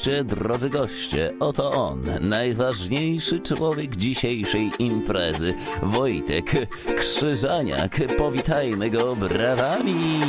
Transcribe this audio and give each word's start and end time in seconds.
Goście, 0.00 0.24
drodzy 0.24 0.70
goście, 0.70 1.32
oto 1.40 1.72
on, 1.72 2.02
najważniejszy 2.20 3.40
człowiek 3.40 3.96
dzisiejszej 3.96 4.70
imprezy, 4.78 5.54
Wojtek 5.82 6.52
Krzyżaniak. 6.98 8.00
Powitajmy 8.18 8.90
go 8.90 9.16
brawami. 9.16 10.20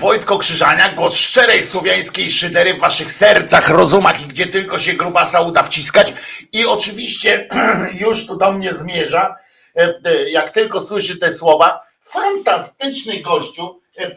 Wojtko 0.00 0.38
Krzyżania, 0.38 0.92
głos 0.92 1.14
szczerej 1.14 1.62
słowiańskiej 1.62 2.30
szydery 2.30 2.74
w 2.74 2.80
waszych 2.80 3.12
sercach, 3.12 3.68
rozumach 3.68 4.22
i 4.22 4.26
gdzie 4.26 4.46
tylko 4.46 4.78
się 4.78 4.92
grubasa 4.92 5.40
uda 5.40 5.62
wciskać. 5.62 6.14
I 6.52 6.66
oczywiście 6.66 7.48
już 8.00 8.26
tu 8.26 8.36
do 8.36 8.52
mnie 8.52 8.72
zmierza, 8.72 9.36
e, 9.76 9.94
e, 10.04 10.30
jak 10.30 10.50
tylko 10.50 10.80
słyszy 10.80 11.16
te 11.16 11.32
słowa, 11.32 11.80
fantastyczny 12.00 13.20
gościu, 13.20 13.80
e, 13.98 14.10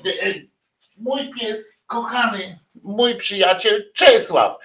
mój 0.98 1.30
pies, 1.40 1.74
kochany, 1.88 2.60
mój 2.84 3.16
przyjaciel 3.16 3.92
Czesław. 3.94 4.58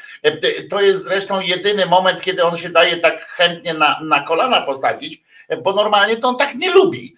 To 0.71 0.81
jest 0.81 1.05
zresztą 1.05 1.41
jedyny 1.41 1.87
moment, 1.87 2.21
kiedy 2.21 2.45
on 2.45 2.57
się 2.57 2.69
daje 2.69 2.97
tak 2.97 3.21
chętnie 3.21 3.75
na, 3.75 4.01
na 4.03 4.21
kolana 4.21 4.61
posadzić, 4.61 5.23
bo 5.63 5.73
normalnie 5.73 6.17
to 6.17 6.29
on 6.29 6.37
tak 6.37 6.55
nie 6.55 6.71
lubi 6.71 7.17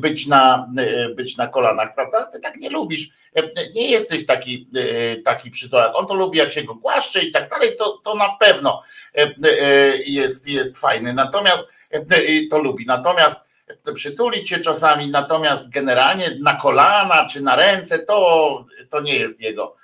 być 0.00 0.26
na, 0.26 0.68
e, 0.78 1.08
być 1.08 1.36
na 1.36 1.46
kolanach, 1.46 1.94
prawda? 1.94 2.24
Ty 2.24 2.40
tak 2.40 2.56
nie 2.56 2.70
lubisz. 2.70 3.08
E, 3.36 3.42
e, 3.42 3.72
Nie 3.74 3.90
jesteś 3.90 4.26
taki, 4.26 4.68
e, 4.76 5.16
taki 5.16 5.50
przytulak. 5.50 5.92
On 5.94 6.06
to 6.06 6.14
lubi, 6.14 6.38
jak 6.38 6.52
się 6.52 6.62
go 6.62 6.74
głaszcze 6.74 7.22
i 7.22 7.30
tak 7.30 7.50
dalej, 7.50 7.76
to, 7.78 8.00
to 8.04 8.14
na 8.14 8.28
pewno 8.40 8.82
e, 9.14 9.22
e, 9.22 9.96
jest, 10.06 10.48
jest 10.48 10.80
fajny. 10.80 11.12
Natomiast 11.12 11.62
e, 11.92 11.96
e, 11.96 12.46
to 12.50 12.58
lubi. 12.58 12.86
Natomiast 12.86 13.36
przytulić 13.94 14.48
się 14.48 14.58
czasami, 14.58 15.08
natomiast 15.08 15.68
generalnie 15.68 16.30
na 16.40 16.54
kolana 16.54 17.26
czy 17.26 17.42
na 17.42 17.56
ręce, 17.56 17.98
to, 17.98 18.64
to 18.90 19.00
nie 19.00 19.16
jest 19.16 19.40
jego, 19.40 19.76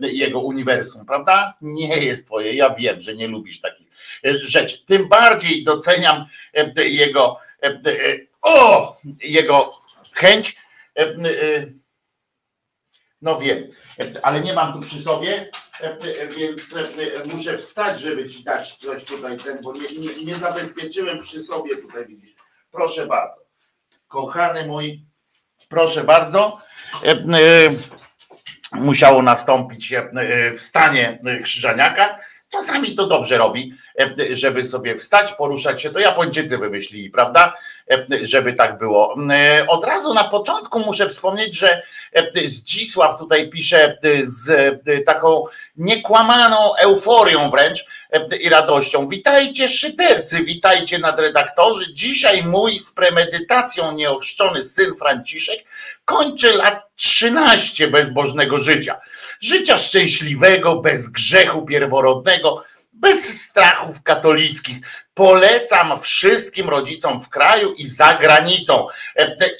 jego 0.00 0.40
uniwersum, 0.40 1.06
prawda? 1.06 1.54
Nie 1.60 1.96
jest 1.98 2.26
twoje. 2.26 2.54
Ja 2.54 2.70
wiem, 2.74 3.00
że 3.00 3.14
nie 3.14 3.28
lubisz 3.28 3.60
takich 3.60 3.86
e, 4.24 4.38
rzeczy. 4.38 4.84
Tym 4.86 5.08
bardziej 5.08 5.64
doceniam 5.64 6.24
e, 6.54 6.88
jego, 6.88 7.36
e, 7.62 7.80
o, 8.42 8.96
jego 9.22 9.70
chęć. 10.14 10.56
e, 10.98 11.02
e, 11.02 11.66
No 13.22 13.38
wiem, 13.38 13.68
ale 14.22 14.40
nie 14.40 14.52
mam 14.52 14.72
tu 14.72 14.80
przy 14.80 15.02
sobie, 15.02 15.50
więc 16.36 16.74
muszę 17.24 17.58
wstać, 17.58 18.00
żeby 18.00 18.28
ci 18.30 18.44
dać 18.44 18.74
coś 18.74 19.04
tutaj, 19.04 19.36
ten, 19.36 19.58
bo 19.62 19.72
nie, 19.72 19.98
nie, 19.98 20.24
nie 20.24 20.34
zabezpieczyłem 20.34 21.22
przy 21.22 21.44
sobie 21.44 21.76
tutaj, 21.76 22.06
widzisz. 22.06 22.34
Proszę 22.70 23.06
bardzo. 23.06 23.40
Kochany 24.08 24.66
mój, 24.66 25.04
proszę 25.68 26.04
bardzo. 26.04 26.58
E, 27.04 27.10
e, 27.10 27.70
Musiało 28.72 29.22
nastąpić 29.22 29.92
e, 29.92 30.52
wstanie 30.54 31.18
Krzyżaniaka. 31.42 32.18
Czasami 32.52 32.94
to 32.94 33.06
dobrze 33.06 33.38
robi, 33.38 33.74
e, 34.00 34.34
żeby 34.34 34.64
sobie 34.64 34.96
wstać, 34.96 35.32
poruszać 35.32 35.82
się. 35.82 35.90
To 35.90 35.98
Japończycy 35.98 36.58
wymyślili, 36.58 37.10
prawda? 37.10 37.54
E, 37.90 38.06
Żeby 38.22 38.52
tak 38.52 38.78
było. 38.78 39.16
E, 39.32 39.66
Od 39.68 39.84
razu 39.84 40.14
na 40.14 40.24
początku 40.24 40.78
muszę 40.80 41.08
wspomnieć, 41.08 41.54
że 41.58 41.82
Zdzisław 42.44 43.18
tutaj 43.18 43.50
pisze 43.50 43.98
z 44.22 44.76
taką 45.06 45.44
niekłamaną 45.76 46.74
euforią 46.76 47.50
wręcz 47.50 47.84
i 48.40 48.48
radością. 48.48 49.08
Witajcie 49.08 49.68
szydercy, 49.68 50.44
witajcie 50.44 50.98
nadredaktorzy. 50.98 51.92
Dzisiaj 51.92 52.42
mój 52.42 52.78
z 52.78 52.92
premedytacją 52.92 53.92
nieochrzczony 53.92 54.62
syn 54.62 54.94
Franciszek 54.98 55.58
kończy 56.04 56.52
lat 56.52 56.82
13 56.94 57.88
bezbożnego 57.88 58.58
życia. 58.58 59.00
Życia 59.40 59.78
szczęśliwego, 59.78 60.76
bez 60.76 61.08
grzechu 61.08 61.66
pierworodnego, 61.66 62.64
bez 62.92 63.42
strachów 63.42 64.02
katolickich. 64.02 64.76
Polecam 65.14 66.00
wszystkim 66.00 66.68
rodzicom 66.68 67.20
w 67.20 67.28
kraju 67.28 67.72
i 67.72 67.86
za 67.86 68.14
granicą. 68.14 68.86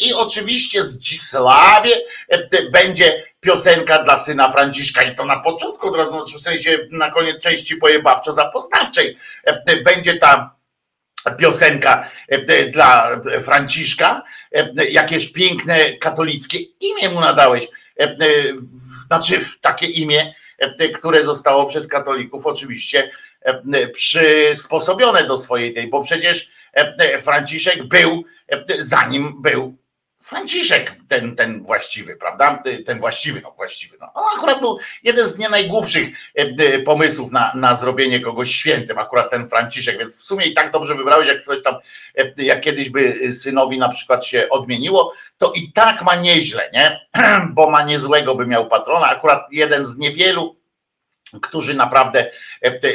I 0.00 0.14
oczywiście 0.14 0.82
Zdzisławie 0.82 1.96
e, 2.28 2.70
będzie 2.70 3.22
piosenka 3.40 4.02
dla 4.02 4.16
syna 4.16 4.50
Franciszka 4.50 5.02
i 5.02 5.14
to 5.14 5.24
na 5.24 5.40
początku, 5.40 5.96
razu, 5.96 6.38
w 6.38 6.42
sensie 6.42 6.78
na 6.90 7.10
koniec 7.10 7.42
części 7.42 7.76
pojebawczo-zapoznawczej. 7.76 9.16
E, 9.44 9.82
Będzie 9.82 10.14
ta 10.14 10.59
piosenka 11.38 12.10
e, 12.28 12.66
dla 12.66 13.20
Franciszka, 13.42 14.22
e, 14.52 14.84
jakieś 14.90 15.32
piękne 15.32 15.96
katolickie 15.96 16.58
imię 16.60 17.08
mu 17.14 17.20
nadałeś, 17.20 17.68
e, 18.00 18.16
znaczy 19.06 19.40
takie 19.60 19.86
imię, 19.86 20.34
które 20.94 21.24
zostało 21.24 21.66
przez 21.66 21.88
katolików 21.88 22.46
oczywiście 22.46 23.10
przysposobione 23.92 25.24
do 25.24 25.38
swojej 25.38 25.72
tej, 25.72 25.88
bo 25.88 26.02
przecież 26.02 26.48
Franciszek 27.20 27.84
był, 27.84 28.24
zanim 28.78 29.42
był 29.42 29.79
Franciszek, 30.22 30.96
ten, 31.08 31.36
ten 31.36 31.62
właściwy, 31.62 32.16
prawda? 32.16 32.62
Ten 32.86 33.00
właściwy, 33.00 33.40
no 33.40 33.52
właściwy. 33.56 33.96
No. 34.00 34.10
On 34.14 34.24
akurat 34.38 34.60
był 34.60 34.78
jeden 35.02 35.26
z 35.26 35.38
nie 35.38 35.48
najgłupszych 35.48 36.08
e, 36.38 36.42
e, 36.42 36.78
pomysłów 36.78 37.32
na, 37.32 37.52
na 37.54 37.74
zrobienie 37.74 38.20
kogoś 38.20 38.50
świętym, 38.50 38.98
akurat 38.98 39.30
ten 39.30 39.46
Franciszek, 39.46 39.98
więc 39.98 40.18
w 40.18 40.22
sumie 40.22 40.46
i 40.46 40.54
tak 40.54 40.70
dobrze 40.72 40.94
wybrałeś, 40.94 41.28
jak 41.28 41.42
ktoś 41.42 41.62
tam, 41.62 41.74
e, 42.18 42.42
jak 42.42 42.60
kiedyś 42.60 42.90
by 42.90 43.32
synowi 43.32 43.78
na 43.78 43.88
przykład 43.88 44.26
się 44.26 44.48
odmieniło, 44.48 45.14
to 45.38 45.52
i 45.52 45.72
tak 45.72 46.02
ma 46.02 46.14
nieźle, 46.14 46.70
nie? 46.72 47.00
Bo 47.54 47.70
ma 47.70 47.82
niezłego 47.82 48.34
by 48.34 48.46
miał 48.46 48.68
patrona, 48.68 49.08
akurat 49.08 49.42
jeden 49.52 49.84
z 49.84 49.96
niewielu, 49.96 50.60
którzy 51.42 51.74
naprawdę 51.74 52.30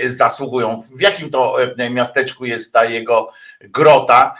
zasługują. 0.03 0.77
W 0.97 1.01
jakim 1.01 1.29
to 1.29 1.57
miasteczku 1.89 2.45
jest 2.45 2.73
ta 2.73 2.85
jego 2.85 3.31
grota? 3.69 4.35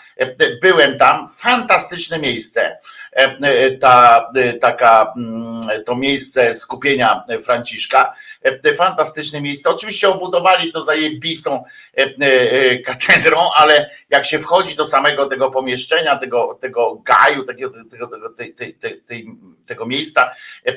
Byłem 0.61 0.97
tam, 0.97 1.29
fantastyczne 1.29 2.19
miejsce. 2.19 2.77
Ta, 3.81 4.31
taka, 4.61 5.13
mm, 5.17 5.61
to 5.85 5.95
miejsce 5.95 6.53
skupienia 6.53 7.23
Franciszka. 7.45 8.13
Fantastyczne 8.77 9.41
miejsce. 9.41 9.69
Oczywiście 9.69 10.09
obudowali 10.09 10.71
to 10.71 10.81
zajebistą 10.81 11.63
katedrą, 12.85 13.49
ale 13.55 13.89
jak 14.09 14.25
się 14.25 14.39
wchodzi 14.39 14.75
do 14.75 14.85
samego 14.85 15.25
tego 15.25 15.51
pomieszczenia, 15.51 16.15
tego, 16.15 16.57
tego 16.61 16.95
gaju, 16.95 17.43
takiego, 17.43 17.83
tego, 17.91 18.07
tego, 18.07 18.29
tej, 18.29 18.53
tej, 18.53 18.73
tej, 18.75 19.27
tego 19.65 19.85
miejsca, 19.85 20.31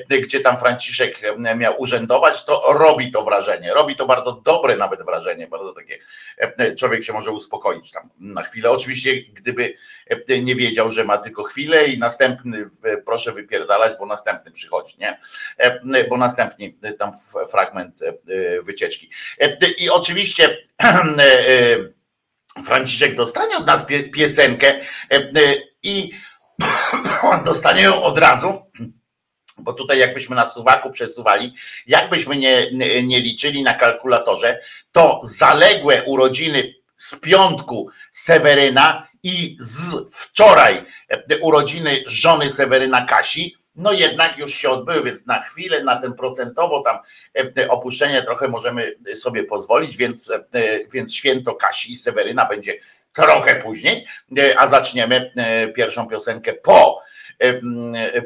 gdzie 0.09 0.39
tam 0.39 0.57
Franciszek 0.57 1.21
miał 1.55 1.81
urzędować, 1.81 2.43
to 2.43 2.63
robi 2.73 3.11
to 3.11 3.23
wrażenie. 3.23 3.73
Robi 3.73 3.95
to 3.95 4.05
bardzo 4.05 4.31
dobre 4.31 4.75
nawet 4.75 5.05
wrażenie, 5.05 5.47
bardzo 5.47 5.73
takie, 5.73 5.99
e, 6.37 6.75
człowiek 6.75 7.03
się 7.03 7.13
może 7.13 7.31
uspokoić 7.31 7.91
tam 7.91 8.09
na 8.39 8.45
chwilę. 8.45 8.71
Oczywiście, 8.71 9.21
gdyby 9.21 9.75
e, 10.29 10.41
nie 10.41 10.55
wiedział, 10.55 10.91
że 10.91 11.03
ma 11.03 11.17
tylko 11.17 11.43
chwilę 11.43 11.87
i 11.87 11.99
następny, 11.99 12.69
e, 12.83 12.97
proszę 12.97 13.31
wypierdalać, 13.31 13.93
bo 13.99 14.05
następny 14.05 14.51
przychodzi, 14.51 14.97
nie? 14.99 15.17
Bo 16.09 16.17
następny 16.17 16.73
tam 16.99 17.11
fragment 17.51 17.99
wycieczki. 18.63 19.09
I 19.77 19.89
oczywiście 19.89 20.57
Franciszek 22.65 23.15
dostanie 23.15 23.57
od 23.57 23.67
nas 23.67 23.85
piosenkę 24.13 24.79
i 25.83 26.11
dostanie 27.45 27.81
ją 27.81 28.01
od 28.01 28.17
razu 28.17 28.61
bo 29.61 29.73
tutaj 29.73 29.99
jakbyśmy 29.99 30.35
na 30.35 30.45
suwaku 30.45 30.89
przesuwali, 30.89 31.53
jakbyśmy 31.87 32.37
nie, 32.37 32.71
nie 33.03 33.19
liczyli 33.19 33.63
na 33.63 33.73
kalkulatorze, 33.73 34.59
to 34.91 35.21
zaległe 35.23 36.03
urodziny 36.03 36.73
z 36.99 37.15
piątku 37.15 37.89
Seweryna 38.11 39.07
i 39.23 39.57
z 39.59 39.95
wczoraj 40.15 40.85
e, 41.09 41.37
urodziny 41.37 42.03
żony 42.05 42.49
Seweryna 42.49 43.05
Kasi, 43.05 43.55
no 43.75 43.91
jednak 43.91 44.37
już 44.37 44.53
się 44.53 44.69
odbyły, 44.69 45.03
więc 45.03 45.25
na 45.25 45.41
chwilę, 45.41 45.83
na 45.83 45.95
ten 45.95 46.13
procentowo 46.13 46.81
tam 46.81 46.97
e, 47.57 47.67
opuszczenie 47.67 48.21
trochę 48.21 48.47
możemy 48.47 48.95
sobie 49.13 49.43
pozwolić, 49.43 49.97
więc, 49.97 50.31
e, 50.31 50.39
więc 50.93 51.15
święto 51.15 51.55
Kasi 51.55 51.91
i 51.91 51.95
Seweryna 51.95 52.45
będzie 52.45 52.77
trochę 53.13 53.55
później, 53.55 54.07
a 54.57 54.67
zaczniemy 54.67 55.31
pierwszą 55.75 56.07
piosenkę 56.07 56.53
po 56.53 57.01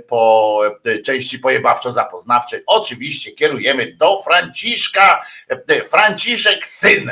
po 0.07 0.61
części 1.05 1.39
pojebawczo-zapoznawczej. 1.39 2.61
Oczywiście 2.67 3.31
kierujemy 3.31 3.95
do 3.95 4.21
Franciszka, 4.21 5.25
Franciszek 5.91 6.65
syn. 6.65 7.11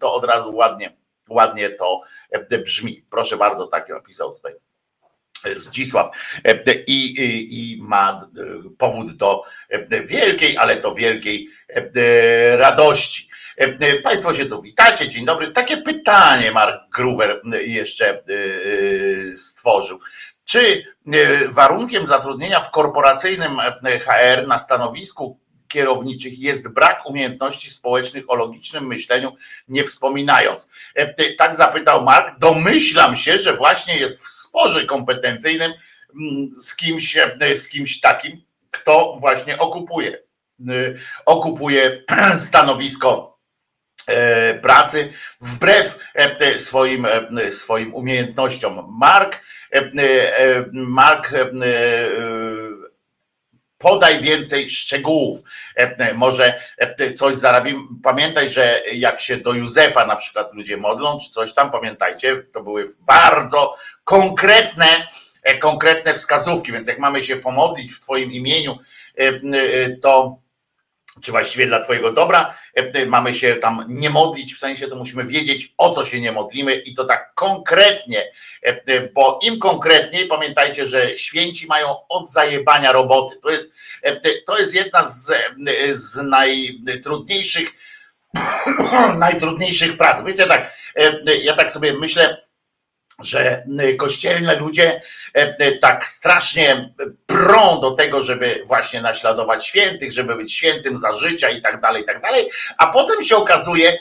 To 0.00 0.14
od 0.14 0.24
razu 0.24 0.54
ładnie, 0.54 0.92
ładnie 1.32 1.70
to 1.70 2.00
brzmi. 2.64 3.04
Proszę 3.10 3.36
bardzo, 3.36 3.66
tak 3.66 3.88
napisał 3.88 4.34
tutaj. 4.34 4.54
Zdzisław 5.56 6.16
I, 6.86 7.06
i, 7.06 7.72
i 7.74 7.82
ma 7.82 8.18
powód 8.78 9.12
do 9.12 9.42
wielkiej, 10.06 10.56
ale 10.58 10.76
to 10.76 10.94
wielkiej 10.94 11.48
radości. 12.56 13.28
Państwo 14.02 14.34
się 14.34 14.46
tu 14.46 14.62
witacie, 14.62 15.08
dzień 15.08 15.24
dobry. 15.24 15.52
Takie 15.52 15.76
pytanie 15.76 16.52
Mark 16.52 16.80
Gruwer 16.94 17.42
jeszcze 17.64 18.22
stworzył. 19.36 19.98
Czy 20.44 20.82
e, 21.12 21.48
warunkiem 21.48 22.06
zatrudnienia 22.06 22.60
w 22.60 22.70
korporacyjnym 22.70 23.60
e, 23.60 23.98
HR 23.98 24.46
na 24.46 24.58
stanowisku 24.58 25.38
kierowniczych 25.72 26.38
jest 26.38 26.68
brak 26.68 27.06
umiejętności 27.06 27.70
społecznych 27.70 28.30
o 28.30 28.34
logicznym 28.34 28.86
myśleniu, 28.86 29.36
nie 29.68 29.84
wspominając. 29.84 30.68
E, 30.94 31.34
tak 31.34 31.54
zapytał 31.54 32.04
Mark. 32.04 32.38
Domyślam 32.38 33.16
się, 33.16 33.38
że 33.38 33.56
właśnie 33.56 33.96
jest 33.96 34.24
w 34.24 34.28
sporze 34.28 34.84
kompetencyjnym 34.84 35.72
mm, 36.20 36.50
z 36.60 36.76
kimś, 36.76 37.16
z 37.54 37.68
kimś 37.68 38.00
takim, 38.00 38.42
kto 38.70 39.16
właśnie 39.20 39.58
okupuje, 39.58 40.18
okupuje 41.26 42.02
stanowisko 42.48 43.32
pracy 44.62 45.12
wbrew 45.40 45.98
swoim, 46.56 47.06
swoim 47.48 47.94
umiejętnościom. 47.94 48.96
Mark 48.98 49.40
E, 49.72 49.78
e, 49.78 50.64
Mark 50.72 51.32
e, 51.32 51.50
podaj 53.82 54.20
więcej 54.20 54.68
szczegółów. 54.70 55.40
Może 56.14 56.60
coś 57.16 57.34
zarabimy. 57.34 57.80
Pamiętaj, 58.02 58.50
że 58.50 58.82
jak 58.92 59.20
się 59.20 59.36
do 59.36 59.52
Józefa 59.52 60.06
na 60.06 60.16
przykład 60.16 60.54
ludzie 60.54 60.76
modlą, 60.76 61.18
czy 61.18 61.30
coś 61.30 61.54
tam, 61.54 61.70
pamiętajcie, 61.70 62.42
to 62.52 62.62
były 62.62 62.84
bardzo 63.00 63.76
konkretne, 64.04 64.86
konkretne 65.60 66.14
wskazówki, 66.14 66.72
więc 66.72 66.88
jak 66.88 66.98
mamy 66.98 67.22
się 67.22 67.36
pomodlić 67.36 67.92
w 67.92 68.00
Twoim 68.00 68.32
imieniu, 68.32 68.78
to 70.02 70.41
czy 71.22 71.30
właściwie 71.30 71.66
dla 71.66 71.80
Twojego 71.80 72.12
dobra, 72.12 72.54
e, 72.74 73.06
mamy 73.06 73.34
się 73.34 73.56
tam 73.56 73.84
nie 73.88 74.10
modlić, 74.10 74.54
w 74.54 74.58
sensie 74.58 74.88
to 74.88 74.96
musimy 74.96 75.24
wiedzieć, 75.24 75.74
o 75.78 75.90
co 75.90 76.04
się 76.04 76.20
nie 76.20 76.32
modlimy 76.32 76.74
i 76.74 76.94
to 76.94 77.04
tak 77.04 77.34
konkretnie, 77.34 78.30
e, 78.66 78.68
e, 78.86 79.08
bo 79.14 79.38
im 79.42 79.58
konkretniej, 79.58 80.26
pamiętajcie, 80.26 80.86
że 80.86 81.16
święci 81.16 81.66
mają 81.66 82.08
od 82.08 82.30
zajebania 82.30 82.92
roboty. 82.92 83.36
To 83.42 83.50
jest, 83.50 83.66
to 84.46 84.58
jest 84.58 84.74
jedna 84.74 85.04
z, 85.04 85.32
z 85.92 86.16
najtrudniejszych, 86.22 87.68
najtrudniejszych 89.18 89.96
prac. 89.96 90.24
Wiecie, 90.24 90.46
tak, 90.46 90.74
ja 91.42 91.54
tak 91.56 91.72
sobie 91.72 91.92
myślę, 91.92 92.42
że 93.24 93.64
kościelne 93.98 94.56
ludzie 94.56 95.00
tak 95.80 96.06
strasznie 96.06 96.94
prą 97.26 97.80
do 97.80 97.90
tego, 97.90 98.22
żeby 98.22 98.62
właśnie 98.66 99.00
naśladować 99.00 99.66
świętych, 99.66 100.12
żeby 100.12 100.36
być 100.36 100.54
świętym 100.54 100.96
za 100.96 101.12
życia 101.12 101.50
i 101.50 101.60
tak 101.60 101.80
dalej, 101.80 102.02
i 102.02 102.04
tak 102.04 102.22
dalej, 102.22 102.50
a 102.78 102.86
potem 102.86 103.22
się 103.22 103.36
okazuje, 103.36 103.98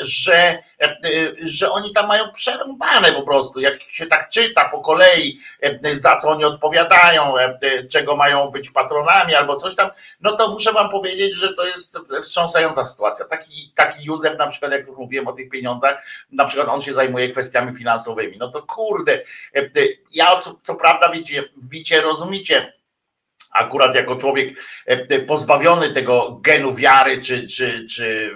że 0.00 0.58
E, 0.82 0.88
e, 0.88 0.98
że 1.42 1.70
oni 1.70 1.92
tam 1.92 2.08
mają 2.08 2.32
przerąbane 2.32 3.12
po 3.12 3.22
prostu, 3.22 3.60
jak 3.60 3.80
się 3.90 4.06
tak 4.06 4.28
czyta 4.28 4.68
po 4.68 4.80
kolei, 4.80 5.38
e, 5.60 5.96
za 5.96 6.16
co 6.16 6.28
oni 6.28 6.44
odpowiadają, 6.44 7.34
czego 7.90 8.16
mają 8.16 8.50
być 8.50 8.70
patronami 8.70 9.34
albo 9.34 9.56
coś 9.56 9.74
tam, 9.74 9.90
no 10.20 10.36
to 10.36 10.50
muszę 10.50 10.72
wam 10.72 10.90
powiedzieć, 10.90 11.36
że 11.36 11.52
to 11.54 11.66
jest 11.66 11.98
wstrząsająca 12.22 12.84
sytuacja. 12.84 13.24
Taki, 13.24 13.72
taki 13.74 14.04
Józef 14.04 14.38
na 14.38 14.46
przykład, 14.46 14.72
jak 14.72 14.86
już 14.86 14.96
mówiłem 14.96 15.28
o 15.28 15.32
tych 15.32 15.50
pieniądzach, 15.50 16.06
na 16.32 16.44
przykład 16.44 16.68
on 16.68 16.80
się 16.80 16.92
zajmuje 16.92 17.28
kwestiami 17.28 17.76
finansowymi, 17.76 18.36
no 18.38 18.48
to 18.48 18.62
kurde, 18.62 19.22
ja 20.12 20.36
co, 20.36 20.60
co 20.62 20.74
prawda 20.74 21.08
wiecie, 21.08 21.44
wiecie, 21.70 22.00
rozumicie, 22.00 22.72
akurat 23.52 23.94
jako 23.94 24.16
człowiek 24.16 24.58
pozbawiony 25.26 25.90
tego 25.90 26.40
genu 26.42 26.74
wiary, 26.74 27.22
czy, 27.22 27.48
czy, 27.48 27.86
czy 27.86 28.34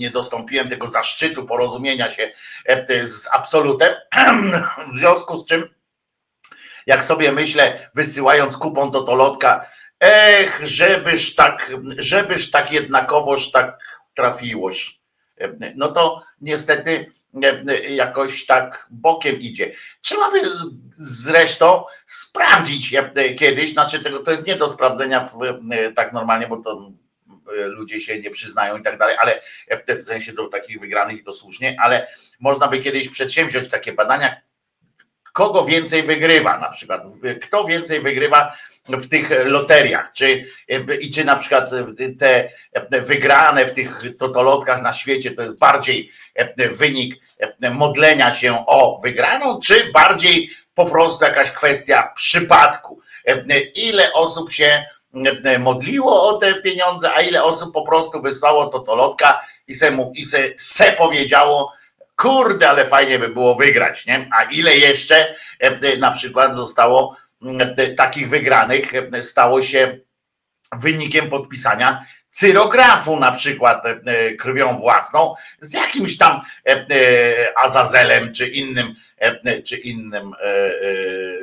nie 0.00 0.10
dostąpiłem 0.10 0.68
tego 0.68 0.86
zaszczytu 0.86 1.46
porozumienia 1.46 2.08
się 2.08 2.32
e, 2.66 3.06
z 3.06 3.28
absolutem, 3.32 3.94
w 4.94 4.98
związku 4.98 5.38
z 5.38 5.46
czym, 5.46 5.74
jak 6.86 7.04
sobie 7.04 7.32
myślę, 7.32 7.90
wysyłając 7.94 8.56
kupon 8.56 8.90
do 8.90 9.02
Tolotka, 9.02 9.66
ech, 10.00 10.60
żebyś 10.62 11.34
tak, 11.34 11.72
żebyś 11.98 12.50
tak 12.50 12.72
jednakowoż 12.72 13.50
tak 13.50 13.78
trafiłoś. 14.14 15.00
E, 15.40 15.72
no 15.76 15.88
to 15.88 16.22
niestety 16.40 17.06
e, 17.42 17.88
jakoś 17.88 18.46
tak 18.46 18.86
bokiem 18.90 19.40
idzie. 19.40 19.72
Trzeba 20.00 20.30
by 20.30 20.40
zresztą 20.96 21.84
sprawdzić 22.06 22.94
kiedyś, 23.38 23.72
znaczy 23.72 24.00
tego, 24.00 24.18
to 24.18 24.30
jest 24.30 24.46
nie 24.46 24.56
do 24.56 24.68
sprawdzenia 24.68 25.20
w, 25.20 25.38
tak 25.96 26.12
normalnie, 26.12 26.46
bo 26.46 26.56
to 26.56 26.92
ludzie 27.50 28.00
się 28.00 28.18
nie 28.18 28.30
przyznają 28.30 28.76
i 28.76 28.82
tak 28.82 28.98
dalej, 28.98 29.16
ale 29.20 29.42
w 29.98 30.02
sensie 30.02 30.32
do 30.32 30.48
takich 30.48 30.80
wygranych 30.80 31.16
i 31.16 31.22
to 31.22 31.32
słusznie, 31.32 31.76
ale 31.80 32.06
można 32.40 32.68
by 32.68 32.78
kiedyś 32.78 33.08
przedsięwziąć 33.08 33.70
takie 33.70 33.92
badania, 33.92 34.40
kogo 35.32 35.64
więcej 35.64 36.02
wygrywa 36.02 36.58
na 36.58 36.68
przykład, 36.68 37.02
kto 37.42 37.64
więcej 37.64 38.00
wygrywa 38.00 38.56
w 38.88 39.08
tych 39.08 39.30
loteriach, 39.44 40.12
czy, 40.12 40.44
i 41.00 41.10
czy 41.10 41.24
na 41.24 41.36
przykład 41.36 41.70
te 42.90 43.00
wygrane 43.00 43.66
w 43.66 43.74
tych 43.74 44.16
totolotkach 44.18 44.82
na 44.82 44.92
świecie 44.92 45.30
to 45.30 45.42
jest 45.42 45.58
bardziej 45.58 46.10
wynik 46.70 47.14
modlenia 47.70 48.34
się 48.34 48.66
o 48.66 49.00
wygraną, 49.02 49.60
czy 49.60 49.92
bardziej 49.92 50.50
po 50.74 50.86
prostu 50.86 51.24
jakaś 51.24 51.50
kwestia 51.50 52.12
przypadku. 52.16 53.00
Ile 53.74 54.12
osób 54.12 54.52
się 54.52 54.84
modliło 55.58 56.28
o 56.28 56.32
te 56.38 56.54
pieniądze, 56.54 57.12
a 57.14 57.22
ile 57.22 57.44
osób 57.44 57.74
po 57.74 57.82
prostu 57.82 58.22
wysłało 58.22 58.66
totolotka 58.66 59.40
i 59.66 59.74
se, 59.74 59.96
i 60.14 60.24
se, 60.24 60.38
se 60.56 60.92
powiedziało, 60.92 61.72
kurde, 62.16 62.70
ale 62.70 62.86
fajnie 62.86 63.18
by 63.18 63.28
było 63.28 63.54
wygrać, 63.54 64.06
nie? 64.06 64.28
A 64.38 64.42
ile 64.42 64.76
jeszcze 64.76 65.34
na 65.98 66.10
przykład 66.10 66.54
zostało 66.54 67.16
takich 67.96 68.28
wygranych, 68.28 68.92
stało 69.20 69.62
się 69.62 69.98
wynikiem 70.72 71.28
podpisania 71.28 72.04
cyrografu 72.30 73.16
na 73.16 73.32
przykład 73.32 73.86
e, 73.86 74.34
krwią 74.34 74.78
własną 74.78 75.34
z 75.60 75.72
jakimś 75.72 76.18
tam 76.18 76.40
e, 76.66 76.70
e, 76.70 77.58
Azazelem 77.58 78.34
czy 78.34 78.46
innym, 78.46 78.94
czy 79.66 79.76
innym, 79.76 80.32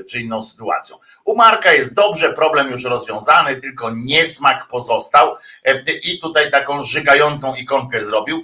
czy 0.09 0.19
inną 0.19 0.43
sytuacją. 0.43 0.97
U 1.25 1.35
Marka 1.35 1.73
jest 1.73 1.93
dobrze, 1.93 2.33
problem 2.33 2.71
już 2.71 2.83
rozwiązany, 2.83 3.55
tylko 3.55 3.91
niesmak 3.95 4.67
pozostał 4.67 5.35
i 6.03 6.19
tutaj 6.19 6.51
taką 6.51 6.81
żygającą 6.81 7.55
ikonkę 7.55 8.03
zrobił, 8.03 8.43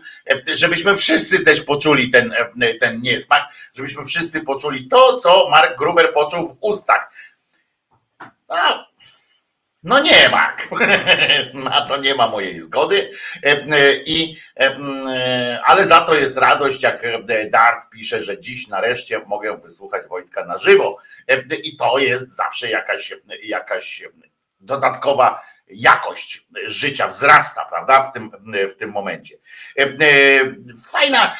żebyśmy 0.53 0.95
wszyscy 0.95 1.39
też 1.39 1.61
poczuli 1.61 2.09
ten, 2.09 2.33
ten 2.79 3.01
niesmak, 3.01 3.43
żebyśmy 3.73 4.05
wszyscy 4.05 4.41
poczuli 4.41 4.87
to, 4.87 5.17
co 5.17 5.49
Mark 5.49 5.77
Gruber 5.77 6.13
poczuł 6.13 6.47
w 6.47 6.57
ustach. 6.61 7.11
A, 8.49 8.85
no 9.83 9.99
nie 9.99 10.29
ma. 10.29 10.57
Na 11.69 11.81
to 11.81 11.97
nie 11.97 12.15
ma 12.15 12.27
mojej 12.27 12.59
zgody. 12.59 13.11
E, 13.45 13.49
e, 13.49 13.95
I, 14.05 14.37
e, 14.59 15.59
ale 15.65 15.85
za 15.85 16.01
to 16.01 16.15
jest 16.15 16.37
radość, 16.37 16.83
jak 16.83 17.01
Dart 17.51 17.89
pisze, 17.89 18.23
że 18.23 18.39
dziś 18.39 18.67
nareszcie 18.67 19.19
mogę 19.19 19.57
wysłuchać 19.57 20.07
Wojtka 20.07 20.45
na 20.45 20.57
żywo. 20.57 20.97
I 21.63 21.75
to 21.75 21.97
jest 21.97 22.35
zawsze 22.35 22.69
jakaś, 22.69 23.13
jakaś 23.43 24.03
dodatkowa 24.59 25.41
jakość 25.67 26.47
życia 26.65 27.07
wzrasta, 27.07 27.65
prawda, 27.65 28.01
w 28.01 28.13
tym, 28.13 28.31
w 28.69 28.75
tym 28.75 28.91
momencie. 28.91 29.37
Fajna, 30.91 31.37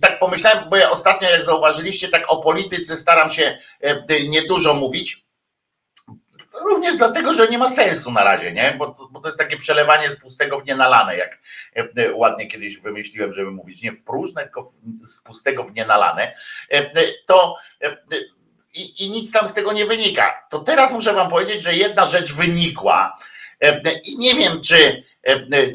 tak 0.00 0.18
pomyślałem, 0.18 0.70
bo 0.70 0.76
ja 0.76 0.90
ostatnio, 0.90 1.30
jak 1.30 1.44
zauważyliście, 1.44 2.08
tak 2.08 2.24
o 2.28 2.36
polityce 2.36 2.96
staram 2.96 3.30
się 3.30 3.58
niedużo 4.28 4.74
mówić 4.74 5.25
Również 6.60 6.96
dlatego, 6.96 7.32
że 7.32 7.48
nie 7.48 7.58
ma 7.58 7.70
sensu 7.70 8.12
na 8.12 8.24
razie, 8.24 8.52
nie? 8.52 8.74
Bo 8.78 8.86
to, 8.86 9.08
bo 9.10 9.20
to 9.20 9.28
jest 9.28 9.38
takie 9.38 9.56
przelewanie 9.56 10.10
z 10.10 10.16
pustego 10.16 10.58
w 10.58 10.66
nienalane, 10.66 11.16
jak 11.16 11.38
e, 11.74 12.14
ładnie 12.14 12.46
kiedyś 12.46 12.78
wymyśliłem, 12.78 13.34
żeby 13.34 13.50
mówić 13.50 13.82
nie 13.82 13.92
w 13.92 14.02
próżne, 14.02 14.42
tylko 14.42 14.70
z 15.02 15.20
pustego 15.20 15.64
w 15.64 15.74
nienalane. 15.74 16.34
E, 16.72 16.76
e, 16.76 16.92
to 17.26 17.56
i, 18.74 19.04
i 19.04 19.10
nic 19.10 19.32
tam 19.32 19.48
z 19.48 19.52
tego 19.52 19.72
nie 19.72 19.86
wynika. 19.86 20.46
To 20.50 20.58
teraz 20.58 20.92
muszę 20.92 21.12
wam 21.12 21.30
powiedzieć, 21.30 21.62
że 21.62 21.74
jedna 21.74 22.06
rzecz 22.06 22.32
wynikła 22.32 23.18
i 24.04 24.18
nie 24.18 24.34
wiem, 24.34 24.60
czy, 24.60 25.02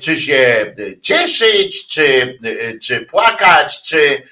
czy 0.02 0.20
się 0.20 0.74
cieszyć, 1.02 1.88
czy, 1.88 2.38
czy 2.84 3.06
płakać, 3.06 3.82
czy, 3.82 4.24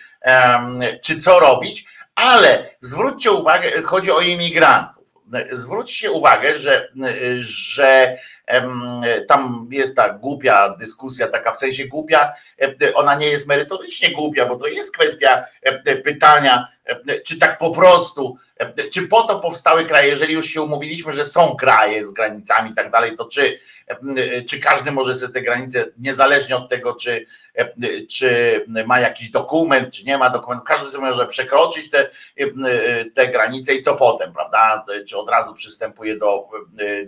czy 1.03 1.20
co 1.20 1.39
robić, 1.39 1.86
ale 2.15 2.75
zwróćcie 2.79 3.32
uwagę, 3.32 3.82
chodzi 3.82 4.12
o 4.12 4.22
imigrantów 4.22 4.99
zwróćcie 5.52 6.12
uwagę, 6.12 6.60
że, 6.60 6.92
że 7.42 8.18
tam 9.28 9.70
jest 9.72 9.96
ta 9.96 10.14
głupia 10.14 10.76
dyskusja, 10.80 11.28
taka 11.28 11.52
w 11.52 11.58
sensie 11.58 11.86
głupia, 11.86 12.34
ona 12.94 13.16
nie 13.16 13.28
jest 13.28 13.48
merytorycznie 13.48 14.12
głupia, 14.12 14.46
bo 14.46 14.56
to 14.56 14.68
jest 14.68 14.94
kwestia 14.94 15.46
pytania, 16.04 16.68
czy 17.26 17.38
tak 17.38 17.58
po 17.58 17.72
prostu, 17.72 18.38
czy 18.92 19.08
po 19.08 19.22
to 19.22 19.39
powstały 19.39 19.86
kraje, 19.86 20.10
jeżeli 20.10 20.34
już 20.34 20.46
się 20.46 20.62
umówiliśmy, 20.62 21.13
że 21.13 21.25
są 21.25 21.56
kraje 21.56 22.06
z 22.06 22.12
granicami 22.12 22.72
i 22.72 22.74
tak 22.74 22.92
dalej, 22.92 23.16
to 23.16 23.25
czy, 23.25 23.60
czy 24.50 24.60
każdy 24.60 24.92
może 24.92 25.16
sobie 25.16 25.34
te 25.34 25.42
granice, 25.42 25.86
niezależnie 25.98 26.56
od 26.56 26.70
tego, 26.70 26.96
czy, 26.96 27.25
czy 28.10 28.66
ma 28.86 29.00
jakiś 29.00 29.30
dokument, 29.30 29.94
czy 29.94 30.04
nie 30.04 30.18
ma 30.18 30.30
dokumentu, 30.30 30.66
każdy 30.66 30.88
sobie 30.88 31.10
może 31.10 31.28
przekroczyć 31.28 31.89
te, 31.89 32.10
te 33.13 33.28
granice 33.28 33.74
i 33.74 33.82
co 33.82 33.96
potem, 33.96 34.34
prawda? 34.34 34.86
Czy 35.08 35.18
od 35.18 35.30
razu 35.30 35.54
przystępuje 35.54 36.18
do, 36.18 36.48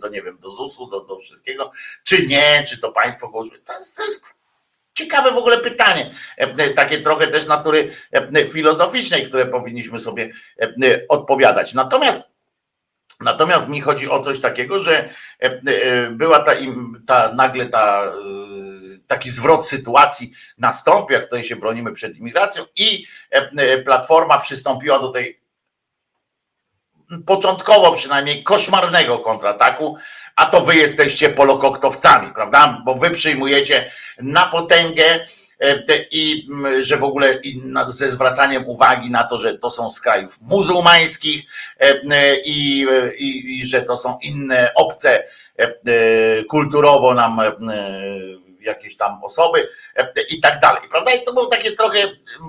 do 0.01 0.09
nie 0.09 0.21
wiem, 0.21 0.37
do 0.41 0.49
ZUS-u, 0.49 0.87
do, 0.87 1.01
do 1.01 1.19
wszystkiego, 1.19 1.71
czy 2.03 2.27
nie, 2.27 2.63
czy 2.67 2.79
to 2.79 2.91
państwo 2.91 3.29
go 3.29 3.43
to 3.43 3.73
to 3.95 4.03
jest 4.05 4.40
Ciekawe 5.01 5.31
w 5.31 5.37
ogóle 5.37 5.57
pytanie, 5.57 6.11
takie 6.75 7.01
trochę 7.01 7.27
też 7.27 7.47
natury 7.47 7.91
filozoficznej, 8.49 9.27
które 9.27 9.45
powinniśmy 9.45 9.99
sobie 9.99 10.31
odpowiadać. 11.09 11.73
Natomiast 11.73 12.31
Natomiast 13.19 13.67
mi 13.67 13.81
chodzi 13.81 14.09
o 14.09 14.19
coś 14.19 14.39
takiego, 14.39 14.79
że 14.79 15.09
była 16.11 16.39
ta, 16.39 16.51
ta 17.07 17.33
nagle 17.33 17.65
ta, 17.65 18.11
taki 19.07 19.29
zwrot 19.29 19.67
sytuacji 19.67 20.31
nastąpił, 20.57 21.13
jak 21.13 21.23
tutaj 21.23 21.43
się 21.43 21.55
bronimy 21.55 21.91
przed 21.91 22.17
imigracją 22.17 22.65
i 22.75 23.05
Platforma 23.85 24.39
przystąpiła 24.39 24.99
do 24.99 25.09
tej 25.09 25.40
początkowo 27.25 27.91
przynajmniej 27.91 28.43
koszmarnego 28.43 29.19
kontrataku, 29.19 29.95
a 30.35 30.45
to 30.45 30.61
wy 30.61 30.75
jesteście 30.75 31.29
polokoktowcami, 31.29 32.33
prawda? 32.33 32.81
Bo 32.85 32.95
wy 32.95 33.09
przyjmujecie 33.09 33.91
na 34.21 34.45
potęgę 34.45 35.25
e, 35.59 35.83
i 36.11 36.47
że 36.81 36.97
w 36.97 37.03
ogóle 37.03 37.35
ze 37.87 38.09
zwracaniem 38.09 38.67
uwagi 38.67 39.11
na 39.11 39.23
to, 39.23 39.37
że 39.41 39.57
to 39.57 39.71
są 39.71 39.89
z 39.89 40.01
krajów 40.01 40.41
muzułmańskich 40.41 41.43
e, 41.79 42.01
e, 42.11 42.35
i, 42.45 42.85
i, 43.17 43.59
i 43.59 43.65
że 43.65 43.81
to 43.81 43.97
są 43.97 44.17
inne 44.21 44.71
obce 44.75 45.23
kulturowo 46.49 47.13
nam 47.13 47.41
jakieś 48.61 48.97
tam 48.97 49.23
osoby 49.23 49.69
e, 49.95 50.11
i 50.29 50.39
tak 50.39 50.59
dalej, 50.59 50.81
prawda? 50.91 51.11
I 51.13 51.23
to 51.23 51.33
było 51.33 51.45
takie 51.45 51.71
trochę 51.71 51.99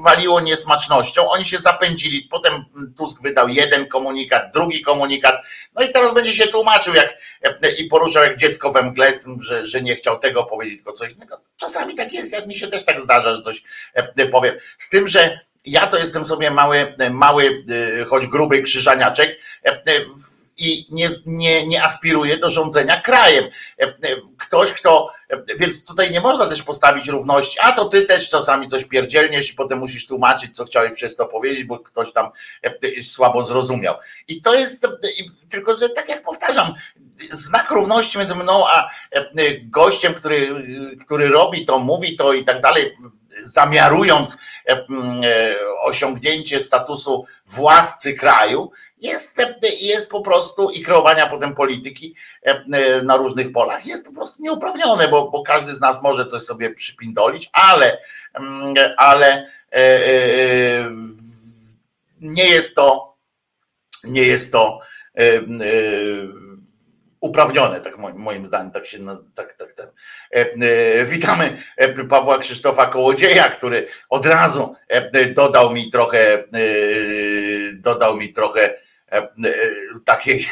waliło 0.04 0.40
niesmacznością. 0.40 1.31
Oni 1.31 1.45
się 1.45 1.59
zapędzili, 1.59 2.28
potem 2.31 2.64
Tusk 2.97 3.23
wydał 3.23 3.49
jeden 3.49 3.87
komunikat, 3.88 4.52
drugi 4.54 4.83
komunikat, 4.83 5.35
no 5.75 5.85
i 5.85 5.92
teraz 5.92 6.14
będzie 6.14 6.33
się 6.33 6.47
tłumaczył 6.47 6.95
jak 6.95 7.14
e, 7.42 7.71
i 7.78 7.88
poruszał 7.88 8.23
jak 8.23 8.37
dziecko 8.37 8.73
we 8.73 8.83
mgle 8.83 9.12
że, 9.40 9.66
że 9.66 9.81
nie 9.81 9.95
chciał 9.95 10.19
tego 10.19 10.45
powiedzieć, 10.45 10.76
tylko 10.76 10.92
coś 10.92 11.12
innego. 11.12 11.40
Czasami 11.57 11.95
tak 11.95 12.12
jest, 12.12 12.33
jak 12.33 12.47
mi 12.47 12.54
się 12.54 12.66
też 12.66 12.85
tak 12.85 13.00
zdarza, 13.00 13.35
że 13.35 13.42
coś 13.42 13.62
e, 13.95 14.26
powiem. 14.26 14.57
Z 14.78 14.88
tym, 14.88 15.09
że 15.09 15.38
ja 15.64 15.87
to 15.87 15.99
jestem 15.99 16.25
sobie 16.25 16.50
mały, 16.50 16.95
mały, 17.11 17.64
choć 18.09 18.26
gruby 18.26 18.62
krzyżaniaczek 18.62 19.38
i 20.56 20.87
nie, 20.90 21.09
nie, 21.26 21.66
nie 21.66 21.85
aspiruje 21.85 22.37
do 22.37 22.50
rządzenia 22.50 23.00
krajem. 23.00 23.44
E, 23.44 23.85
e, 23.85 23.94
ktoś, 24.38 24.73
kto, 24.73 25.09
e, 25.28 25.56
więc 25.59 25.85
tutaj 25.85 26.11
nie 26.11 26.21
można 26.21 26.47
też 26.47 26.62
postawić 26.62 27.09
równości, 27.09 27.59
a 27.61 27.73
to 27.73 27.85
ty 27.85 28.02
też 28.02 28.30
czasami 28.30 28.68
coś 28.68 28.85
pierdzielniesz 28.85 29.50
i 29.50 29.54
potem 29.54 29.78
musisz 29.78 30.06
tłumaczyć, 30.06 30.56
co 30.56 30.64
chciałeś 30.64 30.92
przez 30.92 31.16
to 31.16 31.26
powiedzieć, 31.26 31.64
bo 31.64 31.78
ktoś 31.78 32.12
tam 32.12 32.30
słabo 33.02 33.42
zrozumiał. 33.42 33.94
I 34.28 34.40
to 34.40 34.54
jest, 34.54 34.88
tylko 35.50 35.76
że 35.76 35.88
tak 35.88 36.09
jak 36.09 36.23
powtarzam, 36.23 36.75
znak 37.30 37.71
równości 37.71 38.18
między 38.18 38.35
mną 38.35 38.68
a 38.68 38.90
gościem, 39.62 40.14
który, 40.14 40.64
który 41.04 41.28
robi 41.28 41.64
to, 41.64 41.78
mówi 41.78 42.16
to 42.16 42.32
i 42.32 42.44
tak 42.44 42.61
dalej, 42.61 42.90
zamiarując 43.42 44.38
osiągnięcie 45.80 46.61
statusu 46.61 47.25
władcy 47.47 48.14
kraju, 48.14 48.71
jest, 49.02 49.47
jest 49.80 50.11
po 50.11 50.21
prostu 50.21 50.71
i 50.71 50.82
kreowania 50.82 51.26
potem 51.26 51.54
polityki 51.54 52.14
e, 52.42 53.02
na 53.02 53.16
różnych 53.16 53.52
polach 53.52 53.87
jest 53.87 54.06
po 54.06 54.12
prostu 54.12 54.42
nieuprawnione, 54.42 55.09
bo, 55.09 55.30
bo 55.30 55.42
każdy 55.42 55.73
z 55.73 55.80
nas 55.80 56.02
może 56.02 56.26
coś 56.26 56.42
sobie 56.42 56.75
przypindolić, 56.75 57.50
ale, 57.52 57.99
mm, 58.35 58.75
ale 58.97 59.47
e, 59.73 59.76
e, 59.76 60.90
nie 62.21 62.44
jest 62.44 62.75
to 62.75 63.12
nie 64.04 64.23
jest 64.23 64.52
to 64.52 64.78
uprawnione, 67.21 67.80
tak 67.80 67.99
moim 67.99 68.47
zdaniem, 68.47 68.71
tak 68.71 68.87
się 68.87 68.99
tak, 69.35 69.52
tak, 69.52 69.73
tak. 69.73 69.88
Witamy 71.04 71.62
Pawła 72.09 72.38
Krzysztofa 72.38 72.87
Kołodzieja, 72.87 73.49
który 73.49 73.87
od 74.09 74.26
razu 74.26 74.75
dodał 75.35 75.73
mi 75.73 75.90
trochę 75.90 76.44
dodał 77.75 78.16
mi 78.16 78.32
trochę 78.32 78.81
takiej 80.04 80.49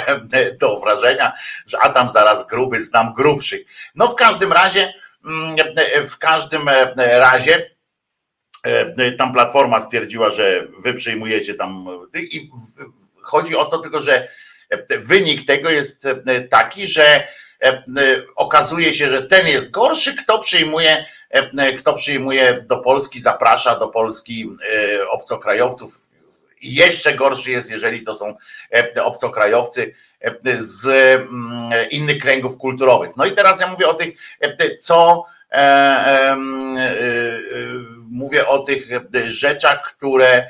do 0.60 0.80
wrażenia, 0.80 1.32
że 1.66 1.78
Adam 1.78 2.10
zaraz 2.10 2.46
gruby, 2.46 2.80
znam 2.80 3.14
grubszych. 3.14 3.60
No 3.94 4.08
w 4.08 4.14
każdym 4.14 4.52
razie, 4.52 4.94
mm, 5.24 5.56
w 6.08 6.18
każdym 6.18 6.68
razie 6.96 7.74
tam 9.18 9.32
platforma 9.32 9.80
stwierdziła, 9.80 10.30
że 10.30 10.66
wy 10.78 10.94
przyjmujecie 10.94 11.54
tam 11.54 11.86
i 12.14 12.50
chodzi 13.22 13.56
o 13.56 13.64
to 13.64 13.78
tylko, 13.78 14.00
że 14.00 14.28
wynik 14.98 15.46
tego 15.46 15.70
jest 15.70 16.08
taki, 16.50 16.86
że 16.86 17.28
okazuje 18.36 18.92
się, 18.92 19.08
że 19.08 19.22
ten 19.22 19.46
jest 19.46 19.70
gorszy, 19.70 20.14
kto 20.14 20.38
przyjmuje 20.38 21.04
kto 21.78 21.94
przyjmuje 21.94 22.64
do 22.68 22.76
Polski, 22.78 23.20
zaprasza 23.20 23.78
do 23.78 23.88
Polski 23.88 24.50
obcokrajowców. 25.10 26.03
I 26.64 26.74
jeszcze 26.74 27.14
gorszy 27.14 27.50
jest, 27.50 27.70
jeżeli 27.70 28.02
to 28.02 28.14
są 28.14 28.36
obcokrajowcy 29.02 29.94
z 30.56 30.86
mm, 30.86 31.90
innych 31.90 32.18
kręgów 32.18 32.58
kulturowych. 32.58 33.16
No 33.16 33.24
i 33.24 33.32
teraz 33.32 33.60
ja 33.60 33.66
mówię 33.66 33.88
o 33.88 33.94
tych, 33.94 34.14
co 34.78 35.24
e, 35.50 35.56
e, 35.56 36.36
mówię 38.10 38.48
o 38.48 38.58
tych 38.58 38.88
rzeczach, 39.26 39.82
które 39.82 40.46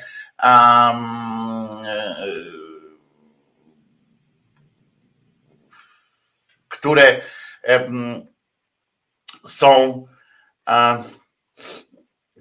które 6.69 7.21
są 9.45 10.05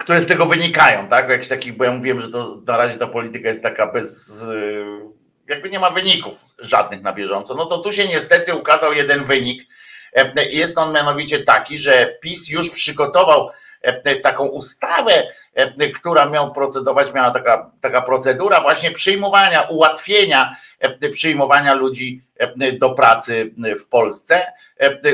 które 0.04 0.20
z 0.20 0.26
tego 0.26 0.46
wynikają, 0.46 1.08
tak? 1.08 1.28
Jakiś 1.28 1.48
takich, 1.48 1.76
bo 1.76 1.84
ja 1.84 1.90
mówiłem, 1.90 2.20
że 2.20 2.28
to 2.28 2.60
na 2.66 2.76
razie 2.76 2.98
ta 2.98 3.06
polityka 3.06 3.48
jest 3.48 3.62
taka 3.62 3.92
bez, 3.92 4.42
y, 4.42 4.84
jakby 5.48 5.70
nie 5.70 5.78
ma 5.78 5.90
wyników 5.90 6.40
żadnych 6.58 7.02
na 7.02 7.12
bieżąco. 7.12 7.54
No 7.54 7.66
to 7.66 7.78
tu 7.78 7.92
się 7.92 8.08
niestety 8.08 8.54
ukazał 8.54 8.92
jeden 8.92 9.24
wynik. 9.24 9.62
E, 10.14 10.44
jest 10.50 10.78
on 10.78 10.92
mianowicie 10.92 11.42
taki, 11.42 11.78
że 11.78 12.18
PiS 12.20 12.48
już 12.48 12.70
przygotował 12.70 13.50
e, 13.82 14.16
taką 14.16 14.46
ustawę, 14.46 15.26
e, 15.54 15.88
która 15.88 16.26
miał 16.26 16.52
procedować, 16.52 17.12
miała 17.12 17.30
taka, 17.30 17.70
taka 17.80 18.02
procedura 18.02 18.60
właśnie 18.60 18.90
przyjmowania, 18.90 19.62
ułatwienia 19.62 20.56
przyjmowania 21.12 21.74
ludzi 21.74 22.22
do 22.78 22.90
pracy 22.90 23.54
w 23.80 23.88
Polsce 23.88 24.52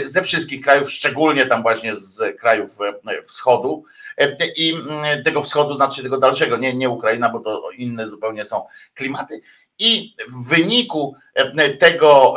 ze 0.05 0.23
wszystkich 0.23 0.61
krajów, 0.61 0.91
szczególnie 0.91 1.47
tam 1.47 1.63
właśnie 1.63 1.97
z 1.97 2.41
krajów 2.41 2.79
wschodu 3.23 3.85
i 4.57 4.75
tego 5.25 5.43
wschodu, 5.43 5.75
znaczy 5.75 6.03
tego 6.03 6.19
dalszego, 6.19 6.57
nie, 6.57 6.75
nie 6.75 6.89
Ukraina, 6.89 7.29
bo 7.29 7.41
to 7.41 7.71
inne 7.77 8.07
zupełnie 8.07 8.45
są 8.45 8.67
klimaty. 8.95 9.41
I 9.79 10.15
w 10.29 10.49
wyniku 10.49 11.15
tego, 11.79 12.35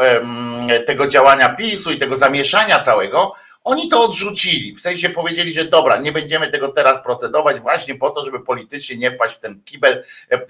tego 0.85 1.07
działania 1.07 1.49
PiSu 1.49 1.91
i 1.91 1.97
tego 1.97 2.15
zamieszania 2.15 2.79
całego, 2.79 3.33
oni 3.63 3.89
to 3.89 4.03
odrzucili, 4.03 4.75
w 4.75 4.81
sensie 4.81 5.09
powiedzieli, 5.09 5.53
że 5.53 5.65
dobra, 5.65 5.97
nie 5.97 6.11
będziemy 6.11 6.47
tego 6.47 6.67
teraz 6.67 7.03
procedować 7.03 7.59
właśnie 7.59 7.95
po 7.95 8.09
to, 8.09 8.25
żeby 8.25 8.39
politycznie 8.39 8.97
nie 8.97 9.11
wpaść 9.11 9.35
w 9.35 9.39
ten 9.39 9.61
kibel, 9.63 10.03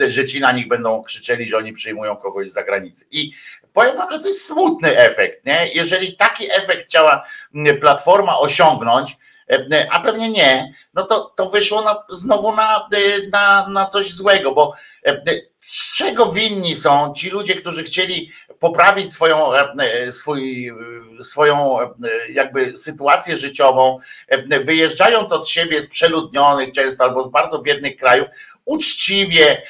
że 0.07 0.25
ci 0.25 0.39
na 0.39 0.51
nich 0.51 0.67
będą 0.67 1.03
krzyczeli, 1.03 1.47
że 1.47 1.57
oni 1.57 1.73
przyjmują 1.73 2.15
kogoś 2.15 2.49
z 2.49 2.53
zagranicy. 2.53 3.05
I 3.11 3.31
powiem 3.73 3.97
wam, 3.97 4.09
że 4.11 4.19
to 4.19 4.27
jest 4.27 4.45
smutny 4.45 4.97
efekt, 4.97 5.45
nie? 5.45 5.69
Jeżeli 5.73 6.15
taki 6.15 6.45
efekt 6.51 6.85
chciała 6.85 7.23
Platforma 7.81 8.39
osiągnąć, 8.39 9.17
a 9.89 9.99
pewnie 9.99 10.29
nie, 10.29 10.73
no 10.93 11.03
to, 11.03 11.33
to 11.35 11.49
wyszło 11.49 11.81
na, 11.81 12.03
znowu 12.09 12.55
na, 12.55 12.87
na, 13.31 13.67
na 13.67 13.85
coś 13.85 14.13
złego, 14.13 14.51
bo 14.51 14.73
z 15.59 15.95
czego 15.95 16.31
winni 16.31 16.75
są 16.75 17.13
ci 17.13 17.29
ludzie, 17.29 17.55
którzy 17.55 17.83
chcieli 17.83 18.31
poprawić 18.59 19.13
swoją, 19.13 19.53
e, 19.53 20.11
swój, 20.11 20.67
e, 20.67 21.23
swoją 21.23 21.81
e, 21.81 21.87
jakby 22.29 22.77
sytuację 22.77 23.37
życiową, 23.37 23.99
wyjeżdżając 24.63 25.31
od 25.31 25.49
siebie 25.49 25.81
z 25.81 25.87
przeludnionych 25.87 26.71
często 26.71 27.03
albo 27.03 27.23
z 27.23 27.27
bardzo 27.27 27.59
biednych 27.59 27.95
krajów, 27.95 28.27
uczciwie, 28.65 29.61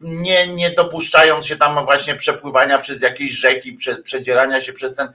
nie, 0.00 0.46
nie 0.46 0.70
dopuszczając 0.70 1.46
się 1.46 1.56
tam 1.56 1.84
właśnie 1.84 2.14
przepływania 2.14 2.78
przez 2.78 3.02
jakieś 3.02 3.32
rzeki, 3.32 3.76
przedzierania 4.04 4.60
się 4.60 4.72
przez 4.72 4.96
ten, 4.96 5.08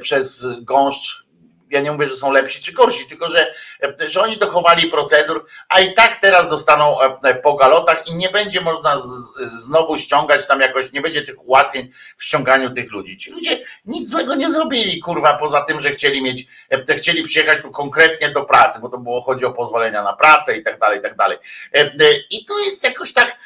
przez 0.00 0.46
gąszcz 0.62 1.23
ja 1.74 1.80
nie 1.80 1.92
mówię, 1.92 2.06
że 2.06 2.16
są 2.16 2.32
lepsi 2.32 2.62
czy 2.62 2.72
gorsi, 2.72 3.06
tylko 3.06 3.28
że, 3.28 3.54
że 4.06 4.22
oni 4.22 4.36
dochowali 4.36 4.90
procedur, 4.90 5.46
a 5.68 5.80
i 5.80 5.94
tak 5.94 6.16
teraz 6.16 6.48
dostaną 6.48 7.00
e, 7.00 7.34
po 7.34 7.54
galotach 7.54 8.08
i 8.08 8.14
nie 8.14 8.28
będzie 8.28 8.60
można 8.60 8.98
z, 8.98 9.06
znowu 9.64 9.96
ściągać 9.96 10.46
tam 10.46 10.60
jakoś, 10.60 10.92
nie 10.92 11.00
będzie 11.00 11.22
tych 11.22 11.48
ułatwień 11.48 11.90
w 12.16 12.24
ściąganiu 12.24 12.70
tych 12.70 12.92
ludzi. 12.92 13.16
Ci 13.16 13.30
ludzie 13.30 13.64
nic 13.84 14.10
złego 14.10 14.34
nie 14.34 14.50
zrobili, 14.50 15.00
kurwa, 15.00 15.34
poza 15.34 15.60
tym, 15.60 15.80
że 15.80 15.90
chcieli 15.90 16.22
mieć, 16.22 16.46
e, 16.88 16.94
chcieli 16.94 17.22
przyjechać 17.22 17.62
tu 17.62 17.70
konkretnie 17.70 18.28
do 18.28 18.44
pracy, 18.44 18.80
bo 18.80 18.88
to 18.88 18.98
było 18.98 19.22
chodzi 19.22 19.44
o 19.44 19.52
pozwolenia 19.52 20.02
na 20.02 20.12
pracę 20.12 20.56
i 20.56 20.62
tak 20.62 20.78
dalej, 20.78 20.98
i 20.98 21.02
tak 21.02 21.16
dalej. 21.16 21.38
E, 21.74 21.90
I 22.30 22.44
to 22.44 22.58
jest 22.58 22.84
jakoś 22.84 23.12
tak, 23.12 23.36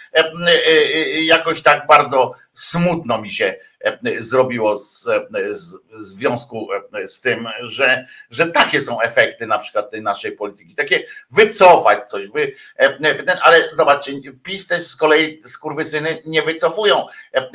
jakoś 1.25 1.63
tak 1.63 1.87
bardzo 1.87 2.35
smutno 2.61 3.23
mi 3.23 3.31
się 3.31 3.55
E, 3.85 4.23
zrobiło 4.23 4.79
z, 4.79 5.09
z, 5.51 5.77
w 5.77 6.01
związku 6.01 6.69
e, 6.95 7.09
z 7.09 7.21
tym, 7.21 7.49
że, 7.63 8.07
że 8.31 8.47
takie 8.47 8.81
są 8.81 9.01
efekty 9.01 9.47
na 9.47 9.59
przykład 9.59 9.91
tej 9.91 10.03
naszej 10.03 10.33
polityki. 10.33 10.75
Takie 10.75 11.05
wycofać 11.31 12.09
coś, 12.09 12.29
wy, 12.29 12.53
e, 12.79 12.97
ale 13.43 13.69
zobaczcie, 13.73 14.13
PiS 14.43 14.67
też 14.67 14.83
z 14.83 14.97
kolei 14.97 15.43
skurwysyny 15.43 16.23
nie 16.27 16.43
wycofują 16.43 17.07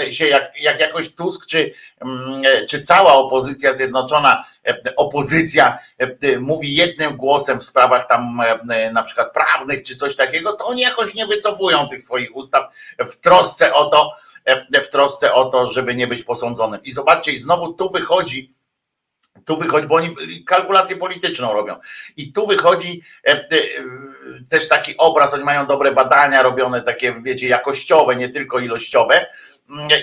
się 0.10 0.28
jak, 0.28 0.62
jak 0.62 0.80
jakoś 0.80 1.16
Tusk 1.16 1.46
czy, 1.46 1.74
mm, 2.02 2.42
czy 2.70 2.82
cała 2.82 3.14
opozycja 3.14 3.76
zjednoczona 3.76 4.46
opozycja 4.96 5.80
mówi 6.40 6.76
jednym 6.76 7.18
głosem 7.18 7.60
w 7.60 7.64
sprawach 7.64 8.08
tam 8.08 8.42
na 8.92 9.04
przykład 9.04 9.34
prawnych 9.34 9.84
czy 9.84 9.96
coś 9.96 10.16
takiego, 10.16 10.54
to 10.54 10.66
oni 10.66 10.82
jakoś 10.82 11.14
nie 11.14 11.28
wycofują 11.28 11.88
tych 11.88 12.02
swoich 12.02 12.36
ustaw 12.36 12.74
w 13.00 13.16
trosce 13.16 13.74
o 13.74 13.86
to, 13.86 14.12
w 14.84 14.88
trosce 14.88 15.34
o 15.34 15.46
to, 15.46 15.72
żeby 15.72 15.96
nie 15.96 16.08
być 16.08 16.24
posądzonym. 16.24 16.84
I 16.84 16.92
zobaczcie, 16.92 17.32
i 17.32 17.38
znowu 17.38 17.74
tu 17.74 17.90
wychodzi, 17.90 18.54
tu 19.46 19.58
wychodzi, 19.58 19.88
bo 19.88 19.96
oni 19.96 20.16
kalkulację 20.46 20.96
polityczną 20.96 21.54
robią. 21.54 21.76
I 22.18 22.32
tu 22.32 22.48
wychodzi 22.48 23.02
e, 23.28 23.32
e, 23.32 23.48
też 24.50 24.68
taki 24.68 24.98
obraz, 24.98 25.34
oni 25.34 25.44
mają 25.44 25.66
dobre 25.66 25.92
badania 25.92 26.42
robione, 26.42 26.82
takie 26.82 27.22
wiecie, 27.22 27.48
jakościowe, 27.48 28.16
nie 28.16 28.30
tylko 28.30 28.60
ilościowe. 28.60 29.26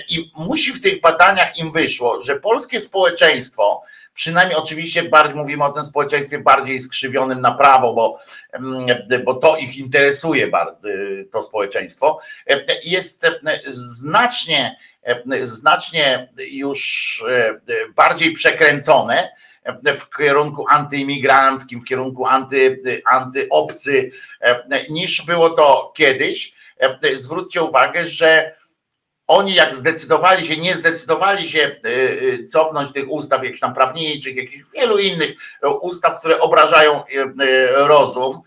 I 0.09 0.31
musi 0.35 0.73
w 0.73 0.81
tych 0.81 1.01
badaniach 1.01 1.57
im 1.57 1.71
wyszło, 1.71 2.21
że 2.21 2.35
polskie 2.39 2.79
społeczeństwo 2.79 3.83
przynajmniej 4.13 4.57
oczywiście 4.57 5.03
bardziej, 5.03 5.35
mówimy 5.35 5.63
o 5.63 5.71
tym 5.71 5.83
społeczeństwie 5.83 6.39
bardziej 6.39 6.79
skrzywionym 6.79 7.41
na 7.41 7.51
prawo, 7.51 7.93
bo, 7.93 8.19
bo 9.25 9.33
to 9.33 9.57
ich 9.57 9.77
interesuje 9.77 10.51
to 11.31 11.41
społeczeństwo, 11.41 12.19
jest 12.83 13.27
znacznie, 13.67 14.77
znacznie 15.41 16.33
już 16.51 17.23
bardziej 17.95 18.33
przekręcone 18.33 19.29
w 19.85 20.17
kierunku 20.17 20.65
antyimigranckim, 20.69 21.81
w 21.81 21.85
kierunku 21.85 22.25
anty, 22.25 22.81
antyobcy, 23.11 24.11
niż 24.89 25.25
było 25.25 25.49
to 25.49 25.93
kiedyś. 25.95 26.53
Zwróćcie 27.13 27.63
uwagę, 27.63 28.07
że 28.07 28.55
oni 29.27 29.53
jak 29.53 29.75
zdecydowali 29.75 30.45
się, 30.45 30.57
nie 30.57 30.73
zdecydowali 30.73 31.49
się 31.49 31.75
y, 31.85 31.89
y, 31.89 32.45
cofnąć 32.45 32.91
tych 32.91 33.11
ustaw 33.11 33.43
jakichś 33.43 33.59
tam 33.59 33.73
prawniczych, 33.73 34.35
jakichś 34.35 34.63
wielu 34.75 34.97
innych 34.97 35.31
ustaw, 35.81 36.19
które 36.19 36.39
obrażają 36.39 37.03
y, 37.05 37.33
rozum 37.75 38.41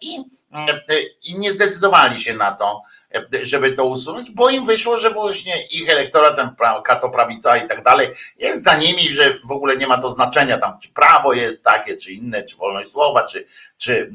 i, 0.00 0.16
i 1.24 1.38
nie 1.38 1.52
zdecydowali 1.52 2.20
się 2.20 2.34
na 2.34 2.52
to, 2.52 2.82
żeby 3.42 3.72
to 3.72 3.84
usunąć, 3.84 4.30
bo 4.30 4.50
im 4.50 4.64
wyszło, 4.64 4.96
że 4.96 5.10
właśnie 5.10 5.66
ich 5.66 5.90
elektorat, 5.90 6.36
ten 6.36 6.50
kato 6.84 7.10
prawica 7.10 7.56
i 7.56 7.68
tak 7.68 7.82
dalej, 7.82 8.08
jest 8.38 8.64
za 8.64 8.76
nimi, 8.76 9.14
że 9.14 9.38
w 9.48 9.52
ogóle 9.52 9.76
nie 9.76 9.86
ma 9.86 9.98
to 9.98 10.10
znaczenia 10.10 10.58
tam, 10.58 10.78
czy 10.80 10.88
prawo 10.92 11.32
jest 11.32 11.62
takie, 11.62 11.96
czy 11.96 12.12
inne, 12.12 12.42
czy 12.42 12.56
wolność 12.56 12.90
słowa, 12.90 13.22
czy, 13.22 13.46
czy 13.76 14.10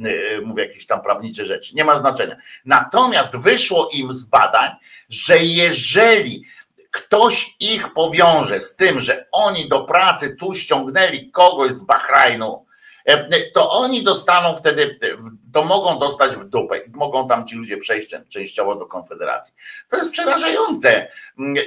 mówię 0.46 0.64
jakieś 0.64 0.86
tam 0.86 1.02
prawnicze 1.02 1.46
rzeczy. 1.46 1.76
Nie 1.76 1.86
ma 1.86 1.96
znaczenia. 1.96 2.36
Natomiast 2.66 3.38
wyszło 3.38 3.90
im 3.94 4.14
z 4.14 4.26
badań, 4.26 4.72
że 5.10 5.38
jeżeli 5.38 6.44
ktoś 6.92 7.56
ich 7.60 7.94
powiąże 7.94 8.60
z 8.60 8.76
tym, 8.76 9.00
że 9.00 9.28
oni 9.32 9.70
do 9.70 9.84
pracy 9.84 10.36
tu 10.36 10.54
ściągnęli 10.54 11.32
kogoś 11.32 11.72
z 11.72 11.82
Bahrajnu, 11.82 12.66
e, 13.06 13.42
to 13.52 13.72
oni 13.72 14.04
dostaną 14.04 14.56
wtedy, 14.56 15.00
to 15.54 15.64
mogą 15.64 16.00
dostać 16.00 16.36
w 16.36 16.44
dupę, 16.44 16.82
mogą 16.94 17.28
tam 17.28 17.48
ci 17.48 17.56
ludzie 17.56 17.78
przejść 17.78 18.16
częściowo 18.30 18.76
do 18.76 18.86
Konfederacji. 18.86 19.54
To 19.90 19.98
jest 19.98 20.10
przerażające, 20.10 21.08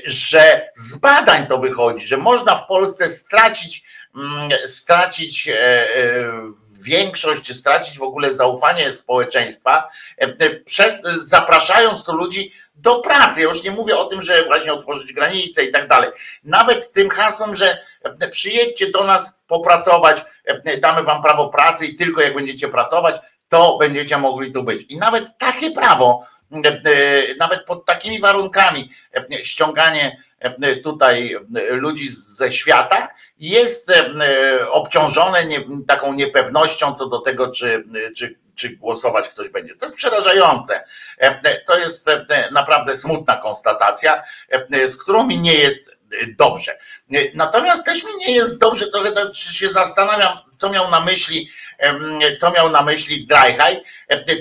że 0.05 0.71
z 0.75 0.95
badań 0.95 1.47
to 1.47 1.59
wychodzi, 1.59 2.07
że 2.07 2.17
można 2.17 2.57
w 2.57 2.67
Polsce 2.67 3.09
stracić, 3.09 3.85
stracić 4.67 5.49
e, 5.49 5.55
e, 5.55 6.33
większość, 6.83 7.43
czy 7.43 7.55
stracić 7.55 7.99
w 7.99 8.03
ogóle 8.03 8.35
zaufanie 8.35 8.93
społeczeństwa, 8.93 9.89
przez, 10.65 11.03
zapraszając 11.03 12.05
tu 12.05 12.13
ludzi 12.13 12.53
do 12.75 13.01
pracy. 13.01 13.41
Ja 13.41 13.49
już 13.49 13.63
nie 13.63 13.71
mówię 13.71 13.99
o 13.99 14.05
tym, 14.05 14.23
że 14.23 14.45
właśnie 14.45 14.73
otworzyć 14.73 15.13
granice 15.13 15.65
i 15.65 15.73
tak 15.73 15.89
dalej. 15.89 16.11
Nawet 16.45 16.93
tym 16.93 17.11
hasłem, 17.11 17.55
że 17.55 17.79
przyjedźcie 18.31 18.91
do 18.91 19.05
nas 19.05 19.43
popracować, 19.47 20.25
damy 20.81 21.03
wam 21.03 21.23
prawo 21.23 21.49
pracy 21.49 21.87
i 21.87 21.95
tylko 21.95 22.23
jak 22.23 22.35
będziecie 22.35 22.69
pracować, 22.69 23.21
to 23.49 23.79
będziecie 23.79 24.19
mogli 24.19 24.53
tu 24.53 24.63
być. 24.63 24.83
I 24.83 24.97
nawet 24.97 25.25
takie 25.39 25.71
prawo, 25.71 26.27
nawet 27.39 27.65
pod 27.67 27.85
takimi 27.85 28.21
warunkami, 28.21 28.91
ściąganie 29.43 30.23
tutaj 30.83 31.37
ludzi 31.71 32.09
ze 32.11 32.53
świata 32.53 33.09
jest 33.39 33.93
obciążone 34.71 35.45
taką 35.87 36.13
niepewnością 36.13 36.93
co 36.93 37.09
do 37.09 37.19
tego, 37.19 37.51
czy, 37.51 37.85
czy, 38.17 38.39
czy 38.55 38.69
głosować 38.69 39.29
ktoś 39.29 39.49
będzie. 39.49 39.75
To 39.75 39.87
jest 39.87 39.97
przerażające. 39.97 40.85
To 41.67 41.79
jest 41.79 42.11
naprawdę 42.51 42.97
smutna 42.97 43.37
konstatacja, 43.37 44.23
z 44.87 44.97
którą 44.97 45.27
mi 45.27 45.39
nie 45.39 45.55
jest 45.55 45.97
dobrze. 46.39 46.79
Natomiast 47.35 47.85
też 47.85 48.05
mi 48.05 48.17
nie 48.17 48.33
jest 48.35 48.59
dobrze, 48.59 48.87
trochę 48.87 49.13
tak 49.13 49.35
się 49.35 49.69
zastanawiam, 49.69 50.39
co 50.57 50.71
miał 50.71 50.91
na 50.91 51.01
myśli, 51.01 51.51
co 52.39 52.51
miał 52.51 52.71
na 52.71 52.83
myśli 52.83 53.27
Dryhaj, 53.27 53.83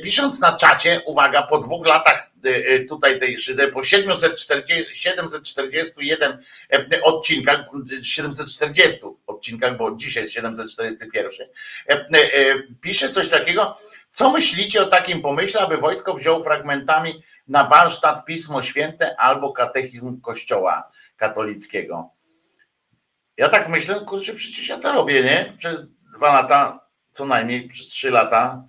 pisząc 0.04 0.39
na 0.39 0.54
czacie, 0.58 1.02
uwaga, 1.06 1.41
po 1.41 1.60
dwóch 1.60 1.88
latach 1.88 2.32
tutaj 2.89 3.19
tej 3.19 3.38
szydy, 3.38 3.67
po 3.67 3.84
740, 3.84 4.95
741 4.95 6.43
odcinkach, 7.04 7.60
740 8.02 9.00
odcinkach, 9.28 9.78
bo 9.78 9.95
dzisiaj 9.95 10.24
jest 10.24 10.34
741, 10.34 11.47
pisze 12.82 13.10
coś 13.10 13.30
takiego, 13.30 13.78
co 14.12 14.32
myślicie 14.32 14.82
o 14.82 14.86
takim 14.86 15.21
pomyśle, 15.21 15.62
aby 15.62 15.78
Wojtko 15.78 16.13
wziął 16.13 16.43
fragmentami 16.43 17.24
na 17.47 17.63
warsztat 17.63 18.26
Pismo 18.26 18.62
Święte 18.62 19.15
albo 19.19 19.54
katechizm 19.54 20.21
Kościoła 20.21 20.88
katolickiego? 21.15 22.10
Ja 23.38 23.50
tak 23.50 23.69
myślę, 23.69 24.02
kurczę, 24.06 24.34
przecież 24.34 24.67
ja 24.67 24.78
to 24.78 24.91
robię, 24.91 25.24
nie? 25.24 25.54
Przez 25.58 25.84
dwa 26.15 26.34
lata, 26.34 26.88
co 27.12 27.26
najmniej 27.26 27.67
przez 27.67 27.88
trzy 27.88 28.12
lata. 28.12 28.63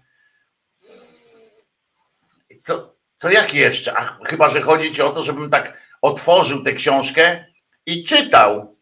To, 2.66 2.94
to 3.18 3.30
jak 3.30 3.54
jeszcze? 3.54 3.96
Ach, 3.96 4.18
chyba, 4.24 4.48
że 4.48 4.60
chodzi 4.60 4.94
ci 4.94 5.02
o 5.02 5.10
to, 5.10 5.22
żebym 5.22 5.50
tak 5.50 5.78
otworzył 6.02 6.62
tę 6.62 6.72
książkę 6.72 7.44
i 7.86 8.02
czytał. 8.02 8.76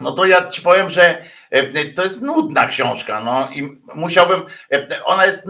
No 0.00 0.12
to 0.12 0.26
ja 0.26 0.48
ci 0.48 0.62
powiem, 0.62 0.90
że 0.90 1.24
to 1.94 2.02
jest 2.02 2.22
nudna 2.22 2.66
książka, 2.66 3.20
no 3.20 3.48
i 3.52 3.80
musiałbym, 3.94 4.42
ona 5.04 5.26
jest 5.26 5.42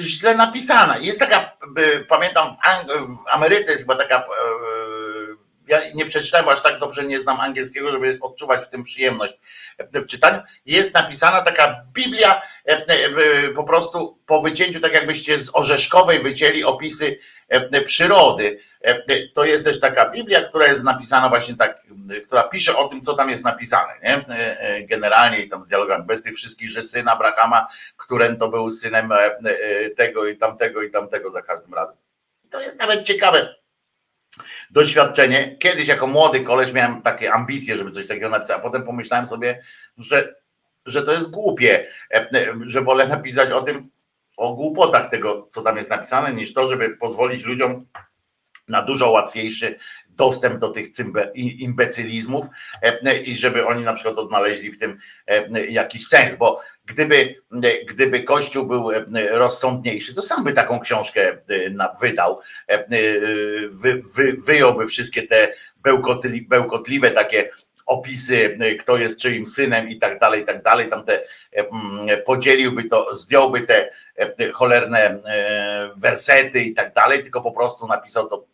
źle 0.00 0.34
napisana. 0.34 0.98
Jest 0.98 1.20
taka, 1.20 1.56
pamiętam, 2.08 2.48
w, 2.50 3.32
Ameryce 3.32 3.72
jest 3.72 3.82
chyba 3.82 3.96
taka 3.96 4.24
ja 5.70 5.80
nie 5.94 6.06
przeczytałem, 6.06 6.48
aż 6.48 6.62
tak 6.62 6.78
dobrze 6.78 7.04
nie 7.04 7.20
znam 7.20 7.40
angielskiego, 7.40 7.90
żeby 7.90 8.18
odczuwać 8.20 8.64
w 8.64 8.68
tym 8.68 8.82
przyjemność 8.82 9.34
w 9.94 10.06
czytaniu. 10.06 10.40
Jest 10.66 10.94
napisana 10.94 11.42
taka 11.42 11.84
Biblia, 11.92 12.42
e, 12.68 12.86
e, 12.86 13.48
po 13.48 13.64
prostu 13.64 14.18
po 14.26 14.42
wycięciu, 14.42 14.80
tak 14.80 14.92
jakbyście 14.92 15.40
z 15.40 15.50
orzeszkowej 15.52 16.22
wycięli 16.22 16.64
opisy 16.64 17.18
e, 17.48 17.80
przyrody. 17.82 18.58
To 19.34 19.44
jest 19.44 19.64
też 19.64 19.80
taka 19.80 20.10
Biblia, 20.10 20.42
która 20.42 20.66
jest 20.66 20.82
napisana 20.82 21.28
właśnie 21.28 21.56
tak, 21.56 21.82
która 22.26 22.42
pisze 22.42 22.76
o 22.76 22.88
tym, 22.88 23.00
co 23.00 23.14
tam 23.14 23.30
jest 23.30 23.44
napisane. 23.44 23.92
Nie? 24.02 24.24
Generalnie 24.86 25.38
i 25.38 25.48
tam 25.48 25.62
w 25.62 25.66
dialogach 25.66 26.06
bez 26.06 26.22
tych 26.22 26.34
wszystkich, 26.34 26.70
że 26.70 26.82
syn 26.82 27.08
Abrahama, 27.08 27.66
którym 27.96 28.36
to 28.36 28.48
był 28.48 28.70
synem 28.70 29.12
tego 29.96 30.26
i 30.26 30.36
tamtego 30.36 30.82
i 30.82 30.90
tamtego 30.90 31.30
za 31.30 31.42
każdym 31.42 31.74
razem. 31.74 31.96
To 32.50 32.60
jest 32.60 32.78
nawet 32.78 33.02
ciekawe 33.02 33.54
doświadczenie. 34.70 35.56
Kiedyś 35.58 35.88
jako 35.88 36.06
młody 36.06 36.40
koleś 36.40 36.72
miałem 36.72 37.02
takie 37.02 37.32
ambicje, 37.32 37.76
żeby 37.76 37.90
coś 37.90 38.06
takiego 38.06 38.28
napisać, 38.28 38.56
a 38.56 38.60
potem 38.60 38.84
pomyślałem 38.84 39.26
sobie, 39.26 39.62
że, 39.98 40.34
że 40.86 41.02
to 41.02 41.12
jest 41.12 41.30
głupie, 41.30 41.86
e, 42.14 42.28
że 42.66 42.80
wolę 42.80 43.06
napisać 43.06 43.50
o 43.50 43.62
tym, 43.62 43.90
o 44.36 44.54
głupotach 44.54 45.10
tego, 45.10 45.48
co 45.50 45.62
tam 45.62 45.76
jest 45.76 45.90
napisane, 45.90 46.32
niż 46.32 46.52
to, 46.52 46.68
żeby 46.68 46.96
pozwolić 46.96 47.44
ludziom 47.44 47.86
na 48.70 48.82
dużo 48.82 49.10
łatwiejszy 49.10 49.78
dostęp 50.20 50.58
do 50.58 50.68
tych 50.68 50.86
imbecylizmów 51.34 52.46
e, 52.82 53.18
i 53.18 53.34
żeby 53.34 53.66
oni 53.66 53.84
na 53.84 53.92
przykład 53.92 54.18
odnaleźli 54.18 54.70
w 54.70 54.78
tym 54.78 54.98
e, 55.26 55.66
jakiś 55.66 56.06
sens, 56.06 56.36
bo 56.36 56.62
gdyby, 56.84 57.34
gdyby 57.88 58.22
Kościół 58.22 58.66
był 58.66 58.90
rozsądniejszy, 59.30 60.14
to 60.14 60.22
sam 60.22 60.44
by 60.44 60.52
taką 60.52 60.80
książkę 60.80 61.36
wydał, 62.00 62.40
wy, 63.70 64.00
wy, 64.16 64.36
wyjąłby 64.46 64.86
wszystkie 64.86 65.22
te 65.22 65.52
bełkotli, 65.76 66.42
bełkotliwe 66.42 67.10
takie 67.10 67.50
opisy, 67.86 68.58
kto 68.80 68.96
jest 68.96 69.16
czyim 69.16 69.46
synem 69.46 69.88
i 69.88 69.98
tak 69.98 70.18
dalej, 70.18 70.42
i 70.42 70.44
tak 70.44 70.62
dalej, 70.62 70.88
tam 70.88 71.04
te 71.04 71.22
podzieliłby 72.26 72.84
to, 72.84 73.14
zdjąłby 73.14 73.60
te 73.60 73.90
cholerne 74.52 75.22
wersety 75.96 76.60
i 76.60 76.74
tak 76.74 76.94
dalej, 76.94 77.22
tylko 77.22 77.40
po 77.40 77.52
prostu 77.52 77.86
napisał 77.86 78.26
to 78.26 78.46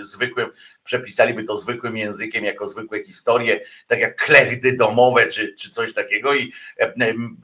zwykłym, 0.00 0.48
przepisaliby 0.84 1.44
to 1.44 1.56
zwykłym 1.56 1.96
językiem, 1.96 2.44
jako 2.44 2.66
zwykłe 2.66 3.04
historie, 3.04 3.60
tak 3.86 4.00
jak 4.00 4.16
klechdy 4.16 4.76
domowe 4.76 5.26
czy, 5.26 5.54
czy 5.54 5.70
coś 5.70 5.92
takiego 5.92 6.34
i 6.34 6.52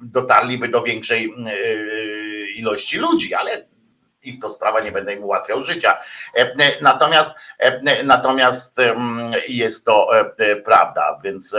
dotarliby 0.02 0.68
do 0.68 0.82
większej 0.82 1.26
y, 1.26 2.50
ilości 2.50 2.98
ludzi, 2.98 3.34
ale 3.34 3.71
ich 4.22 4.38
to 4.40 4.50
sprawa, 4.50 4.80
nie 4.80 4.92
będę 4.92 5.14
im 5.14 5.24
ułatwiał 5.24 5.62
życia. 5.62 5.98
E, 6.36 6.40
e, 6.40 6.72
natomiast, 6.80 7.30
e, 7.58 8.02
natomiast 8.04 8.76
jest 9.48 9.86
to 9.86 10.10
prawda, 10.64 11.18
więc 11.24 11.56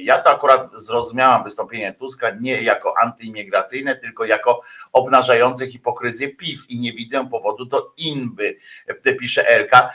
ja 0.00 0.18
to 0.18 0.30
akurat 0.30 0.70
zrozumiałam 0.70 1.44
wystąpienie 1.44 1.92
Tuska 1.92 2.30
nie 2.40 2.62
jako 2.62 2.94
antyimigracyjne, 2.98 3.96
tylko 3.96 4.24
jako 4.24 4.60
obnażające 4.92 5.66
hipokryzję 5.66 6.28
PiS 6.28 6.70
i 6.70 6.80
nie 6.80 6.92
widzę 6.92 7.28
powodu 7.28 7.64
do 7.64 7.92
inby, 7.96 8.56
pisze 9.20 9.48
Erka. 9.48 9.90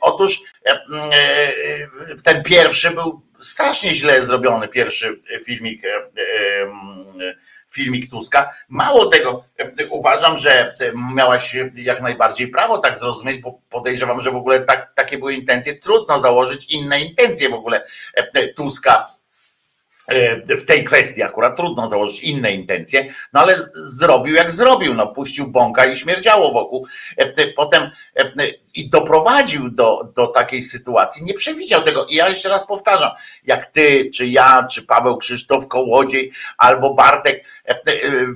Otóż 0.00 0.40
ten 2.24 2.42
pierwszy 2.42 2.90
był 2.90 3.25
strasznie 3.40 3.94
źle 3.94 4.22
zrobiony 4.22 4.68
pierwszy 4.68 5.20
filmik, 5.44 5.84
e, 5.84 5.88
e, 5.88 7.34
filmik 7.72 8.10
Tuska. 8.10 8.54
Mało 8.68 9.06
tego, 9.06 9.44
e, 9.58 9.86
uważam, 9.90 10.36
że 10.36 10.74
miałaś 11.14 11.56
jak 11.74 12.02
najbardziej 12.02 12.48
prawo 12.48 12.78
tak 12.78 12.98
zrozumieć, 12.98 13.40
bo 13.40 13.60
podejrzewam, 13.70 14.22
że 14.22 14.30
w 14.30 14.36
ogóle 14.36 14.60
tak, 14.60 14.92
takie 14.94 15.18
były 15.18 15.34
intencje. 15.34 15.74
Trudno 15.74 16.18
założyć 16.18 16.74
inne 16.74 17.00
intencje 17.00 17.48
w 17.48 17.54
ogóle 17.54 17.86
Tuska 18.56 19.06
E, 19.06 19.15
w 20.48 20.64
tej 20.64 20.84
kwestii 20.84 21.22
akurat 21.22 21.56
trudno 21.56 21.88
założyć 21.88 22.20
inne 22.20 22.52
intencje, 22.52 23.14
no 23.32 23.40
ale 23.40 23.56
zrobił 23.74 24.34
jak 24.34 24.52
zrobił, 24.52 24.94
no 24.94 25.06
puścił 25.06 25.46
bąka 25.46 25.86
i 25.86 25.96
śmierdziało 25.96 26.52
wokół. 26.52 26.86
E, 27.18 27.22
e, 27.22 27.52
potem 27.52 27.90
i 28.74 28.88
doprowadził 28.88 29.70
do, 29.70 30.12
do 30.16 30.26
takiej 30.26 30.62
sytuacji, 30.62 31.24
nie 31.24 31.34
przewidział 31.34 31.82
tego. 31.82 32.06
I 32.06 32.14
ja 32.14 32.28
jeszcze 32.28 32.48
raz 32.48 32.66
powtarzam, 32.66 33.10
jak 33.44 33.66
ty, 33.66 34.10
czy 34.14 34.26
ja, 34.26 34.66
czy 34.70 34.82
Paweł 34.82 35.16
Krzysztof 35.16 35.68
Kołodziej, 35.68 36.32
albo 36.58 36.94
Bartek 36.94 37.44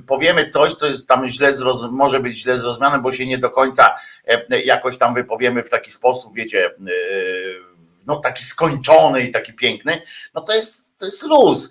powiemy 0.07 0.47
coś, 0.47 0.73
co 0.73 0.87
jest 0.87 1.07
tam 1.07 1.27
źle 1.27 1.53
może 1.91 2.19
być 2.19 2.37
źle 2.37 2.57
zrozumiane, 2.57 2.99
bo 2.99 3.11
się 3.11 3.25
nie 3.25 3.37
do 3.37 3.49
końca 3.49 3.95
jakoś 4.65 4.97
tam 4.97 5.13
wypowiemy 5.13 5.63
w 5.63 5.69
taki 5.69 5.91
sposób, 5.91 6.35
wiecie, 6.35 6.69
no 8.07 8.15
taki 8.15 8.43
skończony 8.43 9.23
i 9.23 9.31
taki 9.31 9.53
piękny, 9.53 10.01
no 10.33 10.41
to 10.41 10.53
jest 10.53 10.80
to 11.01 11.05
jest 11.05 11.23
luz. 11.23 11.69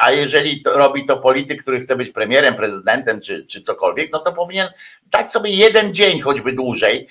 A 0.00 0.10
jeżeli 0.10 0.62
to, 0.62 0.78
robi 0.78 1.06
to 1.06 1.16
polityk, 1.16 1.62
który 1.62 1.80
chce 1.80 1.96
być 1.96 2.10
premierem, 2.10 2.54
prezydentem 2.54 3.20
czy, 3.20 3.46
czy 3.46 3.60
cokolwiek, 3.60 4.12
no 4.12 4.18
to 4.18 4.32
powinien 4.32 4.68
dać 5.06 5.32
sobie 5.32 5.50
jeden 5.50 5.94
dzień 5.94 6.20
choćby 6.20 6.52
dłużej, 6.52 7.08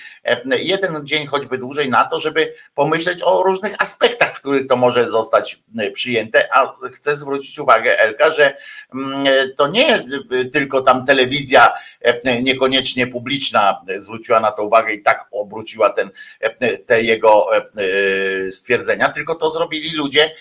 jeden 0.59 1.05
dzień 1.05 1.25
choćby 1.25 1.57
dłużej 1.57 1.89
na 1.89 2.05
to, 2.05 2.19
żeby 2.19 2.53
pomyśleć 2.75 3.19
o 3.23 3.43
różnych 3.43 3.75
aspektach, 3.79 4.35
w 4.35 4.39
których 4.39 4.67
to 4.67 4.75
może 4.75 5.09
zostać 5.09 5.59
przyjęte. 5.93 6.47
A 6.53 6.73
chcę 6.93 7.15
zwrócić 7.15 7.59
uwagę, 7.59 7.99
Elka, 7.99 8.31
że 8.33 8.57
mm, 8.93 9.27
to 9.57 9.67
nie 9.67 10.05
tylko 10.53 10.81
tam 10.81 11.05
telewizja 11.05 11.73
niekoniecznie 12.41 13.07
publiczna 13.07 13.81
zwróciła 13.97 14.39
na 14.39 14.51
to 14.51 14.63
uwagę 14.63 14.93
i 14.93 15.01
tak 15.01 15.25
obróciła 15.31 15.89
ten, 15.89 16.09
te 16.85 17.03
jego 17.03 17.49
stwierdzenia, 18.51 19.09
tylko 19.09 19.35
to 19.35 19.49
zrobili 19.49 19.95
ludzie 19.95 20.35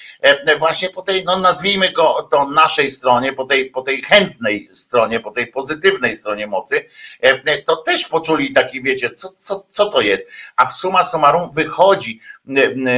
właśnie 0.59 0.91
po 0.91 1.03
tej, 1.09 1.25
no 1.25 1.39
nazwijmy 1.39 1.93
go 1.93 2.29
to 2.31 2.45
naszej 2.45 2.91
stronie, 2.91 3.33
po 3.33 3.45
tej, 3.45 3.71
po 3.71 3.83
tej 3.83 4.03
chętnej 4.03 4.69
stronie, 4.73 5.21
po 5.21 5.31
tej 5.31 5.47
pozytywnej 5.47 6.17
stronie 6.17 6.47
mocy, 6.47 6.85
e, 7.21 7.63
to 7.63 7.77
też 7.77 8.05
poczuli 8.05 8.53
taki, 8.53 8.83
wiecie, 8.83 9.11
co, 9.11 9.33
co, 9.37 9.67
co 9.69 9.87
to 9.87 10.01
jest. 10.01 10.27
A 10.57 10.67
w 10.67 10.73
suma 10.73 11.03
summarum 11.03 11.51
wychodzi 11.53 12.21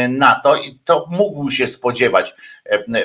na 0.09 0.41
to 0.45 0.57
i 0.57 0.79
to 0.85 1.07
mógł 1.11 1.51
się 1.51 1.67
spodziewać, 1.67 2.35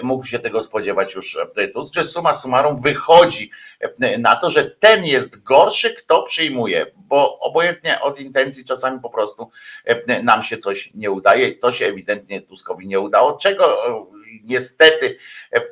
mógł 0.04 0.26
się 0.26 0.40
tego 0.40 0.62
spodziewać 0.62 1.16
już 1.16 1.38
Tusk, 1.74 1.94
że 1.94 2.04
suma 2.04 2.34
summarum 2.34 2.82
wychodzi 2.82 3.52
na 4.20 4.36
to, 4.36 4.50
że 4.50 4.64
ten 4.64 5.06
jest 5.06 5.44
gorszy, 5.44 5.94
kto 5.94 6.24
przyjmuje, 6.24 6.92
bo 6.96 7.40
obojętnie 7.40 8.02
od 8.02 8.20
intencji 8.20 8.66
czasami 8.66 9.00
po 9.00 9.10
prostu 9.10 9.50
nam 10.24 10.44
się 10.44 10.58
coś 10.58 10.92
nie 10.94 11.12
udaje. 11.12 11.52
To 11.52 11.72
się 11.72 11.86
ewidentnie 11.86 12.42
Tuskowi 12.42 12.88
nie 12.88 13.00
udało, 13.00 13.38
czego 13.38 13.78
niestety 14.44 15.18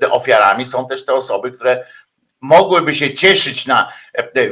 ofiarami 0.09 0.65
są 0.65 0.87
też 0.87 1.05
te 1.05 1.13
osoby, 1.13 1.51
które 1.51 1.85
mogłyby 2.41 2.95
się 2.95 3.13
cieszyć 3.13 3.67
na 3.67 3.93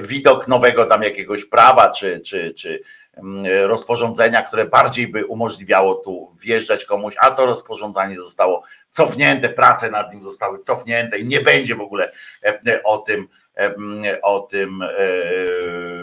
widok 0.01 0.47
nowego 0.47 0.85
tam 0.85 1.03
jakiegoś 1.03 1.45
prawa 1.45 1.89
czy, 1.89 2.19
czy, 2.19 2.53
czy 2.53 2.81
mm, 3.17 3.45
rozporządzenia, 3.67 4.41
które 4.41 4.65
bardziej 4.65 5.07
by 5.07 5.25
umożliwiało 5.25 5.95
tu 5.95 6.29
wjeżdżać 6.41 6.85
komuś, 6.85 7.15
a 7.19 7.31
to 7.31 7.45
rozporządzenie 7.45 8.15
zostało 8.15 8.63
cofnięte, 8.91 9.49
prace 9.49 9.91
nad 9.91 10.13
nim 10.13 10.23
zostały 10.23 10.61
cofnięte 10.61 11.19
i 11.19 11.25
nie 11.25 11.41
będzie 11.41 11.75
w 11.75 11.81
ogóle 11.81 12.11
o 12.83 12.97
tym 12.97 13.27
o 14.21 14.39
tym 14.39 14.81
e, 14.81 14.87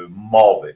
mowy. 0.08 0.74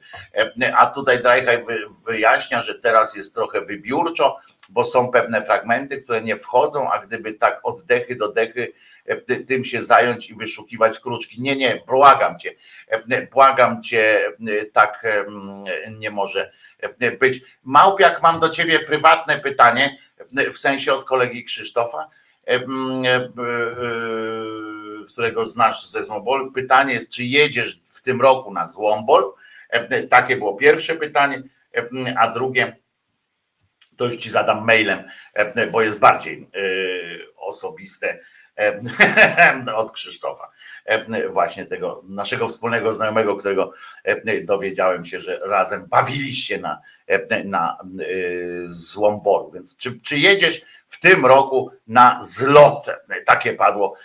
A 0.77 0.87
tutaj 0.87 1.21
Drajhaj 1.21 1.65
wyjaśnia, 2.05 2.61
że 2.61 2.75
teraz 2.75 3.15
jest 3.15 3.33
trochę 3.33 3.61
wybiórczo, 3.61 4.37
bo 4.69 4.83
są 4.83 5.11
pewne 5.11 5.41
fragmenty, 5.41 6.01
które 6.01 6.21
nie 6.21 6.35
wchodzą, 6.35 6.91
a 6.91 6.99
gdyby 6.99 7.33
tak 7.33 7.59
oddechy 7.63 8.15
do 8.15 8.31
dechy 8.31 8.73
tym 9.47 9.63
się 9.63 9.81
zająć 9.81 10.29
i 10.29 10.35
wyszukiwać 10.35 10.99
kruczki. 10.99 11.41
Nie, 11.41 11.55
nie, 11.55 11.83
błagam 11.87 12.39
cię, 12.39 12.55
błagam 13.31 13.81
cię, 13.81 14.19
tak 14.73 15.03
nie 15.99 16.11
może 16.11 16.51
być. 17.19 17.41
Małpiak, 17.63 18.21
mam 18.21 18.39
do 18.39 18.49
ciebie 18.49 18.79
prywatne 18.79 19.39
pytanie, 19.39 19.97
w 20.53 20.57
sensie 20.57 20.93
od 20.93 21.05
kolegi 21.05 21.43
Krzysztofa 21.43 22.09
którego 25.07 25.45
znasz 25.45 25.87
ze 25.87 26.03
Złombol. 26.03 26.51
Pytanie 26.51 26.93
jest, 26.93 27.09
czy 27.09 27.23
jedziesz 27.23 27.81
w 27.85 28.01
tym 28.01 28.21
roku 28.21 28.53
na 28.53 28.67
Złombol? 28.67 29.33
Takie 30.09 30.37
było 30.37 30.55
pierwsze 30.55 30.95
pytanie, 30.95 31.43
a 32.17 32.27
drugie 32.27 32.75
to 33.97 34.05
już 34.05 34.15
ci 34.15 34.29
zadam 34.29 34.65
mailem, 34.65 35.03
bo 35.71 35.81
jest 35.81 35.99
bardziej 35.99 36.47
osobiste 37.37 38.19
od 39.75 39.91
Krzysztofa, 39.91 40.51
właśnie 41.29 41.65
tego 41.65 42.03
naszego 42.07 42.47
wspólnego 42.47 42.91
znajomego, 42.91 43.35
którego 43.35 43.73
dowiedziałem 44.43 45.05
się, 45.05 45.19
że 45.19 45.39
razem 45.43 45.85
bawiliście 45.87 46.59
na, 46.59 46.81
na 47.45 47.77
Złombolu. 48.67 49.51
Więc 49.51 49.77
czy, 49.77 49.99
czy 49.99 50.17
jedziesz 50.17 50.61
w 50.85 50.99
tym 50.99 51.25
roku 51.25 51.71
na 51.87 52.19
zlot? 52.21 52.87
Takie 53.25 53.53
padło 53.53 53.95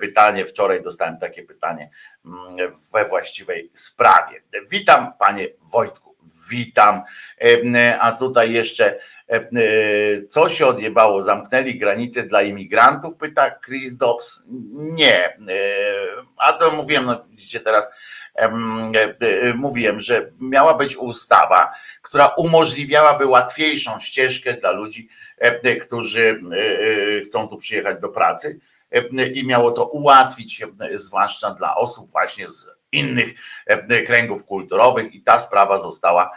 pytanie. 0.00 0.44
Wczoraj 0.44 0.82
dostałem 0.82 1.18
takie 1.18 1.42
pytanie 1.42 1.90
mm, 2.24 2.56
we 2.94 3.04
właściwej 3.04 3.70
sprawie. 3.72 4.42
Witam, 4.70 5.12
panie 5.18 5.48
Wojtku. 5.60 6.16
Witam. 6.50 7.02
A 8.00 8.12
tutaj 8.12 8.52
jeszcze 8.52 8.98
co 10.28 10.48
się 10.48 10.66
odjebało? 10.66 11.22
Zamknęli 11.22 11.78
granice 11.78 12.22
dla 12.22 12.42
imigrantów? 12.42 13.16
Pyta 13.16 13.50
Chris 13.64 13.96
Dobbs. 13.96 14.42
Nie. 14.74 15.38
A 16.36 16.52
to 16.52 16.70
mówiłem, 16.70 17.06
no 17.06 17.24
widzicie 17.30 17.60
teraz, 17.60 17.88
mówiłem, 19.54 20.00
że 20.00 20.30
miała 20.40 20.74
być 20.74 20.96
ustawa, 20.96 21.72
która 22.02 22.26
umożliwiałaby 22.26 23.26
łatwiejszą 23.26 24.00
ścieżkę 24.00 24.54
dla 24.54 24.70
ludzi, 24.70 25.08
którzy 25.82 26.40
chcą 27.24 27.48
tu 27.48 27.56
przyjechać 27.56 28.00
do 28.00 28.08
pracy 28.08 28.60
i 29.34 29.46
miało 29.46 29.70
to 29.70 29.84
ułatwić, 29.84 30.62
zwłaszcza 30.94 31.50
dla 31.50 31.76
osób 31.76 32.10
właśnie 32.10 32.46
z 32.48 32.66
innych 32.92 33.28
kręgów 34.06 34.44
kulturowych 34.44 35.14
i 35.14 35.22
ta 35.22 35.38
sprawa 35.38 35.78
została 35.78 36.30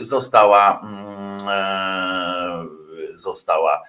została 0.00 0.82
została 3.12 3.82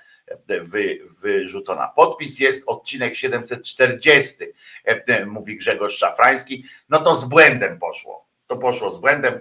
wy, 0.47 0.99
wyrzucona. 1.21 1.87
Podpis 1.87 2.39
jest 2.39 2.63
odcinek 2.67 3.15
740, 3.15 4.35
mówi 5.25 5.57
Grzegorz 5.57 5.97
Szafrański. 5.97 6.65
No 6.89 7.01
to 7.01 7.15
z 7.15 7.25
błędem 7.25 7.79
poszło. 7.79 8.27
To 8.47 8.57
poszło 8.57 8.89
z 8.89 8.97
błędem, 8.97 9.39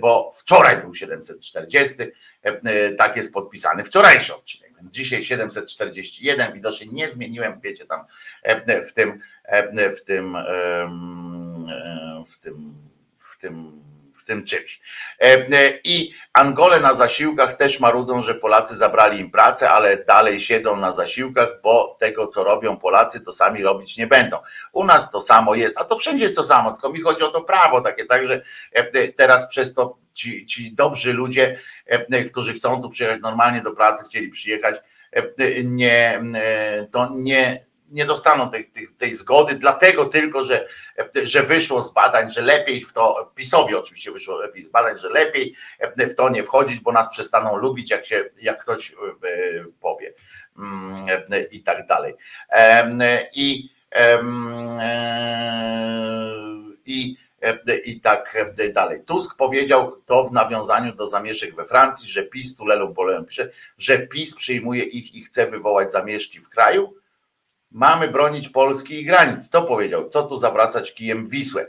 bo 0.00 0.30
wczoraj 0.38 0.80
był 0.80 0.94
740, 0.94 1.94
tak 2.98 3.16
jest 3.16 3.32
podpisany 3.32 3.82
wczorajszy 3.82 4.34
odcinek. 4.34 4.72
Dzisiaj 4.82 5.24
741, 5.24 6.52
widocznie 6.52 6.86
nie 6.92 7.10
zmieniłem, 7.10 7.60
wiecie 7.60 7.86
tam 7.86 8.04
w 8.86 8.92
tym, 8.92 9.20
w 9.96 10.02
tym, 10.04 10.36
w 12.26 12.38
tym, 12.38 12.74
w 13.16 13.36
tym 13.36 13.36
tym 13.46 13.82
czymś. 14.44 14.80
E, 15.20 15.24
e, 15.24 15.78
I 15.84 16.14
Angole 16.32 16.80
na 16.80 16.92
zasiłkach 16.92 17.52
też 17.52 17.80
marudzą, 17.80 18.22
że 18.22 18.34
Polacy 18.34 18.76
zabrali 18.76 19.20
im 19.20 19.30
pracę, 19.30 19.70
ale 19.70 20.04
dalej 20.04 20.40
siedzą 20.40 20.76
na 20.76 20.92
zasiłkach, 20.92 21.48
bo 21.62 21.96
tego, 22.00 22.26
co 22.26 22.44
robią 22.44 22.76
Polacy, 22.76 23.20
to 23.20 23.32
sami 23.32 23.62
robić 23.62 23.96
nie 23.96 24.06
będą. 24.06 24.36
U 24.72 24.84
nas 24.84 25.10
to 25.10 25.20
samo 25.20 25.54
jest, 25.54 25.78
a 25.78 25.84
to 25.84 25.98
wszędzie 25.98 26.24
jest 26.24 26.36
to 26.36 26.42
samo, 26.42 26.72
tylko 26.72 26.90
mi 26.90 27.00
chodzi 27.00 27.22
o 27.22 27.28
to 27.28 27.42
prawo 27.42 27.80
takie, 27.80 28.04
także 28.04 28.42
teraz 29.16 29.48
przez 29.48 29.74
to 29.74 29.98
ci, 30.12 30.46
ci 30.46 30.74
dobrzy 30.74 31.12
ludzie, 31.12 31.58
którzy 32.30 32.52
chcą 32.52 32.82
tu 32.82 32.88
przyjechać 32.88 33.20
normalnie 33.22 33.62
do 33.62 33.72
pracy, 33.72 34.04
chcieli 34.04 34.28
przyjechać, 34.28 34.76
nie, 35.64 36.22
to 36.90 37.10
nie, 37.14 37.66
nie 37.90 38.04
dostaną 38.04 38.50
tej, 38.50 38.70
tej, 38.70 38.88
tej, 38.88 39.12
zgody, 39.12 39.54
dlatego 39.54 40.04
tylko, 40.04 40.44
że, 40.44 40.66
że 41.22 41.42
wyszło 41.42 41.80
z 41.80 41.92
badań, 41.92 42.30
że 42.30 42.42
lepiej 42.42 42.80
w 42.80 42.92
to, 42.92 43.32
PiSowi 43.34 43.74
oczywiście 43.74 44.12
wyszło 44.12 44.36
lepiej 44.36 44.62
z 44.62 44.68
badań, 44.68 44.98
że 44.98 45.08
lepiej 45.08 45.54
w 45.98 46.14
to 46.14 46.28
nie 46.28 46.44
wchodzić, 46.44 46.80
bo 46.80 46.92
nas 46.92 47.08
przestaną 47.10 47.56
lubić, 47.56 47.90
jak 47.90 48.06
się, 48.06 48.24
jak 48.42 48.62
ktoś 48.62 48.92
e, 48.92 48.96
powie 49.80 50.14
mm, 50.58 51.06
i 51.50 51.62
tak 51.62 51.86
dalej. 51.86 52.14
I, 53.34 53.70
e, 53.94 54.22
i 56.86 57.16
i 57.84 58.00
tak 58.00 58.36
dalej. 58.72 59.00
Tusk 59.04 59.36
powiedział 59.36 60.02
to 60.06 60.24
w 60.24 60.32
nawiązaniu 60.32 60.94
do 60.94 61.06
zamieszek 61.06 61.54
we 61.54 61.64
Francji, 61.64 62.08
że 62.08 62.22
PiS 62.22 62.56
tu 62.56 62.66
lelą 62.66 62.94
pisze, 63.28 63.50
że 63.78 63.98
PiS 63.98 64.34
przyjmuje 64.34 64.84
ich 64.84 65.14
i 65.14 65.22
chce 65.22 65.46
wywołać 65.46 65.92
zamieszki 65.92 66.40
w 66.40 66.48
kraju. 66.48 66.94
Mamy 67.70 68.08
bronić 68.08 68.48
Polski 68.48 69.00
i 69.00 69.04
granic. 69.04 69.50
To 69.50 69.62
powiedział. 69.62 70.08
Co 70.08 70.22
tu 70.22 70.36
zawracać 70.36 70.94
kijem 70.94 71.26
Wisłę? 71.26 71.66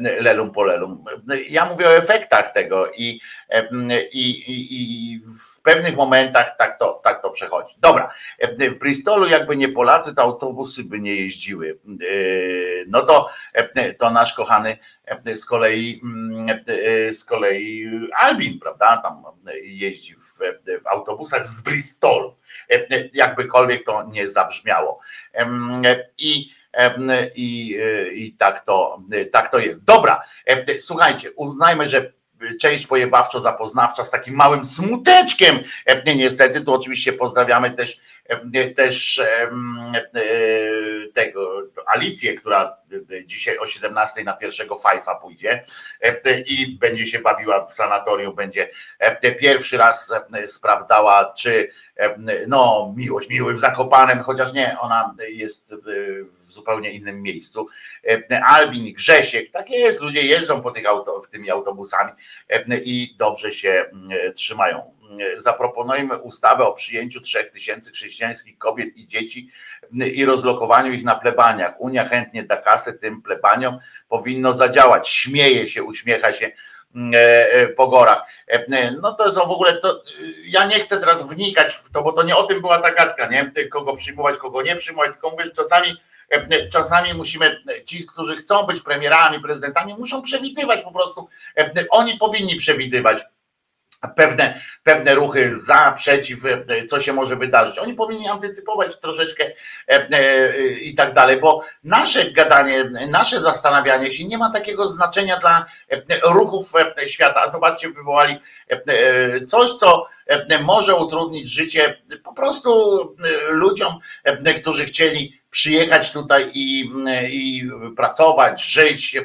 Lelum 0.00 0.50
po 0.50 0.64
lelum. 0.64 1.04
Ja 1.50 1.64
mówię 1.64 1.88
o 1.88 1.96
efektach 1.96 2.52
tego 2.52 2.92
i, 2.92 3.20
i, 4.12 4.30
i, 4.30 5.12
i 5.12 5.18
w 5.18 5.60
pewnych 5.62 5.96
momentach 5.96 6.56
tak 6.58 6.78
to, 6.78 7.00
tak 7.04 7.22
to 7.22 7.30
przechodzi. 7.30 7.74
Dobra, 7.78 8.14
w 8.58 8.78
Bristolu 8.78 9.26
jakby 9.26 9.56
nie 9.56 9.68
Polacy, 9.68 10.14
to 10.14 10.22
autobusy 10.22 10.84
by 10.84 11.00
nie 11.00 11.14
jeździły. 11.14 11.78
No 12.86 13.02
to, 13.02 13.30
to 13.98 14.10
nasz 14.10 14.34
kochany 14.34 14.76
z 15.34 15.44
kolei 15.44 16.00
z 17.12 17.24
kolei 17.24 17.90
Albin, 18.16 18.58
prawda? 18.60 18.96
Tam 18.96 19.24
jeździ 19.62 20.14
w, 20.14 20.38
w 20.82 20.86
autobusach 20.86 21.46
z 21.46 21.60
Bristolu. 21.60 22.36
Jakbykolwiek 23.12 23.84
to 23.84 24.08
nie 24.12 24.28
zabrzmiało. 24.28 25.00
I 26.18 26.50
i, 27.34 27.78
i 28.12 28.32
tak, 28.38 28.64
to, 28.64 29.02
tak 29.32 29.48
to 29.48 29.58
jest. 29.58 29.84
Dobra, 29.84 30.22
słuchajcie, 30.78 31.32
uznajmy, 31.32 31.88
że 31.88 32.12
część 32.60 32.86
pojebawczo 32.86 33.40
zapoznawcza 33.40 34.04
z 34.04 34.10
takim 34.10 34.34
małym 34.34 34.64
smuteczkiem. 34.64 35.58
Niestety, 36.16 36.60
tu 36.60 36.74
oczywiście 36.74 37.12
pozdrawiamy 37.12 37.70
też, 37.70 38.00
też 38.76 39.18
e, 39.18 39.50
tego 41.08 41.62
Alicję, 41.86 42.34
która 42.34 42.76
dzisiaj 43.24 43.58
o 43.58 43.66
17 43.66 44.24
na 44.24 44.32
pierwszego 44.32 44.76
Fajfa 44.76 45.14
pójdzie 45.14 45.64
i 46.46 46.78
będzie 46.78 47.06
się 47.06 47.18
bawiła 47.18 47.66
w 47.66 47.74
sanatorium, 47.74 48.34
będzie 48.34 48.70
pierwszy 49.38 49.76
raz 49.76 50.14
sprawdzała, 50.46 51.32
czy 51.36 51.70
no 52.48 52.92
miłość 52.96 53.28
miły 53.28 53.54
w 53.54 53.58
Zakopanem, 53.58 54.22
chociaż 54.22 54.52
nie, 54.52 54.76
ona 54.80 55.14
jest 55.28 55.74
w 56.32 56.52
zupełnie 56.52 56.90
innym 56.90 57.22
miejscu. 57.22 57.66
Albin, 58.46 58.92
Grzesiek, 58.92 59.50
tak 59.50 59.70
jest, 59.70 60.00
ludzie 60.00 60.22
jeżdżą 60.22 60.62
po 60.62 60.70
tych 60.70 60.86
auto, 60.86 61.22
tymi 61.30 61.50
autobusami 61.50 62.12
i 62.84 63.14
dobrze 63.18 63.52
się 63.52 63.90
trzymają. 64.34 64.94
Zaproponujmy 65.36 66.18
ustawę 66.18 66.64
o 66.66 66.72
przyjęciu 66.72 67.20
trzech 67.20 67.50
tysięcy 67.50 67.90
chrześcijańskich 67.92 68.58
kobiet 68.58 68.96
i 68.96 69.06
dzieci 69.06 69.50
i 70.14 70.24
rozlokowaniu 70.24 70.92
ich 70.92 71.04
na 71.04 71.14
plebaniach. 71.14 71.74
Unia 71.78 72.08
chętnie 72.08 72.42
da 72.42 72.56
kasę 72.56 72.92
tym 72.92 73.22
plebaniom, 73.22 73.78
powinno 74.08 74.52
zadziałać. 74.52 75.08
Śmieje 75.08 75.68
się, 75.68 75.82
uśmiecha 75.82 76.32
się 76.32 76.50
e, 77.14 77.52
e, 77.52 77.68
po 77.68 77.88
gorach. 77.88 78.22
E, 78.48 78.90
No 79.02 79.12
to 79.14 79.32
są 79.32 79.40
w 79.40 79.50
ogóle 79.52 79.76
to. 79.76 79.90
e, 79.92 80.02
Ja 80.46 80.64
nie 80.66 80.80
chcę 80.80 80.96
teraz 80.96 81.28
wnikać 81.34 81.72
w 81.74 81.90
to, 81.90 82.02
bo 82.02 82.12
to 82.12 82.22
nie 82.22 82.36
o 82.36 82.42
tym 82.42 82.60
była 82.60 82.78
ta 82.78 82.92
gadka, 82.92 83.26
nie? 83.28 83.52
Kogo 83.70 83.92
przyjmować, 83.96 84.38
kogo 84.38 84.62
nie 84.62 84.76
przyjmować, 84.76 85.12
tylko 85.12 85.30
mówię, 85.30 85.44
że 85.44 85.50
czasami. 85.50 85.96
e, 86.30 86.68
Czasami 86.68 87.14
musimy, 87.14 87.62
ci, 87.84 88.06
którzy 88.06 88.36
chcą 88.36 88.62
być 88.66 88.80
premierami, 88.80 89.40
prezydentami, 89.40 89.94
muszą 89.98 90.22
przewidywać 90.22 90.80
po 90.82 90.92
prostu. 90.92 91.28
e, 91.58 91.70
Oni 91.90 92.18
powinni 92.18 92.56
przewidywać 92.56 93.22
pewne, 94.08 94.60
pewne 94.82 95.14
ruchy 95.14 95.52
za, 95.52 95.92
przeciw, 95.92 96.44
e, 96.44 96.86
co 96.86 97.00
się 97.00 97.12
może 97.12 97.36
wydarzyć. 97.36 97.78
Oni 97.78 97.94
powinni 97.94 98.28
antycypować 98.28 98.98
troszeczkę 98.98 99.44
e, 99.44 100.08
e, 100.10 100.58
i 100.68 100.94
tak 100.94 101.14
dalej, 101.14 101.40
bo 101.40 101.60
nasze 101.84 102.30
gadanie, 102.30 102.90
nasze 103.08 103.40
zastanawianie 103.40 104.12
się 104.12 104.24
nie 104.24 104.38
ma 104.38 104.50
takiego 104.52 104.86
znaczenia 104.86 105.36
dla 105.36 105.66
ruchów 106.24 106.72
świata. 107.06 107.48
Zobaczcie, 107.48 107.88
wywołali 107.88 108.38
coś, 109.48 109.72
co 109.72 110.06
może 110.62 110.94
utrudnić 110.96 111.48
życie 111.48 112.02
po 112.24 112.32
prostu 112.32 112.98
ludziom, 113.48 113.98
którzy 114.60 114.84
chcieli 114.84 115.40
przyjechać 115.50 116.12
tutaj 116.12 116.50
i, 116.54 116.90
i 117.30 117.70
pracować, 117.96 118.64
żyć 118.64 119.16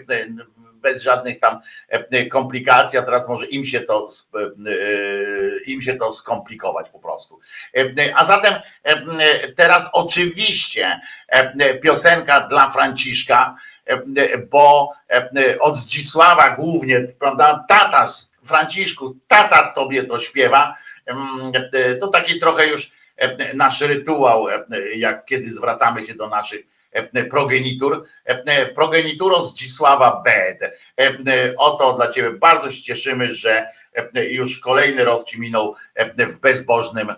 bez 0.93 1.01
żadnych 1.03 1.39
tam 1.39 1.59
e, 1.89 2.25
komplikacji, 2.25 2.99
a 2.99 3.01
teraz 3.01 3.27
może 3.29 3.45
im 3.45 3.65
się 3.65 3.79
to 3.81 4.05
sp- 4.17 4.35
e, 4.37 5.59
im 5.65 5.81
się 5.81 5.93
to 5.93 6.11
skomplikować 6.11 6.89
po 6.89 6.99
prostu. 6.99 7.39
E, 7.77 8.15
A 8.15 8.25
zatem 8.25 8.53
e, 8.83 9.47
teraz 9.53 9.89
oczywiście 9.93 10.99
e, 11.27 11.73
piosenka 11.75 12.39
dla 12.47 12.67
Franciszka, 12.69 13.55
e, 13.85 14.37
bo 14.37 14.91
e, 15.09 15.59
od 15.59 15.75
Zdzisława 15.77 16.49
głównie, 16.49 17.01
prawda, 17.19 17.65
tata 17.69 18.07
Franciszku, 18.45 19.15
tata 19.27 19.71
tobie 19.75 20.03
to 20.03 20.19
śpiewa. 20.19 20.75
E, 21.73 21.95
To 21.95 22.07
taki 22.07 22.39
trochę 22.39 22.67
już 22.67 22.91
e, 23.17 23.53
nasz 23.53 23.81
rytuał, 23.81 24.49
e, 24.49 24.65
jak 24.95 25.25
kiedy 25.25 25.49
zwracamy 25.49 26.05
się 26.05 26.15
do 26.15 26.27
naszych 26.27 26.59
e, 26.61 26.67
progenitur. 27.29 28.05
E, 28.25 28.65
Progenituro 28.65 29.43
Zdzisława. 29.43 30.23
E, 30.27 31.53
Oto 31.57 31.93
dla 31.93 32.11
Ciebie 32.11 32.31
bardzo 32.31 32.71
się 32.71 32.81
cieszymy, 32.83 33.33
że 33.33 33.67
e, 34.15 34.25
już 34.25 34.59
kolejny 34.59 35.03
rok 35.03 35.23
Ci 35.27 35.39
minął 35.39 35.75
e, 35.95 36.25
w 36.25 36.39
bezbożnym 36.39 37.09
e, 37.09 37.15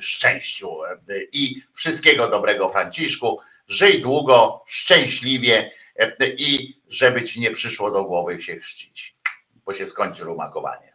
szczęściu. 0.00 0.84
E, 0.84 0.96
I 1.32 1.62
wszystkiego 1.72 2.28
dobrego, 2.28 2.68
Franciszku. 2.68 3.40
Żyj 3.68 4.00
długo, 4.00 4.64
szczęśliwie 4.66 5.70
e, 5.98 6.12
i 6.26 6.80
żeby 6.88 7.22
Ci 7.22 7.40
nie 7.40 7.50
przyszło 7.50 7.90
do 7.90 8.04
głowy 8.04 8.40
się 8.40 8.56
chrzcić, 8.56 9.14
bo 9.66 9.74
się 9.74 9.86
skończy 9.86 10.24
rumakowanie. 10.24 10.93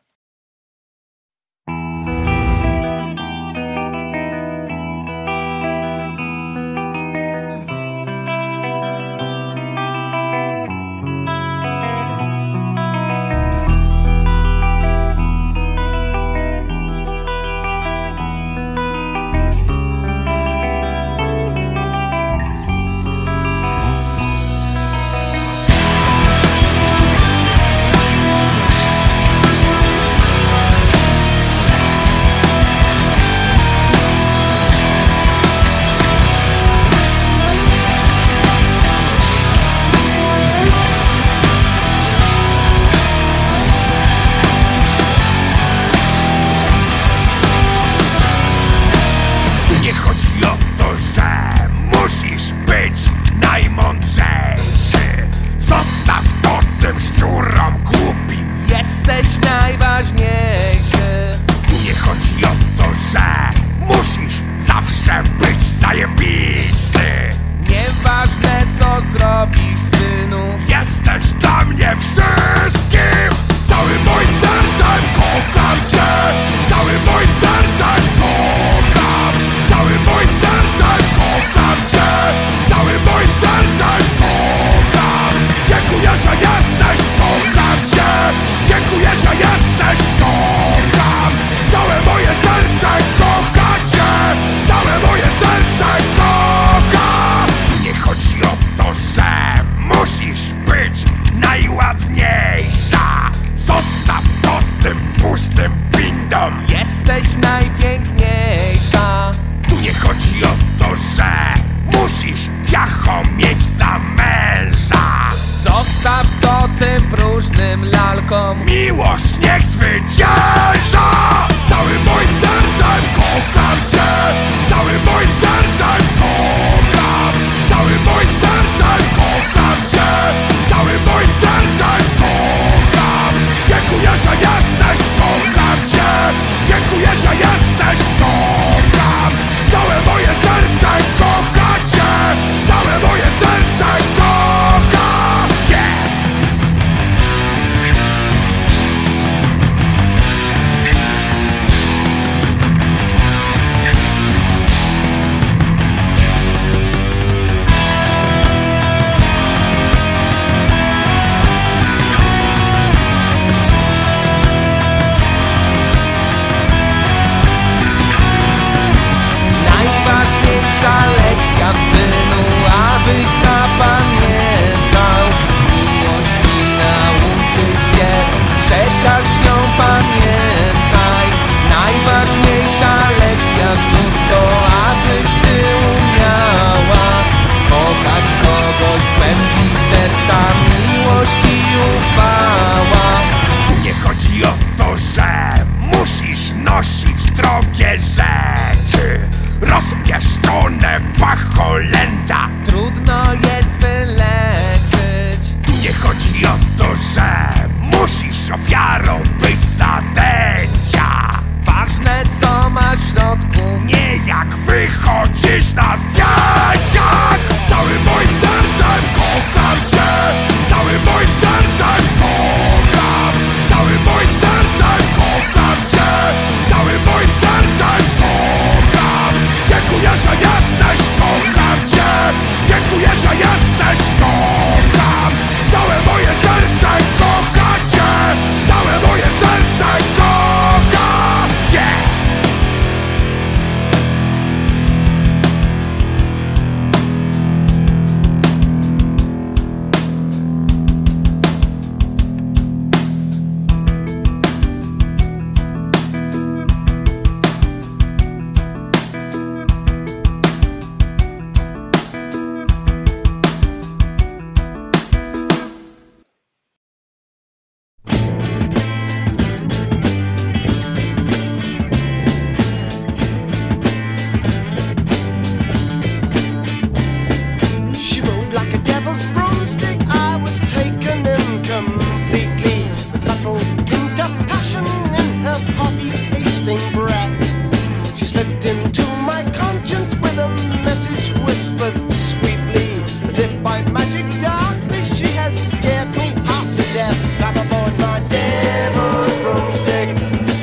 Magic 293.92 294.28
darkly 294.42 295.04
she 295.04 295.28
has 295.42 295.54
scared 295.72 296.10
me 296.12 296.28
half 296.46 296.68
to 296.76 296.84
death. 296.94 297.18
Aboard 297.62 297.98
my 298.00 298.20
devil's 298.30 299.38
broomstick. 299.44 300.10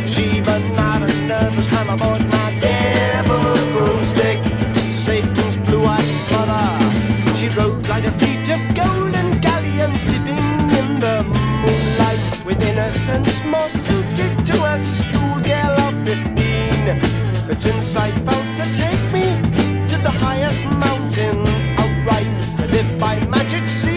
She 0.08 0.40
but 0.40 0.62
aboard 1.90 2.22
my 2.28 2.58
devil's 2.60 3.64
broomstick. 3.74 4.38
Satan's 4.94 5.56
blue-eyed 5.56 6.12
mother. 6.30 7.36
She 7.36 7.48
rode 7.48 7.86
like 7.88 8.04
a 8.04 8.12
fleet 8.12 8.48
of 8.50 8.62
golden 8.74 9.40
galleons 9.40 10.04
in 10.80 11.00
the 11.00 11.24
moonlight 11.62 12.44
more 13.44 13.68
suited 13.68 14.46
to 14.46 14.56
a 14.64 14.78
schoolgirl 14.78 15.76
of 15.86 15.94
fifteen. 16.04 16.86
Its 17.50 17.66
insight 17.66 18.14
felt 18.24 18.46
to 18.58 18.64
take 18.74 19.12
me 19.12 19.26
to 19.88 19.96
the 19.98 20.10
highest 20.10 20.66
mountain 20.66 21.55
by 22.98 23.18
magic 23.26 23.68
Sheba 23.68 23.95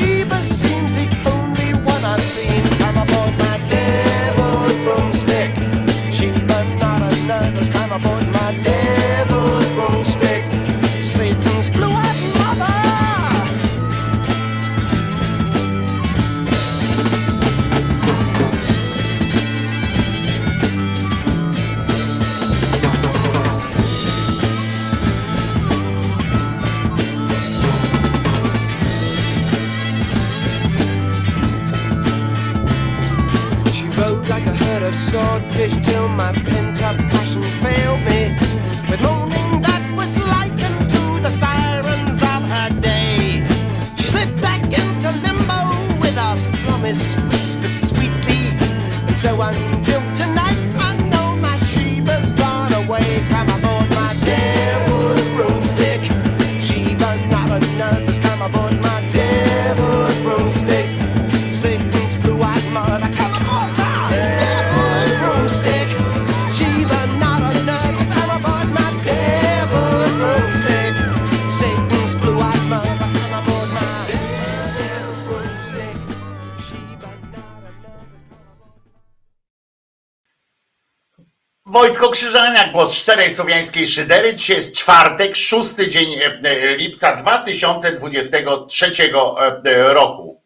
Wojtko 82.20 82.32
Krzyżaniak, 82.32 82.72
głos 82.72 82.93
szczerej 82.93 83.32
słowiańskiej 83.32 83.88
szydery. 83.88 84.36
Dzisiaj 84.36 84.57
jest 84.57 84.72
czwartek, 84.74 85.36
szósty 85.36 85.89
dzień 85.89 86.13
e, 86.13 86.26
e, 86.26 86.78
lipca 86.78 87.15
2023 87.15 88.91
e, 89.65 89.93
roku. 89.93 90.43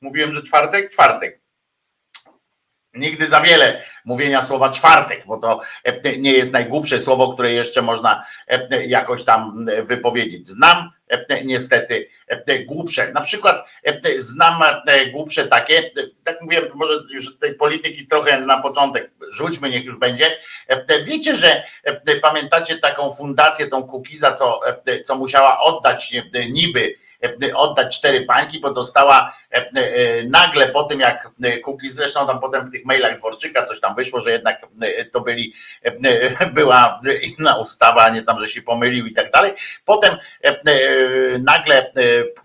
Mówiłem, 0.00 0.32
że 0.32 0.42
czwartek? 0.42 0.90
Czwartek. 0.90 1.40
Nigdy 2.94 3.26
za 3.26 3.40
wiele 3.40 3.82
mówienia 4.04 4.42
słowa 4.42 4.70
czwartek, 4.70 5.26
bo 5.26 5.36
to 5.36 5.60
nie 6.18 6.32
jest 6.32 6.52
najgłupsze 6.52 7.00
słowo, 7.00 7.32
które 7.32 7.52
jeszcze 7.52 7.82
można 7.82 8.24
jakoś 8.86 9.24
tam 9.24 9.66
wypowiedzieć. 9.82 10.46
Znam 10.46 10.90
niestety 11.44 12.08
e, 12.28 12.58
głupsze. 12.58 13.12
Na 13.12 13.20
przykład 13.20 13.68
e, 13.84 14.18
znam 14.18 14.62
e, 14.86 15.06
głupsze 15.06 15.46
takie, 15.46 15.78
e, 15.78 15.90
tak 16.24 16.42
mówiłem, 16.42 16.64
może 16.74 16.92
już 17.14 17.38
tej 17.38 17.54
polityki 17.54 18.06
trochę 18.06 18.40
na 18.40 18.62
początek, 18.62 19.10
rzućmy, 19.30 19.70
niech 19.70 19.84
już 19.84 19.98
będzie. 19.98 20.38
E, 20.68 21.02
Wiecie, 21.02 21.34
że 21.34 21.64
e, 21.84 22.16
pamiętacie 22.16 22.78
taką 22.78 23.14
fundację, 23.14 23.66
tą 23.66 23.82
Kukiza, 23.82 24.32
co, 24.32 24.60
e, 24.86 25.00
co 25.00 25.16
musiała 25.16 25.60
oddać 25.60 26.14
e, 26.34 26.48
niby 26.48 26.94
e, 27.42 27.56
oddać 27.56 27.98
cztery 27.98 28.24
pańki, 28.24 28.60
bo 28.60 28.72
dostała 28.72 29.18
e, 29.18 29.43
e, 29.43 29.43
nagle 30.28 30.68
po 30.68 30.82
tym, 30.82 31.00
jak 31.00 31.28
Kukiz, 31.64 31.94
zresztą 31.94 32.26
tam 32.26 32.40
potem 32.40 32.64
w 32.64 32.70
tych 32.70 32.84
mailach 32.84 33.18
Dworczyka 33.18 33.62
coś 33.62 33.80
tam 33.80 33.94
wyszło, 33.94 34.20
że 34.20 34.30
jednak 34.30 34.62
e, 34.82 35.04
to 35.04 35.20
byli, 35.20 35.54
e, 35.84 35.92
e, 36.40 36.46
była 36.46 37.00
inna 37.22 37.56
ustawa, 37.56 38.02
a 38.02 38.10
nie 38.10 38.22
tam, 38.22 38.38
że 38.38 38.48
się 38.48 38.62
pomylił 38.62 39.06
i 39.06 39.12
tak 39.12 39.30
dalej. 39.30 39.52
Potem 39.84 40.16
e, 40.44 40.48
e, 40.48 40.58
nagle 41.38 41.78
e, 41.78 41.90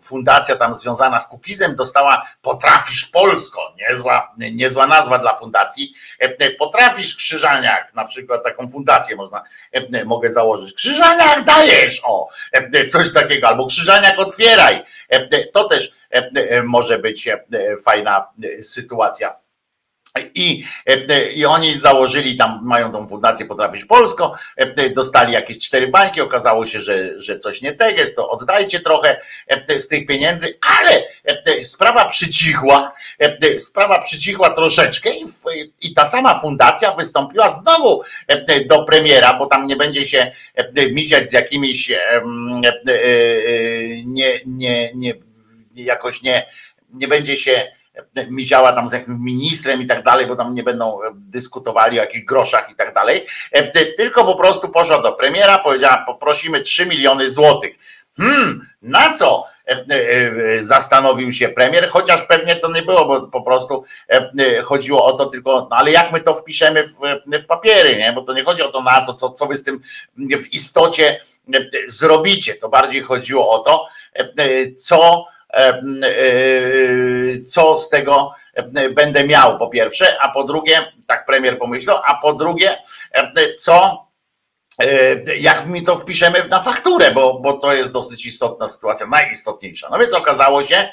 fundacja 0.01 0.55
tam 0.55 0.75
związana 0.75 1.19
z 1.19 1.27
Kukizem 1.27 1.75
dostała 1.75 2.27
Potrafisz 2.41 3.05
Polsko, 3.05 3.73
niezła, 3.77 4.33
niezła 4.51 4.87
nazwa 4.87 5.19
dla 5.19 5.33
fundacji. 5.33 5.93
E, 6.21 6.25
e, 6.39 6.51
Potrafisz 6.51 7.15
Krzyżaniak, 7.15 7.93
na 7.93 8.05
przykład 8.05 8.43
taką 8.43 8.69
fundację 8.69 9.15
można, 9.15 9.43
e, 9.75 9.99
e, 9.99 10.05
mogę 10.05 10.29
założyć. 10.29 10.73
Krzyżaniak 10.73 11.43
dajesz, 11.43 12.01
o, 12.03 12.29
e, 12.51 12.87
coś 12.87 13.13
takiego, 13.13 13.47
albo 13.47 13.65
Krzyżaniak 13.65 14.19
otwieraj. 14.19 14.83
E, 15.11 15.15
e, 15.15 15.45
To 15.45 15.63
też 15.63 15.87
e, 15.87 15.91
e, 15.91 15.98
może 16.63 16.99
być 16.99 17.27
e, 17.27 17.39
fajna 17.85 18.27
e, 18.43 18.61
sytuacja. 18.61 19.35
I, 20.35 20.63
e, 20.85 21.31
I 21.31 21.45
oni 21.45 21.75
założyli 21.75 22.37
tam, 22.37 22.59
mają 22.63 22.91
tą 22.91 23.07
fundację 23.07 23.45
Potrafisz 23.45 23.85
Polsko, 23.85 24.33
e, 24.57 24.89
dostali 24.89 25.33
jakieś 25.33 25.59
cztery 25.59 25.87
bańki, 25.87 26.21
okazało 26.21 26.65
się, 26.65 26.79
że, 26.79 27.19
że 27.19 27.39
coś 27.39 27.61
nie 27.61 27.73
tak 27.73 27.97
jest, 27.97 28.15
to 28.15 28.29
oddajcie 28.29 28.79
trochę 28.79 29.21
e, 29.47 29.79
z 29.79 29.87
tych 29.87 30.05
pieniędzy, 30.05 30.57
ale 30.79 31.03
e, 31.25 31.63
sprawa 31.63 32.05
przycichła, 32.05 32.93
e, 33.19 33.59
sprawa 33.59 33.99
przycichła 33.99 34.49
troszeczkę 34.49 35.09
i, 35.09 35.25
i 35.81 35.93
ta 35.93 36.05
sama 36.05 36.39
fundacja 36.39 36.91
wystąpiła 36.91 37.49
znowu 37.49 38.01
e, 38.27 38.65
do 38.65 38.83
premiera, 38.83 39.33
bo 39.33 39.45
tam 39.45 39.67
nie 39.67 39.75
będzie 39.75 40.05
się 40.05 40.31
e, 40.55 40.89
miziać 40.91 41.29
z 41.29 41.33
jakimiś 41.33 41.91
e, 41.91 41.97
e, 41.97 42.21
nie, 44.05 44.33
nie, 44.45 44.91
nie, 44.95 45.13
jakoś 45.83 46.21
nie, 46.21 46.45
nie 46.93 47.07
będzie 47.07 47.37
się 47.37 47.67
miziała 48.29 48.73
tam 48.73 48.89
z 48.89 48.93
jakimś 48.93 49.19
ministrem 49.19 49.81
i 49.81 49.87
tak 49.87 50.03
dalej, 50.03 50.27
bo 50.27 50.35
tam 50.35 50.55
nie 50.55 50.63
będą 50.63 50.99
dyskutowali 51.13 51.99
o 51.99 52.01
jakichś 52.01 52.25
groszach 52.25 52.71
i 52.71 52.75
tak 52.75 52.93
dalej, 52.93 53.25
tylko 53.97 54.25
po 54.25 54.35
prostu 54.35 54.69
poszła 54.69 55.01
do 55.01 55.11
premiera, 55.11 55.59
powiedziała 55.59 56.03
poprosimy 56.07 56.61
3 56.61 56.85
miliony 56.85 57.29
złotych. 57.29 57.75
Hmm, 58.17 58.67
na 58.81 59.13
co? 59.13 59.45
Zastanowił 60.61 61.31
się 61.31 61.49
premier, 61.49 61.89
chociaż 61.89 62.21
pewnie 62.21 62.55
to 62.55 62.71
nie 62.71 62.81
było, 62.81 63.05
bo 63.05 63.21
po 63.21 63.41
prostu 63.41 63.83
chodziło 64.63 65.05
o 65.05 65.13
to 65.13 65.25
tylko, 65.25 65.67
no 65.71 65.77
ale 65.77 65.91
jak 65.91 66.11
my 66.11 66.19
to 66.19 66.33
wpiszemy 66.33 66.83
w, 66.83 66.95
w 67.43 67.45
papiery, 67.45 67.97
nie? 67.97 68.13
Bo 68.13 68.21
to 68.21 68.33
nie 68.33 68.43
chodzi 68.43 68.61
o 68.61 68.71
to 68.71 68.81
na 68.81 69.01
co, 69.01 69.13
co, 69.13 69.29
co 69.29 69.45
wy 69.45 69.57
z 69.57 69.63
tym 69.63 69.81
w 70.17 70.53
istocie 70.53 71.21
zrobicie. 71.87 72.55
To 72.55 72.69
bardziej 72.69 73.01
chodziło 73.01 73.49
o 73.49 73.59
to, 73.59 73.87
co, 74.77 75.25
co 77.47 77.77
z 77.77 77.89
tego 77.89 78.31
będę 78.93 79.27
miał, 79.27 79.57
po 79.57 79.67
pierwsze, 79.67 80.21
a 80.21 80.31
po 80.31 80.43
drugie, 80.43 80.91
tak 81.07 81.25
premier 81.25 81.59
pomyślał, 81.59 82.01
a 82.05 82.15
po 82.15 82.33
drugie, 82.33 82.77
co 83.57 84.05
jak 85.39 85.65
mi 85.65 85.83
to 85.83 85.95
wpiszemy 85.95 86.47
na 86.47 86.61
fakturę, 86.61 87.11
bo, 87.11 87.39
bo 87.39 87.53
to 87.53 87.73
jest 87.73 87.91
dosyć 87.91 88.25
istotna 88.25 88.67
sytuacja, 88.67 89.07
najistotniejsza. 89.07 89.89
No 89.91 89.99
więc 89.99 90.13
okazało 90.13 90.63
się, 90.63 90.89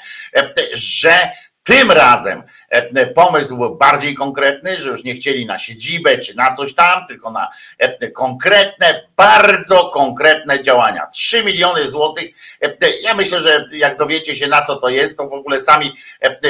że 0.73 1.31
tym 1.67 1.91
razem 1.91 2.43
e, 2.69 3.07
pomysł 3.07 3.57
był 3.57 3.75
bardziej 3.75 4.15
konkretny, 4.15 4.75
że 4.75 4.89
już 4.89 5.03
nie 5.03 5.13
chcieli 5.13 5.45
na 5.45 5.57
siedzibę 5.57 6.17
czy 6.17 6.35
na 6.35 6.55
coś 6.55 6.73
tam, 6.73 7.05
tylko 7.07 7.31
na 7.31 7.49
e, 7.77 8.11
konkretne, 8.11 9.07
bardzo 9.15 9.89
konkretne 9.89 10.63
działania. 10.63 11.07
3 11.13 11.43
miliony 11.43 11.87
złotych. 11.87 12.29
E, 12.61 12.89
ja 13.01 13.13
myślę, 13.13 13.41
że 13.41 13.65
jak 13.71 13.97
dowiecie 13.97 14.35
się 14.35 14.47
na 14.47 14.61
co 14.61 14.75
to 14.75 14.89
jest, 14.89 15.17
to 15.17 15.29
w 15.29 15.33
ogóle 15.33 15.59
sami 15.59 15.93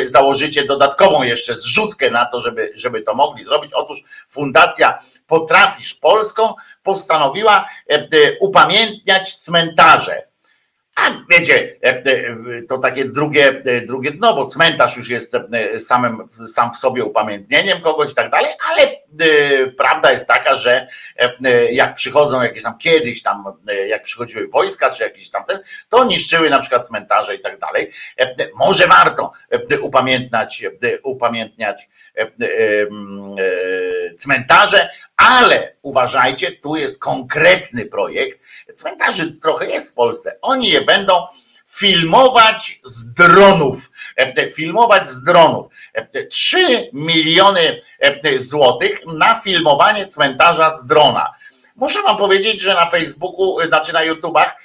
założycie 0.04 0.66
dodatkową 0.66 1.24
jeszcze 1.24 1.54
zrzutkę 1.56 2.12
na 2.12 2.26
to, 2.26 2.42
żeby, 2.42 2.72
żeby 2.76 3.02
to 3.02 3.14
mogli 3.14 3.46
zrobić. 3.46 3.74
Otóż 3.74 4.04
Fundacja 4.30 4.98
Potrafisz 5.28 5.94
Polską 5.94 6.54
postanowiła 6.84 7.70
upamiętniać 8.40 9.36
cmentarze 9.36 10.27
a 10.98 11.12
wiecie, 11.30 11.76
e, 11.84 11.88
e, 11.88 12.04
to 12.70 12.78
takie 12.78 13.06
drugie, 13.06 13.62
e, 13.66 13.82
drugie 13.82 14.12
dno, 14.12 14.36
bo 14.36 14.46
cmentarz 14.46 14.98
już 14.98 15.10
jest 15.10 15.38
samym, 15.78 16.28
sam 16.48 16.72
w 16.72 16.78
sobie 16.78 17.04
upamiętnieniem 17.04 17.82
kogoś 17.82 18.12
i 18.12 18.16
tak 18.16 18.30
dalej, 18.30 18.52
ale 18.70 18.98
prawda 19.78 20.12
jest 20.12 20.28
taka, 20.28 20.56
że 20.56 20.88
jak 21.72 21.96
przychodzą 21.96 22.44
jakieś 22.44 22.64
tam 22.64 22.78
kiedyś 22.78 23.22
tam, 23.22 23.44
jak 23.88 24.04
przychodziły 24.04 24.48
wojska 24.48 24.90
czy 24.90 25.04
jakieś 25.04 25.30
tam 25.30 25.44
ten, 25.44 25.60
to 25.90 26.06
niszczyły 26.06 26.50
na 26.50 26.60
przykład 26.60 26.88
cmentarze 26.88 27.36
i 27.36 27.40
tak 27.40 27.60
dalej. 27.60 27.92
Może 28.56 28.88
warto 28.88 29.32
upamiętniać, 29.82 30.66
upamiętniać 31.04 31.90
cmentarze, 34.18 34.90
ale 35.18 35.76
uważajcie, 35.82 36.52
tu 36.52 36.76
jest 36.76 37.00
konkretny 37.00 37.86
projekt. 37.86 38.40
Cmentarzy 38.76 39.32
trochę 39.32 39.66
jest 39.66 39.92
w 39.92 39.94
Polsce. 39.94 40.38
Oni 40.42 40.70
je 40.70 40.82
będą 40.82 41.28
filmować 41.80 42.80
z 42.84 43.14
dronów. 43.14 43.92
Filmować 44.56 45.10
z 45.10 45.24
dronów. 45.24 45.68
3 46.30 46.90
miliony 46.94 47.80
złotych 48.38 49.00
na 49.06 49.36
filmowanie 49.36 50.08
cmentarza 50.08 50.70
z 50.70 50.86
drona. 50.86 51.34
Muszę 51.76 52.02
wam 52.02 52.18
powiedzieć, 52.18 52.62
że 52.62 52.74
na 52.74 52.86
Facebooku, 52.86 53.64
znaczy 53.68 53.94
na 53.94 54.04
YouTubach 54.04 54.56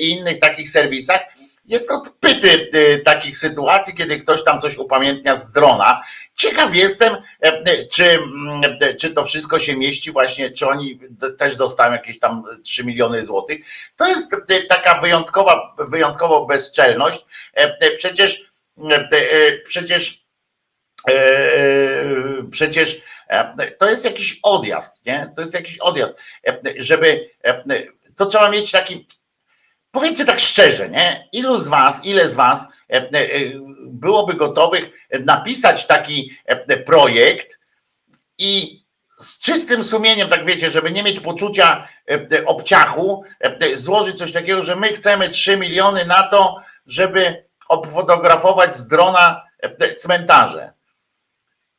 i 0.00 0.10
innych 0.10 0.38
takich 0.38 0.70
serwisach 0.70 1.20
jest 1.64 1.90
odpyty 1.90 2.70
takich 3.04 3.36
sytuacji, 3.36 3.94
kiedy 3.94 4.18
ktoś 4.18 4.44
tam 4.44 4.60
coś 4.60 4.78
upamiętnia 4.78 5.34
z 5.34 5.52
drona 5.52 6.00
Ciekaw 6.34 6.74
jestem, 6.74 7.16
e, 7.40 7.86
czy, 7.86 8.04
mm, 8.10 8.62
czy 9.00 9.10
to 9.10 9.24
wszystko 9.24 9.58
się 9.58 9.76
mieści 9.76 10.12
właśnie, 10.12 10.50
czy 10.50 10.68
oni 10.68 11.00
też 11.38 11.56
dostają 11.56 11.92
jakieś 11.92 12.18
tam 12.18 12.44
3 12.62 12.84
miliony 12.84 13.26
złotych. 13.26 13.60
To 13.96 14.08
jest 14.08 14.34
e, 14.34 14.62
taka 14.62 15.00
wyjątkowa, 15.00 15.74
wyjątkowo 15.78 16.46
bezczelność. 16.46 17.26
E, 17.54 17.96
przecież, 17.96 18.42
przecież, 19.64 20.24
przecież 22.50 23.00
to 23.78 23.90
jest 23.90 24.04
jakiś 24.04 24.40
odjazd, 24.42 25.06
nie? 25.06 25.32
To 25.36 25.40
jest 25.40 25.54
jakiś 25.54 25.78
odjazd, 25.78 26.14
żeby 26.76 27.30
to 28.16 28.26
trzeba 28.26 28.50
mieć 28.50 28.70
taki, 28.70 29.06
powiedzcie 29.94 30.24
tak 30.24 30.40
szczerze, 30.40 30.88
nie? 30.88 31.28
Ilu 31.32 31.58
z 31.60 31.68
was, 31.68 32.04
ile 32.04 32.28
z 32.28 32.34
was 32.34 32.68
byłoby 33.86 34.34
gotowych 34.34 35.08
napisać 35.20 35.86
taki 35.86 36.30
e, 36.44 36.76
projekt 36.76 37.58
i 38.38 38.84
z 39.18 39.38
czystym 39.38 39.84
sumieniem, 39.84 40.28
tak 40.28 40.46
wiecie, 40.46 40.70
żeby 40.70 40.90
nie 40.90 41.02
mieć 41.02 41.20
poczucia 41.20 41.88
e, 42.10 42.44
obciachu, 42.44 43.24
e, 43.40 43.76
złożyć 43.76 44.18
coś 44.18 44.32
takiego, 44.32 44.62
że 44.62 44.76
my 44.76 44.88
chcemy 44.88 45.28
3 45.28 45.56
miliony 45.56 46.04
na 46.04 46.22
to, 46.22 46.56
żeby 46.86 47.44
obfotografować 47.68 48.74
z 48.74 48.88
drona 48.88 49.42
cmentarze. 49.96 50.73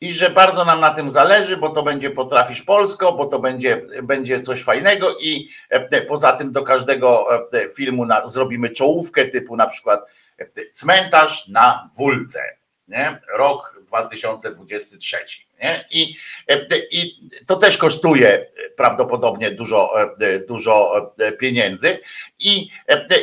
I 0.01 0.13
że 0.13 0.29
bardzo 0.29 0.65
nam 0.65 0.79
na 0.79 0.93
tym 0.93 1.11
zależy, 1.11 1.57
bo 1.57 1.69
to 1.69 1.83
będzie 1.83 2.09
potrafisz 2.09 2.61
Polsko, 2.61 3.13
bo 3.13 3.25
to 3.25 3.39
będzie, 3.39 3.81
będzie 4.03 4.41
coś 4.41 4.63
fajnego 4.63 5.17
i 5.19 5.49
poza 6.07 6.31
tym 6.31 6.51
do 6.51 6.63
każdego 6.63 7.27
filmu 7.75 8.05
na, 8.05 8.25
zrobimy 8.25 8.69
czołówkę 8.69 9.25
typu 9.25 9.55
na 9.55 9.67
przykład 9.67 10.05
cmentarz 10.71 11.47
na 11.47 11.89
Wólce, 11.97 12.39
nie? 12.87 13.21
rok 13.37 13.79
2023. 13.87 15.17
Nie? 15.63 15.85
I, 15.91 16.15
I 16.91 17.29
to 17.45 17.55
też 17.55 17.77
kosztuje 17.77 18.45
prawdopodobnie 18.77 19.51
dużo, 19.51 19.93
dużo 20.47 20.91
pieniędzy. 21.39 21.99
I, 22.39 22.69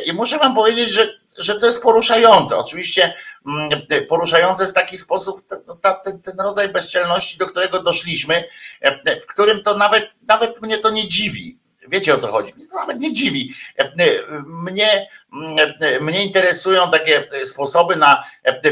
I 0.05 0.13
muszę 0.13 0.37
Wam 0.37 0.55
powiedzieć, 0.55 0.89
że 0.89 1.22
że 1.37 1.59
to 1.59 1.65
jest 1.65 1.81
poruszające. 1.81 2.57
Oczywiście 2.57 3.13
mm, 3.47 3.69
poruszające 4.09 4.67
w 4.67 4.73
taki 4.73 4.97
sposób 4.97 5.41
ten, 6.03 6.21
ten 6.21 6.39
rodzaj 6.39 6.69
bezczelności, 6.69 7.37
do 7.37 7.45
którego 7.45 7.83
doszliśmy, 7.83 8.43
w 9.21 9.25
którym 9.25 9.63
to 9.63 9.77
nawet, 9.77 10.09
nawet 10.27 10.61
mnie 10.61 10.77
to 10.77 10.89
nie 10.89 11.07
dziwi. 11.07 11.63
Wiecie 11.87 12.15
o 12.15 12.17
co 12.17 12.27
chodzi? 12.27 12.53
Mnie 12.55 12.67
to 12.67 12.75
nawet 12.75 12.99
nie 12.99 13.13
dziwi. 13.13 13.53
Mnie, 14.45 15.07
mnie 16.01 16.23
interesują 16.23 16.91
takie 16.91 17.27
sposoby 17.45 17.95
na 17.95 18.23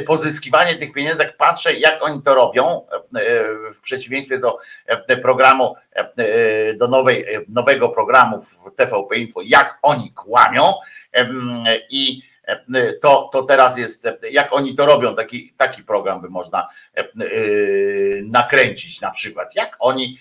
pozyskiwanie 0.06 0.76
tych 0.76 0.94
pieniędzy. 0.94 1.18
Tak 1.18 1.38
patrzę, 1.38 1.74
jak 1.74 2.04
oni 2.04 2.22
to 2.22 2.36
robią, 2.36 2.86
w 3.74 3.80
przeciwieństwie 3.82 4.40
do 4.40 4.58
programu, 5.22 5.76
do 6.80 6.88
nowej, 6.88 7.26
nowego 7.48 7.90
programu 7.90 8.42
w 8.42 8.76
TVP 8.76 9.16
Info, 9.16 9.42
jak 9.44 9.80
oni 9.82 10.14
kłamią 10.14 10.74
i 11.90 12.31
to, 13.02 13.30
to 13.34 13.44
teraz 13.44 13.78
jest, 13.78 14.08
jak 14.32 14.54
oni 14.54 14.76
to 14.76 14.86
robią, 14.86 15.16
taki, 15.16 15.54
taki 15.58 15.84
program 15.84 16.22
by 16.22 16.30
można 16.30 16.68
nakręcić 18.24 19.02
na 19.02 19.12
przykład, 19.12 19.56
jak 19.56 19.76
oni 19.80 20.18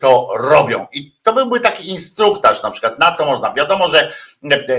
to 0.00 0.28
robią. 0.36 0.86
I 0.92 1.12
to 1.22 1.32
byłby 1.32 1.60
taki 1.60 1.90
instruktaż 1.90 2.62
na 2.62 2.70
przykład, 2.70 2.98
na 2.98 3.12
co 3.12 3.26
można. 3.26 3.52
Wiadomo, 3.52 3.88
że 3.88 4.12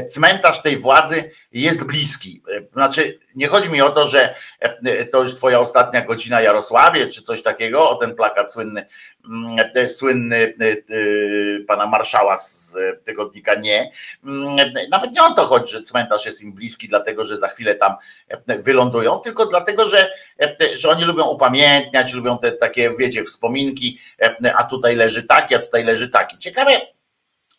cmentarz 0.07 0.61
tej 0.61 0.77
władzy 0.77 1.31
jest 1.51 1.83
bliski. 1.83 2.43
Znaczy, 2.73 3.19
nie 3.35 3.47
chodzi 3.47 3.69
mi 3.69 3.81
o 3.81 3.89
to, 3.89 4.07
że 4.07 4.35
to 5.11 5.23
już 5.23 5.35
twoja 5.35 5.59
ostatnia 5.59 6.01
godzina 6.01 6.41
Jarosławie, 6.41 7.07
czy 7.07 7.21
coś 7.21 7.41
takiego, 7.41 7.89
o 7.89 7.95
ten 7.95 8.15
plakat 8.15 8.53
słynny, 8.53 8.85
słynny 9.87 10.53
pana 11.67 11.85
marszała 11.85 12.37
z 12.37 12.77
tygodnika 13.05 13.55
nie. 13.55 13.91
Nawet 14.89 15.11
nie 15.15 15.23
o 15.23 15.33
to 15.33 15.45
chodzi, 15.45 15.71
że 15.73 15.81
cmentarz 15.81 16.25
jest 16.25 16.43
im 16.43 16.53
bliski, 16.53 16.87
dlatego 16.87 17.25
że 17.25 17.37
za 17.37 17.47
chwilę 17.47 17.75
tam 17.75 17.93
wylądują, 18.47 19.19
tylko 19.19 19.45
dlatego, 19.45 19.85
że, 19.85 20.11
że 20.75 20.89
oni 20.89 21.05
lubią 21.05 21.25
upamiętniać, 21.25 22.13
lubią 22.13 22.37
te 22.37 22.51
takie, 22.51 22.91
wiecie, 22.99 23.23
wspominki, 23.23 23.99
a 24.57 24.63
tutaj 24.69 24.95
leży 24.95 25.23
taki, 25.23 25.55
a 25.55 25.59
tutaj 25.59 25.83
leży 25.83 26.09
taki. 26.09 26.37
Ciekawe, 26.37 26.71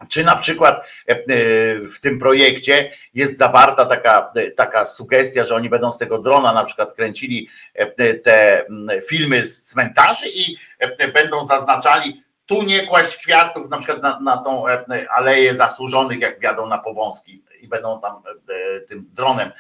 czy 0.09 0.25
na 0.25 0.37
przykład 0.37 0.89
e, 1.09 1.13
e, 1.13 1.25
w 1.81 2.01
tym 2.01 2.19
projekcie 2.19 2.93
jest 3.15 3.39
zawarta 3.39 3.85
taka, 3.85 4.33
e, 4.37 4.51
taka 4.51 4.85
sugestia, 4.85 5.45
że 5.45 5.55
oni 5.55 5.69
będą 5.69 5.93
z 5.93 5.99
tego 5.99 6.19
drona 6.19 6.53
na 6.53 6.65
przykład 6.65 6.95
kręcili 6.95 7.49
te 8.23 8.65
filmy 9.09 9.45
z 9.45 9.63
cmentarzy 9.63 10.27
i 10.35 10.57
będą 11.15 11.45
zaznaczali 11.45 12.25
tu 12.47 12.63
nie 12.63 12.87
kłaść 12.87 13.17
kwiatów, 13.17 13.71
na 13.71 13.79
przykład 13.79 14.03
na, 14.03 14.21
na 14.21 14.37
tą 14.37 14.65
aleję 15.15 15.55
zasłużonych, 15.55 16.21
jak 16.21 16.41
wjadą 16.41 16.67
na 16.67 16.79
Powązki 16.79 17.45
i 17.61 17.69
będą 17.69 18.01
tam 18.01 18.23
tym 18.89 19.07
dronem, 19.13 19.51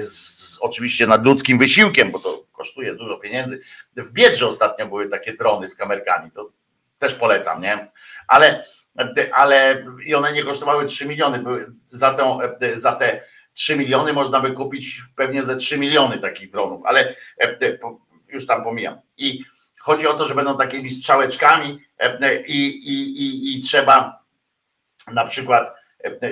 z, 0.00 0.58
oczywiście 0.60 1.06
nad 1.06 1.24
ludzkim 1.24 1.58
wysiłkiem, 1.58 2.10
bo 2.10 2.18
to 2.18 2.46
kosztuje 2.52 2.94
dużo 2.94 3.16
pieniędzy. 3.16 3.60
W 3.96 4.12
Biedrze 4.12 4.46
ostatnio 4.46 4.86
były 4.86 5.08
takie 5.08 5.32
drony 5.32 5.68
z 5.68 5.76
kamerkami, 5.76 6.30
to 6.30 6.50
też 7.02 7.14
polecam, 7.14 7.62
nie? 7.62 7.88
Ale, 8.28 8.64
ale 9.32 9.84
i 10.04 10.14
one 10.14 10.32
nie 10.32 10.42
kosztowały 10.42 10.84
3 10.84 11.06
miliony, 11.06 11.44
za, 11.86 12.14
tą, 12.14 12.38
za 12.74 12.92
te 12.92 13.22
3 13.54 13.76
miliony 13.76 14.12
można 14.12 14.40
by 14.40 14.52
kupić 14.52 15.02
pewnie 15.16 15.42
ze 15.42 15.56
3 15.56 15.78
miliony 15.78 16.18
takich 16.18 16.50
dronów, 16.50 16.82
ale 16.84 17.14
już 18.28 18.46
tam 18.46 18.64
pomijam. 18.64 19.00
I 19.16 19.44
chodzi 19.80 20.06
o 20.06 20.14
to, 20.14 20.28
że 20.28 20.34
będą 20.34 20.56
takimi 20.56 20.90
strzałeczkami 20.90 21.80
e, 21.98 22.42
i, 22.42 22.66
i, 22.66 23.22
i, 23.22 23.58
i 23.58 23.62
trzeba 23.62 24.22
na 25.12 25.24
przykład 25.24 25.68
e, 25.68 25.72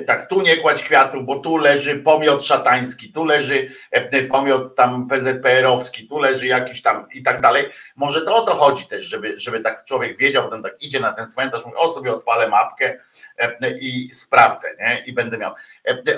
tak 0.06 0.28
tu 0.28 0.40
nie 0.40 0.56
kładź 0.56 0.82
kwiatów, 0.82 1.24
bo 1.24 1.38
tu 1.38 1.56
leży 1.56 1.96
pomiot 1.96 2.44
szatański, 2.44 3.12
tu 3.12 3.24
leży 3.24 3.68
e, 3.90 4.22
pomiot 4.22 4.76
tam 4.76 5.08
PZPR-owski, 5.08 6.08
tu 6.08 6.18
leży 6.18 6.46
jakiś 6.46 6.82
tam 6.82 7.06
i 7.12 7.22
tak 7.22 7.40
dalej. 7.40 7.68
Może 7.96 8.22
to 8.22 8.36
o 8.36 8.42
to 8.42 8.54
chodzi 8.54 8.86
też, 8.86 9.04
żeby, 9.04 9.38
żeby 9.38 9.60
tak 9.60 9.84
człowiek 9.84 10.18
wiedział, 10.18 10.44
potem 10.44 10.62
tak 10.62 10.82
idzie 10.82 11.00
na 11.00 11.12
ten 11.12 11.28
cmentarz, 11.28 11.64
mówi, 11.64 11.76
o 11.76 11.88
sobie 11.88 12.12
odpalę 12.12 12.48
mapkę 12.48 12.98
e, 13.38 13.78
i 13.78 14.12
sprawdzę, 14.12 14.68
nie? 14.78 15.02
I 15.06 15.12
będę 15.12 15.38
miał. 15.38 15.54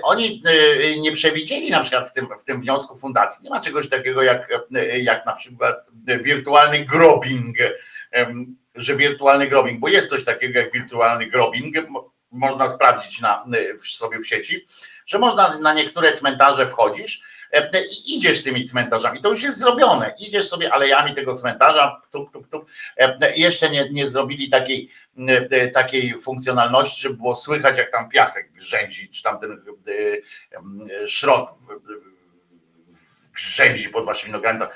Oni 0.03 0.42
nie 1.00 1.12
przewidzieli 1.12 1.70
na 1.70 1.80
przykład 1.80 2.09
w 2.09 2.12
tym, 2.12 2.28
w 2.38 2.44
tym 2.44 2.61
wniosku 2.61 2.96
fundacji, 2.96 3.44
nie 3.44 3.50
ma 3.50 3.61
czegoś 3.61 3.88
takiego 3.88 4.22
jak, 4.22 4.48
jak 5.00 5.26
na 5.26 5.32
przykład 5.32 5.88
wirtualny 6.07 6.84
grobbing, 6.84 7.57
em, 8.11 8.57
że 8.74 8.96
wirtualny 8.96 9.46
grobbing, 9.46 9.80
bo 9.80 9.88
jest 9.88 10.09
coś 10.09 10.24
takiego 10.24 10.61
jak 10.61 10.72
wirtualny 10.72 11.26
grobbing, 11.26 11.74
można 12.33 12.68
sprawdzić 12.68 13.20
na, 13.20 13.45
w- 13.83 13.89
sobie 13.91 14.18
w 14.18 14.26
sieci, 14.28 14.66
że 15.07 15.18
można 15.18 15.59
na 15.59 15.72
niektóre 15.72 16.12
cmentarze 16.12 16.66
wchodzisz 16.66 17.22
e, 17.53 17.70
i 17.85 18.16
idziesz 18.16 18.43
tymi 18.43 18.64
cmentarzami. 18.64 19.20
To 19.20 19.28
już 19.28 19.43
jest 19.43 19.59
zrobione. 19.59 20.14
Idziesz 20.18 20.49
sobie 20.49 20.72
alejami 20.72 21.14
tego 21.14 21.35
cmentarza, 21.35 22.03
tup, 22.11 22.33
tup, 22.33 22.49
tup. 22.49 22.70
E, 22.97 23.37
Jeszcze 23.37 23.70
nie, 23.70 23.89
nie 23.91 24.09
zrobili 24.09 24.51
takiej, 24.51 24.91
e, 25.28 25.68
takiej 25.68 26.20
funkcjonalności, 26.20 27.03
żeby 27.03 27.16
było 27.16 27.35
słychać, 27.37 27.78
jak 27.78 27.91
tam 27.93 28.09
piasek 28.09 28.53
grzęzi, 28.53 29.09
czy 29.09 29.22
tam 29.22 29.39
ten 29.41 29.64
szrot 31.07 31.49
grzęzi 33.33 33.89
pod 33.89 34.05
waszymi 34.07 34.33
nogami. 34.33 34.59
To 34.61 34.68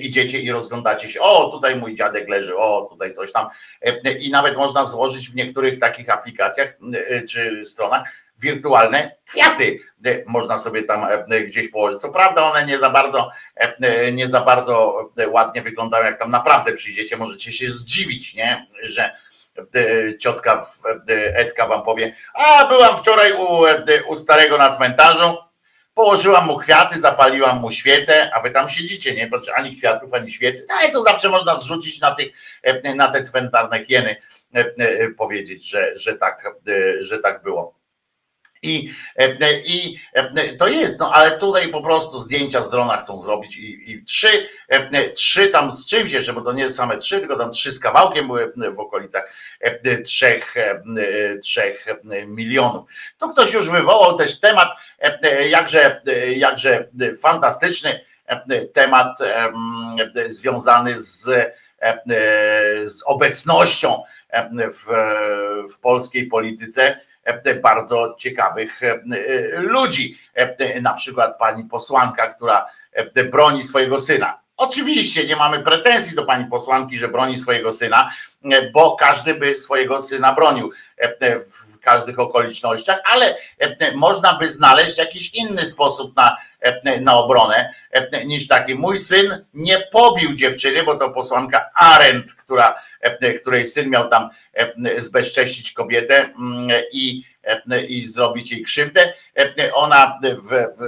idziecie 0.00 0.40
i 0.40 0.50
rozglądacie 0.50 1.08
się. 1.08 1.20
O, 1.20 1.50
tutaj 1.50 1.76
mój 1.76 1.94
dziadek 1.94 2.28
leży, 2.28 2.56
o, 2.56 2.86
tutaj 2.90 3.12
coś 3.12 3.32
tam. 3.32 3.46
E, 3.82 4.12
I 4.12 4.30
nawet 4.30 4.56
można 4.56 4.84
złożyć 4.84 5.30
w 5.30 5.34
niektórych 5.34 5.78
takich 5.78 6.10
aplikacjach 6.10 6.78
czy 7.28 7.64
stronach 7.64 8.08
wirtualne 8.38 9.16
kwiaty. 9.26 9.80
Można 10.26 10.58
sobie 10.58 10.82
tam 10.82 11.06
gdzieś 11.46 11.68
położyć. 11.68 12.00
Co 12.00 12.12
prawda 12.12 12.42
one 12.42 12.66
nie 12.66 12.78
za 12.78 12.90
bardzo, 12.90 13.30
nie 14.12 14.28
za 14.28 14.40
bardzo 14.40 14.96
ładnie 15.28 15.62
wyglądają, 15.62 16.04
jak 16.04 16.18
tam 16.18 16.30
naprawdę 16.30 16.72
przyjdziecie, 16.72 17.16
możecie 17.16 17.52
się 17.52 17.70
zdziwić, 17.70 18.34
nie? 18.34 18.66
że 18.82 19.16
ciotka 20.18 20.62
Edka 21.34 21.66
wam 21.66 21.82
powie, 21.82 22.14
a 22.34 22.66
byłam 22.66 22.96
wczoraj 22.96 23.32
u, 23.32 23.62
u 24.08 24.16
starego 24.16 24.58
na 24.58 24.70
cmentarzu, 24.70 25.36
Położyłam 25.94 26.46
mu 26.46 26.56
kwiaty, 26.56 27.00
zapaliłam 27.00 27.60
mu 27.60 27.70
świecę, 27.70 28.30
a 28.34 28.40
wy 28.40 28.50
tam 28.50 28.68
siedzicie, 28.68 29.14
nie? 29.14 29.26
Bo 29.26 29.40
ani 29.54 29.76
kwiatów, 29.76 30.14
ani 30.14 30.30
świecy. 30.30 30.66
No 30.68 30.74
ale 30.74 30.90
to 30.90 31.02
zawsze 31.02 31.28
można 31.28 31.60
zrzucić 31.60 32.00
na, 32.00 32.10
tych, 32.10 32.32
e, 32.62 32.94
na 32.94 33.08
te 33.08 33.22
cmentarne 33.22 33.84
hieny, 33.84 34.16
e, 34.54 34.74
e, 34.78 35.08
powiedzieć, 35.08 35.70
że, 35.70 35.96
że, 35.96 36.14
tak, 36.14 36.54
że 37.00 37.18
tak 37.18 37.42
było. 37.42 37.83
I, 38.64 38.90
e, 39.16 39.60
I 39.66 39.98
e, 40.12 40.52
to 40.56 40.68
jest, 40.68 40.98
no 40.98 41.12
ale 41.12 41.38
tutaj 41.38 41.68
po 41.68 41.82
prostu 41.82 42.18
zdjęcia 42.18 42.62
z 42.62 42.70
drona 42.70 42.96
chcą 42.96 43.20
zrobić 43.20 43.56
i, 43.56 43.92
i 43.92 44.04
trzy, 44.04 44.46
e, 44.68 45.10
trzy 45.10 45.48
tam 45.48 45.70
z 45.70 45.86
czymś 45.86 46.12
jeszcze, 46.12 46.32
bo 46.32 46.40
to 46.40 46.52
nie 46.52 46.70
same 46.70 46.96
trzy, 46.96 47.20
tylko 47.20 47.36
tam 47.36 47.52
trzy 47.52 47.72
z 47.72 47.80
kawałkiem 47.80 48.26
były 48.26 48.52
w 48.74 48.80
okolicach 48.80 49.32
e, 49.60 49.98
trzech, 49.98 50.56
e, 50.56 50.82
trzech 51.38 51.86
milionów. 52.26 52.84
To 53.18 53.28
ktoś 53.28 53.52
już 53.52 53.70
wywołał 53.70 54.18
też 54.18 54.40
temat, 54.40 54.68
e, 55.02 55.18
e, 55.22 55.48
jakże, 55.48 56.00
e, 56.06 56.32
jakże 56.32 56.88
fantastyczny 57.22 58.00
e, 58.26 58.60
temat 58.66 59.20
em, 59.20 59.54
związany 60.26 61.00
z, 61.00 61.28
e, 61.28 61.52
e, 61.84 62.86
z 62.86 63.02
obecnością 63.06 64.02
e, 64.28 64.68
w, 64.70 64.86
w 65.72 65.78
polskiej 65.78 66.26
polityce 66.26 66.82
e, 66.82 67.00
bardzo 67.62 68.14
ciekawych 68.18 68.82
e, 68.82 69.00
ludzi. 69.56 70.18
E, 70.34 70.80
Na 70.80 70.92
przykład 70.92 71.38
pani 71.38 71.64
posłanka, 71.64 72.26
która 72.26 72.66
e, 72.92 73.24
broni 73.24 73.62
swojego 73.62 74.00
syna. 74.00 74.43
Oczywiście 74.56 75.26
nie 75.26 75.36
mamy 75.36 75.62
pretensji 75.62 76.16
do 76.16 76.24
pani 76.24 76.46
posłanki, 76.46 76.98
że 76.98 77.08
broni 77.08 77.38
swojego 77.38 77.72
syna, 77.72 78.10
e, 78.44 78.70
bo 78.70 78.96
każdy 78.96 79.34
by 79.34 79.54
swojego 79.54 80.00
syna 80.00 80.32
bronił 80.32 80.72
e, 80.98 81.16
e, 81.20 81.38
w 81.38 81.78
każdych 81.80 82.18
okolicznościach, 82.18 83.00
ale 83.04 83.36
można 83.94 84.38
by 84.38 84.48
znaleźć 84.48 84.98
jakiś 84.98 85.34
inny 85.34 85.62
sposób 85.62 86.16
na, 86.16 86.36
na 87.00 87.16
obronę 87.16 87.74
niż 88.26 88.48
taki. 88.48 88.74
Mój 88.74 88.98
syn 88.98 89.44
nie 89.54 89.80
pobił 89.92 90.34
dziewczyny, 90.34 90.82
bo 90.82 90.94
to 90.94 91.10
posłanka 91.10 91.70
Arendt, 91.74 92.34
która, 92.34 92.74
której 93.40 93.64
syn 93.64 93.90
miał 93.90 94.08
tam 94.08 94.30
zbezcześcić 94.96 95.72
kobietę 95.72 96.14
mm, 96.16 96.82
i, 96.92 97.24
i 97.88 98.06
zrobić 98.06 98.52
jej 98.52 98.62
krzywdę. 98.62 99.12
E, 99.38 99.74
Ona 99.74 100.18
w, 100.22 100.48
w, 100.48 100.84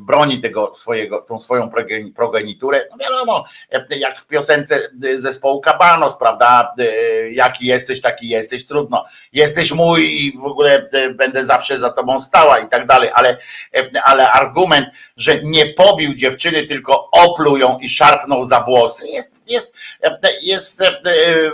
broni 0.00 0.40
tego 0.40 0.74
swojego, 0.74 1.22
tą 1.22 1.38
swoją 1.38 1.68
progeni- 1.68 2.12
progeniturę. 2.12 2.86
No 2.90 2.96
wiadomo, 2.96 3.44
e, 3.72 3.86
jak 3.98 4.16
w 4.16 4.26
piosence 4.26 4.80
zespołu 5.16 5.60
Kabanos, 5.60 6.16
prawda? 6.16 6.74
E, 6.78 6.84
Jaki 7.30 7.66
jesteś, 7.66 8.00
taki 8.00 8.28
jesteś, 8.28 8.66
trudno. 8.66 9.04
Jesteś 9.32 9.72
mój 9.72 10.02
i 10.02 10.38
w 10.38 10.44
ogóle 10.44 10.88
e, 10.92 11.10
będę 11.10 11.44
zawsze 11.44 11.78
za 11.78 11.90
tobą 11.90 12.20
stała 12.20 12.58
i 12.58 12.68
tak 12.68 12.86
dalej, 12.86 13.10
ale, 13.14 13.36
e, 13.76 14.02
ale 14.04 14.32
argument, 14.32 14.88
że 15.16 15.42
nie 15.42 15.66
pobił 15.66 16.14
dziewczyny, 16.14 16.62
tylko 16.66 17.10
opluł 17.10 17.56
ją 17.56 17.78
i 17.78 17.88
szarpnął 17.88 18.44
za 18.44 18.60
włosy, 18.60 19.08
jest, 19.08 19.34
jest, 19.46 19.74
e, 20.02 20.18
jest 20.42 20.82
e, 20.82 21.00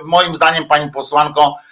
moim 0.06 0.34
zdaniem 0.34 0.64
pani 0.64 0.90
posłanką 0.90 1.40
e, 1.42 1.52
e, 1.52 1.69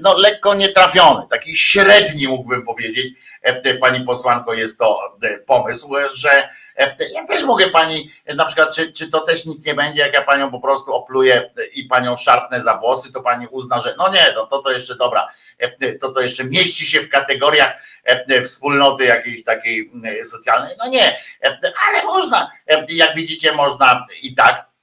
no, 0.00 0.18
lekko 0.18 0.54
nietrafiony, 0.54 1.26
taki 1.30 1.54
średni 1.54 2.28
mógłbym 2.28 2.64
powiedzieć, 2.64 3.14
e, 3.42 3.74
pani 3.74 4.00
posłanko, 4.00 4.54
jest 4.54 4.78
to 4.78 5.16
e, 5.22 5.38
pomysł, 5.38 5.94
że 6.14 6.48
e, 6.76 6.96
ja 7.14 7.26
też 7.26 7.44
mogę 7.44 7.70
pani, 7.70 8.10
e, 8.24 8.34
na 8.34 8.44
przykład, 8.44 8.74
czy, 8.74 8.92
czy 8.92 9.08
to 9.08 9.20
też 9.20 9.44
nic 9.44 9.66
nie 9.66 9.74
będzie, 9.74 10.00
jak 10.00 10.12
ja 10.12 10.22
panią 10.22 10.50
po 10.50 10.60
prostu 10.60 10.94
opluję 10.94 11.50
e, 11.58 11.66
i 11.66 11.84
panią 11.84 12.16
szarpnę 12.16 12.60
za 12.60 12.76
włosy, 12.76 13.12
to 13.12 13.22
pani 13.22 13.46
uzna, 13.46 13.80
że 13.80 13.94
no 13.98 14.08
nie, 14.08 14.32
no 14.34 14.46
to 14.46 14.58
to 14.58 14.72
jeszcze 14.72 14.96
dobra, 14.96 15.28
e, 15.58 15.92
to 15.92 16.08
to 16.08 16.20
jeszcze 16.20 16.44
mieści 16.44 16.86
się 16.86 17.00
w 17.00 17.08
kategoriach 17.08 17.82
e, 18.04 18.42
wspólnoty 18.42 19.04
jakiejś 19.04 19.44
takiej 19.44 19.90
e, 20.20 20.24
socjalnej. 20.24 20.74
No 20.78 20.88
nie, 20.88 21.18
e, 21.42 21.58
ale 21.88 22.02
można, 22.04 22.50
e, 22.66 22.86
jak 22.88 23.14
widzicie, 23.14 23.52
można 23.52 24.06
i 24.22 24.34
tak. 24.34 24.75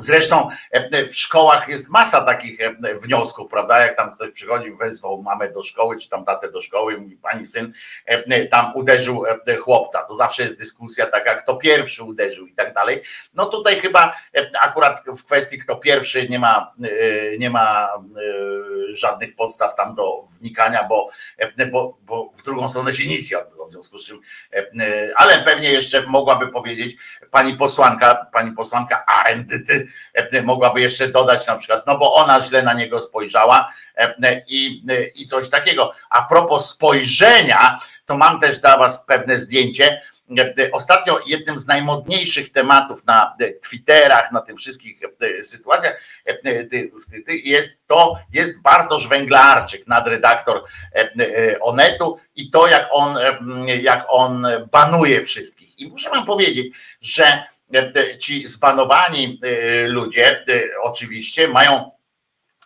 Zresztą 0.00 0.48
e, 0.70 1.06
w 1.06 1.16
szkołach 1.16 1.68
jest 1.68 1.88
masa 1.88 2.20
takich 2.20 2.60
e, 2.60 2.94
wniosków, 2.94 3.50
prawda? 3.50 3.80
Jak 3.80 3.96
tam 3.96 4.12
ktoś 4.12 4.30
przychodzi, 4.30 4.72
wezwał 4.72 5.22
mamę 5.22 5.52
do 5.52 5.62
szkoły, 5.62 5.96
czy 5.96 6.08
tam 6.08 6.24
tatę 6.24 6.50
do 6.50 6.60
szkoły, 6.60 6.98
mówi 6.98 7.16
pani 7.16 7.46
syn 7.46 7.72
e, 8.06 8.46
tam 8.46 8.72
uderzył 8.74 9.24
e, 9.46 9.56
chłopca. 9.56 10.02
To 10.02 10.14
zawsze 10.14 10.42
jest 10.42 10.58
dyskusja 10.58 11.06
taka, 11.06 11.34
kto 11.34 11.56
pierwszy 11.56 12.04
uderzył 12.04 12.46
i 12.46 12.54
tak 12.54 12.74
dalej. 12.74 13.02
No 13.34 13.46
tutaj 13.46 13.80
chyba 13.80 14.14
e, 14.36 14.50
akurat 14.60 15.02
w 15.06 15.24
kwestii 15.24 15.58
kto 15.58 15.76
pierwszy 15.76 16.28
nie 16.28 16.38
ma, 16.38 16.74
e, 16.82 17.38
nie 17.38 17.50
ma 17.50 17.88
e, 17.94 18.92
żadnych 18.94 19.36
podstaw 19.36 19.74
tam 19.76 19.94
do 19.94 20.22
wnikania, 20.40 20.84
bo, 20.88 21.10
e, 21.38 21.66
bo, 21.66 21.98
bo 22.02 22.32
w 22.36 22.42
drugą 22.42 22.68
stronę 22.68 22.92
się 22.92 23.08
nic 23.08 23.30
nie 23.30 23.38
odbyło, 23.38 23.66
w 23.66 23.72
związku 23.72 23.98
z 23.98 24.06
czym, 24.06 24.20
e, 24.52 24.58
e, 24.58 25.10
ale 25.16 25.38
pewnie 25.38 25.72
jeszcze 25.72 26.06
mogłaby 26.06 26.48
powiedzieć 26.48 26.96
pani 27.30 27.56
posłanka, 27.56 28.26
pani 28.32 28.52
posłanka 28.52 29.04
e, 29.28 29.44
mogłaby 30.42 30.80
jeszcze 30.80 31.08
dodać 31.08 31.46
na 31.46 31.56
przykład, 31.56 31.86
no 31.86 31.98
bo 31.98 32.14
ona 32.14 32.40
źle 32.40 32.62
na 32.62 32.72
niego 32.72 33.00
spojrzała 33.00 33.72
e, 33.96 34.14
e, 34.22 34.42
i, 34.48 34.84
e, 34.90 35.04
i 35.04 35.26
coś 35.26 35.48
takiego. 35.48 35.92
A 36.10 36.22
propos 36.22 36.70
spojrzenia, 36.70 37.78
to 38.06 38.16
mam 38.16 38.40
też 38.40 38.58
dla 38.58 38.78
was 38.78 39.04
pewne 39.06 39.36
zdjęcie. 39.36 40.02
E, 40.38 40.70
Ostatnio 40.72 41.20
jednym 41.26 41.58
z 41.58 41.66
najmodniejszych 41.66 42.52
tematów 42.52 43.06
na 43.06 43.36
e, 43.40 43.52
Twitterach, 43.52 44.32
na 44.32 44.40
tych 44.40 44.56
wszystkich 44.56 45.00
e, 45.20 45.42
sytuacjach 45.42 46.02
e, 46.26 46.34
jest 47.44 47.70
to, 47.86 48.18
jest 48.32 48.60
Bartosz 48.60 49.08
Węglarczyk, 49.08 49.86
nadredaktor 49.86 50.64
e, 50.94 50.98
e, 50.98 51.60
Onetu 51.60 52.18
i 52.36 52.50
to 52.50 52.66
jak 52.66 52.88
on, 52.90 53.18
e, 53.18 53.76
jak 53.76 54.06
on 54.08 54.46
banuje 54.72 55.22
wszystkich. 55.22 55.78
I 55.78 55.88
muszę 55.88 56.10
wam 56.10 56.26
powiedzieć, 56.26 56.76
że 57.00 57.24
e, 57.24 57.46
ci 58.18 58.46
zbanowani 58.46 59.40
e, 59.42 59.88
ludzie 59.88 60.44
e, 60.48 60.62
oczywiście 60.82 61.48
mają 61.48 61.90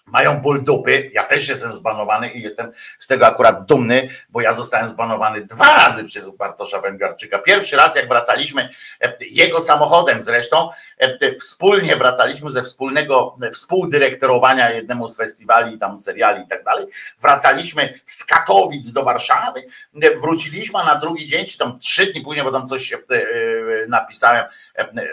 mają 0.06 0.40
ból 0.40 0.64
dupy. 0.64 1.10
Ja 1.12 1.24
też 1.24 1.48
jestem 1.48 1.72
zbanowany 1.72 2.28
i 2.28 2.42
jestem 2.42 2.72
z 2.98 3.06
tego 3.06 3.26
akurat 3.26 3.64
dumny, 3.64 4.08
bo 4.28 4.40
ja 4.40 4.52
zostałem 4.52 4.88
zbanowany 4.88 5.40
dwa 5.40 5.74
razy 5.74 6.04
przez 6.04 6.30
Bartosza 6.30 6.80
Węgarczyka. 6.80 7.38
Pierwszy 7.38 7.76
raz, 7.76 7.96
jak 7.96 8.08
wracaliśmy 8.08 8.68
e, 9.00 9.16
jego 9.20 9.60
samochodem 9.60 10.20
zresztą, 10.20 10.70
e, 10.98 11.32
wspólnie 11.32 11.96
wracaliśmy 11.96 12.50
ze 12.50 12.62
wspólnego 12.62 13.36
e, 13.42 13.50
współdyrektorowania 13.50 14.70
jednemu 14.70 15.08
z 15.08 15.16
festiwali, 15.16 15.78
tam 15.78 15.98
seriali 15.98 16.44
i 16.44 16.46
tak 16.46 16.64
dalej. 16.64 16.86
Wracaliśmy 17.20 17.98
z 18.04 18.24
Katowic 18.24 18.92
do 18.92 19.04
Warszawy, 19.04 19.62
e, 20.02 20.16
wróciliśmy, 20.16 20.78
a 20.78 20.86
na 20.86 20.96
drugi 20.96 21.26
dzień, 21.26 21.46
czy 21.46 21.58
tam 21.58 21.78
trzy 21.78 22.06
dni 22.06 22.22
później, 22.22 22.44
bo 22.44 22.52
tam 22.52 22.68
coś 22.68 22.92
e, 22.92 22.96
e, 22.96 23.86
napisałem, 23.88 24.44
e, 24.78 24.80
e, 24.80 25.08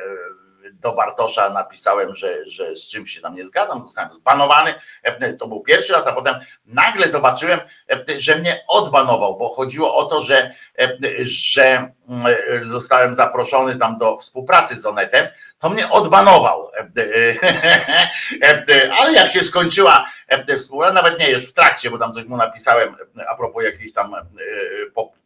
do 0.73 0.93
Bartosza 0.93 1.49
napisałem, 1.49 2.15
że, 2.15 2.45
że 2.45 2.75
z 2.75 2.89
czymś 2.89 3.11
się 3.11 3.21
tam 3.21 3.35
nie 3.35 3.45
zgadzam, 3.45 3.83
zostałem 3.83 4.11
zbanowany. 4.11 4.73
E, 5.03 5.33
To 5.33 5.47
był 5.47 5.61
pierwszy 5.61 5.93
raz, 5.93 6.07
a 6.07 6.13
potem 6.13 6.35
nagle 6.65 7.09
zobaczyłem, 7.09 7.59
e, 7.89 8.19
że 8.19 8.35
mnie 8.35 8.63
odbanował, 8.67 9.37
bo 9.37 9.49
chodziło 9.49 9.95
o 9.95 10.03
to, 10.03 10.21
że, 10.21 10.51
e, 10.79 10.97
że 11.21 11.91
mm, 12.09 12.35
zostałem 12.61 13.13
zaproszony 13.13 13.75
tam 13.75 13.97
do 13.97 14.17
współpracy 14.17 14.75
z 14.75 14.85
Onetem, 14.85 15.27
to 15.59 15.69
mnie 15.69 15.89
odbanował. 15.89 16.71
Ale 18.99 19.13
jak 19.13 19.27
się 19.27 19.43
skończyła 19.43 20.05
współpraca, 20.57 20.93
nawet 20.93 21.19
nie 21.19 21.29
już 21.29 21.49
w 21.49 21.53
trakcie, 21.53 21.91
bo 21.91 21.97
tam 21.97 22.13
coś 22.13 22.25
mu 22.25 22.37
napisałem 22.37 22.95
a 23.27 23.35
propos 23.35 23.63
jakiejś 23.63 23.93
tam 23.93 24.15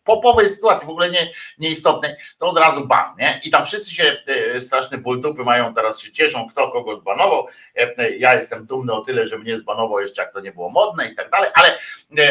popowej 0.05 0.49
sytuacji, 0.49 0.87
w 0.87 0.89
ogóle 0.89 1.09
nie, 1.09 1.31
nieistotnej, 1.57 2.15
to 2.37 2.47
od 2.47 2.57
razu 2.57 2.87
ban, 2.87 3.15
nie? 3.17 3.41
I 3.43 3.49
tam 3.49 3.65
wszyscy 3.65 3.95
się 3.95 4.17
e, 4.55 4.61
straszne 4.61 4.97
ból 4.97 5.21
dupy 5.21 5.43
mają, 5.43 5.73
teraz 5.73 6.01
się 6.01 6.11
cieszą, 6.11 6.47
kto 6.49 6.71
kogo 6.71 6.95
zbanował. 6.95 7.47
E, 7.77 7.93
e, 7.97 8.15
Ja 8.17 8.35
jestem 8.35 8.65
dumny 8.65 8.93
o 8.93 9.01
tyle, 9.01 9.27
że 9.27 9.37
mnie 9.37 9.57
zbanował 9.57 9.99
jeszcze 9.99 10.21
jak 10.21 10.33
to 10.33 10.39
nie 10.39 10.51
było 10.51 10.69
modne 10.69 11.07
i 11.07 11.15
tak 11.15 11.29
dalej, 11.29 11.49
ale, 11.53 11.77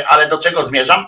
ale 0.08 0.28
do 0.28 0.38
czego 0.38 0.64
zmierzam? 0.64 1.06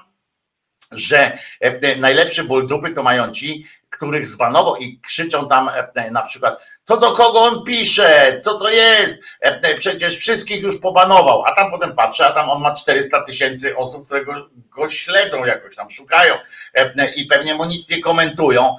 Że 0.93 1.19
e, 1.19 1.39
e, 1.61 1.97
najlepszy 1.97 2.45
ból 2.45 2.67
dupy 2.67 2.91
to 2.91 3.03
mają 3.03 3.33
ci, 3.33 3.67
których 3.91 4.29
zbanował 4.29 4.77
i 4.77 5.01
krzyczą 5.01 5.49
tam 5.49 5.71
na 6.11 6.23
przykład 6.23 6.63
to 6.87 6.97
do 6.97 7.13
kogo 7.13 7.41
on 7.41 7.65
pisze, 7.65 8.41
co 8.43 8.59
to 8.59 8.71
jest, 8.71 9.23
E, 9.47 9.61
e, 9.63 9.75
przecież 9.75 10.19
wszystkich 10.19 10.63
już 10.63 10.81
pobanował, 10.81 11.45
a 11.47 11.55
tam 11.55 11.71
potem 11.71 11.97
patrzę, 11.97 12.27
a 12.27 12.31
tam 12.31 12.51
on 12.51 12.63
ma 12.63 12.75
400 12.75 13.23
tysięcy 13.23 13.77
osób, 13.77 14.07
które 14.07 14.25
go, 14.25 14.33
go 14.71 14.89
śledzą 14.89 15.45
jakoś 15.45 15.77
tam, 15.77 15.91
szukają. 15.91 16.35
E, 16.75 17.11
i 17.15 17.27
pewnie 17.27 17.55
mu 17.55 17.65
nic 17.65 17.91
nie 17.91 18.01
komentują, 18.01 18.77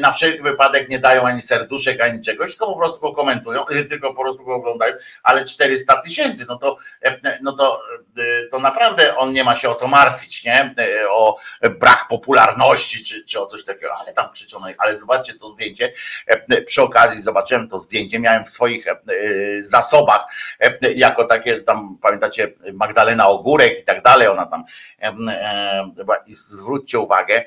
na 0.00 0.10
wszelki 0.12 0.42
wypadek 0.42 0.88
nie 0.88 0.98
dają 0.98 1.22
ani 1.22 1.42
serduszek, 1.42 2.00
ani 2.00 2.20
czegoś, 2.20 2.50
tylko 2.50 2.66
po 2.66 2.76
prostu 2.78 3.00
go 3.00 3.12
komentują, 3.12 3.64
tylko 3.90 4.14
po 4.14 4.22
prostu 4.22 4.44
go 4.44 4.54
oglądają, 4.54 4.94
ale 5.22 5.44
400 5.44 5.96
tysięcy, 6.02 6.44
no 6.48 6.56
to, 6.58 6.76
no 7.42 7.52
to, 7.52 7.82
to 8.50 8.58
naprawdę 8.58 9.16
on 9.16 9.32
nie 9.32 9.44
ma 9.44 9.56
się 9.56 9.68
o 9.70 9.74
co 9.74 9.88
martwić, 9.88 10.44
nie? 10.44 10.74
O 11.10 11.36
brak 11.80 12.06
popularności, 12.08 13.04
czy, 13.04 13.24
czy 13.24 13.40
o 13.40 13.46
coś 13.46 13.64
takiego, 13.64 13.94
ale 13.94 14.12
tam 14.12 14.30
krzyczą, 14.32 14.60
no 14.60 14.70
i- 14.70 14.74
ale 14.78 14.96
zobaczcie 14.96 15.34
to 15.34 15.48
zdjęcie, 15.48 15.92
przy 16.66 16.82
okazji 16.82 17.22
zobaczyłem 17.40 17.68
to 17.68 17.78
zdjęcie, 17.78 18.20
miałem 18.20 18.44
w 18.44 18.48
swoich 18.48 18.86
e, 18.86 18.90
e, 18.90 18.96
zasobach, 19.62 20.24
e, 20.60 20.92
jako 20.92 21.24
takie 21.24 21.60
tam, 21.60 21.98
pamiętacie, 22.02 22.52
Magdalena 22.74 23.26
Ogórek 23.26 23.80
i 23.80 23.84
tak 23.84 24.02
dalej, 24.02 24.28
ona 24.28 24.46
tam, 24.46 24.64
i 26.26 26.32
zwróćcie 26.32 26.98
uwagę, 26.98 27.44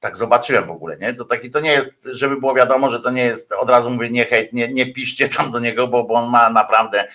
tak 0.00 0.16
zobaczyłem 0.16 0.66
w 0.66 0.70
ogóle, 0.70 0.96
nie? 0.96 1.14
To 1.14 1.24
taki 1.24 1.50
to 1.50 1.60
nie 1.60 1.70
jest, 1.70 2.04
żeby 2.12 2.40
było 2.40 2.54
wiadomo, 2.54 2.90
że 2.90 3.00
to 3.00 3.10
nie 3.10 3.24
jest, 3.24 3.52
od 3.52 3.70
razu 3.70 3.90
mówię, 3.90 4.10
nie 4.10 4.24
hejt, 4.24 4.52
nie, 4.52 4.68
nie 4.68 4.92
piszcie 4.92 5.28
tam 5.28 5.50
do 5.50 5.60
niego, 5.60 5.88
bo, 5.88 6.04
bo 6.04 6.14
on 6.14 6.30
ma 6.30 6.50
naprawdę 6.50 7.08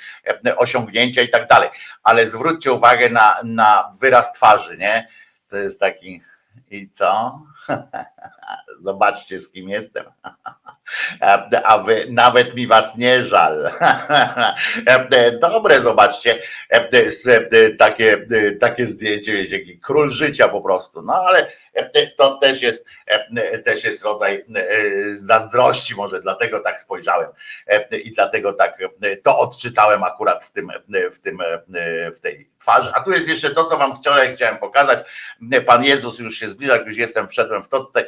osiągnięcia 0.58 1.22
i 1.22 1.30
tak 1.30 1.48
dalej. 1.48 1.70
Ale 2.04 2.28
zwróćcie 2.28 2.72
uwagę 2.72 3.10
na, 3.10 3.38
na 3.44 3.92
wyraz 4.02 4.34
twarzy, 4.34 4.78
nie? 4.78 5.08
To 5.48 5.58
jest 5.58 5.80
taki, 5.80 6.22
i 6.72 6.90
co? 6.90 7.42
Zobaczcie, 8.86 9.40
z 9.40 9.52
kim 9.52 9.70
jestem. 9.70 10.06
A 11.64 11.78
wy 11.78 12.06
nawet 12.10 12.56
mi 12.56 12.68
was 12.68 12.98
nie 12.98 13.24
żal. 13.24 13.72
Dobre, 15.42 15.82
zobaczcie, 15.82 16.40
takie, 17.78 18.26
takie 18.60 18.86
zdjęcie, 18.86 19.34
wiecie, 19.34 19.60
jaki 19.60 19.80
król 19.80 20.10
życia 20.10 20.48
po 20.48 20.62
prostu. 20.62 21.02
No 21.02 21.14
ale 21.14 21.52
to 22.18 22.38
też 22.38 22.62
jest, 22.62 22.86
też 23.64 23.84
jest 23.84 24.04
rodzaj 24.04 24.46
zazdrości, 25.14 25.96
może 25.96 26.22
dlatego 26.22 26.60
tak 26.60 26.80
spojrzałem 26.80 27.30
i 28.04 28.12
dlatego 28.12 28.54
tak 28.54 28.78
to 29.24 29.38
odczytałem 29.38 30.04
akurat 30.04 30.44
w 30.44 30.52
tym, 30.52 30.72
w 31.14 31.20
tym, 31.20 31.38
w 32.16 32.20
tej 32.20 32.50
twarzy. 32.60 32.92
A 32.94 33.02
tu 33.02 33.12
jest 33.12 33.30
jeszcze 33.30 33.50
to, 33.50 33.64
co 33.64 33.78
wam 33.78 33.96
wczoraj 33.96 34.36
chciałem 34.36 34.58
pokazać. 34.58 35.00
Pan 35.66 35.84
Jezus 35.84 36.20
już 36.20 36.36
się 36.36 36.50
zbliża, 36.50 36.74
jak 36.74 36.88
już 36.88 36.98
jestem, 36.98 37.28
wszedłem 37.28 37.51
w 37.64 37.68
to 37.68 37.80
tutaj. 37.80 38.06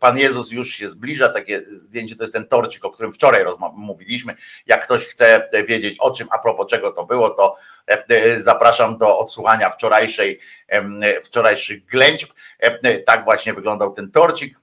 Pan 0.00 0.18
Jezus 0.18 0.52
już 0.52 0.68
się 0.68 0.88
zbliża, 0.88 1.28
takie 1.28 1.62
zdjęcie 1.66 2.16
to 2.16 2.22
jest 2.22 2.32
ten 2.32 2.48
torcik, 2.48 2.84
o 2.84 2.90
którym 2.90 3.12
wczoraj 3.12 3.44
mówiliśmy. 3.72 4.34
Jak 4.66 4.84
ktoś 4.84 5.06
chce 5.06 5.48
wiedzieć 5.68 5.96
o 5.98 6.10
czym, 6.10 6.28
a 6.30 6.38
propos 6.38 6.66
czego 6.70 6.92
to 6.92 7.06
było, 7.06 7.30
to 7.30 7.56
e, 7.88 8.04
e, 8.08 8.40
zapraszam 8.40 8.98
do 8.98 9.18
odsłuchania 9.18 9.70
wczorajszej, 9.70 10.40
wczorajszych 11.22 11.84
ględźb. 11.84 12.28
E, 12.58 12.98
Tak 12.98 13.24
właśnie 13.24 13.54
wyglądał 13.54 13.92
ten 13.92 14.10
torcik. 14.10 14.56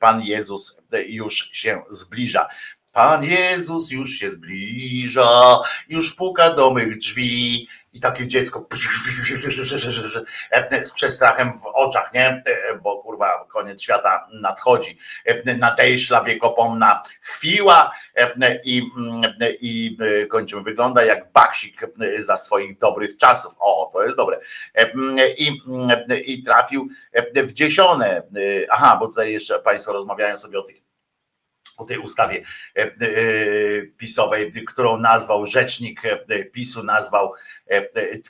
Pan 0.00 0.22
Jezus 0.22 0.78
już 1.06 1.50
się 1.52 1.82
zbliża. 1.88 2.48
Pan 2.96 3.24
Jezus 3.24 3.90
już 3.90 4.10
się 4.10 4.30
zbliża, 4.30 5.58
już 5.88 6.12
puka 6.12 6.50
do 6.50 6.70
mych 6.70 6.98
drzwi. 6.98 7.68
I 7.92 8.00
takie 8.00 8.26
dziecko 8.26 8.66
z 10.82 10.92
przestrachem 10.92 11.52
w 11.58 11.66
oczach, 11.66 12.12
nie? 12.14 12.42
Bo 12.82 13.02
kurwa, 13.02 13.46
koniec 13.48 13.82
świata 13.82 14.28
nadchodzi. 14.32 14.98
Nadejszła 15.58 16.22
wiekopomna 16.22 17.02
chwila 17.20 17.90
i, 18.64 18.82
i 19.60 19.96
kończymy. 20.30 20.62
Wygląda 20.62 21.04
jak 21.04 21.32
baksik 21.32 21.80
za 22.18 22.36
swoich 22.36 22.78
dobrych 22.78 23.16
czasów. 23.16 23.54
O, 23.60 23.90
to 23.92 24.02
jest 24.02 24.16
dobre. 24.16 24.40
I, 25.38 25.60
i 26.24 26.42
trafił 26.42 26.88
w 27.36 27.52
dziesione. 27.52 28.22
Aha, 28.70 28.96
bo 29.00 29.06
tutaj 29.08 29.32
jeszcze 29.32 29.58
Państwo 29.58 29.92
rozmawiają 29.92 30.36
sobie 30.36 30.58
o 30.58 30.62
tych 30.62 30.85
o 31.76 31.84
tej 31.84 31.98
ustawie 31.98 32.42
e, 32.76 32.82
e, 32.82 32.90
pisowej, 33.98 34.52
którą 34.66 34.98
nazwał 34.98 35.46
rzecznik 35.46 36.04
e, 36.04 36.44
PiSu, 36.44 36.82
nazwał 36.82 37.32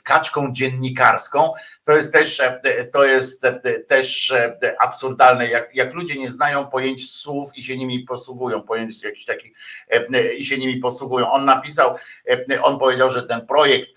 kaczką 0.03 0.51
dziennikarską. 0.51 1.53
To 1.83 1.95
jest 1.95 2.13
też, 2.13 2.41
to 2.91 3.05
jest 3.05 3.47
też 3.87 4.33
absurdalne, 4.79 5.47
jak, 5.47 5.75
jak 5.75 5.93
ludzie 5.93 6.15
nie 6.15 6.31
znają 6.31 6.65
pojęć 6.65 7.11
słów 7.11 7.51
i 7.55 7.63
się 7.63 7.77
nimi 7.77 7.99
posługują, 7.99 8.61
pojęć 8.61 9.03
jakichś 9.03 9.25
takich 9.25 9.51
i 10.37 10.45
się 10.45 10.57
nimi 10.57 10.77
posługują. 10.77 11.31
On 11.31 11.45
napisał, 11.45 11.95
on 12.61 12.79
powiedział, 12.79 13.11
że 13.11 13.23
ten 13.23 13.47
projekt 13.47 13.89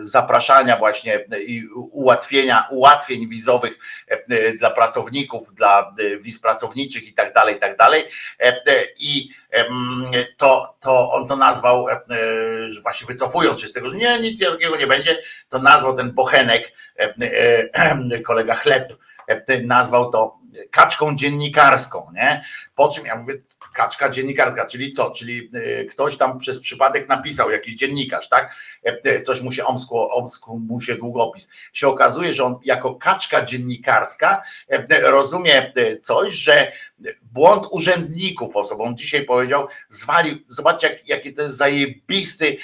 zapraszania 0.00 0.76
właśnie 0.76 1.24
i 1.46 1.68
ułatwienia, 1.72 2.68
ułatwień 2.70 3.28
wizowych 3.28 3.78
e, 4.08 4.52
dla 4.52 4.70
pracowników, 4.70 5.54
dla 5.54 5.80
e, 5.80 6.18
wiz 6.18 6.40
pracowniczych 6.40 7.08
i 7.08 7.12
tak 7.12 7.32
dalej, 7.32 7.56
i 7.56 7.58
tak 7.58 7.76
dalej. 7.76 8.04
E, 8.40 8.60
I 8.98 9.30
to, 10.36 10.76
to 10.80 11.12
on 11.12 11.28
to 11.28 11.36
nazwał, 11.36 11.86
właśnie 12.82 13.06
wycofując 13.06 13.60
się 13.60 13.66
z 13.66 13.72
tego, 13.72 13.88
że 13.88 13.96
nie, 13.96 14.20
nic 14.20 14.40
takiego 14.40 14.76
nie 14.76 14.86
będzie, 14.86 15.18
to 15.48 15.58
nazwał 15.58 15.96
ten 15.96 16.12
bochenek, 16.12 16.72
kolega 18.24 18.54
Chleb, 18.54 18.92
nazwał 19.62 20.10
to 20.10 20.38
kaczką 20.70 21.14
dziennikarską, 21.14 22.12
nie? 22.14 22.44
Po 22.74 22.88
czym 22.88 23.06
ja 23.06 23.16
mówię, 23.16 23.34
kaczka 23.72 24.08
dziennikarska, 24.08 24.66
czyli 24.66 24.92
co? 24.92 25.10
Czyli 25.10 25.50
e, 25.54 25.84
ktoś 25.84 26.16
tam 26.16 26.38
przez 26.38 26.58
przypadek 26.58 27.08
napisał, 27.08 27.50
jakiś 27.50 27.74
dziennikarz, 27.74 28.28
tak? 28.28 28.54
E, 28.86 28.98
e, 29.04 29.22
Coś 29.22 29.40
mu 29.40 29.52
się 29.52 29.64
omskło, 29.64 30.10
omskł 30.10 30.58
mu 30.58 30.80
się 30.80 30.94
długopis. 30.94 31.48
Się 31.72 31.88
okazuje, 31.88 32.34
że 32.34 32.44
on 32.44 32.58
jako 32.64 32.94
kaczka 32.94 33.44
dziennikarska 33.44 34.42
rozumie 35.02 35.72
coś, 36.02 36.32
że 36.32 36.72
błąd 37.22 37.66
urzędników 37.70 38.68
sobie. 38.68 38.84
On 38.84 38.96
dzisiaj 38.96 39.24
powiedział, 39.24 39.68
zwalił, 39.88 40.38
zobaczcie, 40.48 40.88
jak, 40.88 41.08
jaki 41.08 41.34
to 41.34 41.42
jest 41.42 41.56
zajebisty, 41.56 42.56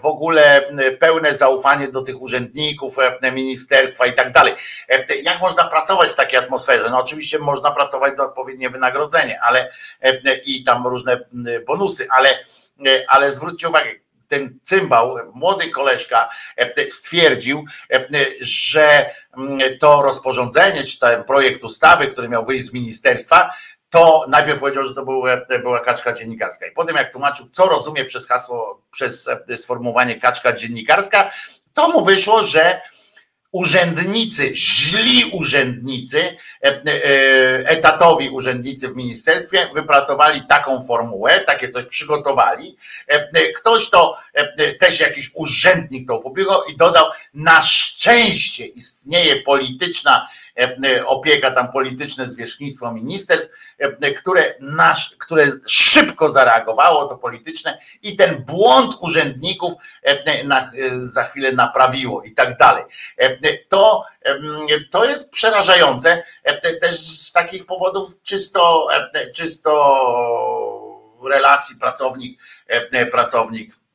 w 0.00 0.06
ogóle 0.06 0.72
pełne 1.00 1.34
zaufanie 1.34 1.88
do 1.88 2.02
tych 2.02 2.22
urzędników, 2.22 2.96
ministerstwa 3.32 4.06
i 4.06 4.12
tak 4.12 4.32
dalej. 4.32 4.54
Jak 5.22 5.40
można 5.40 5.64
pracować 5.64 6.10
w 6.10 6.14
takiej 6.14 6.38
atmosferze? 6.38 6.90
No 6.90 6.98
oczywiście 6.98 7.38
można 7.38 7.70
pracować 7.70 8.16
za 8.16 8.24
odpowiednie 8.24 8.70
wynagrodzenie, 8.70 9.40
ale 9.40 9.70
i 10.34 10.64
tam 10.64 10.86
różne 10.86 11.12
m, 11.12 11.46
bonusy, 11.66 12.06
ale, 12.10 12.28
e, 12.86 13.04
ale 13.08 13.30
zwróćcie 13.30 13.68
uwagę, 13.68 13.90
ten 14.28 14.58
cymbał, 14.62 15.16
młody 15.34 15.70
koleżka 15.70 16.28
e, 16.56 16.90
stwierdził, 16.90 17.64
e, 17.92 18.06
że 18.40 19.10
mm, 19.36 19.78
to 19.78 20.02
rozporządzenie, 20.02 20.84
czy 20.84 20.98
ten 20.98 21.24
projekt 21.24 21.64
ustawy, 21.64 22.06
który 22.06 22.28
miał 22.28 22.44
wyjść 22.44 22.64
z 22.64 22.72
ministerstwa, 22.72 23.50
to 23.90 24.26
najpierw 24.28 24.60
powiedział, 24.60 24.84
że 24.84 24.94
to 24.94 25.04
był, 25.04 25.28
e, 25.28 25.58
była 25.58 25.80
kaczka 25.80 26.12
dziennikarska. 26.12 26.66
I 26.66 26.72
potem, 26.72 26.96
jak 26.96 27.12
tłumaczył, 27.12 27.48
co 27.52 27.68
rozumie 27.68 28.04
przez 28.04 28.28
hasło, 28.28 28.82
przez 28.90 29.30
sformułowanie 29.56 30.20
kaczka 30.20 30.52
dziennikarska, 30.52 31.30
to 31.74 31.88
mu 31.88 32.04
wyszło, 32.04 32.42
że 32.44 32.80
urzędnicy, 33.56 34.54
źli 34.54 35.30
urzędnicy, 35.32 36.36
e, 36.64 36.68
e, 36.68 37.68
etatowi 37.68 38.30
urzędnicy 38.30 38.88
w 38.88 38.96
ministerstwie 38.96 39.68
wypracowali 39.74 40.40
taką 40.48 40.84
formułę, 40.84 41.40
takie 41.40 41.68
coś 41.68 41.84
przygotowali. 41.84 42.76
E, 43.06 43.52
Ktoś 43.52 43.90
to, 43.90 44.16
e, 44.34 44.72
też 44.72 45.00
jakiś 45.00 45.30
urzędnik 45.34 46.08
to 46.08 46.14
opublikował 46.14 46.64
i 46.64 46.76
dodał, 46.76 47.06
na 47.34 47.60
szczęście 47.60 48.66
istnieje 48.66 49.42
polityczna 49.42 50.26
e, 50.26 50.45
opieka, 51.06 51.50
tam 51.50 51.72
polityczne 51.72 52.26
zwierzchnictwo 52.26 52.92
ministerstw, 52.92 53.50
e, 53.78 54.10
które, 54.12 54.54
nasz, 54.60 55.16
które 55.18 55.46
szybko 55.66 56.30
zareagowało, 56.30 57.06
to 57.06 57.16
polityczne 57.18 57.78
i 58.02 58.16
ten 58.16 58.44
błąd 58.44 58.94
urzędników 59.00 59.72
e, 60.02 60.44
na, 60.44 60.60
e, 60.60 60.66
za 60.98 61.24
chwilę 61.24 61.52
naprawiło 61.52 62.22
i 62.22 62.32
tak 62.32 62.56
dalej. 62.58 62.84
E, 63.16 63.36
To, 63.68 64.04
to 64.90 65.04
jest 65.04 65.30
przerażające 65.30 66.22
e, 66.44 66.60
te- 66.60 66.76
też 66.76 66.98
z 67.00 67.32
takich 67.32 67.66
powodów 67.66 68.22
czysto, 68.22 68.86
e, 69.14 69.30
czysto 69.30 69.72
relacji 71.24 71.76
pracownik, 71.76 72.40
e, 72.66 73.06
pracownik 73.06 73.70
e, 73.70 73.85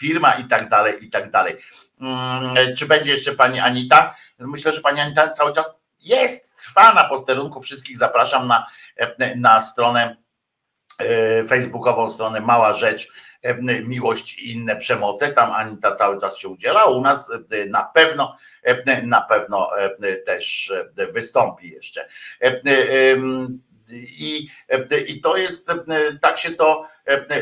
firma 0.00 0.32
i 0.34 0.44
tak 0.44 0.68
dalej, 0.68 1.04
i 1.04 1.10
tak 1.10 1.30
dalej. 1.30 1.56
Mm, 2.00 2.76
Czy 2.76 2.86
będzie 2.86 3.12
jeszcze 3.12 3.32
pani 3.32 3.60
Anita? 3.60 4.14
Myślę, 4.38 4.72
że 4.72 4.80
pani 4.80 5.00
Anita 5.00 5.30
cały 5.30 5.52
czas 5.52 5.82
jest, 6.00 6.62
trwa 6.62 6.94
na 6.94 7.04
posterunku. 7.04 7.60
Wszystkich 7.60 7.98
zapraszam 7.98 8.48
na, 8.48 8.66
na 9.36 9.60
stronę 9.60 10.16
e, 10.98 11.44
facebookową 11.44 12.10
stronę 12.10 12.40
Mała 12.40 12.72
Rzecz, 12.72 13.08
e, 13.42 13.82
Miłość 13.82 14.38
i 14.38 14.52
inne 14.52 14.76
przemoce. 14.76 15.28
Tam 15.28 15.52
Anita 15.52 15.92
cały 15.92 16.20
czas 16.20 16.38
się 16.38 16.48
udziela. 16.48 16.84
U 16.84 17.00
nas 17.00 17.32
na 17.68 17.82
pewno, 17.84 18.36
na 19.02 19.20
pewno 19.20 19.70
też 20.26 20.72
wystąpi 21.12 21.68
jeszcze. 21.70 22.08
I, 23.92 24.48
i 25.06 25.20
to 25.20 25.36
jest, 25.36 25.72
tak 26.20 26.38
się 26.38 26.50
to, 26.50 26.88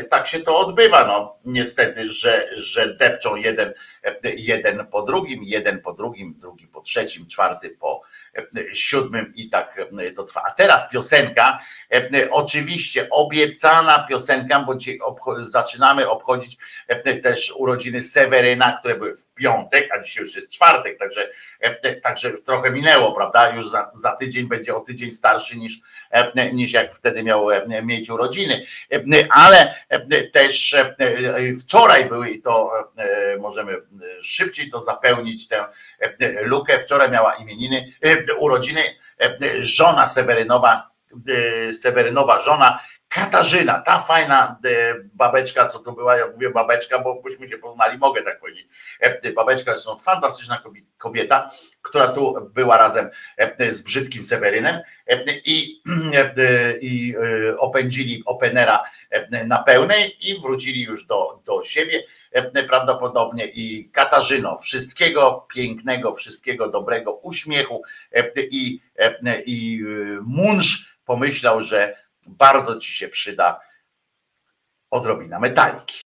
tak 0.09 0.27
się 0.27 0.39
to 0.39 0.57
odbywa, 0.57 1.05
no 1.05 1.37
niestety, 1.45 2.09
że, 2.09 2.49
że 2.55 2.95
depczą 2.95 3.35
jeden, 3.35 3.73
e, 4.03 4.15
jeden 4.23 4.85
po 4.87 5.01
drugim, 5.01 5.43
jeden 5.43 5.81
po 5.81 5.93
drugim, 5.93 6.33
drugi 6.37 6.67
po 6.67 6.81
trzecim, 6.81 7.27
czwarty 7.27 7.69
po 7.69 8.01
e, 8.37 8.75
siódmym 8.75 9.33
i 9.35 9.49
tak 9.49 9.79
e, 9.99 10.11
to 10.11 10.23
trwa. 10.23 10.43
A 10.47 10.51
teraz 10.51 10.89
piosenka, 10.91 11.59
e, 11.93 12.31
oczywiście 12.31 13.09
obiecana 13.09 14.05
piosenka, 14.09 14.59
bo 14.59 14.75
dzisiaj 14.75 14.99
obcho- 14.99 15.45
zaczynamy 15.45 16.09
obchodzić 16.09 16.57
e, 16.87 17.15
też 17.15 17.53
urodziny 17.57 18.01
Seweryna, 18.01 18.77
które 18.79 18.95
były 18.95 19.15
w 19.15 19.25
piątek, 19.25 19.89
a 19.95 19.99
dzisiaj 19.99 20.23
już 20.23 20.35
jest 20.35 20.51
czwartek, 20.51 20.97
także, 20.97 21.29
e, 21.59 21.95
także 21.95 22.33
trochę 22.33 22.71
minęło, 22.71 23.11
prawda? 23.11 23.49
Już 23.49 23.69
za, 23.69 23.91
za 23.93 24.15
tydzień 24.15 24.47
będzie 24.47 24.75
o 24.75 24.79
tydzień 24.79 25.11
starszy 25.11 25.57
niż, 25.57 25.79
e, 26.11 26.53
niż 26.53 26.73
jak 26.73 26.93
wtedy 26.93 27.23
miał 27.23 27.51
e, 27.51 27.83
mieć 27.83 28.09
urodziny. 28.09 28.63
E, 28.93 28.99
Ale 29.31 29.58
e, 29.89 30.23
też 30.23 30.73
e, 30.73 30.95
e, 30.99 31.53
wczoraj 31.53 32.05
były 32.05 32.29
i 32.29 32.41
to 32.41 32.71
e, 32.97 33.37
możemy 33.37 33.71
e, 33.73 33.79
szybciej 34.21 34.69
to 34.69 34.81
zapełnić 34.81 35.47
tę 35.47 35.65
e, 35.99 36.41
lukę. 36.41 36.79
Wczoraj 36.79 37.11
miała 37.11 37.33
imieniny, 37.33 37.93
e, 38.01 38.35
urodziny 38.35 38.81
e, 39.21 39.37
żona 39.59 40.07
Sewerynowa, 40.07 40.89
e, 41.67 41.73
Sewerynowa 41.73 42.39
żona 42.39 42.79
Katarzyna, 43.09 43.81
ta 43.81 43.99
fajna 43.99 44.59
e, 44.65 44.95
babeczka, 45.13 45.65
co 45.65 45.79
to 45.79 45.91
była, 45.91 46.17
ja 46.17 46.27
mówię 46.27 46.49
babeczka, 46.49 46.99
bo 46.99 47.21
byśmy 47.21 47.49
się 47.49 47.57
poznali, 47.57 47.97
mogę 47.97 48.21
tak 48.21 48.39
powiedzieć. 48.39 48.67
E, 48.99 49.31
Babeczka 49.31 49.71
zresztą 49.73 49.95
fantastyczna 49.95 50.61
kobi- 50.65 50.83
kobieta, 50.97 51.49
która 51.81 52.07
tu 52.07 52.49
była 52.53 52.77
razem 52.77 53.09
e, 53.37 53.71
z 53.71 53.81
brzydkim 53.81 54.23
Sewerynem 54.23 54.81
i, 55.45 55.81
i 56.81 57.15
opędzili 57.57 58.23
Openera 58.25 58.83
na 59.45 59.63
pełnej 59.63 60.29
i 60.29 60.41
wrócili 60.41 60.83
już 60.83 61.05
do, 61.05 61.41
do 61.45 61.63
siebie 61.63 62.03
prawdopodobnie 62.67 63.45
i 63.45 63.89
Katarzyno, 63.89 64.57
wszystkiego 64.57 65.47
pięknego, 65.55 66.13
wszystkiego 66.13 66.67
dobrego, 66.67 67.13
uśmiechu 67.13 67.81
i, 68.51 68.79
i 69.45 69.81
pomyślał, 71.05 71.61
że 71.61 72.08
bardzo 72.29 72.75
ci 72.75 72.93
się 72.93 73.09
przyda 73.09 73.59
odrobina 74.91 75.39
metaliki. 75.39 76.01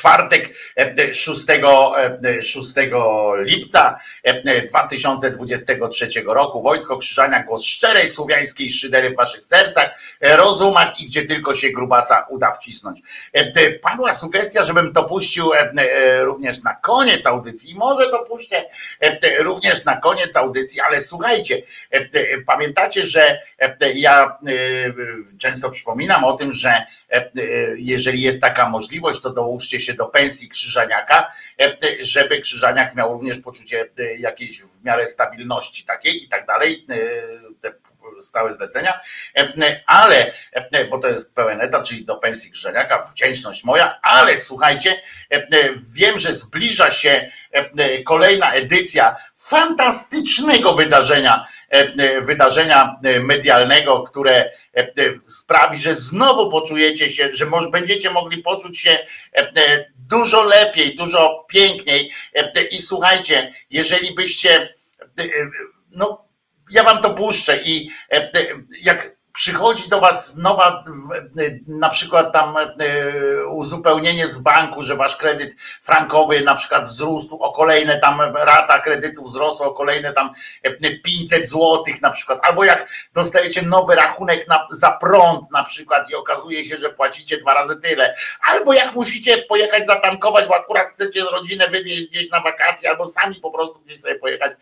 Czwartek 0.00 0.50
e, 0.76 1.14
6, 1.14 1.46
e, 2.24 2.42
6 2.42 2.74
lipca 3.38 3.96
e, 4.22 4.66
2023 4.66 6.08
roku. 6.26 6.62
Wojtko 6.62 6.98
Krzyżaniak, 6.98 7.46
głos 7.46 7.64
szczerej 7.64 8.08
słowiańskiej 8.08 8.70
szydery 8.70 9.10
w 9.10 9.16
waszych 9.16 9.44
sercach, 9.44 9.86
e, 9.86 9.94
rozumach 10.20 11.00
i 11.00 11.04
gdzie 11.04 11.24
tylko 11.24 11.54
się 11.54 11.70
grubasa 11.70 12.26
uda 12.28 12.52
wcisnąć. 12.52 13.00
E, 13.34 13.38
e, 13.38 13.70
Padła 13.70 14.12
sugestia, 14.12 14.62
żebym 14.62 14.92
to 14.92 15.04
puścił 15.04 15.52
e, 15.54 15.58
e, 15.58 16.24
również 16.24 16.62
na 16.62 16.74
koniec 16.74 17.26
audycji. 17.26 17.74
Może 17.74 18.10
to 18.10 18.18
puszczę 18.18 18.56
e, 19.02 19.18
e, 19.22 19.42
również 19.42 19.84
na 19.84 19.96
koniec 19.96 20.36
audycji, 20.36 20.80
ale 20.80 21.00
słuchajcie, 21.00 21.62
e, 21.92 21.96
e, 21.96 22.40
pamiętacie, 22.46 23.06
że 23.06 23.38
e, 23.58 23.92
ja 23.94 24.38
e, 24.46 24.52
często 25.38 25.70
przypominam 25.70 26.24
o 26.24 26.32
tym, 26.32 26.52
że 26.52 26.70
e, 26.70 26.84
e, 27.12 27.30
jeżeli 27.76 28.22
jest 28.22 28.40
taka 28.40 28.68
możliwość, 28.68 29.20
to 29.20 29.30
dołóżcie 29.30 29.80
się 29.80 29.94
do 29.94 30.06
pensji 30.06 30.48
Krzyżaniaka, 30.48 31.32
e, 31.60 31.64
e, 31.64 31.76
żeby 32.00 32.40
Krzyżaniak 32.40 32.94
miał 32.94 33.12
również 33.12 33.38
poczucie 33.38 33.88
e, 33.98 34.14
jakiejś 34.14 34.62
w 34.62 34.84
miarę 34.84 35.06
stabilności 35.06 35.84
takiej 35.84 36.24
i 36.24 36.28
tak 36.28 36.46
dalej, 36.46 36.86
e, 36.90 37.80
stałe 38.22 38.52
zlecenia, 38.52 39.00
E, 39.34 39.66
e, 39.66 39.80
ale, 39.86 40.32
e, 40.52 40.84
bo 40.84 40.98
to 40.98 41.08
jest 41.08 41.34
pełen 41.34 41.60
etat, 41.60 41.88
czyli 41.88 42.04
do 42.04 42.16
pensji 42.16 42.50
Krzyżaniaka, 42.50 43.02
wdzięczność 43.02 43.64
moja, 43.64 44.00
ale 44.02 44.38
słuchajcie, 44.38 45.02
wiem, 45.94 46.18
że 46.18 46.34
zbliża 46.34 46.90
się 46.90 47.30
kolejna 48.06 48.52
edycja 48.52 49.16
fantastycznego 49.36 50.74
wydarzenia, 50.74 51.46
wydarzenia 52.22 52.96
medialnego, 53.20 54.02
które 54.02 54.50
sprawi, 55.26 55.78
że 55.78 55.94
znowu 55.94 56.50
poczujecie 56.50 57.10
się, 57.10 57.28
że 57.32 57.46
może 57.46 57.70
będziecie 57.70 58.10
mogli 58.10 58.42
poczuć 58.42 58.78
się 58.78 58.98
dużo 59.94 60.44
lepiej, 60.44 60.94
dużo 60.96 61.46
piękniej. 61.48 62.12
I 62.70 62.82
słuchajcie, 62.82 63.52
jeżeli 63.70 64.14
byście, 64.14 64.74
no 65.90 66.29
ja 66.70 66.84
wam 66.84 67.02
to 67.02 67.10
puszczę 67.10 67.60
i 67.64 67.90
e, 68.12 68.16
e, 68.16 68.30
jak 68.82 69.19
przychodzi 69.32 69.88
do 69.88 70.00
was 70.00 70.36
nowa, 70.36 70.84
e, 71.38 71.58
na 71.68 71.88
przykład 71.88 72.32
tam 72.32 72.56
e, 72.56 72.66
uzupełnienie 73.46 74.26
z 74.26 74.38
banku, 74.38 74.82
że 74.82 74.96
wasz 74.96 75.16
kredyt 75.16 75.56
frankowy 75.82 76.40
na 76.40 76.54
przykład 76.54 76.84
wzrósł 76.84 77.34
o 77.34 77.52
kolejne 77.52 78.00
tam 78.00 78.20
rata 78.34 78.78
kredytu 78.78 79.24
wzrosła 79.24 79.66
o 79.66 79.72
kolejne 79.72 80.12
tam 80.12 80.30
e, 80.62 80.96
500 80.96 81.48
złotych 81.48 82.02
na 82.02 82.10
przykład, 82.10 82.38
albo 82.42 82.64
jak 82.64 82.88
dostajecie 83.14 83.62
nowy 83.62 83.94
rachunek 83.94 84.48
na, 84.48 84.66
za 84.70 84.90
prąd 84.92 85.50
na 85.52 85.64
przykład 85.64 86.10
i 86.10 86.14
okazuje 86.14 86.64
się, 86.64 86.78
że 86.78 86.90
płacicie 86.90 87.36
dwa 87.36 87.54
razy 87.54 87.76
tyle, 87.76 88.14
albo 88.42 88.72
jak 88.72 88.94
musicie 88.94 89.38
pojechać 89.38 89.86
zatankować, 89.86 90.46
bo 90.46 90.56
akurat 90.56 90.88
chcecie 90.88 91.22
rodzinę 91.32 91.68
wywieźć 91.68 92.06
gdzieś 92.06 92.30
na 92.30 92.40
wakacje, 92.40 92.90
albo 92.90 93.06
sami 93.06 93.36
po 93.36 93.50
prostu 93.50 93.80
gdzieś 93.80 94.00
sobie 94.00 94.14
pojechać 94.14 94.52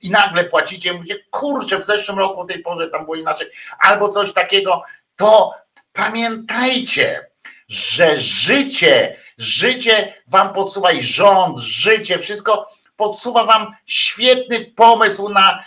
i 0.00 0.10
nagle 0.10 0.44
płacicie, 0.44 0.92
mówicie, 0.92 1.16
kurczę, 1.30 1.78
w 1.78 1.84
zeszłym 1.84 2.18
roku 2.18 2.40
o 2.40 2.44
tej 2.44 2.58
porze 2.58 2.88
tam 2.88 3.04
było 3.04 3.16
inaczej, 3.16 3.50
albo 3.78 4.08
coś 4.18 4.32
takiego, 4.32 4.82
to 5.16 5.54
pamiętajcie, 5.92 7.30
że 7.68 8.16
życie, 8.16 9.16
życie 9.38 10.14
wam 10.26 10.52
podsuwa 10.52 10.92
i 10.92 11.02
rząd, 11.02 11.58
życie, 11.58 12.18
wszystko 12.18 12.66
podsuwa 12.96 13.44
wam 13.44 13.74
świetny 13.86 14.64
pomysł 14.64 15.28
na, 15.28 15.64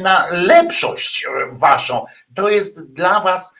na 0.00 0.26
lepszość 0.30 1.26
waszą. 1.52 2.04
To 2.34 2.48
jest 2.48 2.92
dla 2.92 3.20
was 3.20 3.54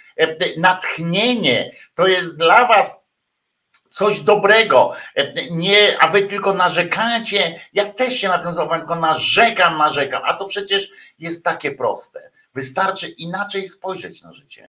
natchnienie, 0.57 1.73
to 1.95 2.07
jest 2.07 2.39
dla 2.39 2.67
was 2.67 3.05
coś 3.91 4.21
dobrego, 4.21 4.93
nie, 5.51 5.97
a 6.01 6.09
wy 6.09 6.23
tylko 6.23 6.55
narzekacie. 6.55 7.61
Ja 7.73 7.93
też 7.93 8.15
się 8.21 8.29
na 8.29 8.39
tym 8.39 8.53
złapałem, 8.53 8.81
tylko 8.81 8.97
narzekam, 8.97 9.79
narzekam, 9.79 10.23
a 10.25 10.35
to 10.35 10.45
przecież 10.45 10.91
jest 11.19 11.45
takie 11.45 11.71
proste. 11.71 12.31
Wystarczy 12.55 13.09
inaczej 13.09 13.69
spojrzeć 13.69 14.23
na 14.23 14.33
życie. 14.33 14.69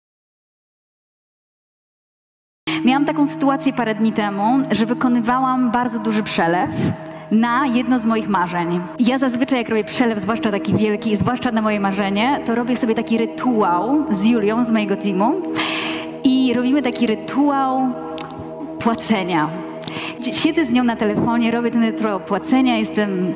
Miałam 2.84 3.04
taką 3.04 3.26
sytuację 3.26 3.72
parę 3.72 3.94
dni 3.94 4.12
temu, 4.12 4.62
że 4.70 4.86
wykonywałam 4.86 5.70
bardzo 5.70 5.98
duży 5.98 6.22
przelew 6.22 6.70
na 7.30 7.66
jedno 7.66 7.98
z 7.98 8.06
moich 8.06 8.28
marzeń. 8.28 8.80
Ja 8.98 9.18
zazwyczaj 9.18 9.58
jak 9.58 9.68
robię 9.68 9.84
przelew, 9.84 10.18
zwłaszcza 10.18 10.50
taki 10.50 10.74
wielki, 10.74 11.16
zwłaszcza 11.16 11.52
na 11.52 11.62
moje 11.62 11.80
marzenie, 11.80 12.40
to 12.46 12.54
robię 12.54 12.76
sobie 12.76 12.94
taki 12.94 13.18
rytuał 13.18 14.14
z 14.14 14.24
Julią, 14.24 14.64
z 14.64 14.70
mojego 14.70 14.96
teamu 14.96 15.42
i 16.24 16.54
robimy 16.54 16.82
taki 16.82 17.06
rytuał 17.06 17.92
płacenia. 18.78 19.50
Siedzę 20.32 20.64
z 20.64 20.72
nią 20.72 20.84
na 20.84 20.96
telefonie, 20.96 21.50
robię 21.50 21.70
ten 21.70 21.82
rytuał 21.82 22.20
płacenia, 22.20 22.76
jestem 22.76 23.34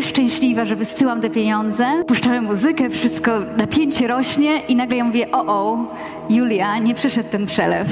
przeszczęśliwa, 0.00 0.64
że 0.64 0.76
wysyłam 0.76 1.20
te 1.20 1.30
pieniądze, 1.30 2.04
puszczamy 2.06 2.42
muzykę, 2.42 2.90
wszystko, 2.90 3.30
napięcie 3.56 4.06
rośnie 4.06 4.60
i 4.68 4.76
nagle 4.76 4.96
ja 4.96 5.04
mówię, 5.04 5.30
o, 5.32 5.46
o, 5.46 5.78
Julia, 6.30 6.78
nie 6.78 6.94
przeszedł 6.94 7.28
ten 7.28 7.46
przelew. 7.46 7.88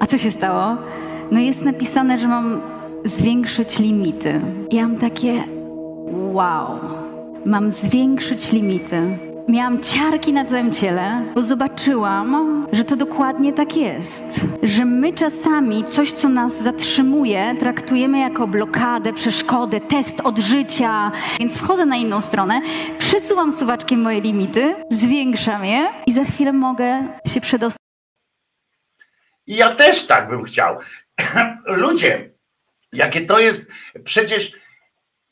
A 0.00 0.06
co 0.06 0.18
się 0.18 0.30
stało? 0.30 0.76
No 1.30 1.40
jest 1.40 1.64
napisane, 1.64 2.18
że 2.18 2.28
mam 2.28 2.60
zwiększyć 3.04 3.78
limity. 3.78 4.40
Ja 4.72 4.88
mam 4.88 4.96
takie, 4.96 5.44
wow, 6.32 6.68
mam 7.44 7.70
zwiększyć 7.70 8.52
limity. 8.52 9.02
Miałam 9.48 9.82
ciarki 9.82 10.32
na 10.32 10.44
całym 10.44 10.72
ciele, 10.72 11.24
bo 11.34 11.42
zobaczyłam, 11.42 12.66
że 12.72 12.84
to 12.84 12.96
dokładnie 12.96 13.52
tak 13.52 13.76
jest. 13.76 14.40
Że 14.62 14.84
my 14.84 15.12
czasami 15.12 15.84
coś, 15.84 16.12
co 16.12 16.28
nas 16.28 16.62
zatrzymuje, 16.62 17.54
traktujemy 17.60 18.18
jako 18.18 18.46
blokadę, 18.46 19.12
przeszkodę, 19.12 19.80
test 19.80 20.20
od 20.20 20.38
życia. 20.38 21.12
Więc 21.38 21.58
wchodzę 21.58 21.86
na 21.86 21.96
inną 21.96 22.20
stronę, 22.20 22.60
przesuwam 22.98 23.52
suwaczkiem 23.52 24.00
moje 24.00 24.20
limity, 24.20 24.74
zwiększam 24.90 25.64
je 25.64 25.88
i 26.06 26.12
za 26.12 26.24
chwilę 26.24 26.52
mogę 26.52 27.08
się 27.26 27.40
przedostać. 27.40 27.82
I 29.46 29.56
ja 29.56 29.74
też 29.74 30.06
tak 30.06 30.28
bym 30.28 30.42
chciał. 30.42 30.78
Ludzie, 31.66 32.30
jakie 32.92 33.20
to 33.20 33.38
jest 33.38 33.70
przecież. 34.04 34.52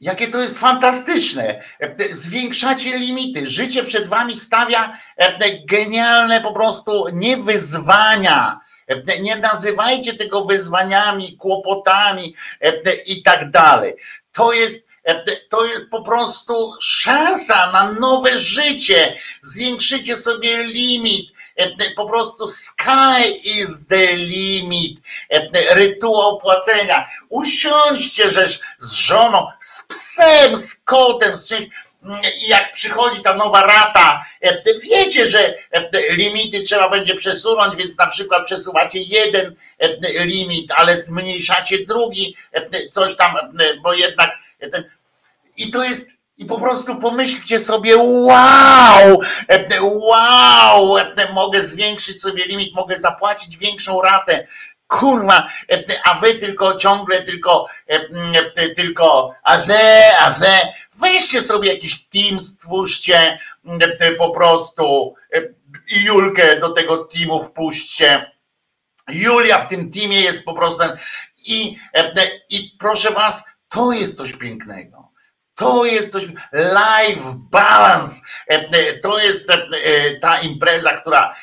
Jakie 0.00 0.28
to 0.28 0.38
jest 0.38 0.58
fantastyczne. 0.58 1.62
Zwiększacie 2.10 2.98
limity. 2.98 3.46
Życie 3.46 3.82
przed 3.84 4.06
wami 4.08 4.36
stawia 4.36 4.98
e, 5.16 5.58
genialne 5.66 6.40
po 6.40 6.52
prostu 6.52 7.04
nie 7.12 7.36
wyzwania. 7.36 8.60
E, 8.86 9.20
Nie 9.20 9.36
nazywajcie 9.36 10.14
tego 10.14 10.44
wyzwaniami, 10.44 11.36
kłopotami 11.36 12.34
e, 12.60 12.94
i 12.94 13.22
tak 13.22 13.50
dalej. 13.50 13.94
To 14.32 14.52
jest 14.52 14.86
e, 15.04 15.22
to 15.48 15.64
jest 15.64 15.90
po 15.90 16.02
prostu 16.02 16.72
szansa 16.80 17.72
na 17.72 17.92
nowe 17.92 18.38
życie. 18.38 19.16
Zwiększycie 19.42 20.16
sobie 20.16 20.62
limit. 20.62 21.35
E, 21.56 21.94
Po 21.96 22.06
prostu 22.06 22.46
sky 22.46 23.32
is 23.44 23.86
the 23.86 24.12
limit. 24.12 25.00
E, 25.30 25.74
Rytuał 25.74 26.38
płacenia. 26.38 27.06
Usiądźcie 27.28 28.30
żeż 28.30 28.60
z 28.78 28.92
żoną, 28.92 29.46
z 29.60 29.82
psem, 29.82 30.56
z 30.56 30.74
kotem, 30.74 31.36
z 31.36 31.48
czymś. 31.48 31.66
I 32.40 32.48
jak 32.48 32.72
przychodzi 32.72 33.20
ta 33.22 33.34
nowa 33.34 33.62
rata, 33.62 34.24
e, 34.40 34.62
wiecie, 34.90 35.28
że 35.30 35.54
limity 36.10 36.60
trzeba 36.60 36.88
będzie 36.88 37.14
przesunąć, 37.14 37.76
więc 37.76 37.98
na 37.98 38.06
przykład 38.06 38.44
przesuwacie 38.46 38.98
jeden 39.02 39.54
limit, 40.18 40.72
ale 40.72 40.96
zmniejszacie 40.96 41.78
drugi, 41.86 42.36
coś 42.92 43.16
tam, 43.16 43.34
bo 43.82 43.94
jednak 43.94 44.30
i 45.56 45.70
to 45.70 45.84
jest, 45.84 46.10
i 46.36 46.44
po 46.44 46.60
prostu 46.60 46.96
pomyślcie 46.96 47.60
sobie, 47.60 47.96
wow, 47.96 49.20
wow, 49.82 50.96
mogę 51.34 51.62
zwiększyć 51.62 52.22
sobie 52.22 52.46
limit, 52.46 52.74
mogę 52.74 52.98
zapłacić 52.98 53.56
większą 53.56 54.00
ratę. 54.00 54.46
Kurwa, 54.88 55.48
a 56.04 56.14
wy 56.14 56.34
tylko 56.34 56.76
ciągle 56.76 57.22
tylko, 57.22 57.66
tylko, 58.76 59.34
a 59.42 59.58
we, 59.58 60.18
a 60.18 60.30
we, 60.30 60.60
weźcie 61.00 61.40
sobie 61.40 61.72
jakiś 61.74 62.04
team, 62.08 62.40
stwórzcie 62.40 63.38
po 64.18 64.30
prostu 64.30 65.14
i 65.88 66.04
Julkę 66.04 66.60
do 66.60 66.68
tego 66.68 67.04
teamu 67.04 67.42
wpuśćcie. 67.42 68.30
Julia 69.08 69.58
w 69.58 69.68
tym 69.68 69.90
teamie 69.90 70.20
jest 70.20 70.44
po 70.44 70.54
prostu 70.54 70.84
i, 71.46 71.78
i 72.50 72.76
proszę 72.78 73.10
was, 73.10 73.44
to 73.68 73.92
jest 73.92 74.16
coś 74.16 74.32
pięknego. 74.32 74.95
To 75.56 75.84
jest 75.84 76.12
coś, 76.12 76.24
life 76.52 77.34
balance. 77.50 78.22
E, 78.50 78.54
e, 78.54 78.98
To 78.98 79.18
jest 79.18 79.50
e, 79.50 79.56
ta 80.20 80.40
impreza, 80.40 80.90
która 80.90 81.34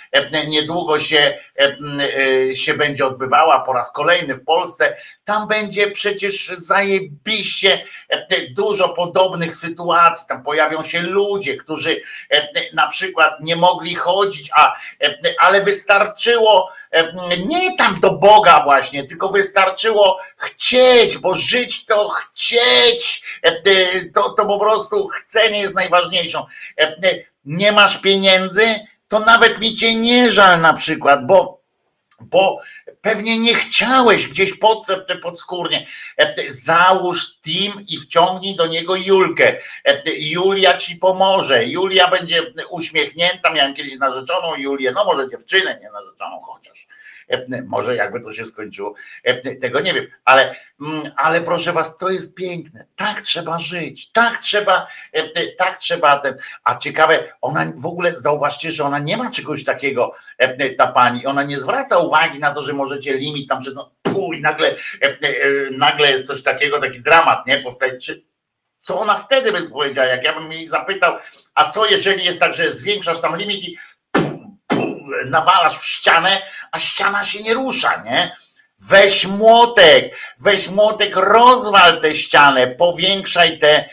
niedługo 0.47 0.99
się, 0.99 1.37
się 2.53 2.73
będzie 2.73 3.05
odbywała 3.05 3.59
po 3.59 3.73
raz 3.73 3.91
kolejny 3.91 4.35
w 4.35 4.43
Polsce. 4.43 4.97
Tam 5.25 5.47
będzie 5.47 5.91
przecież 5.91 6.47
zajebiście 6.47 7.85
e, 8.09 8.47
dużo 8.49 8.89
podobnych 8.89 9.55
sytuacji. 9.55 10.27
Tam 10.27 10.43
pojawią 10.43 10.83
się 10.83 11.01
ludzie, 11.01 11.57
którzy 11.57 12.01
e, 12.29 12.47
na 12.73 12.87
przykład 12.87 13.39
nie 13.39 13.55
mogli 13.55 13.95
chodzić, 13.95 14.49
a, 14.55 14.75
e, 15.03 15.17
ale 15.39 15.61
wystarczyło, 15.61 16.71
nie 17.45 17.77
tam 17.77 17.99
do 17.99 18.11
Boga 18.11 18.63
właśnie, 18.63 19.03
tylko 19.03 19.29
wystarczyło 19.29 20.19
chcieć, 20.37 21.17
bo 21.17 21.35
żyć 21.35 21.85
to 21.85 22.09
chcieć, 22.09 23.23
to, 24.13 24.29
to 24.29 24.45
po 24.45 24.59
prostu 24.59 25.07
chcenie 25.07 25.59
jest 25.59 25.75
najważniejszą. 25.75 26.45
Nie 27.45 27.71
masz 27.71 27.97
pieniędzy, 27.97 28.65
to 29.13 29.19
nawet 29.19 29.59
mi 29.59 29.75
cię 29.75 29.95
nie 29.95 30.31
żal 30.31 30.61
na 30.61 30.73
przykład, 30.73 31.27
bo 31.27 31.63
bo 32.21 32.57
pewnie 33.01 33.37
nie 33.37 33.55
chciałeś 33.55 34.27
gdzieś 34.27 34.57
pod, 34.57 34.87
podskórnie. 35.21 35.87
Załóż 36.47 37.39
team 37.39 37.81
i 37.87 37.99
wciągnij 37.99 38.55
do 38.55 38.67
niego 38.67 38.95
Julkę. 38.95 39.57
Julia 40.17 40.77
ci 40.77 40.95
pomoże. 40.95 41.65
Julia 41.65 42.07
będzie 42.07 42.53
uśmiechnięta. 42.69 43.53
Miałem 43.53 43.73
kiedyś 43.73 43.97
narzeczoną 43.97 44.55
Julię, 44.55 44.91
no 44.91 45.05
może 45.05 45.29
dziewczynę, 45.29 45.79
nie 45.81 45.91
narzeczoną 45.91 46.41
chociaż. 46.41 46.87
Może 47.65 47.95
jakby 47.95 48.19
to 48.19 48.31
się 48.31 48.45
skończyło, 48.45 48.93
tego 49.61 49.79
nie 49.79 49.93
wiem, 49.93 50.07
ale, 50.25 50.55
mm, 50.81 51.11
ale 51.17 51.41
proszę 51.41 51.73
was, 51.73 51.97
to 51.97 52.09
jest 52.09 52.35
piękne. 52.35 52.85
Tak 52.95 53.21
trzeba 53.21 53.57
żyć, 53.57 54.11
tak 54.11 54.39
trzeba, 54.39 54.87
tak 55.57 55.77
trzeba 55.77 56.19
ten. 56.19 56.37
A 56.63 56.75
ciekawe, 56.75 57.33
ona 57.41 57.65
w 57.75 57.85
ogóle 57.85 58.15
zauważcie, 58.15 58.71
że 58.71 58.83
ona 58.83 58.99
nie 58.99 59.17
ma 59.17 59.31
czegoś 59.31 59.63
takiego, 59.63 60.13
ta 60.77 60.87
pani, 60.87 61.25
ona 61.25 61.43
nie 61.43 61.59
zwraca 61.59 61.97
uwagi 61.97 62.39
na 62.39 62.51
to, 62.51 62.63
że 62.63 62.73
możecie 62.73 63.13
limit 63.13 63.49
tam 63.49 63.61
przez 63.61 63.75
no, 63.75 63.91
pół 64.01 64.33
i 64.33 64.41
nagle, 64.41 64.75
nagle 65.71 66.11
jest 66.11 66.27
coś 66.27 66.43
takiego, 66.43 66.79
taki 66.79 67.01
dramat, 67.01 67.47
nie? 67.47 67.57
Powstaje, 67.57 67.97
czy, 67.97 68.23
co 68.81 68.99
ona 68.99 69.15
wtedy 69.15 69.51
by 69.51 69.69
powiedziała, 69.69 70.07
jak 70.07 70.23
ja 70.23 70.39
bym 70.39 70.51
jej 70.51 70.67
zapytał, 70.67 71.17
a 71.55 71.69
co 71.69 71.85
jeżeli 71.85 72.25
jest 72.25 72.39
tak, 72.39 72.53
że 72.53 72.71
zwiększasz 72.71 73.19
tam 73.19 73.37
limit 73.37 73.63
i 73.63 73.77
nawalasz 75.25 75.77
w 75.77 75.85
ścianę, 75.85 76.41
a 76.71 76.79
ściana 76.79 77.23
się 77.23 77.43
nie 77.43 77.53
rusza, 77.53 78.03
nie? 78.05 78.35
Weź 78.89 79.25
młotek, 79.25 80.15
weź 80.39 80.69
młotek, 80.69 81.15
rozwal 81.15 82.01
tę 82.01 82.15
ścianę, 82.15 82.67
powiększaj 82.67 83.57
te, 83.57 83.89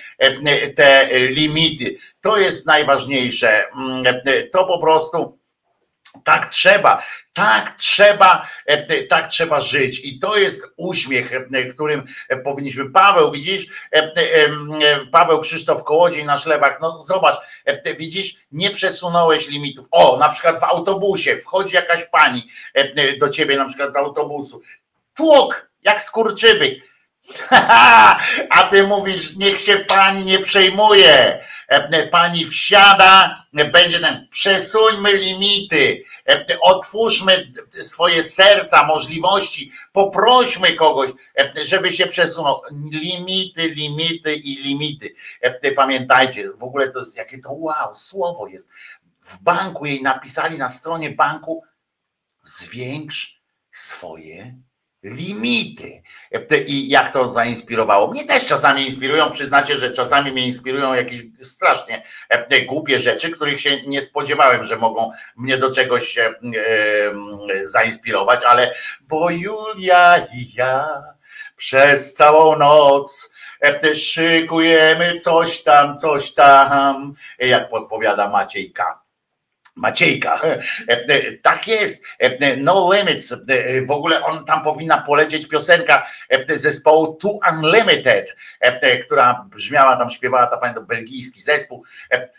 te 0.76 1.08
limity. 1.12 1.96
To 2.20 2.38
jest 2.38 2.66
najważniejsze. 2.66 3.64
To 4.52 4.64
po 4.64 4.78
prostu 4.78 5.39
tak 6.24 6.46
trzeba, 6.46 7.02
tak 7.32 7.76
trzeba, 7.76 8.46
e, 8.66 9.02
tak 9.02 9.28
trzeba 9.28 9.60
żyć. 9.60 10.00
I 10.04 10.18
to 10.18 10.36
jest 10.36 10.72
uśmiech, 10.76 11.32
e, 11.32 11.64
którym 11.64 12.04
powinniśmy. 12.44 12.90
Paweł, 12.90 13.30
widzisz, 13.30 13.66
e, 13.92 14.12
Paweł 15.12 15.40
Krzysztof 15.40 15.84
Kołodziej, 15.84 16.24
nasz 16.24 16.46
lewak, 16.46 16.78
no 16.80 16.96
zobacz, 16.96 17.36
widzisz, 17.96 18.34
nie 18.52 18.70
przesunąłeś 18.70 19.48
limitów. 19.48 19.86
O, 19.90 20.16
na 20.16 20.28
przykład 20.28 20.60
w 20.60 20.64
autobusie 20.64 21.38
wchodzi 21.38 21.74
jakaś 21.74 22.04
pani 22.04 22.48
do 23.18 23.28
ciebie, 23.28 23.56
na 23.56 23.64
przykład 23.64 23.92
do 23.92 23.98
autobusu. 23.98 24.60
Tłok, 25.14 25.70
jak 25.82 26.02
skurczybyk 26.02 26.90
A 28.50 28.64
ty 28.70 28.82
mówisz, 28.82 29.36
niech 29.36 29.60
się 29.60 29.76
pani 29.76 30.24
nie 30.24 30.38
przejmuje. 30.38 31.44
Pani 32.10 32.46
wsiada, 32.46 33.44
będzie 33.72 34.00
ten, 34.00 34.28
przesuńmy 34.30 35.12
limity, 35.12 36.04
otwórzmy 36.60 37.52
swoje 37.80 38.22
serca, 38.22 38.86
możliwości, 38.86 39.72
poprośmy 39.92 40.76
kogoś, 40.76 41.10
żeby 41.64 41.92
się 41.92 42.06
przesunął. 42.06 42.62
Limity, 42.92 43.68
limity 43.68 44.34
i 44.34 44.56
limity. 44.56 45.14
Pamiętajcie, 45.76 46.50
w 46.52 46.64
ogóle 46.64 46.88
to 46.88 47.00
jest 47.00 47.16
jakie 47.16 47.38
to 47.38 47.52
wow, 47.52 47.94
słowo 47.94 48.46
jest. 48.46 48.68
W 49.22 49.42
banku 49.42 49.86
jej 49.86 50.02
napisali 50.02 50.58
na 50.58 50.68
stronie 50.68 51.10
banku, 51.10 51.64
zwiększ 52.42 53.40
swoje 53.70 54.54
limity. 55.02 56.02
I 56.66 56.88
jak 56.88 57.12
to 57.12 57.28
zainspirowało? 57.28 58.06
Mnie 58.06 58.24
też 58.24 58.46
czasami 58.46 58.86
inspirują, 58.86 59.30
przyznacie, 59.30 59.78
że 59.78 59.92
czasami 59.92 60.32
mnie 60.32 60.46
inspirują 60.46 60.94
jakieś 60.94 61.22
strasznie 61.40 62.02
głupie 62.66 63.00
rzeczy, 63.00 63.30
których 63.30 63.60
się 63.60 63.82
nie 63.82 64.02
spodziewałem, 64.02 64.64
że 64.64 64.76
mogą 64.76 65.10
mnie 65.36 65.56
do 65.56 65.70
czegoś 65.70 66.18
zainspirować, 67.62 68.44
ale 68.44 68.74
bo 69.00 69.30
Julia 69.30 70.18
i 70.18 70.54
ja 70.54 71.02
przez 71.56 72.14
całą 72.14 72.56
noc 72.56 73.32
szykujemy 73.94 75.18
coś 75.20 75.62
tam, 75.62 75.98
coś 75.98 76.32
tam, 76.32 77.14
jak 77.38 77.68
podpowiada 77.68 78.28
Maciej 78.28 78.72
K. 78.72 78.99
Maciejka. 79.76 80.40
E, 80.44 80.58
e, 80.88 81.32
tak 81.42 81.68
jest. 81.68 82.02
E, 82.18 82.56
no 82.56 82.90
Limits. 82.92 83.34
W 83.86 83.90
ogóle 83.90 84.24
on 84.24 84.44
tam 84.44 84.64
powinna 84.64 84.98
polecieć 84.98 85.48
piosenka 85.48 86.06
zespołu 86.48 87.14
Too 87.14 87.38
Unlimited, 87.52 88.36
która 89.06 89.46
brzmiała 89.50 89.96
tam, 89.96 90.10
śpiewała 90.10 90.46
ta 90.46 90.56
pamiętam, 90.56 90.86
belgijski 90.86 91.40
zespół. 91.40 91.84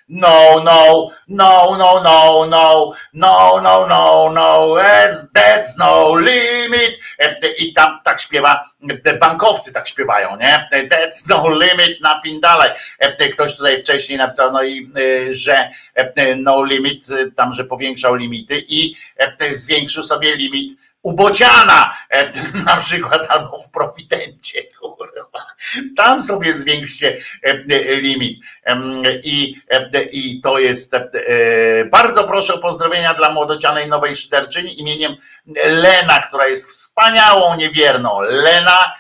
No, 0.10 0.62
no, 0.66 1.08
no, 1.28 1.76
no, 1.78 2.02
no, 2.04 2.46
no, 2.50 2.92
no, 3.14 3.62
no, 3.62 3.88
no, 3.88 4.30
no, 4.34 4.76
that's, 4.76 5.16
that's 5.36 5.78
no 5.78 6.16
limit. 6.16 7.00
I 7.58 7.74
tam 7.74 8.00
tak 8.04 8.22
śpiewa, 8.22 8.66
bankowcy 9.20 9.74
tak 9.74 9.88
śpiewają, 9.88 10.38
nie? 10.38 10.68
That's 10.72 11.30
no 11.30 11.50
limit, 11.50 12.02
napindalaj. 12.02 12.70
Ktoś 13.34 13.58
tutaj 13.58 13.80
wcześniej 13.80 14.18
napisał, 14.18 14.52
no 14.52 14.64
i 14.64 14.92
że 15.30 15.70
no 16.38 16.64
limit 16.64 17.06
tam, 17.32 17.54
że 17.54 17.64
powiększał 17.64 18.16
limity 18.16 18.64
i 18.68 18.96
e, 19.18 19.56
zwiększył 19.56 20.04
sobie 20.04 20.36
limit 20.36 20.80
u 21.02 21.14
Bociana 21.14 21.94
e, 22.10 22.32
na 22.66 22.78
przykład 22.78 23.26
albo 23.30 23.60
w 23.60 23.72
Prowidencie, 23.72 24.64
kurwa. 24.80 25.46
Tam 25.98 26.22
sobie 26.22 26.54
zwiększcie 26.54 27.18
e, 27.44 27.54
limit. 27.96 28.40
I, 29.24 29.62
i 30.12 30.42
to 30.42 30.60
jest 30.60 30.96
bardzo 31.92 32.24
proszę 32.24 32.54
o 32.54 32.58
pozdrowienia 32.58 33.14
dla 33.14 33.32
młodocianej 33.32 33.88
nowej 33.88 34.16
szyderczyni 34.16 34.80
imieniem 34.80 35.16
Lena, 35.66 36.20
która 36.20 36.48
jest 36.48 36.70
wspaniałą 36.70 37.56
niewierną. 37.56 38.22
Lena, 38.22 38.94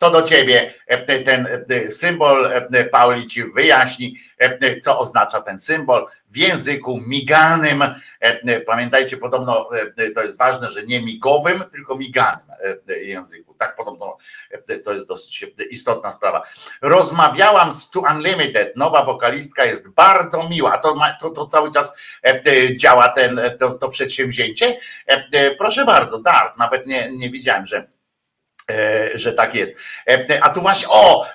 to 0.00 0.10
do 0.10 0.22
ciebie 0.22 0.74
ten 1.24 1.48
symbol 1.88 2.50
Pauli 2.90 3.26
ci 3.26 3.44
wyjaśni, 3.44 4.16
co 4.82 4.98
oznacza 4.98 5.40
ten 5.40 5.58
symbol 5.58 6.06
w 6.28 6.36
języku 6.36 7.00
miganym. 7.06 7.84
Pamiętajcie, 8.66 9.16
podobno 9.16 9.68
to 10.14 10.22
jest 10.22 10.38
ważne, 10.38 10.70
że 10.70 10.82
nie 10.82 11.00
migowym, 11.00 11.64
tylko 11.72 11.96
miganym 11.96 12.46
języku. 13.02 13.54
Tak 13.54 13.76
podobno 13.76 14.16
to 14.84 14.92
jest 14.92 15.08
dosyć 15.08 15.46
istotna 15.70 16.12
sprawa. 16.12 16.42
Rozmawiałam 16.82 17.72
z 17.72 17.90
Two 17.90 18.02
Unlimited, 18.14 18.76
nowa 18.76 19.04
wokalistka 19.04 19.64
jest 19.64 19.88
bardzo 19.88 20.48
miła. 20.48 20.78
To, 20.78 20.96
to, 21.20 21.30
to 21.30 21.46
cały 21.46 21.70
czas 21.70 21.92
działa 22.76 23.08
ten, 23.08 23.40
to, 23.58 23.70
to 23.70 23.88
przedsięwzięcie. 23.88 24.76
Proszę 25.58 25.84
bardzo, 25.84 26.18
Dart, 26.18 26.58
nawet 26.58 26.86
nie, 26.86 27.10
nie 27.12 27.30
widziałem, 27.30 27.66
że 27.66 27.86
że 29.14 29.32
tak 29.32 29.54
jest. 29.54 29.72
A 30.40 30.50
tu 30.50 30.60
właśnie, 30.60 30.88
o, 30.88 31.26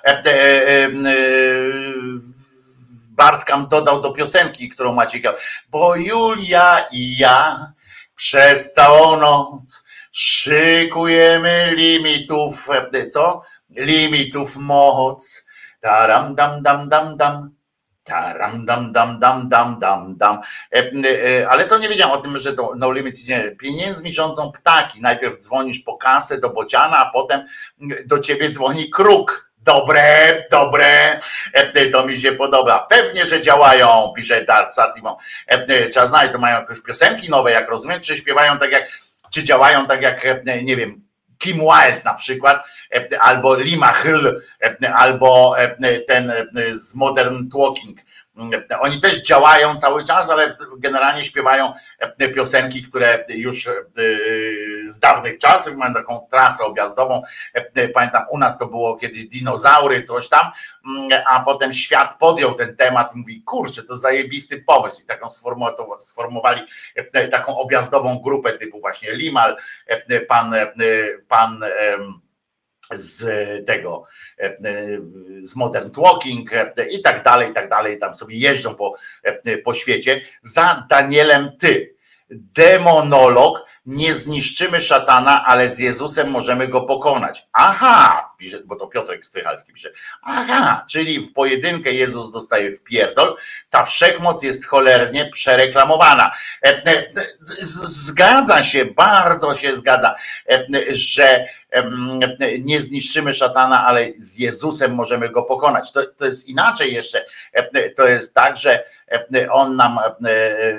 Bartkam 3.10 3.68
dodał 3.68 4.00
do 4.00 4.12
piosenki, 4.12 4.68
którą 4.68 4.92
macie, 4.92 5.20
bo 5.68 5.96
Julia 5.96 6.86
i 6.92 7.18
ja 7.18 7.72
przez 8.16 8.72
całą 8.72 9.16
noc 9.16 9.84
szykujemy 10.12 11.74
limitów, 11.76 12.68
co? 13.10 13.42
Limitów 13.70 14.56
moc. 14.56 15.46
Taram 15.80 16.34
dam 16.34 16.62
dam 16.62 16.88
dam 16.88 17.16
dam. 17.16 17.55
Taram 18.06 18.66
dam 18.66 18.92
dam 18.92 19.20
dam 19.20 19.48
dam 19.48 19.78
dam 19.78 20.16
dam. 20.16 20.40
Ale 21.48 21.64
to 21.64 21.78
nie 21.78 21.88
wiedziałem 21.88 22.18
o 22.18 22.20
tym, 22.20 22.38
że 22.38 22.52
to 22.52 22.72
No 22.76 22.92
Limit 22.92 23.20
idzie. 23.20 23.56
Pieniędzmi 23.58 24.12
rządzą 24.12 24.52
ptaki. 24.52 25.00
Najpierw 25.00 25.38
dzwonisz 25.38 25.78
po 25.78 25.96
kasę 25.96 26.40
do 26.40 26.50
bociana, 26.50 26.98
a 26.98 27.10
potem 27.10 27.46
do 28.06 28.18
ciebie 28.18 28.50
dzwoni 28.50 28.90
kruk. 28.90 29.50
Dobre, 29.58 30.44
dobre, 30.50 31.18
to 31.92 32.06
mi 32.06 32.20
się 32.20 32.32
podoba. 32.32 32.86
Pewnie, 32.90 33.24
że 33.24 33.40
działają, 33.40 34.12
pisze 34.16 34.44
Dart 34.44 34.72
Sativon. 34.74 35.14
Trzeba 35.90 36.06
znać, 36.06 36.32
to 36.32 36.38
mają 36.38 36.60
jakieś 36.60 36.82
piosenki 36.82 37.30
nowe, 37.30 37.50
jak 37.50 37.68
rozumiem, 37.68 38.00
czy 38.00 38.16
śpiewają 38.16 38.58
tak 38.58 38.72
jak, 38.72 38.88
czy 39.34 39.44
działają 39.44 39.86
tak 39.86 40.02
jak, 40.02 40.26
nie 40.62 40.76
wiem, 40.76 41.05
Kim 41.38 41.56
Wilde 41.56 42.00
na 42.04 42.14
przykład, 42.14 42.66
albo 43.20 43.54
Lima 43.54 43.92
Hill, 43.92 44.40
albo 44.94 45.56
ten 46.08 46.32
z 46.70 46.94
Modern 46.94 47.48
Talking, 47.48 47.98
Oni 48.80 49.00
też 49.00 49.22
działają 49.22 49.76
cały 49.76 50.04
czas, 50.04 50.30
ale 50.30 50.56
generalnie 50.78 51.24
śpiewają 51.24 51.72
piosenki, 52.34 52.82
które 52.82 53.24
już 53.28 53.68
z 54.86 54.98
dawnych 54.98 55.38
czasów 55.38 55.76
mają 55.76 55.94
taką 55.94 56.26
trasę 56.30 56.64
objazdową. 56.64 57.22
Pamiętam, 57.94 58.24
u 58.30 58.38
nas 58.38 58.58
to 58.58 58.66
było 58.66 58.96
kiedyś 58.96 59.24
dinozaury, 59.24 60.02
coś 60.02 60.28
tam, 60.28 60.50
a 61.26 61.40
potem 61.40 61.72
świat 61.72 62.18
podjął 62.18 62.54
ten 62.54 62.76
temat 62.76 63.14
i 63.14 63.18
mówi, 63.18 63.42
kurczę, 63.42 63.82
to 63.82 63.96
zajebisty 63.96 64.62
pomysł. 64.62 65.02
I 65.02 65.04
taką 65.04 65.28
sformułowali 65.98 66.62
taką 67.30 67.58
objazdową 67.58 68.18
grupę 68.18 68.52
typu 68.52 68.80
właśnie 68.80 69.12
Limal, 69.12 69.56
pan, 70.28 70.54
pan 71.28 71.64
z 72.94 73.26
tego, 73.66 74.04
z 75.40 75.56
Modern 75.56 75.90
Talking 75.90 76.50
i 76.90 77.02
tak 77.02 77.22
dalej, 77.22 77.50
i 77.50 77.52
tak 77.52 77.68
dalej, 77.68 77.98
tam 77.98 78.14
sobie 78.14 78.36
jeżdżą 78.36 78.74
po, 78.74 78.94
po 79.64 79.74
świecie. 79.74 80.20
Za 80.42 80.86
Danielem 80.88 81.50
Ty, 81.58 81.94
demonolog, 82.30 83.66
nie 83.86 84.14
zniszczymy 84.14 84.80
szatana, 84.80 85.44
ale 85.44 85.68
z 85.68 85.78
Jezusem 85.78 86.30
możemy 86.30 86.68
go 86.68 86.80
pokonać. 86.80 87.46
Aha, 87.52 88.30
pisze, 88.38 88.60
bo 88.64 88.76
to 88.76 88.86
Piotrek 88.86 89.24
Strychalski 89.24 89.72
pisze. 89.72 89.92
Aha, 90.22 90.84
czyli 90.90 91.20
w 91.20 91.32
pojedynkę 91.32 91.92
Jezus 91.92 92.32
dostaje 92.32 92.72
w 92.72 92.82
pierdol, 92.82 93.36
ta 93.70 93.84
wszechmoc 93.84 94.42
jest 94.42 94.66
cholernie 94.66 95.30
przereklamowana. 95.30 96.30
E, 96.64 96.68
e, 96.68 97.06
zgadza 97.60 98.62
się, 98.62 98.84
bardzo 98.84 99.54
się 99.54 99.76
zgadza, 99.76 100.14
e, 100.50 100.66
że 100.88 101.46
nie 102.60 102.78
zniszczymy 102.78 103.34
szatana, 103.34 103.86
ale 103.86 104.08
z 104.18 104.38
Jezusem 104.38 104.94
możemy 104.94 105.28
go 105.28 105.42
pokonać. 105.42 105.92
To, 105.92 106.06
to 106.06 106.26
jest 106.26 106.48
inaczej 106.48 106.94
jeszcze. 106.94 107.26
To 107.96 108.08
jest 108.08 108.34
tak, 108.34 108.56
że 108.56 108.84
on 109.50 109.76
nam, 109.76 109.98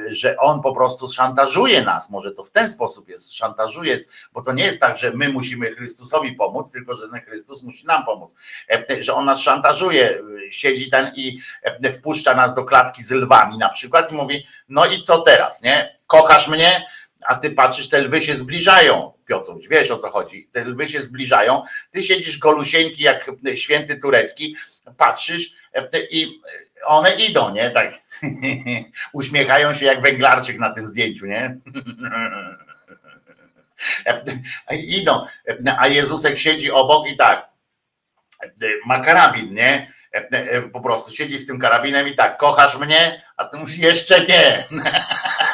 że 0.09 0.37
on 0.37 0.61
po 0.61 0.75
prostu 0.75 1.07
szantażuje 1.07 1.81
nas. 1.81 2.09
Może 2.09 2.31
to 2.31 2.43
w 2.43 2.51
ten 2.51 2.69
sposób 2.69 3.09
jest, 3.09 3.33
szantażuje, 3.33 3.97
bo 4.33 4.41
to 4.41 4.53
nie 4.53 4.63
jest 4.63 4.79
tak, 4.79 4.97
że 4.97 5.11
my 5.11 5.29
musimy 5.29 5.71
Chrystusowi 5.71 6.33
pomóc, 6.33 6.71
tylko 6.71 6.95
że 6.95 7.09
ten 7.09 7.21
Chrystus 7.21 7.63
musi 7.63 7.85
nam 7.85 8.05
pomóc. 8.05 8.35
Że 8.99 9.13
on 9.13 9.25
nas 9.25 9.39
szantażuje, 9.39 10.21
siedzi 10.49 10.89
ten 10.89 11.11
i 11.15 11.39
wpuszcza 11.93 12.33
nas 12.33 12.53
do 12.53 12.63
klatki 12.63 13.03
z 13.03 13.11
lwami 13.11 13.57
na 13.57 13.69
przykład 13.69 14.11
i 14.11 14.15
mówi, 14.15 14.47
no 14.69 14.85
i 14.85 15.01
co 15.01 15.21
teraz, 15.21 15.61
nie? 15.61 15.97
Kochasz 16.07 16.47
mnie? 16.47 16.87
a 17.27 17.35
ty 17.35 17.51
patrzysz, 17.51 17.89
te 17.89 18.01
lwy 18.01 18.21
się 18.21 18.35
zbliżają, 18.35 19.13
Piotruś, 19.27 19.67
wiesz 19.67 19.91
o 19.91 19.97
co 19.97 20.09
chodzi, 20.09 20.49
te 20.51 20.65
lwy 20.65 20.87
się 20.87 21.01
zbliżają, 21.01 21.63
ty 21.91 22.03
siedzisz 22.03 22.37
golusieńki 22.37 23.03
jak 23.03 23.31
święty 23.55 23.97
turecki, 23.97 24.55
patrzysz 24.97 25.51
i 26.11 26.41
one 26.85 27.15
idą, 27.15 27.53
nie, 27.53 27.69
tak 27.69 27.91
uśmiechają 29.13 29.73
się 29.73 29.85
jak 29.85 30.01
węglarczyk 30.01 30.59
na 30.59 30.73
tym 30.73 30.87
zdjęciu, 30.87 31.25
nie? 31.25 31.57
Idą, 34.99 35.25
a 35.79 35.87
Jezusek 35.87 36.37
siedzi 36.37 36.71
obok 36.71 37.11
i 37.11 37.17
tak, 37.17 37.49
ma 38.85 38.99
karabin, 38.99 39.53
nie? 39.53 39.93
Po 40.73 40.81
prostu 40.81 41.11
siedzi 41.11 41.37
z 41.37 41.47
tym 41.47 41.59
karabinem 41.59 42.07
i 42.07 42.15
tak, 42.15 42.37
kochasz 42.37 42.77
mnie? 42.77 43.23
A 43.37 43.45
ty 43.45 43.57
mówisz, 43.57 43.77
jeszcze 43.77 44.25
nie. 44.25 44.67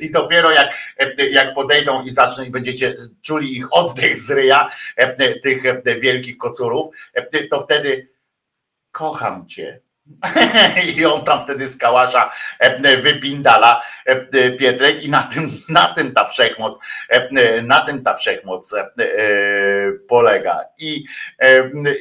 I 0.00 0.10
dopiero 0.10 0.50
jak, 0.50 0.74
jak 1.30 1.54
podejdą 1.54 2.02
i 2.02 2.10
zaczną 2.10 2.44
i 2.44 2.50
będziecie 2.50 2.96
czuli 3.22 3.56
ich 3.56 3.66
oddech 3.70 4.16
z 4.16 4.30
ryja, 4.30 4.68
tych 5.42 5.62
wielkich 6.00 6.38
kocurów, 6.38 6.86
to 7.50 7.60
wtedy 7.60 8.08
kocham 8.92 9.46
cię. 9.46 9.80
I 10.96 11.04
on 11.04 11.24
tam 11.24 11.40
wtedy 11.40 11.68
z 11.68 11.76
kałasza 11.76 12.30
wypindala 13.02 13.82
Pietrek 14.58 15.02
i 15.02 15.10
na 15.10 15.22
tym, 15.22 15.50
na 15.68 15.94
tym 15.94 16.12
ta 16.12 16.24
wszechmoc, 16.24 16.78
na 17.62 17.80
tym 17.80 18.02
ta 18.02 18.14
wszechmoc 18.14 18.74
polega. 20.08 20.64
I, 20.78 21.04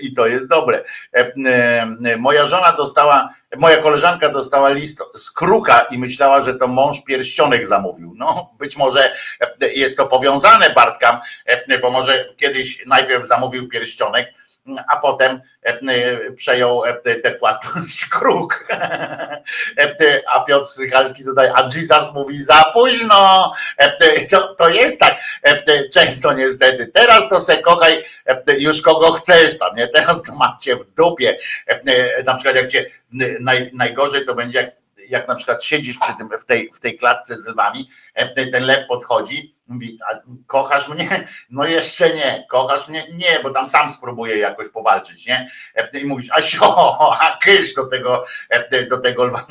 I 0.01 0.13
to 0.13 0.27
jest 0.27 0.47
dobre. 0.47 0.83
Moja 2.17 2.45
żona 2.45 2.73
dostała 2.73 3.29
Moja 3.57 3.77
koleżanka 3.77 4.29
dostała 4.29 4.69
list 4.69 5.03
z 5.15 5.31
kruka 5.31 5.79
i 5.81 5.97
myślała, 5.97 6.41
że 6.41 6.53
to 6.53 6.67
mąż 6.67 7.03
pierścionek 7.03 7.67
zamówił. 7.67 8.13
No, 8.17 8.53
być 8.59 8.77
może 8.77 9.13
jest 9.75 9.97
to 9.97 10.05
powiązane, 10.05 10.69
Bartka, 10.69 11.21
bo 11.81 11.91
może 11.91 12.25
kiedyś 12.37 12.85
najpierw 12.85 13.27
zamówił 13.27 13.69
pierścionek, 13.69 14.27
a 14.87 14.97
potem 14.97 15.41
przejął 16.35 16.83
tę 17.23 17.31
płatność 17.31 18.05
kruk. 18.13 18.67
A 20.33 20.39
Piotr 20.39 20.65
Sychalski 20.65 21.23
tutaj, 21.23 21.49
a 21.55 21.69
Jesus 21.75 22.13
mówi 22.13 22.43
za 22.43 22.63
późno. 22.73 23.53
To, 24.31 24.53
to 24.53 24.69
jest 24.69 24.99
tak 24.99 25.19
często 25.93 26.33
niestety. 26.33 26.87
Teraz 26.87 27.29
to 27.29 27.39
se 27.39 27.57
kochaj 27.57 28.03
już 28.57 28.81
kogo 28.81 29.11
chcesz 29.11 29.57
tam, 29.57 29.75
nie? 29.75 29.87
Teraz 29.87 30.23
to 30.23 30.35
macie 30.35 30.75
w 30.75 30.85
dupie. 30.93 31.37
Na 32.25 32.33
przykład 32.33 32.55
jak 32.55 32.67
cię 32.67 32.85
naj, 33.39 33.71
najgorzej 33.73 34.25
to 34.25 34.35
będzie 34.35 34.59
jak 34.59 34.77
jak 35.09 35.27
na 35.27 35.35
przykład 35.35 35.63
siedzisz 35.63 35.97
przy 35.97 36.17
tym, 36.17 36.29
w, 36.39 36.45
tej, 36.45 36.69
w 36.73 36.79
tej 36.79 36.97
klatce 36.97 37.37
z 37.37 37.47
lwami, 37.47 37.89
ten 38.51 38.63
lew 38.63 38.87
podchodzi, 38.87 39.56
mówi, 39.67 39.97
a 40.11 40.19
kochasz 40.47 40.87
mnie? 40.89 41.27
No 41.49 41.65
jeszcze 41.65 42.13
nie, 42.13 42.45
kochasz 42.49 42.87
mnie? 42.87 43.07
Nie, 43.13 43.39
bo 43.43 43.49
tam 43.49 43.65
sam 43.65 43.89
spróbuję 43.89 44.37
jakoś 44.37 44.69
powalczyć, 44.69 45.27
nie? 45.27 45.49
I 46.01 46.05
mówisz, 46.05 46.27
a 46.31 46.41
sio, 46.41 46.97
a 47.25 47.37
kysz 47.41 47.73
do 47.73 47.85
tego, 47.87 48.25
do 48.89 48.97
tego 48.97 49.25
lwa, 49.25 49.47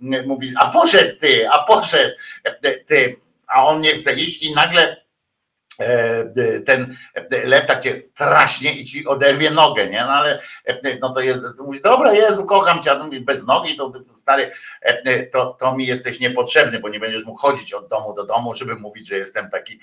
mówisz, 0.26 0.52
a 0.56 0.70
poszedł 0.70 1.20
ty, 1.20 1.50
a 1.50 1.58
poszedł 1.58 2.16
ty, 2.86 3.16
a 3.46 3.66
on 3.66 3.80
nie 3.80 3.92
chce 3.92 4.14
iść 4.14 4.42
i 4.42 4.54
nagle 4.54 4.96
E, 4.96 5.07
ten 6.66 6.96
lew 7.44 7.66
tak 7.66 7.80
cię 7.80 8.02
traśnie 8.14 8.72
i 8.72 8.84
ci 8.84 9.06
oderwie 9.06 9.50
nogę, 9.50 9.86
nie? 9.86 10.00
No 10.00 10.12
ale 10.12 10.40
e, 10.64 10.98
no 11.00 11.14
to 11.14 11.20
jest, 11.20 11.44
mówi, 11.58 11.80
dobra 11.80 12.12
Jezu, 12.12 12.46
kocham 12.46 12.82
cię, 12.82 12.92
a 12.92 13.04
mówi, 13.04 13.20
bez 13.20 13.46
nogi, 13.46 13.76
to 13.76 13.92
stary, 14.10 14.50
e, 14.80 15.26
to, 15.26 15.46
to 15.46 15.76
mi 15.76 15.86
jesteś 15.86 16.20
niepotrzebny, 16.20 16.78
bo 16.80 16.88
nie 16.88 17.00
będziesz 17.00 17.24
mógł 17.24 17.38
chodzić 17.38 17.72
od 17.72 17.88
domu 17.88 18.14
do 18.14 18.24
domu, 18.24 18.54
żeby 18.54 18.74
mówić, 18.74 19.08
że 19.08 19.16
jestem 19.16 19.50
taki, 19.50 19.80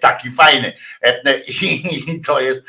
taki 0.00 0.30
fajny. 0.30 0.72
I 1.62 2.20
to 2.26 2.40
jest, 2.40 2.64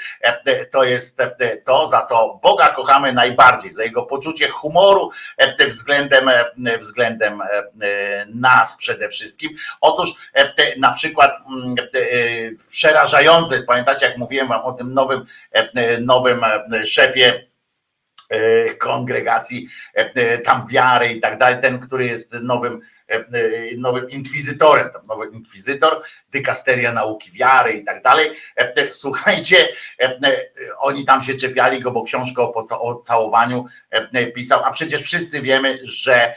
to 0.71 0.83
jest 0.83 1.21
to, 1.65 1.87
za 1.87 2.01
co 2.01 2.39
Boga 2.43 2.69
kochamy 2.69 3.13
najbardziej, 3.13 3.71
za 3.71 3.83
jego 3.83 4.03
poczucie 4.03 4.49
humoru 4.49 5.11
względem, 5.67 6.29
względem 6.79 7.41
nas 8.27 8.75
przede 8.75 9.09
wszystkim. 9.09 9.49
Otóż 9.81 10.13
na 10.77 10.93
przykład 10.93 11.31
przerażające. 12.69 13.63
Pamiętacie, 13.63 14.05
jak 14.05 14.17
mówiłem 14.17 14.47
wam 14.47 14.61
o 14.61 14.73
tym 14.73 14.93
nowym, 14.93 15.25
e, 15.51 16.01
nowym 16.01 16.43
e, 16.43 16.85
szefie 16.85 17.47
e, 18.29 18.73
kongregacji 18.73 19.67
tam 20.43 20.67
wiary 20.67 21.07
i 21.07 21.19
tak 21.19 21.37
dalej, 21.37 21.61
ten, 21.61 21.79
który 21.79 22.05
jest 22.05 22.33
nowym, 22.33 22.81
nowym 23.77 24.09
inkwizytorem, 24.09 24.89
tam 24.89 25.07
nowy 25.07 25.27
inkwizytor, 25.33 26.03
dykasteria 26.31 26.91
nauki 26.91 27.31
wiary 27.31 27.73
i 27.73 27.83
tak 27.83 28.03
dalej. 28.03 28.31
Słuchajcie, 28.89 29.67
oni 30.77 31.05
tam 31.05 31.21
się 31.21 31.35
czepiali 31.35 31.79
go, 31.79 31.91
bo 31.91 32.03
książkę 32.03 32.41
o 32.69 32.95
całowaniu 32.95 33.65
pisał, 34.35 34.63
a 34.63 34.71
przecież 34.71 35.01
wszyscy 35.01 35.41
wiemy, 35.41 35.79
że 35.83 36.35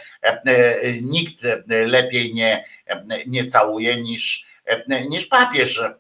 nikt 1.02 1.42
lepiej 1.68 2.34
nie, 2.34 2.64
nie 3.26 3.46
całuje 3.46 4.02
niż 4.02 4.49
E, 4.49 4.49
niż 5.08 5.26
papież 5.26 5.78
e, 5.78 5.92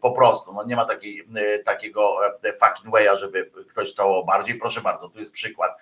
po 0.00 0.12
prostu. 0.12 0.52
No 0.52 0.64
nie 0.64 0.76
ma 0.76 0.84
takiej, 0.84 1.26
e, 1.36 1.58
takiego 1.58 2.20
fucking 2.42 2.94
way'a, 2.94 3.16
żeby 3.16 3.50
ktoś 3.68 3.92
całował 3.92 4.26
bardziej. 4.26 4.54
Proszę 4.54 4.80
bardzo, 4.80 5.08
tu 5.08 5.18
jest 5.18 5.32
przykład. 5.32 5.72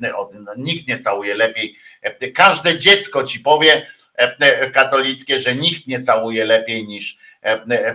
No, 0.00 0.54
nikt 0.56 0.88
nie 0.88 0.98
całuje 0.98 1.34
lepiej. 1.34 1.76
Każde 2.34 2.78
dziecko 2.78 3.24
ci 3.24 3.40
powie 3.40 3.86
katolickie, 4.74 5.40
że 5.40 5.54
nikt 5.54 5.86
nie 5.86 6.00
całuje 6.00 6.44
lepiej 6.44 6.86
niż 6.86 7.18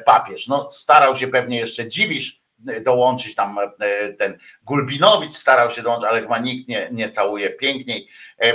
papież. 0.06 0.48
No 0.48 0.68
starał 0.72 1.16
się 1.16 1.28
pewnie 1.28 1.60
jeszcze 1.60 1.88
dziwisz, 1.88 2.41
dołączyć 2.82 3.36
tam 3.36 3.58
e, 3.60 4.14
ten 4.14 4.38
Gulbinowicz 4.64 5.34
starał 5.34 5.70
się 5.70 5.82
dołączyć, 5.82 6.10
ale 6.10 6.22
chyba 6.22 6.40
nikt 6.40 6.70
nie, 6.70 6.90
nie 6.92 7.10
całuje 7.10 7.50
piękniej 7.50 8.08
e, 8.38 8.54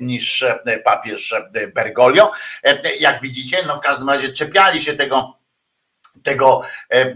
niż 0.00 0.42
e, 0.42 0.80
papież 0.84 1.34
Bergoglio. 1.74 2.30
Jak 3.00 3.20
widzicie, 3.20 3.58
no 3.66 3.76
w 3.76 3.80
każdym 3.80 4.08
razie 4.08 4.28
czepiali 4.28 4.82
się 4.82 4.92
tego 4.92 5.43
tego 6.24 6.62
e, 6.90 6.96
e, 6.96 7.14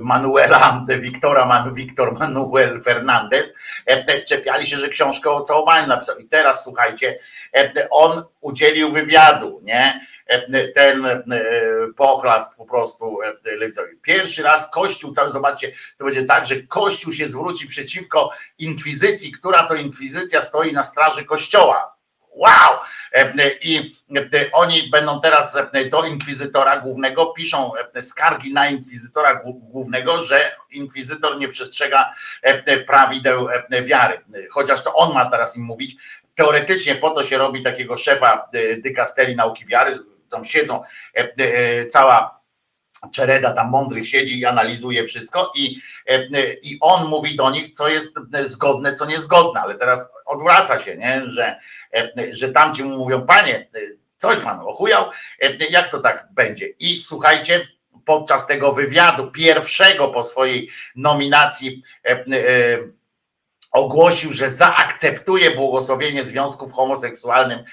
Manuela, 0.00 0.84
Wiktora, 0.88 1.46
Man, 1.46 1.74
Wiktor 1.74 2.18
Manuel 2.18 2.80
Fernandez, 2.80 3.54
e, 3.86 4.22
czepiali 4.22 4.66
się, 4.66 4.78
że 4.78 4.88
książkę 4.88 5.30
o 5.30 5.42
całowaniu 5.42 5.86
napisał. 5.86 6.18
I 6.18 6.28
teraz 6.28 6.64
słuchajcie, 6.64 7.18
on 7.90 8.24
udzielił 8.40 8.92
wywiadu, 8.92 9.60
nie? 9.62 10.00
Ten 10.74 11.22
pochlast 11.96 12.56
po 12.56 12.64
prostu 12.64 13.18
lewicowy. 13.44 13.98
Pierwszy 14.02 14.42
raz 14.42 14.70
Kościół, 14.70 15.12
cały 15.12 15.30
zobaczcie, 15.30 15.72
to 15.98 16.04
będzie 16.04 16.24
tak, 16.24 16.46
że 16.46 16.62
Kościół 16.62 17.12
się 17.12 17.26
zwróci 17.26 17.66
przeciwko 17.66 18.30
inkwizycji, 18.58 19.32
która 19.32 19.62
to 19.62 19.74
inkwizycja 19.74 20.42
stoi 20.42 20.72
na 20.72 20.84
straży 20.84 21.24
Kościoła. 21.24 21.97
Wow! 22.38 22.78
E, 23.12 23.32
I 23.62 23.96
e, 24.16 24.52
oni 24.52 24.90
będą 24.90 25.20
teraz 25.20 25.56
e, 25.56 25.84
do 25.84 26.04
inkwizytora 26.04 26.80
głównego, 26.80 27.26
piszą 27.26 27.72
skargi 28.00 28.52
na 28.52 28.68
inkwizytora 28.68 29.34
głó- 29.44 29.58
głównego, 29.60 30.24
że 30.24 30.56
inkwizytor 30.70 31.38
nie 31.38 31.48
przestrzega 31.48 32.12
prawideł 32.86 33.48
wiary. 33.82 34.20
Chociaż 34.50 34.82
to 34.82 34.94
on 34.94 35.14
ma 35.14 35.30
teraz 35.30 35.56
im 35.56 35.62
mówić. 35.62 35.96
Teoretycznie 36.34 36.94
po 36.94 37.10
to 37.10 37.24
się 37.24 37.38
robi 37.38 37.62
takiego 37.62 37.96
szefa 37.96 38.48
dykasterii 38.78 39.36
nauki 39.36 39.66
wiary. 39.66 39.98
Tam 40.30 40.44
siedzą 40.44 40.82
cała 41.90 42.38
Czereda 43.12 43.52
tam 43.52 43.70
mądrych 43.70 44.08
siedzi 44.08 44.40
i 44.40 44.46
analizuje 44.46 45.04
wszystko 45.04 45.52
i, 45.56 45.76
i 46.62 46.78
on 46.80 47.08
mówi 47.08 47.36
do 47.36 47.50
nich, 47.50 47.72
co 47.72 47.88
jest 47.88 48.08
zgodne, 48.42 48.94
co 48.94 49.06
niezgodne, 49.06 49.60
ale 49.60 49.74
teraz 49.74 50.08
odwraca 50.26 50.78
się, 50.78 50.96
nie? 50.96 51.22
Że, 51.26 51.60
że 52.30 52.48
tamci 52.48 52.84
mu 52.84 52.96
mówią, 52.96 53.26
panie, 53.26 53.68
coś 54.16 54.38
pan 54.38 54.60
ochujał, 54.60 55.04
jak 55.70 55.90
to 55.90 55.98
tak 55.98 56.28
będzie? 56.32 56.66
I 56.66 56.98
słuchajcie, 56.98 57.68
podczas 58.04 58.46
tego 58.46 58.72
wywiadu, 58.72 59.30
pierwszego 59.30 60.08
po 60.08 60.22
swojej 60.22 60.70
nominacji, 60.96 61.82
e, 62.04 62.10
e, 62.10 62.24
ogłosił, 63.70 64.32
że 64.32 64.48
zaakceptuje 64.48 65.50
błogosławienie 65.50 66.24
związków 66.24 66.72
homoseksualnym 66.72 67.64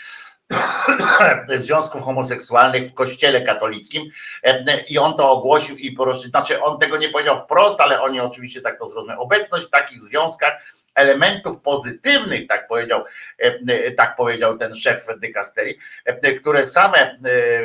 związków 1.60 2.02
homoseksualnych 2.02 2.88
w 2.88 2.94
kościele 2.94 3.42
katolickim 3.42 4.12
E, 4.44 4.84
i 4.88 4.98
on 4.98 5.14
to 5.14 5.32
ogłosił 5.32 5.78
i 5.78 5.92
poruszył, 5.92 6.30
znaczy 6.30 6.62
on 6.62 6.80
tego 6.80 6.98
nie 6.98 7.10
powiedział 7.10 7.38
wprost, 7.38 7.82
ale 7.82 8.02
oni 8.02 8.20
oczywiście 8.20 8.62
tak 8.62 8.80
to 8.80 8.88
zrozumieli. 8.88 9.20
Obecność 9.20 9.66
w 9.66 9.70
takich 9.70 10.02
związkach 10.02 10.54
elementów 10.96 11.62
pozytywnych, 11.62 12.48
tak 12.48 12.68
powiedział, 12.68 13.04
e, 13.38 13.92
tak 13.92 14.16
powiedział 14.16 14.58
ten 14.58 14.76
szef 14.76 15.06
dykasterii, 15.18 15.78
e, 16.06 16.34
które 16.34 16.66
same 16.66 16.98
e, 16.98 17.18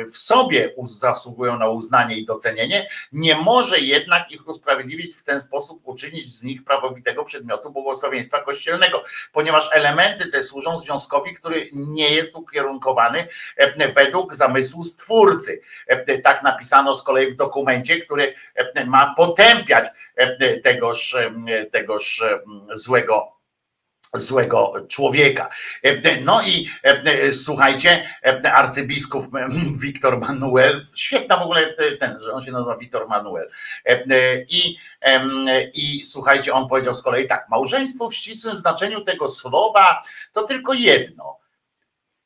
w 0.05 0.17
sobie 0.17 0.73
zasługują 0.83 1.57
na 1.57 1.69
uznanie 1.69 2.15
i 2.15 2.25
docenienie, 2.25 2.87
nie 3.11 3.35
może 3.35 3.79
jednak 3.79 4.31
ich 4.31 4.47
usprawiedliwić 4.47 5.15
w 5.15 5.23
ten 5.23 5.41
sposób, 5.41 5.81
uczynić 5.83 6.35
z 6.35 6.43
nich 6.43 6.63
prawowitego 6.63 7.23
przedmiotu 7.23 7.71
błogosławieństwa 7.71 8.43
kościelnego, 8.43 9.03
ponieważ 9.31 9.69
elementy 9.73 10.29
te 10.29 10.43
służą 10.43 10.77
związkowi, 10.77 11.33
który 11.33 11.69
nie 11.73 12.09
jest 12.09 12.35
ukierunkowany 12.35 13.27
e, 13.57 13.87
według 13.87 14.35
zamysłu 14.35 14.83
stwórcy. 14.83 15.61
E, 15.87 16.21
Tak 16.21 16.43
napisano 16.43 16.95
z 16.95 17.03
kolei 17.03 17.31
w 17.31 17.35
dokumencie, 17.35 17.97
który 17.97 18.33
e, 18.55 18.85
ma 18.85 19.13
potępiać 19.17 19.89
e, 20.15 20.57
tegoż, 20.59 21.15
e, 21.15 21.65
tegoż 21.65 22.21
e, 22.21 22.39
złego 22.71 23.20
złego 24.13 24.73
człowieka. 24.87 25.49
E, 25.83 26.21
No 26.21 26.41
i 26.41 26.69
e, 26.83 27.31
słuchajcie, 27.31 28.07
e, 28.25 28.53
arcybiskup 28.53 29.35
e, 29.35 29.47
Wiktor 29.81 30.19
Manuel, 30.19 30.81
świetna 30.95 31.37
w 31.37 31.41
ogóle 31.41 31.73
ten, 31.99 32.17
że 32.21 32.33
on 32.33 32.43
się 32.43 32.51
nazywa 32.51 32.77
Wiktor 32.77 33.07
Manuel. 33.07 33.49
I, 34.49 34.77
I 35.73 36.03
słuchajcie, 36.03 36.53
on 36.53 36.67
powiedział 36.67 36.93
z 36.93 37.01
kolei 37.01 37.27
tak, 37.27 37.49
małżeństwo 37.49 38.09
w 38.09 38.15
ścisłym 38.15 38.57
znaczeniu 38.57 39.01
tego 39.01 39.27
słowa 39.27 40.01
to 40.33 40.43
tylko 40.43 40.73
jedno. 40.73 41.37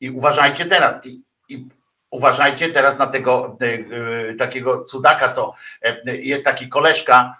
I 0.00 0.10
uważajcie 0.10 0.64
teraz, 0.64 1.06
i, 1.06 1.22
i 1.48 1.66
uważajcie 2.10 2.68
teraz 2.68 2.98
na 2.98 3.06
tego 3.06 3.58
takiego 4.38 4.84
cudaka, 4.84 5.28
co 5.28 5.54
jest 6.04 6.44
taki 6.44 6.68
koleżka, 6.68 7.36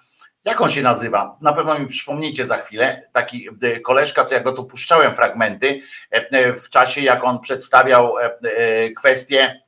jak 0.46 0.60
on 0.60 0.70
się 0.70 0.82
nazywa? 0.82 1.38
Na 1.42 1.52
pewno 1.52 1.78
mi 1.78 1.86
przypomnicie 1.86 2.46
za 2.46 2.56
chwilę. 2.56 3.02
Taki 3.12 3.48
e, 3.62 3.80
koleżka, 3.80 4.24
co 4.24 4.34
ja 4.34 4.40
go 4.40 4.52
tu 4.52 4.64
puszczałem 4.64 5.14
fragmenty 5.14 5.80
e, 6.12 6.28
e, 6.30 6.52
w 6.52 6.68
czasie, 6.68 7.00
jak 7.00 7.24
on 7.24 7.40
przedstawiał 7.40 8.14
kwestię 8.96 9.66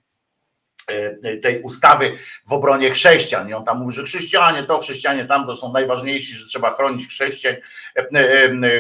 tej 1.43 1.63
ustawy 1.63 2.19
w 2.47 2.53
obronie 2.53 2.91
chrześcijan. 2.91 3.49
I 3.49 3.55
on 3.55 3.65
tam 3.65 3.79
mówi, 3.79 3.95
że 3.95 4.03
chrześcijanie 4.03 4.63
to, 4.63 4.79
chrześcijanie 4.79 5.25
tam 5.25 5.47
to 5.47 5.55
są 5.55 5.73
najważniejsi, 5.73 6.35
że 6.35 6.47
trzeba 6.47 6.73
chronić 6.73 7.09
chrześcijan, 7.09 7.57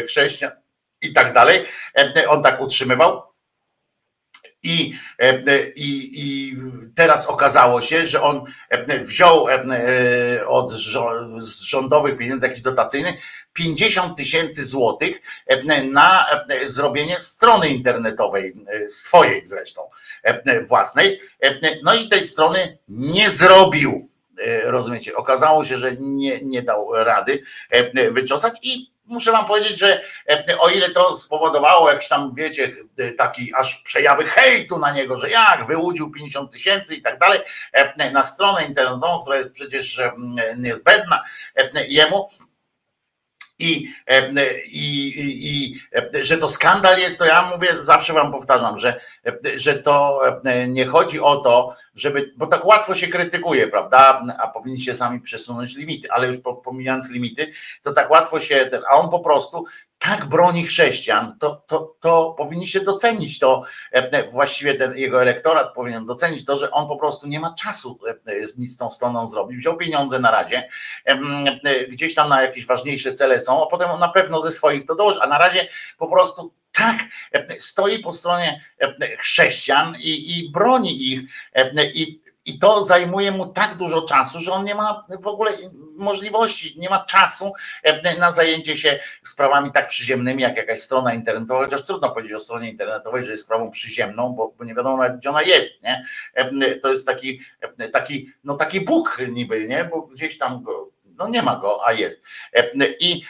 chrześcijan 0.06 0.52
i 1.02 1.12
tak 1.12 1.34
dalej. 1.34 1.64
On 2.28 2.42
tak 2.42 2.60
utrzymywał. 2.60 3.27
I, 4.62 4.94
e, 5.18 5.42
i, 5.76 6.10
I 6.14 6.56
teraz 6.94 7.26
okazało 7.26 7.80
się, 7.80 8.06
że 8.06 8.22
on 8.22 8.44
e, 8.68 8.98
wziął 8.98 9.48
e, 9.48 9.58
od 10.46 10.72
rządowych 11.60 12.18
pieniędzy 12.18 12.46
jakiś 12.46 12.62
dotacyjny 12.62 13.12
50 13.52 14.16
tysięcy 14.16 14.64
złotych 14.64 15.20
e, 15.46 15.84
na 15.84 16.26
e, 16.48 16.68
zrobienie 16.68 17.18
strony 17.18 17.68
internetowej, 17.68 18.54
e, 18.66 18.88
swojej 18.88 19.44
zresztą, 19.44 19.82
e, 20.22 20.60
własnej. 20.60 21.20
E, 21.40 21.58
No 21.84 21.94
i 21.94 22.08
tej 22.08 22.20
strony 22.20 22.78
nie 22.88 23.30
zrobił. 23.30 24.08
E, 24.38 24.70
Rozumiecie? 24.70 25.16
Okazało 25.16 25.64
się, 25.64 25.76
że 25.76 25.96
nie, 26.00 26.40
nie 26.40 26.62
dał 26.62 26.92
rady 26.92 27.42
e, 27.70 28.10
wyczosać 28.10 28.52
i 28.62 28.90
muszę 29.08 29.32
wam 29.32 29.46
powiedzieć, 29.46 29.78
że 29.78 30.00
e, 30.30 30.58
o 30.58 30.68
ile 30.68 30.90
to 30.90 31.16
spowodowało 31.16 31.90
jakiś 31.90 32.08
tam, 32.08 32.34
wiecie, 32.34 32.72
e, 32.98 33.10
taki 33.12 33.54
aż 33.54 33.76
przejawy 33.76 34.24
hejtu 34.24 34.78
na 34.78 34.92
niego, 34.92 35.16
że 35.16 35.30
jak 35.30 35.66
wyłudził 35.66 36.10
50 36.10 36.52
tysięcy 36.52 36.94
i 36.94 37.02
tak 37.02 37.18
dalej, 37.18 37.40
e, 37.72 38.10
na 38.10 38.24
stronę 38.24 38.64
internetową, 38.64 39.20
która 39.22 39.36
jest 39.36 39.52
przecież 39.52 40.00
niezbędna 40.56 41.22
jemu, 41.88 42.28
i, 43.60 43.88
i, 44.72 44.72
i, 44.72 45.48
i 45.48 45.80
że 46.22 46.38
to 46.38 46.48
skandal 46.48 46.98
jest, 46.98 47.18
to 47.18 47.24
ja 47.24 47.42
mówię, 47.42 47.68
zawsze 47.78 48.12
wam 48.12 48.32
powtarzam, 48.32 48.78
że, 48.78 49.00
że 49.54 49.74
to 49.74 50.20
nie 50.68 50.86
chodzi 50.86 51.20
o 51.20 51.36
to, 51.36 51.76
żeby, 51.98 52.32
bo 52.36 52.46
tak 52.46 52.64
łatwo 52.64 52.94
się 52.94 53.08
krytykuje, 53.08 53.68
prawda, 53.68 54.22
a 54.38 54.48
powinniście 54.48 54.94
sami 54.94 55.20
przesunąć 55.20 55.76
limity, 55.76 56.10
ale 56.10 56.26
już 56.26 56.38
po- 56.38 56.54
pomijając 56.54 57.10
limity, 57.10 57.52
to 57.82 57.92
tak 57.92 58.10
łatwo 58.10 58.40
się, 58.40 58.70
a 58.90 58.94
on 58.94 59.10
po 59.10 59.20
prostu 59.20 59.64
tak 59.98 60.24
broni 60.24 60.66
chrześcijan, 60.66 61.38
to, 61.38 61.62
to, 61.66 61.94
to 62.00 62.34
powinniście 62.38 62.80
docenić 62.80 63.38
to, 63.38 63.62
e, 63.92 64.28
właściwie 64.28 64.74
ten 64.74 64.96
jego 64.96 65.22
elektorat 65.22 65.74
powinien 65.74 66.06
docenić 66.06 66.44
to, 66.44 66.58
że 66.58 66.70
on 66.70 66.88
po 66.88 66.96
prostu 66.96 67.26
nie 67.26 67.40
ma 67.40 67.54
czasu 67.54 67.98
e, 68.08 68.14
nic 68.58 68.74
z 68.74 68.76
tą 68.76 68.90
stroną 68.90 69.26
zrobić, 69.26 69.58
wziął 69.58 69.76
pieniądze 69.76 70.20
na 70.20 70.30
razie, 70.30 70.68
e, 71.04 71.18
gdzieś 71.88 72.14
tam 72.14 72.28
na 72.28 72.42
jakieś 72.42 72.66
ważniejsze 72.66 73.12
cele 73.12 73.40
są, 73.40 73.66
a 73.66 73.70
potem 73.70 73.90
on 73.90 74.00
na 74.00 74.08
pewno 74.08 74.40
ze 74.40 74.52
swoich 74.52 74.86
to 74.86 74.94
dołoży, 74.94 75.20
a 75.22 75.26
na 75.26 75.38
razie 75.38 75.68
po 75.98 76.06
prostu 76.06 76.52
tak 76.78 76.96
e, 77.32 77.60
stoi 77.60 77.98
po 77.98 78.12
stronie 78.12 78.60
e, 78.80 79.16
chrześcijan 79.16 79.96
i, 80.00 80.38
i 80.38 80.50
broni 80.50 81.12
ich 81.12 81.20
e, 81.54 81.84
i, 81.84 82.20
i 82.46 82.58
to 82.58 82.84
zajmuje 82.84 83.32
mu 83.32 83.46
tak 83.46 83.74
dużo 83.74 84.02
czasu, 84.02 84.40
że 84.40 84.52
on 84.52 84.64
nie 84.64 84.74
ma 84.74 85.06
w 85.22 85.26
ogóle 85.26 85.52
możliwości, 85.96 86.74
nie 86.78 86.90
ma 86.90 87.04
czasu 87.04 87.52
na 88.18 88.32
zajęcie 88.32 88.76
się 88.76 88.98
sprawami 89.22 89.72
tak 89.72 89.88
przyziemnymi, 89.88 90.42
jak 90.42 90.56
jakaś 90.56 90.80
strona 90.80 91.14
internetowa, 91.14 91.64
chociaż 91.64 91.84
trudno 91.86 92.10
powiedzieć 92.10 92.32
o 92.32 92.40
stronie 92.40 92.70
internetowej, 92.70 93.24
że 93.24 93.30
jest 93.30 93.44
sprawą 93.44 93.70
przyziemną, 93.70 94.32
bo, 94.32 94.54
bo 94.58 94.64
nie 94.64 94.74
wiadomo 94.74 94.96
nawet, 94.96 95.18
gdzie 95.18 95.30
ona 95.30 95.42
jest, 95.42 95.82
nie? 95.82 96.04
To 96.82 96.90
jest 96.90 97.06
taki, 97.06 97.40
taki, 97.92 98.32
no 98.44 98.54
taki 98.54 98.80
Bóg 98.80 99.18
niby, 99.28 99.66
nie? 99.66 99.84
Bo 99.84 100.02
gdzieś 100.02 100.38
tam 100.38 100.62
go, 100.62 100.90
no 101.18 101.28
nie 101.28 101.42
ma 101.42 101.56
go, 101.56 101.86
a 101.86 101.92
jest. 101.92 102.22
E, 102.52 102.70
I, 103.00 103.22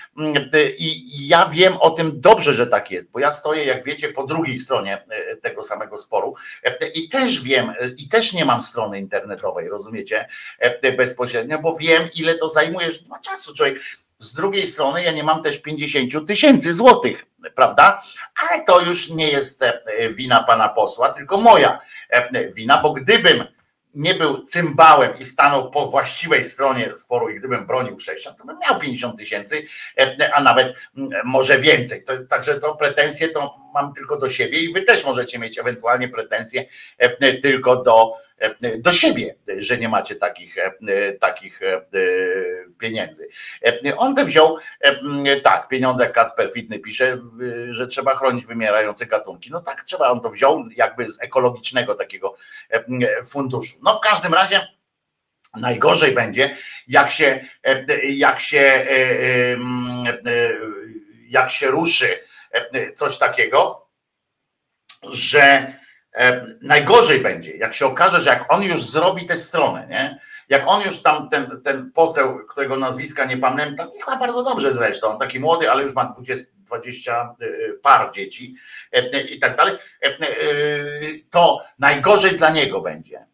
I 0.79 1.29
ja 1.29 1.47
wiem 1.47 1.77
o 1.77 1.91
tym 1.91 2.21
dobrze, 2.21 2.55
że 2.55 2.67
tak 2.67 2.91
jest, 2.91 3.11
bo 3.11 3.19
ja 3.19 3.31
stoję, 3.31 3.65
jak 3.65 3.85
wiecie, 3.85 4.09
po 4.09 4.27
drugiej 4.27 4.59
stronie 4.59 5.05
e, 5.11 5.37
tego 5.37 5.63
samego 5.63 5.99
sporu 5.99 6.35
e, 6.65 6.89
i 6.95 7.09
też 7.09 7.43
wiem, 7.43 7.71
e, 7.81 7.89
i 7.97 8.09
też 8.09 8.33
nie 8.33 8.45
mam 8.45 8.61
strony 8.61 8.99
internetowej, 8.99 9.69
rozumiecie, 9.69 10.29
E, 10.59 10.93
bezpośrednio, 10.93 11.59
bo 11.59 11.77
wiem, 11.77 12.09
ile 12.15 12.35
to 12.35 12.49
zajmuje, 12.49 12.89
ma 13.09 13.21
czasu 13.21 13.55
człowiek. 13.55 13.81
Z 14.19 14.35
drugiej 14.35 14.67
strony 14.67 15.03
ja 15.03 15.13
nie 15.13 15.23
mam 15.23 15.43
też 15.43 15.59
50 15.59 16.27
tysięcy 16.27 16.73
złotych, 16.73 17.27
prawda? 17.55 18.03
Ale 18.43 18.65
to 18.65 18.81
już 18.81 19.09
nie 19.09 19.29
jest 19.29 19.63
e, 19.63 19.83
wina 20.11 20.43
pana 20.43 20.69
posła, 20.69 21.09
tylko 21.09 21.37
moja 21.37 21.81
e, 22.11 22.53
wina, 22.53 22.83
bo 22.83 22.93
gdybym 22.93 23.45
nie 23.95 24.15
był 24.15 24.43
cymbałem 24.43 25.19
i 25.19 25.25
stanął 25.25 25.71
po 25.71 25.87
właściwej 25.87 26.45
stronie 26.45 26.95
sporu 26.95 27.29
i 27.29 27.35
gdybym 27.35 27.67
bronił 27.67 27.97
chrześcijan, 27.97 28.37
to 28.37 28.45
bym 28.45 28.57
miał 28.69 28.81
50 28.81 29.19
tysięcy, 29.19 29.67
e, 29.99 30.35
a 30.35 30.43
nawet 30.43 30.75
mm, 30.97 31.11
może 31.25 31.59
więcej. 31.59 32.05
To, 32.05 32.13
także 32.19 32.55
to 32.55 32.75
pretensje 32.75 33.29
to 33.29 33.57
mam 33.75 33.93
tylko 33.93 34.17
do 34.17 34.29
siebie 34.29 34.61
i 34.61 34.73
wy 34.73 34.83
też 34.83 35.05
możecie 35.05 35.39
mieć 35.39 35.59
ewentualnie 35.59 36.09
pretensje 36.09 36.65
e, 36.99 37.33
tylko 37.33 37.77
do, 37.77 38.13
do 38.79 38.93
siebie, 38.93 39.35
że 39.59 39.79
nie 39.79 39.89
macie 39.89 40.17
takich, 40.17 40.59
e, 40.59 40.73
e, 40.89 41.13
takich 41.13 41.63
e, 41.63 41.77
e, 41.77 41.81
pieniędzy. 42.79 43.29
E, 43.67 43.97
On 43.97 44.15
te 44.15 44.25
wziął, 44.25 44.57
e, 44.81 45.41
tak, 45.41 45.69
pieniądze, 45.69 46.05
jak 46.05 46.13
Kacper 46.13 46.53
Fitny 46.53 46.79
pisze, 46.79 47.19
że 47.71 47.87
trzeba 47.87 48.15
chronić 48.15 48.47
wymierające 48.47 49.07
gatunki. 49.07 49.51
No 49.51 49.61
tak, 49.61 49.83
trzeba, 49.83 50.11
on 50.11 50.21
to 50.21 50.31
wziął 50.31 50.65
jakby 50.77 51.05
z 51.05 51.23
ekologicznego 51.23 51.95
takiego 51.95 52.37
e, 52.71 52.85
funduszu. 53.25 53.77
No 53.83 53.95
w 53.95 54.01
każdym 54.01 54.35
razie 54.35 54.69
najgorzej 55.57 56.13
będzie, 56.13 56.57
jak 56.89 57.11
się, 57.11 57.45
e, 57.65 58.07
jak 58.07 58.41
się, 58.41 58.59
e, 58.59 58.91
e, 58.91 59.57
e, 60.27 60.51
jak 61.29 61.51
się 61.51 61.67
ruszy 61.67 62.21
e, 62.53 62.93
coś 62.93 63.19
takiego, 63.19 63.89
że 65.03 65.43
e, 65.43 65.78
najgorzej 66.63 67.21
będzie, 67.21 67.57
jak 67.57 67.75
się 67.75 67.87
okaże, 67.87 68.21
że 68.21 68.31
jak 68.31 68.53
on 68.53 68.63
już 68.63 68.83
zrobi 68.83 69.27
tę 69.27 69.37
stronę, 69.37 69.87
nie? 69.91 70.19
Jak 70.49 70.63
on 70.67 70.83
już 70.83 71.03
tam, 71.03 71.29
ten, 71.29 71.61
ten 71.65 71.93
poseł, 71.93 72.39
którego 72.49 72.77
nazwiska 72.77 73.25
nie 73.25 73.37
pamiętam, 73.37 73.89
i 73.97 74.01
chyba 74.01 74.17
bardzo 74.17 74.43
dobrze 74.43 74.73
zresztą, 74.73 75.19
taki 75.19 75.41
młody, 75.41 75.71
ale 75.71 75.83
już 75.83 75.95
ma 75.95 76.05
20, 76.05 76.45
20 76.57 77.35
par 77.83 78.11
dzieci 78.13 78.55
e, 78.93 79.21
i 79.21 79.39
tak 79.39 79.57
dalej, 79.57 79.75
e, 80.03 80.07
e, 80.07 80.29
to 81.31 81.65
najgorzej 81.79 82.37
dla 82.37 82.51
niego 82.51 82.81
będzie. 82.81 83.27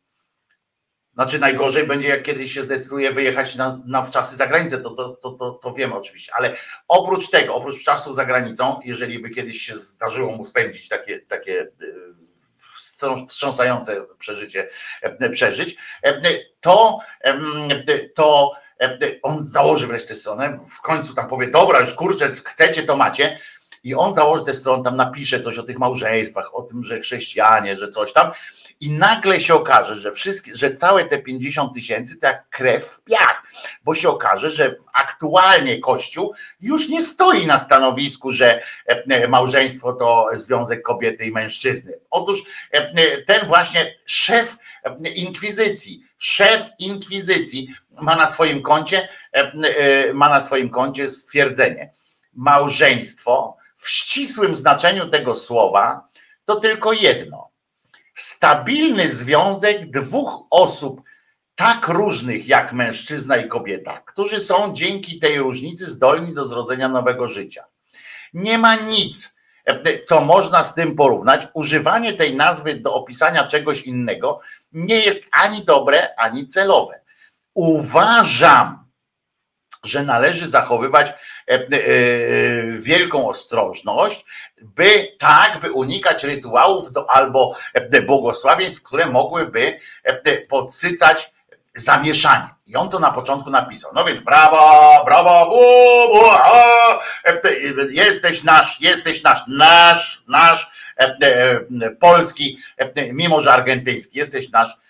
Znaczy 1.14 1.38
najgorzej 1.38 1.86
będzie, 1.86 2.08
jak 2.08 2.22
kiedyś 2.22 2.52
się 2.52 2.62
zdecyduje 2.62 3.12
wyjechać 3.12 3.56
na, 3.56 3.80
na 3.86 4.02
wczasy 4.02 4.36
za 4.36 4.46
granicę, 4.46 4.78
to, 4.78 4.90
to, 4.90 5.08
to, 5.08 5.30
to, 5.30 5.50
to 5.50 5.72
wiemy 5.72 5.94
oczywiście, 5.94 6.32
ale 6.36 6.56
oprócz 6.88 7.30
tego, 7.30 7.54
oprócz 7.54 7.84
czasu 7.84 8.12
za 8.12 8.24
granicą, 8.24 8.80
jeżeli 8.84 9.18
by 9.18 9.30
kiedyś 9.30 9.60
się 9.60 9.76
zdarzyło 9.76 10.36
mu 10.36 10.44
spędzić 10.44 10.88
takie, 10.88 11.20
takie 11.20 11.60
e, 11.60 11.66
wstrząsające 13.28 14.06
przeżycie 14.18 14.68
e, 15.02 15.30
przeżyć, 15.30 15.76
e, 16.02 16.20
to, 16.60 16.98
em, 17.20 17.68
to 18.14 18.52
e, 18.80 18.98
on 19.22 19.42
założy 19.42 19.86
wreszcie 19.86 20.14
stronę, 20.14 20.58
w 20.76 20.80
końcu 20.80 21.14
tam 21.14 21.28
powie, 21.28 21.46
dobra, 21.46 21.80
już 21.80 21.94
kurczę, 21.94 22.32
chcecie, 22.44 22.82
to 22.82 22.96
macie, 22.96 23.38
i 23.84 23.94
on 23.94 24.14
założy 24.14 24.44
tę 24.44 24.54
stronę, 24.54 24.84
tam 24.84 24.96
napisze 24.96 25.40
coś 25.40 25.58
o 25.58 25.62
tych 25.62 25.78
małżeństwach, 25.78 26.54
o 26.54 26.62
tym, 26.62 26.84
że 26.84 27.00
chrześcijanie, 27.00 27.76
że 27.76 27.88
coś 27.88 28.12
tam, 28.12 28.30
i 28.80 28.90
nagle 28.90 29.40
się 29.40 29.54
okaże, 29.54 29.98
że 29.98 30.12
wszystkie, 30.12 30.54
że 30.54 30.74
całe 30.74 31.04
te 31.04 31.18
50 31.18 31.74
tysięcy 31.74 32.16
to 32.16 32.26
jak 32.26 32.48
krew 32.50 32.84
w 32.84 33.02
piach, 33.02 33.42
bo 33.84 33.94
się 33.94 34.08
okaże, 34.08 34.50
że 34.50 34.74
aktualnie 34.94 35.80
Kościół 35.80 36.34
już 36.60 36.88
nie 36.88 37.02
stoi 37.02 37.46
na 37.46 37.58
stanowisku, 37.58 38.32
że 38.32 38.62
e, 38.86 39.28
małżeństwo 39.28 39.92
to 39.92 40.26
związek 40.32 40.82
kobiety 40.82 41.24
i 41.26 41.32
mężczyzny. 41.32 41.92
Otóż 42.10 42.42
e, 42.70 43.22
ten 43.22 43.46
właśnie 43.46 43.94
szef 44.06 44.56
e, 44.84 45.08
inkwizycji, 45.08 46.04
szef 46.18 46.70
inkwizycji 46.78 47.68
ma 48.02 48.16
na 48.16 48.26
swoim 48.26 48.62
koncie, 48.62 49.08
ma 50.14 50.28
na 50.28 50.40
swoim 50.40 50.70
koncie 50.70 51.10
stwierdzenie. 51.10 51.92
Małżeństwo 52.34 53.56
w 53.74 53.90
ścisłym 53.90 54.54
znaczeniu 54.54 55.08
tego 55.08 55.34
słowa 55.34 56.08
to 56.44 56.56
tylko 56.56 56.92
jedno. 56.92 57.48
Stabilny 58.14 59.08
związek 59.08 59.90
dwóch 59.90 60.46
osób 60.50 61.02
tak 61.54 61.88
różnych 61.88 62.48
jak 62.48 62.72
mężczyzna 62.72 63.36
i 63.36 63.48
kobieta, 63.48 64.00
którzy 64.06 64.40
są 64.40 64.72
dzięki 64.74 65.18
tej 65.18 65.38
różnicy 65.38 65.90
zdolni 65.90 66.34
do 66.34 66.48
zrodzenia 66.48 66.88
nowego 66.88 67.26
życia. 67.26 67.64
Nie 68.34 68.58
ma 68.58 68.74
nic, 68.74 69.34
co 70.04 70.20
można 70.20 70.64
z 70.64 70.74
tym 70.74 70.96
porównać. 70.96 71.48
Używanie 71.54 72.12
tej 72.12 72.36
nazwy 72.36 72.74
do 72.74 72.94
opisania 72.94 73.46
czegoś 73.46 73.82
innego 73.82 74.40
nie 74.72 74.96
jest 74.96 75.24
ani 75.32 75.64
dobre, 75.64 76.16
ani 76.16 76.46
celowe. 76.46 77.00
Uważam, 77.54 78.83
że 79.84 80.02
należy 80.02 80.48
zachowywać 80.48 81.08
e, 81.08 81.14
e, 81.48 81.66
wielką 82.78 83.28
ostrożność, 83.28 84.24
by 84.62 85.16
tak, 85.18 85.60
by 85.60 85.72
unikać 85.72 86.24
rytuałów 86.24 86.90
albo 87.08 87.56
e, 87.74 88.02
błogosławieństw, 88.02 88.82
które 88.82 89.06
mogłyby 89.06 89.78
podsycać 90.48 91.34
zamieszanie. 91.74 92.48
I 92.66 92.76
on 92.76 92.88
to 92.88 92.98
na 92.98 93.10
początku 93.10 93.50
napisał. 93.50 93.90
No 93.94 94.04
więc 94.04 94.20
brawo, 94.20 95.04
brawo, 95.04 95.46
bu, 95.46 96.18
bu, 96.18 96.30
a, 96.30 96.98
te, 97.42 97.54
jesteś 97.90 98.42
nasz, 98.42 98.80
jesteś 98.80 99.22
nasz, 99.22 99.42
nasz, 99.48 100.22
nasz, 100.28 100.70
polski, 102.00 102.58
mimo 103.12 103.40
że 103.40 103.52
argentyński, 103.52 104.18
jesteś 104.18 104.50
nasz 104.50 104.83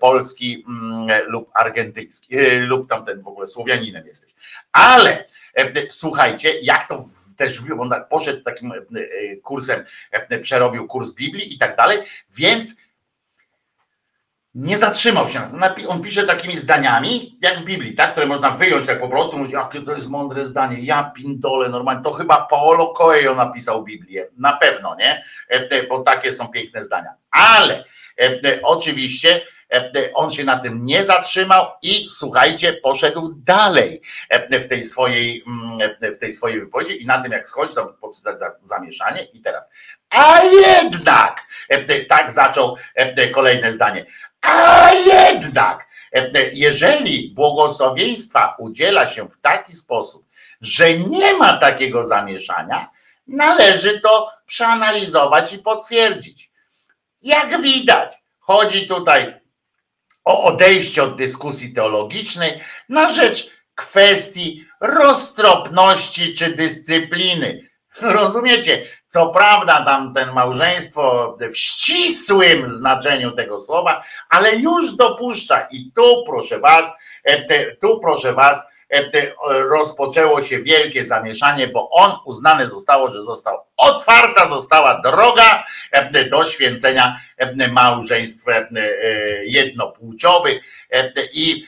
polski 0.00 0.64
mm, 0.68 1.26
lub 1.26 1.50
argentyński, 1.54 2.38
e, 2.38 2.58
lub 2.58 2.88
tamten 2.88 3.22
w 3.22 3.28
ogóle 3.28 3.46
Słowianinem 3.46 4.06
jesteś. 4.06 4.30
Ale 4.72 5.24
e, 5.54 5.90
słuchajcie, 5.90 6.60
jak 6.60 6.88
to 6.88 6.98
też 7.36 7.60
on 7.80 7.90
tak 7.90 8.08
poszedł 8.08 8.42
takim 8.42 8.72
e, 8.72 8.76
e, 8.76 9.36
kursem, 9.36 9.84
e, 10.10 10.38
przerobił 10.38 10.86
kurs 10.86 11.10
Biblii 11.10 11.54
i 11.54 11.58
tak 11.58 11.76
dalej, 11.76 11.98
więc 12.36 12.74
nie 14.54 14.78
zatrzymał 14.78 15.28
się. 15.28 15.40
On 15.88 16.02
pisze 16.02 16.22
takimi 16.22 16.56
zdaniami, 16.56 17.38
jak 17.42 17.58
w 17.58 17.64
Biblii, 17.64 17.94
tak, 17.94 18.12
które 18.12 18.26
można 18.26 18.50
wyjąć 18.50 18.86
tak 18.86 19.00
po 19.00 19.08
prostu, 19.08 19.38
mówić, 19.38 19.52
jakie 19.52 19.82
to 19.82 19.92
jest 19.92 20.08
mądre 20.08 20.46
zdanie, 20.46 20.80
ja 20.80 21.12
pindole, 21.16 21.68
normalnie, 21.68 22.02
to 22.02 22.12
chyba 22.12 22.46
Paolo 22.50 22.86
Coelho 22.86 23.34
napisał 23.34 23.84
Biblię, 23.84 24.28
na 24.36 24.52
pewno, 24.52 24.96
nie, 24.98 25.22
E, 25.48 25.86
bo 25.86 26.00
takie 26.02 26.32
są 26.32 26.48
piękne 26.48 26.84
zdania. 26.84 27.10
Ale 27.30 27.74
e, 27.74 27.78
e, 27.78 27.84
oczywiście 28.62 29.40
e, 29.72 29.76
e, 29.76 30.12
on 30.14 30.30
się 30.30 30.44
na 30.44 30.58
tym 30.58 30.84
nie 30.84 31.04
zatrzymał 31.04 31.66
i 31.82 32.08
słuchajcie, 32.08 32.72
poszedł 32.72 33.34
dalej 33.36 34.00
e, 34.28 34.60
w 34.60 34.68
tej 34.68 34.82
swojej, 34.82 35.44
mm, 35.46 35.94
e, 36.00 36.12
w 36.12 36.18
tej 36.18 36.32
swojej 36.32 36.60
wypowiedzi 36.60 37.02
i 37.02 37.06
na 37.06 37.22
tym 37.22 37.32
jak 37.32 37.48
schodzi, 37.48 37.74
tam 37.74 37.94
podsycać 38.00 38.38
za- 38.40 38.54
zamieszanie 38.62 39.22
i 39.22 39.40
teraz, 39.40 39.68
a 40.10 40.40
jednak, 40.44 41.40
e, 41.70 41.74
e, 41.74 42.04
tak 42.04 42.30
zaczął 42.30 42.76
e, 42.96 43.00
e, 43.16 43.28
kolejne 43.28 43.72
zdanie, 43.72 44.06
a 44.42 44.90
jednak, 44.92 45.86
e, 46.12 46.30
jeżeli 46.52 47.30
błogosławieństwa 47.34 48.56
udziela 48.58 49.06
się 49.06 49.28
w 49.28 49.40
taki 49.40 49.72
sposób, 49.72 50.24
że 50.60 50.94
nie 50.94 51.34
ma 51.34 51.52
takiego 51.58 52.04
zamieszania, 52.04 52.90
należy 53.26 54.00
to 54.00 54.30
przeanalizować 54.46 55.52
i 55.52 55.58
potwierdzić. 55.58 56.49
Jak 57.22 57.62
widać, 57.62 58.14
chodzi 58.38 58.86
tutaj 58.86 59.40
o 60.24 60.44
odejście 60.44 61.02
od 61.02 61.16
dyskusji 61.16 61.72
teologicznej 61.72 62.60
na 62.88 63.12
rzecz 63.12 63.50
kwestii 63.74 64.66
roztropności 64.80 66.32
czy 66.32 66.50
dyscypliny. 66.54 67.70
Rozumiecie? 68.02 68.86
Co 69.06 69.26
prawda, 69.26 69.84
tam 69.84 70.14
ten 70.14 70.32
małżeństwo 70.32 71.36
w 71.40 71.56
ścisłym 71.56 72.66
znaczeniu 72.66 73.32
tego 73.32 73.58
słowa, 73.58 74.02
ale 74.28 74.56
już 74.56 74.96
dopuszcza. 74.96 75.68
I 75.70 75.92
tu, 75.92 76.24
proszę 76.26 76.58
Was, 76.58 76.92
e, 77.24 77.76
tu, 77.76 78.00
proszę 78.00 78.32
Was, 78.32 78.66
rozpoczęło 79.70 80.42
się 80.42 80.58
wielkie 80.58 81.04
zamieszanie, 81.04 81.68
bo 81.68 81.90
on 81.90 82.12
uznane 82.24 82.66
zostało, 82.66 83.10
że 83.10 83.22
został 83.22 83.58
otwarta 83.76 84.48
została 84.48 85.00
droga 85.00 85.64
e, 85.90 86.24
do 86.24 86.44
święcenia 86.44 87.20
e, 87.36 87.68
małżeństw 87.68 88.48
e, 88.48 88.68
jednopłciowych. 89.44 90.62
E, 90.92 91.12
I 91.32 91.66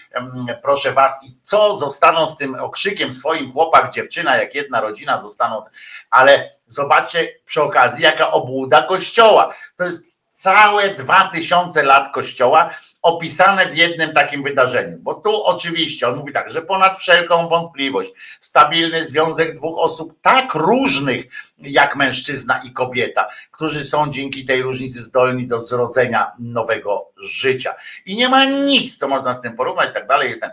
proszę 0.62 0.92
Was, 0.92 1.20
i 1.24 1.36
co 1.42 1.74
zostaną 1.74 2.28
z 2.28 2.36
tym 2.36 2.54
okrzykiem 2.54 3.12
swoim 3.12 3.52
chłopak, 3.52 3.92
dziewczyna, 3.92 4.36
jak 4.36 4.54
jedna 4.54 4.80
rodzina 4.80 5.20
zostaną, 5.20 5.62
ale 6.10 6.50
zobaczcie 6.66 7.28
przy 7.44 7.62
okazji, 7.62 8.04
jaka 8.04 8.30
obłuda 8.30 8.82
kościoła. 8.82 9.54
To 9.76 9.84
jest 9.84 10.11
całe 10.32 10.94
dwa 10.94 11.28
tysiące 11.28 11.82
lat 11.82 12.14
kościoła 12.14 12.74
opisane 13.02 13.66
w 13.66 13.76
jednym 13.76 14.12
takim 14.14 14.42
wydarzeniu. 14.42 14.98
Bo 15.00 15.14
tu 15.14 15.44
oczywiście 15.44 16.08
on 16.08 16.16
mówi 16.16 16.32
tak, 16.32 16.50
że 16.50 16.62
ponad 16.62 16.98
wszelką 16.98 17.48
wątpliwość 17.48 18.12
stabilny 18.40 19.06
związek 19.06 19.54
dwóch 19.54 19.78
osób 19.78 20.14
tak 20.22 20.54
różnych 20.54 21.24
jak 21.58 21.96
mężczyzna 21.96 22.62
i 22.64 22.72
kobieta, 22.72 23.26
którzy 23.50 23.84
są 23.84 24.10
dzięki 24.10 24.44
tej 24.44 24.62
różnicy 24.62 25.02
zdolni 25.02 25.46
do 25.46 25.60
zrodzenia 25.60 26.32
nowego 26.38 27.10
życia. 27.22 27.74
I 28.06 28.16
nie 28.16 28.28
ma 28.28 28.44
nic, 28.44 28.96
co 28.96 29.08
można 29.08 29.34
z 29.34 29.40
tym 29.40 29.56
porównać, 29.56 29.90
i 29.90 29.94
tak 29.94 30.06
dalej 30.06 30.28
jest 30.28 30.40
ten. 30.40 30.50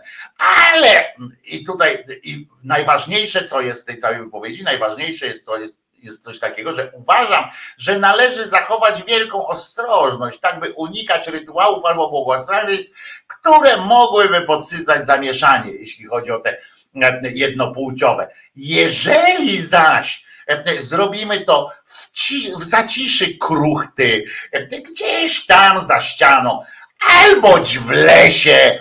Ale 0.68 1.14
i 1.44 1.64
tutaj 1.64 2.04
i 2.22 2.48
najważniejsze, 2.64 3.44
co 3.44 3.60
jest 3.60 3.82
w 3.82 3.84
tej 3.84 3.98
całej 3.98 4.18
wypowiedzi, 4.18 4.64
najważniejsze 4.64 5.26
jest, 5.26 5.44
co 5.44 5.58
jest 5.58 5.76
jest 6.02 6.22
coś 6.22 6.38
takiego, 6.38 6.74
że 6.74 6.92
uważam, 6.94 7.44
że 7.76 7.98
należy 7.98 8.46
zachować 8.46 9.04
wielką 9.04 9.46
ostrożność, 9.46 10.40
tak 10.40 10.60
by 10.60 10.72
unikać 10.72 11.28
rytuałów 11.28 11.84
albo 11.84 12.10
błogosławieństw, 12.10 12.90
które 13.26 13.76
mogłyby 13.76 14.40
podsycać 14.40 15.06
zamieszanie, 15.06 15.72
jeśli 15.72 16.06
chodzi 16.06 16.32
o 16.32 16.38
te 16.38 16.56
e, 17.02 17.20
jednopłciowe. 17.30 18.28
Jeżeli 18.56 19.60
zaś 19.60 20.24
e, 20.46 20.82
zrobimy 20.82 21.40
to 21.40 21.70
w, 21.84 22.10
w 22.58 22.64
zaciszy 22.64 23.38
kruchty, 23.38 24.24
e, 24.52 24.66
gdzieś 24.66 25.46
tam 25.46 25.80
za 25.80 26.00
ścianą, 26.00 26.64
albo 27.08 27.56
w 27.64 27.90
lesie 27.90 28.78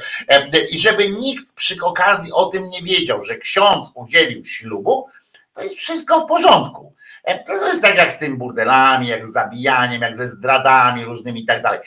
i 0.70 0.80
żeby 0.80 1.10
nikt 1.10 1.54
przy 1.54 1.76
okazji 1.82 2.32
o 2.32 2.46
tym 2.46 2.70
nie 2.70 2.82
wiedział, 2.82 3.22
że 3.22 3.38
ksiądz 3.38 3.91
udzielił 3.96 4.46
ślubu, 4.46 5.08
to 5.54 5.64
jest 5.64 5.76
wszystko 5.76 6.22
w 6.22 6.28
porządku. 6.28 6.94
E, 7.30 7.43
To 7.43 7.68
jest 7.68 7.81
tak 7.81 7.97
jak 7.97 8.14
z 8.14 8.18
tym 8.18 8.38
burdelami, 8.38 9.07
jak 9.07 9.26
z 9.26 9.31
zabijaniem, 9.31 10.01
jak 10.01 10.15
ze 10.15 10.27
zdradami 10.27 11.06
różnymi 11.06 11.41
i 11.41 11.45
tak 11.45 11.61
dalej. 11.61 11.80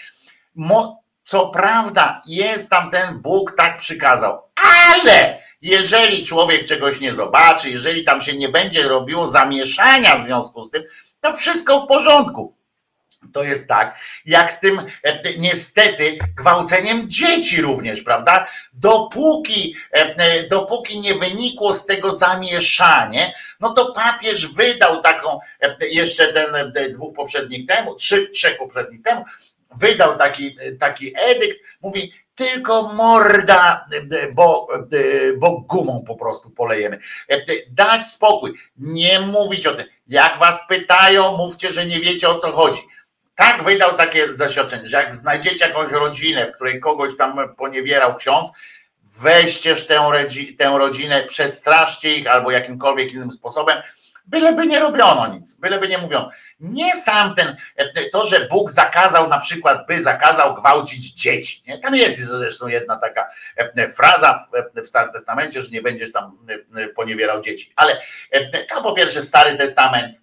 Co 1.25 1.49
prawda 1.49 2.23
jest 2.27 2.71
tam 2.71 2.91
ten 2.91 3.19
Bóg 3.19 3.57
tak 3.57 3.79
przykazał, 3.79 4.43
ale 4.95 5.43
jeżeli 5.63 6.27
człowiek 6.27 6.65
czegoś 6.65 7.01
nie 7.01 7.13
zobaczy, 7.13 7.71
jeżeli 7.71 8.05
tam 8.05 8.21
się 8.21 8.37
nie 8.37 8.49
będzie 8.49 8.83
robiło 8.89 9.29
zamieszania 9.29 10.17
w 10.17 10.25
związku 10.25 10.63
z 10.63 10.71
tym, 10.71 10.83
to 11.21 11.33
wszystko 11.33 11.81
w 11.81 11.87
porządku. 11.87 12.57
To 13.33 13.43
jest 13.43 13.69
tak, 13.69 13.99
jak 14.27 14.53
z 14.53 14.61
tym 14.61 14.79
e, 15.03 15.21
niestety 15.39 16.19
gwałceniem 16.37 17.11
dzieci 17.11 17.63
również, 17.63 18.03
prawda? 18.03 18.47
Dopóki, 18.73 19.77
e, 19.95 20.15
e, 20.17 20.49
dopóki 20.49 21.01
nie 21.01 21.15
wynikło 21.15 21.75
z 21.75 21.87
tego 21.87 22.13
zamieszanie, 22.13 23.35
no 23.61 23.73
to 23.73 23.93
papież 23.93 24.47
wydał 24.47 25.03
taką, 25.03 25.39
jeszcze 25.81 26.33
ten 26.33 26.73
dwóch 26.93 27.15
poprzednich 27.15 27.67
temu, 27.67 27.95
trzy, 27.95 28.29
trzech 28.29 28.59
poprzednich 28.59 29.03
temu, 29.03 29.25
wydał 29.81 30.19
taki, 30.19 30.57
taki 30.79 31.13
edykt, 31.17 31.59
mówi 31.83 32.13
tylko 32.35 32.83
morda, 32.83 33.87
bo, 34.35 34.69
bo 35.39 35.61
gumą 35.61 36.05
po 36.07 36.17
prostu 36.17 36.51
polejemy. 36.51 36.99
Dać 37.71 38.07
spokój, 38.07 38.55
nie 38.77 39.21
mówić 39.21 39.67
o 39.67 39.75
tym. 39.75 39.87
Jak 40.09 40.39
was 40.39 40.61
pytają, 40.69 41.37
mówcie, 41.37 41.73
że 41.73 41.87
nie 41.87 42.01
wiecie 42.01 42.29
o 42.29 42.39
co 42.39 42.53
chodzi. 42.53 42.83
Tak 43.43 43.63
wydał 43.63 43.97
takie 43.97 44.35
zaświadczenie, 44.35 44.87
że 44.87 44.97
jak 44.97 45.15
znajdziecie 45.15 45.67
jakąś 45.67 45.93
rodzinę, 45.93 46.47
w 46.47 46.53
której 46.53 46.81
kogoś 46.81 47.17
tam 47.17 47.55
poniewierał 47.57 48.15
ksiądz, 48.15 48.53
weźcież 49.23 49.87
tę, 49.87 50.11
tę 50.59 50.79
rodzinę, 50.79 51.23
przestraszcie 51.23 52.17
ich 52.17 52.27
albo 52.27 52.51
jakimkolwiek 52.51 53.13
innym 53.13 53.33
sposobem, 53.33 53.79
byleby 54.27 54.67
nie 54.67 54.81
robiono 54.81 55.27
nic, 55.27 55.55
byleby 55.55 55.89
nie 55.89 55.99
mówiono. 55.99 56.31
Nie 56.61 56.97
sam 56.97 57.35
ten, 57.35 57.57
to, 58.13 58.27
że 58.27 58.49
Bóg 58.49 58.71
zakazał 58.71 59.29
na 59.29 59.39
przykład, 59.39 59.87
by 59.87 60.01
zakazał 60.01 60.55
gwałcić 60.55 61.13
dzieci. 61.13 61.63
Nie? 61.67 61.79
Tam 61.79 61.95
jest 61.95 62.19
zresztą 62.19 62.69
jedna 62.69 62.97
taka 62.97 63.29
e, 63.57 63.89
fraza 63.89 64.35
w, 64.35 64.81
w 64.83 64.87
Starym 64.87 65.13
Testamencie, 65.13 65.63
że 65.63 65.71
nie 65.71 65.83
będziesz 65.83 66.13
tam 66.13 66.39
e, 66.77 66.89
poniewierał 66.89 67.41
dzieci. 67.41 67.73
Ale 67.77 68.01
e, 68.31 68.65
to 68.65 68.83
po 68.83 68.93
pierwsze 68.93 69.23
Stary 69.23 69.59
Testament, 69.59 70.21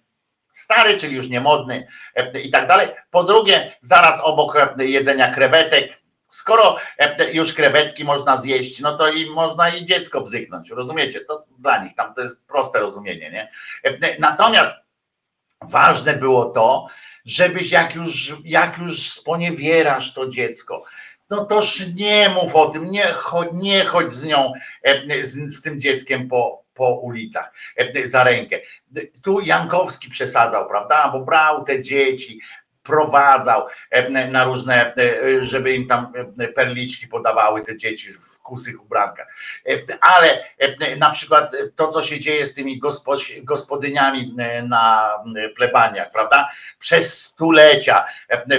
stary, 0.60 0.94
czyli 0.94 1.16
już 1.16 1.28
niemodny 1.28 1.86
e, 2.14 2.40
i 2.40 2.50
tak 2.50 2.68
dalej. 2.68 2.88
Po 3.10 3.24
drugie, 3.24 3.72
zaraz 3.80 4.20
obok 4.20 4.56
e, 4.56 4.84
jedzenia 4.84 5.34
krewetek, 5.34 6.02
skoro 6.28 6.76
e, 6.98 7.32
już 7.32 7.52
krewetki 7.52 8.04
można 8.04 8.36
zjeść, 8.36 8.80
no 8.80 8.96
to 8.96 9.08
i 9.08 9.30
można 9.30 9.68
i 9.68 9.84
dziecko 9.84 10.20
bzyknąć, 10.20 10.70
rozumiecie? 10.70 11.20
To 11.20 11.44
dla 11.58 11.84
nich 11.84 11.94
tam 11.94 12.14
to 12.14 12.20
jest 12.20 12.46
proste 12.46 12.80
rozumienie, 12.80 13.30
nie? 13.30 13.50
Natomiast 14.18 14.70
ważne 15.62 16.14
było 16.14 16.44
to, 16.44 16.86
żebyś 17.24 17.70
jak 17.70 17.94
już, 17.94 18.34
jak 18.44 18.78
już 18.78 19.10
sponiewierasz 19.10 20.14
to 20.14 20.26
dziecko, 20.26 20.84
no 21.30 21.44
toż 21.44 21.86
nie 21.94 22.28
mów 22.28 22.56
o 22.56 22.66
tym, 22.66 22.90
nie 22.90 23.12
chodź, 23.12 23.48
nie 23.52 23.84
chodź 23.84 24.12
z 24.12 24.24
nią, 24.24 24.52
z, 25.22 25.58
z 25.58 25.62
tym 25.62 25.80
dzieckiem 25.80 26.28
po, 26.28 26.64
po 26.80 26.94
ulicach 26.94 27.52
e, 27.76 28.06
za 28.06 28.24
rękę. 28.24 28.60
Tu 29.24 29.40
Jankowski 29.40 30.10
przesadzał, 30.10 30.68
prawda? 30.68 31.08
Bo 31.12 31.20
brał 31.20 31.64
te 31.64 31.82
dzieci, 31.82 32.40
prowadzał 32.82 33.66
e, 33.90 34.28
na 34.28 34.44
różne, 34.44 34.94
e, 34.96 35.44
żeby 35.44 35.74
im 35.74 35.86
tam 35.86 36.12
perliczki 36.54 37.08
podawały 37.08 37.62
te 37.62 37.76
dzieci 37.76 38.08
w 38.12 38.38
kusych 38.42 38.82
ubrankach. 38.82 39.34
Ale 40.00 40.44
na 40.98 41.10
przykład 41.10 41.52
to, 41.76 41.88
co 41.88 42.02
się 42.02 42.20
dzieje 42.20 42.46
z 42.46 42.52
tymi 42.52 42.80
gospo- 42.80 43.44
gospodyniami 43.44 44.34
na 44.68 45.10
plebaniach, 45.56 46.10
prawda? 46.10 46.48
Przez 46.78 47.22
stulecia 47.22 48.04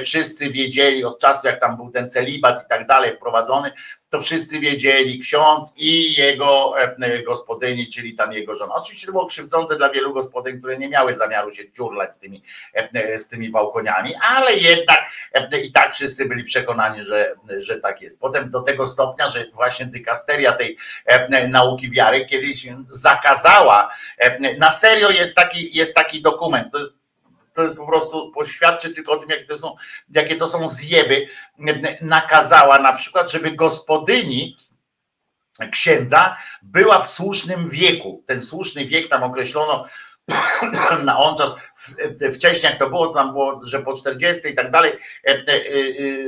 wszyscy 0.02 0.50
wiedzieli 0.50 1.04
od 1.04 1.20
czasu, 1.20 1.48
jak 1.48 1.60
tam 1.60 1.78
był 1.78 1.92
ten 1.92 2.10
celibat 2.10 2.64
i 2.66 2.70
tak 2.70 2.88
dalej 2.88 3.12
wprowadzony, 3.14 3.72
to 4.12 4.20
wszyscy 4.20 4.60
wiedzieli, 4.60 5.20
ksiądz 5.20 5.74
i 5.78 6.14
jego 6.14 6.74
e, 6.82 7.24
gospodyni, 7.24 7.88
czyli 7.88 8.14
tam 8.14 8.34
jego 8.34 8.56
żona. 8.56 8.76
Oczywiście 8.76 9.06
to 9.06 9.12
było 9.12 9.26
krzywdzące 9.26 9.78
dla 9.78 9.90
wielu 9.90 10.14
gospodyń, 10.14 10.60
które 10.60 10.78
nie 10.78 10.90
miały 10.90 11.14
zamiaru 11.14 11.52
się 11.52 11.72
ciurlać 11.72 12.16
z 12.16 12.20
tymi, 12.20 12.44
e, 12.74 13.20
z 13.20 13.28
tymi 13.28 13.52
wałkoniami, 13.52 14.14
ale 14.22 14.54
jednak 14.54 15.00
e, 15.34 15.62
i 15.62 15.72
tak 15.72 15.94
wszyscy 15.94 16.26
byli 16.26 16.44
przekonani, 16.44 17.04
że, 17.04 17.36
że 17.58 17.80
tak 17.80 18.02
jest. 18.02 18.20
Potem 18.20 18.50
do 18.50 18.62
tego 18.62 18.88
stopnia, 18.88 19.30
że 19.30 19.46
właśnie 19.54 19.86
dykasteria 19.86 20.52
tej 20.52 20.78
e, 21.06 21.48
nauki 21.48 21.92
wiary 21.92 22.26
kiedyś 22.26 22.68
zakazała, 22.88 23.90
e, 24.18 24.58
na 24.58 24.72
serio 24.72 25.10
jest 25.10 25.36
taki, 25.36 25.78
jest 25.78 25.96
taki 25.96 26.22
dokument, 26.22 26.72
to 26.72 26.80
jest 26.80 27.01
to 27.54 27.64
jest 27.64 27.78
po 27.78 27.88
prostu, 27.88 28.32
poświadczy 28.32 28.90
tylko 28.90 29.12
o 29.12 29.18
tym, 29.18 29.30
jakie 29.30 29.46
to 29.46 29.58
są, 29.58 29.76
jakie 30.10 30.36
to 30.36 30.48
są 30.48 30.68
zjeby, 30.68 31.28
nakazała 32.02 32.80
na 32.80 32.94
przykład, 32.94 33.32
żeby 33.32 33.52
gospodyni 33.52 34.58
księdza 35.72 36.38
była 36.62 37.00
w 37.00 37.10
słusznym 37.10 37.70
wieku. 37.70 38.24
Ten 38.26 38.42
słuszny 38.42 38.86
wiek 38.86 39.08
tam 39.08 39.24
określono 39.24 39.86
na 41.04 41.18
on 41.20 41.38
czas, 41.38 41.56
wcześniej 42.36 42.72
jak 42.72 42.80
to 42.80 42.90
było, 42.90 43.08
to 43.08 43.14
tam 43.14 43.32
było, 43.32 43.60
że 43.66 43.80
po 43.80 43.94
40 43.94 44.50
i 44.50 44.56
tak 44.56 44.72
dalej, 44.72 44.92
e, 45.28 45.30
e, 45.30 45.36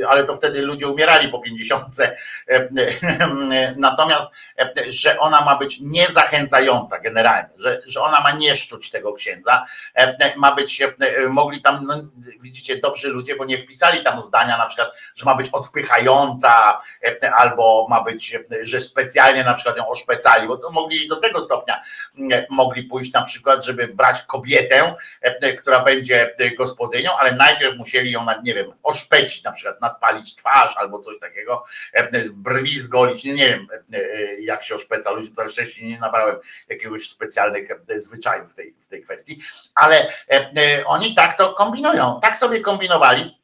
e, 0.01 0.07
ale 0.07 0.23
to 0.23 0.35
wtedy 0.35 0.61
ludzie 0.61 0.87
umierali 0.87 1.29
po 1.29 1.39
50. 1.39 1.99
E, 1.99 2.15
e, 2.49 2.67
Natomiast, 3.77 4.27
że 4.89 5.19
ona 5.19 5.41
ma 5.41 5.55
być 5.55 5.79
niezachęcająca 5.81 6.99
generalnie, 6.99 7.49
że, 7.57 7.81
że 7.85 8.01
ona 8.01 8.21
ma 8.21 8.31
nie 8.31 8.55
szczuć 8.55 8.89
tego 8.89 9.13
księdza, 9.13 9.65
ma 10.37 10.55
być, 10.55 10.81
mogli 11.29 11.61
tam, 11.61 11.87
no, 11.87 11.93
widzicie, 12.41 12.77
dobrzy 12.77 13.09
ludzie, 13.09 13.35
bo 13.35 13.45
nie 13.45 13.57
wpisali 13.57 14.03
tam 14.03 14.21
zdania 14.21 14.57
na 14.57 14.65
przykład, 14.65 14.97
że 15.15 15.25
ma 15.25 15.35
być 15.35 15.49
odpychająca, 15.49 16.79
albo 17.35 17.87
ma 17.89 18.03
być, 18.03 18.39
że 18.61 18.81
specjalnie 18.81 19.43
na 19.43 19.53
przykład 19.53 19.77
ją 19.77 19.87
oszpecali, 19.87 20.47
bo 20.47 20.57
to 20.57 20.71
mogli 20.71 21.07
do 21.07 21.15
tego 21.15 21.41
stopnia 21.41 21.81
mogli 22.49 22.83
pójść 22.83 23.13
na 23.13 23.21
przykład, 23.21 23.65
żeby 23.65 23.82
brać 23.87 24.21
kobietę, 24.21 24.95
e, 25.21 25.53
która 25.53 25.83
będzie 25.83 26.35
e, 26.39 26.51
gospodynią, 26.51 27.11
ale 27.17 27.31
najpierw 27.31 27.77
musieli 27.77 28.11
ją, 28.11 28.25
nie 28.43 28.53
wiem, 28.53 28.73
oszpecić, 28.83 29.43
na 29.43 29.51
przykład 29.51 29.81
nadpalić 29.81 30.35
twarz 30.35 30.77
albo 30.77 30.99
coś 30.99 31.19
takiego, 31.19 31.63
e, 31.93 32.29
brwi 32.29 32.79
zgolić, 32.79 33.23
nie, 33.23 33.33
nie 33.33 33.47
wiem 33.47 33.67
jak 34.39 34.63
się 34.63 34.75
oszpeca 34.75 35.11
ludzi, 35.11 35.31
całe 35.31 35.49
szczęście 35.49 35.85
nie 35.85 35.99
nabrałem 35.99 36.35
jakiegoś 36.69 37.07
specjalnych 37.07 37.67
zwyczajów 37.95 38.51
w 38.51 38.53
tej, 38.53 38.75
w 38.79 38.87
tej 38.87 39.01
kwestii, 39.01 39.41
ale 39.75 40.13
oni 40.85 41.15
tak 41.15 41.37
to 41.37 41.53
kombinują, 41.53 42.19
tak 42.21 42.37
sobie 42.37 42.59
kombinowali, 42.59 43.42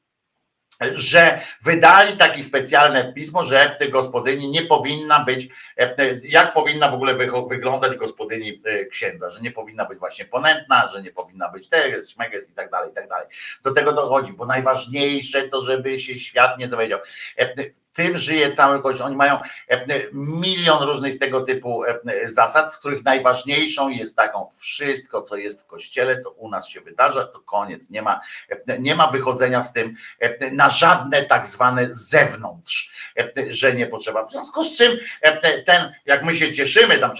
że 0.96 1.40
wydali 1.62 2.18
takie 2.18 2.44
specjalne 2.44 3.14
pismo, 3.14 3.44
że 3.44 3.78
gospodyni 3.92 4.50
nie 4.50 4.62
powinna 4.62 5.24
być, 5.24 5.48
e, 5.80 5.98
e, 5.98 6.20
jak 6.24 6.54
powinna 6.54 6.90
w 6.90 6.94
ogóle 6.94 7.16
wyglądać 7.50 7.96
gospodyni 7.96 8.62
e, 8.66 8.86
księdza, 8.86 9.32
że 9.32 9.42
nie 9.42 9.52
powinna 9.52 9.86
być 9.86 10.00
właśnie 10.00 10.26
ponętna, 10.26 10.88
że 10.94 11.02
nie 11.02 11.12
powinna 11.12 11.50
być 11.50 11.70
teges, 11.70 12.10
szmeges 12.10 12.50
i 12.50 12.54
tak 12.54 12.72
dalej, 12.72 12.92
i 12.92 12.94
tak 12.94 13.10
dalej. 13.10 13.28
Do 13.64 13.72
tego 13.72 13.94
dochodzi, 13.94 14.34
bo 14.34 14.46
najważniejsze 14.46 15.44
to, 15.44 15.62
żeby 15.62 16.00
się 16.00 16.20
świat 16.20 16.60
nie 16.60 16.68
dowiedział. 16.68 17.00
E, 17.98 18.02
e, 18.02 18.06
Tym 18.06 18.18
żyje 18.18 18.52
cały 18.52 18.82
kościół. 18.82 19.06
Oni 19.06 19.16
mają 19.16 19.36
e, 19.36 19.42
e, 19.70 19.86
milion 20.14 20.84
różnych 20.84 21.18
tego 21.18 21.42
typu 21.42 21.84
e, 21.84 22.00
e, 22.06 22.28
zasad, 22.28 22.74
z 22.74 22.78
których 22.80 23.04
najważniejszą 23.04 23.90
jest 23.90 24.16
taką, 24.16 24.48
wszystko 24.60 25.22
co 25.22 25.36
jest 25.36 25.64
w 25.64 25.66
kościele, 25.66 26.18
to 26.18 26.32
u 26.32 26.50
nas 26.50 26.68
się 26.68 26.82
wydarza, 26.82 27.26
to 27.26 27.40
koniec. 27.40 27.90
Nie 27.90 28.02
ma, 28.02 28.22
e, 28.68 28.80
nie 28.80 28.96
ma 28.96 29.08
wychodzenia 29.08 29.62
z 29.62 29.74
tym 29.74 29.96
e, 30.20 30.52
na 30.52 30.70
żadne 30.70 31.24
tak 31.24 31.46
zwane 31.46 31.88
zewnątrz, 31.92 32.92
e, 33.18 33.52
że 33.52 33.74
nie 33.74 33.88
potrzeba. 33.88 34.26
W 34.26 34.32
związku 34.32 34.64
z 34.64 34.78
czym 34.78 34.98
e, 35.22 35.64
ten, 35.64 35.94
jak 36.06 36.24
my 36.24 36.34
się 36.34 36.52
cieszymy, 36.54 36.98
tam 36.98 37.12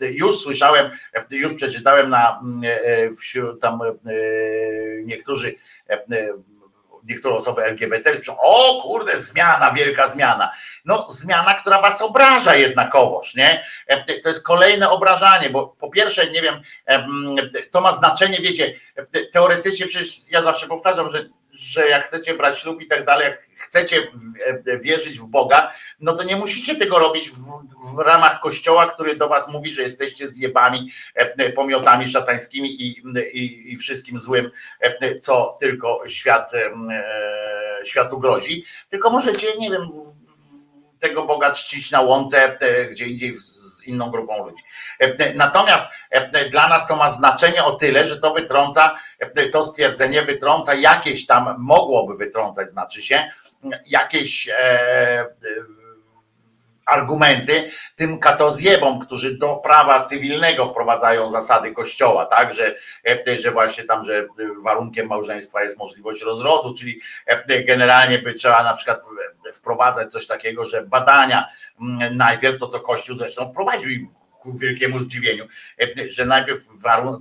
e, 0.00 0.06
już 0.06 0.38
słyszałem, 0.40 0.90
e, 1.14 1.24
już 1.30 1.54
przeczytałem 1.54 2.10
na 2.10 2.40
mm, 2.42 2.60
e, 2.84 3.10
wśród 3.12 3.60
tam 3.60 3.82
e, 3.82 3.94
niektórzy 5.04 5.54
e, 5.90 5.92
e, 5.92 6.04
niektóre 7.04 7.34
osoby 7.34 7.62
LGBT 7.64 8.16
piszą, 8.16 8.36
o 8.40 8.82
kurde, 8.82 9.16
zmiana, 9.16 9.72
wielka 9.72 10.06
zmiana. 10.06 10.50
No 10.84 11.06
zmiana, 11.10 11.54
która 11.54 11.80
was 11.80 12.02
obraża 12.02 12.54
jednakowoż, 12.56 13.34
nie? 13.34 13.64
E, 13.86 14.20
To 14.20 14.28
jest 14.28 14.42
kolejne 14.42 14.90
obrażanie, 14.90 15.50
bo 15.50 15.66
po 15.66 15.90
pierwsze, 15.90 16.30
nie 16.30 16.42
wiem, 16.42 16.60
em, 16.86 17.36
to 17.70 17.80
ma 17.80 17.92
znaczenie, 17.92 18.38
wiecie, 18.40 18.74
e, 18.96 19.06
teoretycznie 19.32 19.86
przecież 19.86 20.16
ja 20.30 20.42
zawsze 20.42 20.66
powtarzam, 20.66 21.08
że, 21.08 21.28
że 21.58 21.88
jak 21.88 22.04
chcecie 22.04 22.34
brać 22.34 22.58
ślub 22.58 22.82
i 22.82 22.86
tak 22.86 23.04
dalej, 23.04 23.26
jak 23.26 23.42
chcecie 23.56 24.08
e, 24.66 24.78
wierzyć 24.78 25.18
w 25.18 25.26
Boga, 25.26 25.72
no 26.00 26.12
to 26.12 26.22
nie 26.22 26.36
musicie 26.36 26.76
tego 26.76 26.98
robić 26.98 27.30
w, 27.30 27.36
w 27.94 27.98
ramach 27.98 28.40
kościoła, 28.40 28.86
który 28.86 29.16
do 29.16 29.28
was 29.28 29.48
mówi, 29.48 29.70
że 29.70 29.82
jesteście 29.82 30.28
zjebami, 30.28 30.90
e, 31.14 31.52
pomiotami 31.52 32.08
szatańskimi 32.08 32.82
i, 32.82 33.02
i, 33.32 33.72
i 33.72 33.76
wszystkim 33.76 34.18
złym, 34.18 34.50
e, 34.80 35.18
co 35.18 35.56
tylko 35.60 36.02
świat 36.06 36.54
e, 36.54 36.70
światu 37.84 38.18
grozi, 38.18 38.64
tylko 38.88 39.10
możecie, 39.10 39.46
nie 39.58 39.70
wiem, 39.70 39.88
tego 41.00 41.24
Boga 41.24 41.50
czcić 41.50 41.90
na 41.90 42.00
łące, 42.00 42.58
e, 42.60 42.84
gdzie 42.86 43.06
indziej 43.06 43.36
z- 43.36 43.84
inną 43.86 44.10
grupą 44.10 44.44
ludzi. 44.44 44.62
E, 45.00 45.34
Natomiast 45.34 45.84
e, 46.10 46.48
dla 46.50 46.68
nas 46.68 46.86
to 46.86 46.96
ma 46.96 47.10
znaczenie 47.10 47.64
o 47.64 47.72
tyle, 47.72 48.06
że 48.08 48.16
to 48.16 48.34
wytrąca, 48.34 48.98
to 49.52 49.64
stwierdzenie 49.64 50.22
wytrąca 50.22 50.74
jakieś 50.74 51.26
tam, 51.26 51.54
mogłoby 51.58 52.14
wytrącać, 52.16 52.68
znaczy 52.68 53.02
się, 53.02 53.30
jakieś 53.86 54.48
argumenty 56.88 57.70
tym 57.94 58.18
katozjebom, 58.18 58.98
którzy 58.98 59.38
do 59.38 59.56
prawa 59.56 60.02
cywilnego 60.02 60.66
wprowadzają 60.66 61.30
zasady 61.30 61.72
kościoła, 61.72 62.26
tak, 62.26 62.54
że, 62.54 62.74
e, 63.08 63.38
że 63.38 63.50
właśnie 63.50 63.84
tam, 63.84 64.04
że 64.04 64.26
warunkiem 64.62 65.06
małżeństwa 65.06 65.62
jest 65.62 65.78
możliwość 65.78 66.22
rozrodu, 66.22 66.74
czyli 66.74 67.00
e, 67.26 67.64
generalnie 67.64 68.18
by 68.18 68.34
trzeba 68.34 68.62
na 68.62 68.74
przykład 68.74 69.00
wprowadzać 69.54 70.12
coś 70.12 70.26
takiego, 70.26 70.64
że 70.64 70.82
badania 70.82 71.48
mm, 71.80 72.16
najpierw 72.16 72.58
to, 72.58 72.68
co 72.68 72.80
Kościół 72.80 73.16
zresztą 73.16 73.46
wprowadził 73.46 74.08
ku 74.40 74.58
wielkiemu 74.58 74.98
zdziwieniu, 74.98 75.48
e, 75.80 76.08
że 76.08 76.24
najpierw 76.24 76.68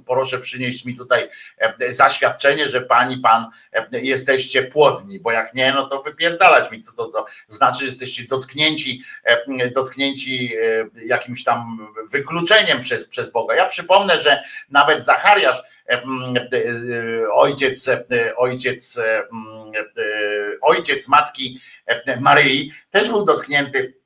proszę 0.06 0.39
przynieść 0.39 0.85
mi 0.85 0.98
tutaj 0.98 1.30
e, 1.57 1.91
zaświadczenie, 1.91 2.69
że 2.69 2.81
pani, 2.81 3.18
pan 3.18 3.45
e, 3.73 3.88
jesteście 4.02 4.64
płodni, 4.64 5.19
bo 5.19 5.31
jak 5.31 5.53
nie, 5.53 5.72
no 5.72 5.88
to 5.88 6.03
wypierdalać 6.03 6.72
mi, 6.72 6.81
co 6.81 6.94
to, 6.94 7.07
to 7.07 7.26
znaczy, 7.48 7.80
że 7.80 7.85
jesteście 7.85 8.23
dotknięci, 8.23 9.03
dotknięci 9.76 10.56
jakimś 11.06 11.44
tam 11.44 11.88
wykluczeniem 12.11 12.80
przez, 12.80 13.07
przez 13.07 13.31
Boga. 13.31 13.56
Ja 13.56 13.65
przypomnę, 13.65 14.22
że 14.22 14.44
nawet 14.69 15.06
Zachariasz, 15.06 15.64
ojciec, 17.34 17.89
ojciec, 18.38 18.99
ojciec 20.61 21.07
matki 21.07 21.60
Maryi, 22.19 22.72
też 22.91 23.10
był 23.10 23.26
dotknięty 23.26 23.98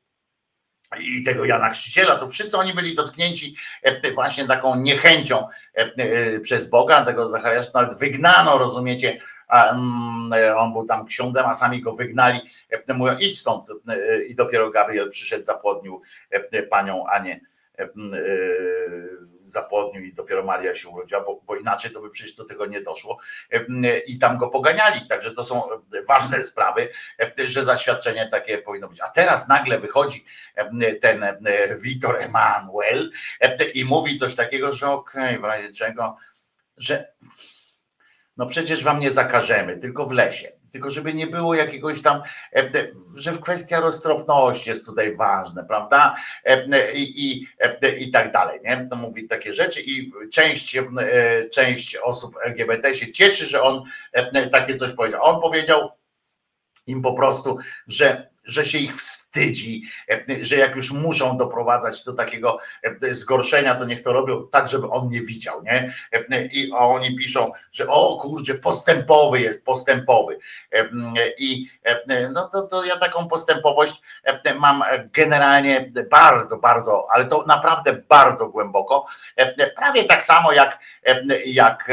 i 1.00 1.24
tego 1.24 1.46
Jana 1.46 1.70
Chrzciciela, 1.70 2.16
to 2.16 2.30
wszyscy 2.30 2.58
oni 2.58 2.74
byli 2.74 2.96
dotknięci 2.96 3.56
e, 3.82 4.12
właśnie 4.12 4.48
taką 4.48 4.76
niechęcią 4.76 5.48
e, 5.76 5.92
e, 5.98 6.40
przez 6.40 6.70
Boga, 6.70 7.06
tego 7.06 7.28
Zachariasza 7.28 7.72
nawet 7.74 8.00
wygnano, 8.00 8.58
rozumiecie, 8.58 9.20
mm, 9.50 10.34
e, 10.34 10.58
on 10.58 10.74
był 10.74 10.86
tam 10.86 11.06
ksiądzem, 11.06 11.46
a 11.46 11.54
sami 11.54 11.82
go 11.82 11.94
wygnali, 11.94 12.40
e, 12.70 12.94
mówią 12.94 13.18
idź 13.18 13.40
stąd 13.40 13.68
e, 13.90 14.24
i 14.24 14.36
dopiero 14.36 14.70
Gabriel 14.70 15.10
przyszedł, 15.10 15.44
zapłodnił 15.44 16.02
e, 16.30 16.64
panią 16.64 17.08
Anię 17.08 17.40
e, 17.80 17.84
e, 17.84 17.90
zapłodnił 19.44 20.04
i 20.04 20.14
dopiero 20.14 20.44
Maria 20.44 20.76
się 20.76 20.90
urodziła, 20.90 21.22
bo, 21.22 21.42
bo 21.46 21.56
inaczej 21.56 21.92
to 21.92 22.02
by 22.02 22.10
przecież 22.10 22.36
do 22.36 22.46
tego 22.46 22.66
nie 22.66 22.82
doszło 22.82 23.20
E, 23.52 23.56
m, 23.56 23.84
i 24.08 24.18
tam 24.18 24.38
go 24.38 24.48
poganiali, 24.48 25.08
także 25.08 25.32
to 25.32 25.44
są 25.44 25.72
e, 25.72 25.78
ważne 26.08 26.44
sprawy, 26.44 26.90
e, 27.40 27.48
że 27.48 27.64
zaświadczenie 27.64 28.28
takie 28.28 28.58
powinno 28.58 28.88
być. 28.88 29.02
A 29.02 29.08
teraz 29.08 29.48
nagle 29.48 29.80
wychodzi 29.80 30.26
e, 30.56 30.94
ten 30.94 31.24
e, 31.24 31.38
Witor 31.82 32.22
Emanuel 32.22 33.12
e, 33.40 33.70
i 33.70 33.86
mówi 33.86 34.16
coś 34.16 34.36
takiego, 34.36 34.72
że 34.72 34.88
okej, 34.88 35.40
w 35.40 35.44
razie 35.44 35.72
czego, 35.72 36.18
że 36.78 37.14
no 38.38 38.46
przecież 38.46 38.84
wam 38.84 39.00
nie 39.00 39.12
zakażemy, 39.12 39.78
tylko 39.78 40.06
w 40.06 40.12
lesie. 40.12 40.52
Tylko 40.72 40.90
żeby 40.90 41.14
nie 41.14 41.28
było 41.28 41.56
jakiegoś 41.56 42.02
tam, 42.02 42.22
e, 42.56 42.70
że 43.18 43.32
kwestia 43.32 43.80
roztropności 43.80 44.70
jest 44.70 44.86
tutaj 44.86 45.16
ważna, 45.16 45.64
prawda? 45.64 46.16
E, 46.44 46.94
I, 46.94 47.32
i, 47.32 47.48
e, 47.60 47.98
i 47.98 48.12
tak 48.12 48.32
dalej. 48.32 48.60
Nie? 48.64 48.88
To 48.90 48.96
mówi 48.96 49.28
takie 49.28 49.54
rzeczy 49.54 49.82
i 49.82 50.12
część, 50.34 50.78
e, 50.78 50.84
część 51.50 51.96
osób 51.96 52.36
LGBT 52.44 52.96
się 52.96 53.12
cieszy, 53.12 53.46
że 53.46 53.62
on 53.62 53.84
e, 54.14 54.48
takie 54.48 54.76
coś 54.76 54.92
powiedział. 54.92 55.22
On 55.24 55.42
powiedział 55.42 55.90
im 56.88 57.02
po 57.02 57.14
prostu, 57.14 57.58
że, 57.88 58.30
że 58.44 58.66
się 58.66 58.78
ich 58.78 58.96
wstydzi, 58.96 59.84
e, 60.10 60.44
że 60.44 60.56
jak 60.56 60.76
już 60.76 60.92
muszą 60.92 61.38
doprowadzać 61.38 62.04
do 62.04 62.14
takiego 62.14 62.60
e, 62.84 63.14
zgorszenia, 63.14 63.76
to 63.76 63.86
niech 63.86 64.02
to 64.02 64.14
robią 64.14 64.48
tak, 64.48 64.68
żeby 64.68 64.90
on 64.90 65.10
nie 65.10 65.22
widział, 65.22 65.64
nie? 65.64 65.94
E, 66.12 66.46
I 66.46 66.72
oni 66.72 67.16
piszą, 67.16 67.52
że 67.72 67.88
o 67.88 68.18
kurczę, 68.22 68.56
postępowy 68.56 69.42
jest, 69.42 69.66
postępowy. 69.66 70.38
I 71.38 71.70
no 72.34 72.50
to, 72.50 72.62
to 72.62 72.86
ja 72.86 72.98
taką 72.98 73.28
postępowość 73.28 74.02
mam 74.60 74.84
generalnie 75.14 75.92
bardzo, 76.12 76.58
bardzo, 76.58 77.08
ale 77.14 77.26
to 77.26 77.44
naprawdę 77.48 77.94
bardzo 78.10 78.48
głęboko. 78.48 79.06
Prawie 79.76 80.04
tak 80.04 80.24
samo 80.24 80.52
jak, 80.52 80.80
jak, 81.46 81.92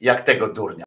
jak 0.00 0.20
tego 0.20 0.48
durnia. 0.48 0.84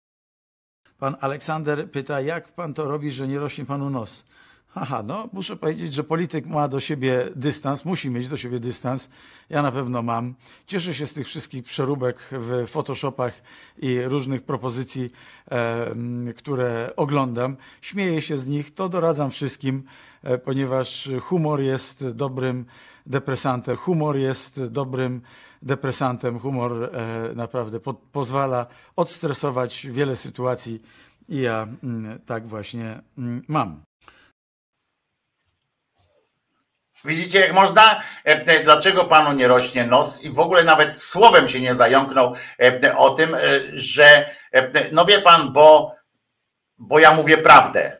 Pan 1.00 1.16
Aleksander 1.22 1.92
pyta, 1.92 2.22
jak 2.22 2.52
pan 2.52 2.74
to 2.74 2.88
robi, 2.88 3.12
że 3.12 3.28
nie 3.28 3.40
rośnie 3.40 3.66
panu 3.66 3.90
nos? 3.90 4.26
Haha, 4.68 5.04
no 5.04 5.30
muszę 5.34 5.56
powiedzieć, 5.56 5.94
że 5.94 6.04
polityk 6.04 6.46
ma 6.46 6.68
do 6.68 6.80
siebie 6.80 7.30
dystans, 7.36 7.86
musi 7.86 8.10
mieć 8.10 8.28
do 8.28 8.38
siebie 8.38 8.60
dystans. 8.60 9.10
Ja 9.50 9.62
na 9.62 9.72
pewno 9.72 10.02
mam. 10.02 10.36
Cieszę 10.68 10.94
się 10.94 11.06
z 11.06 11.14
tych 11.14 11.28
wszystkich 11.28 11.64
przeróbek 11.64 12.30
w 12.32 12.68
Photoshopach 12.68 13.42
i 13.78 14.02
różnych 14.02 14.44
propozycji, 14.44 15.10
e, 15.52 15.94
które 16.34 16.94
oglądam. 16.96 17.58
Śmieję 17.82 18.22
się 18.22 18.38
z 18.38 18.48
nich, 18.48 18.74
to 18.74 18.90
doradzam 18.90 19.32
wszystkim, 19.32 19.84
e, 20.24 20.38
ponieważ 20.38 21.10
humor 21.22 21.62
jest 21.62 22.10
dobrym 22.10 22.66
depresantem. 23.06 23.78
Humor 23.78 24.18
jest 24.18 24.64
dobrym 24.64 25.22
depresantem. 25.62 26.40
Humor 26.40 26.72
e, 26.84 26.90
naprawdę 27.36 27.80
po, 27.80 27.94
pozwala 27.94 28.66
odstresować 28.96 29.88
wiele 29.88 30.16
sytuacji 30.16 30.82
i 31.30 31.42
ja 31.42 31.68
mm, 31.84 32.20
tak 32.26 32.48
właśnie 32.48 33.02
mm, 33.18 33.44
mam. 33.48 33.82
Widzicie, 37.06 37.40
jak 37.40 37.54
można? 37.54 38.02
E, 38.24 38.64
Dlaczego 38.64 39.06
panu 39.06 39.34
nie 39.34 39.48
rośnie 39.48 39.84
nos? 39.84 40.24
I 40.24 40.30
w 40.30 40.40
ogóle 40.40 40.64
nawet 40.64 41.02
słowem 41.02 41.48
się 41.48 41.62
nie 41.62 41.76
zająknął 41.76 42.36
e, 42.60 42.98
o 42.98 43.10
tym, 43.10 43.36
e, 43.36 43.40
że 43.74 44.30
e, 44.54 44.92
no 44.92 45.06
wie 45.06 45.22
pan, 45.22 45.54
bo, 45.54 45.96
bo 46.78 47.00
ja 47.00 47.14
mówię 47.14 47.38
prawdę. 47.38 47.98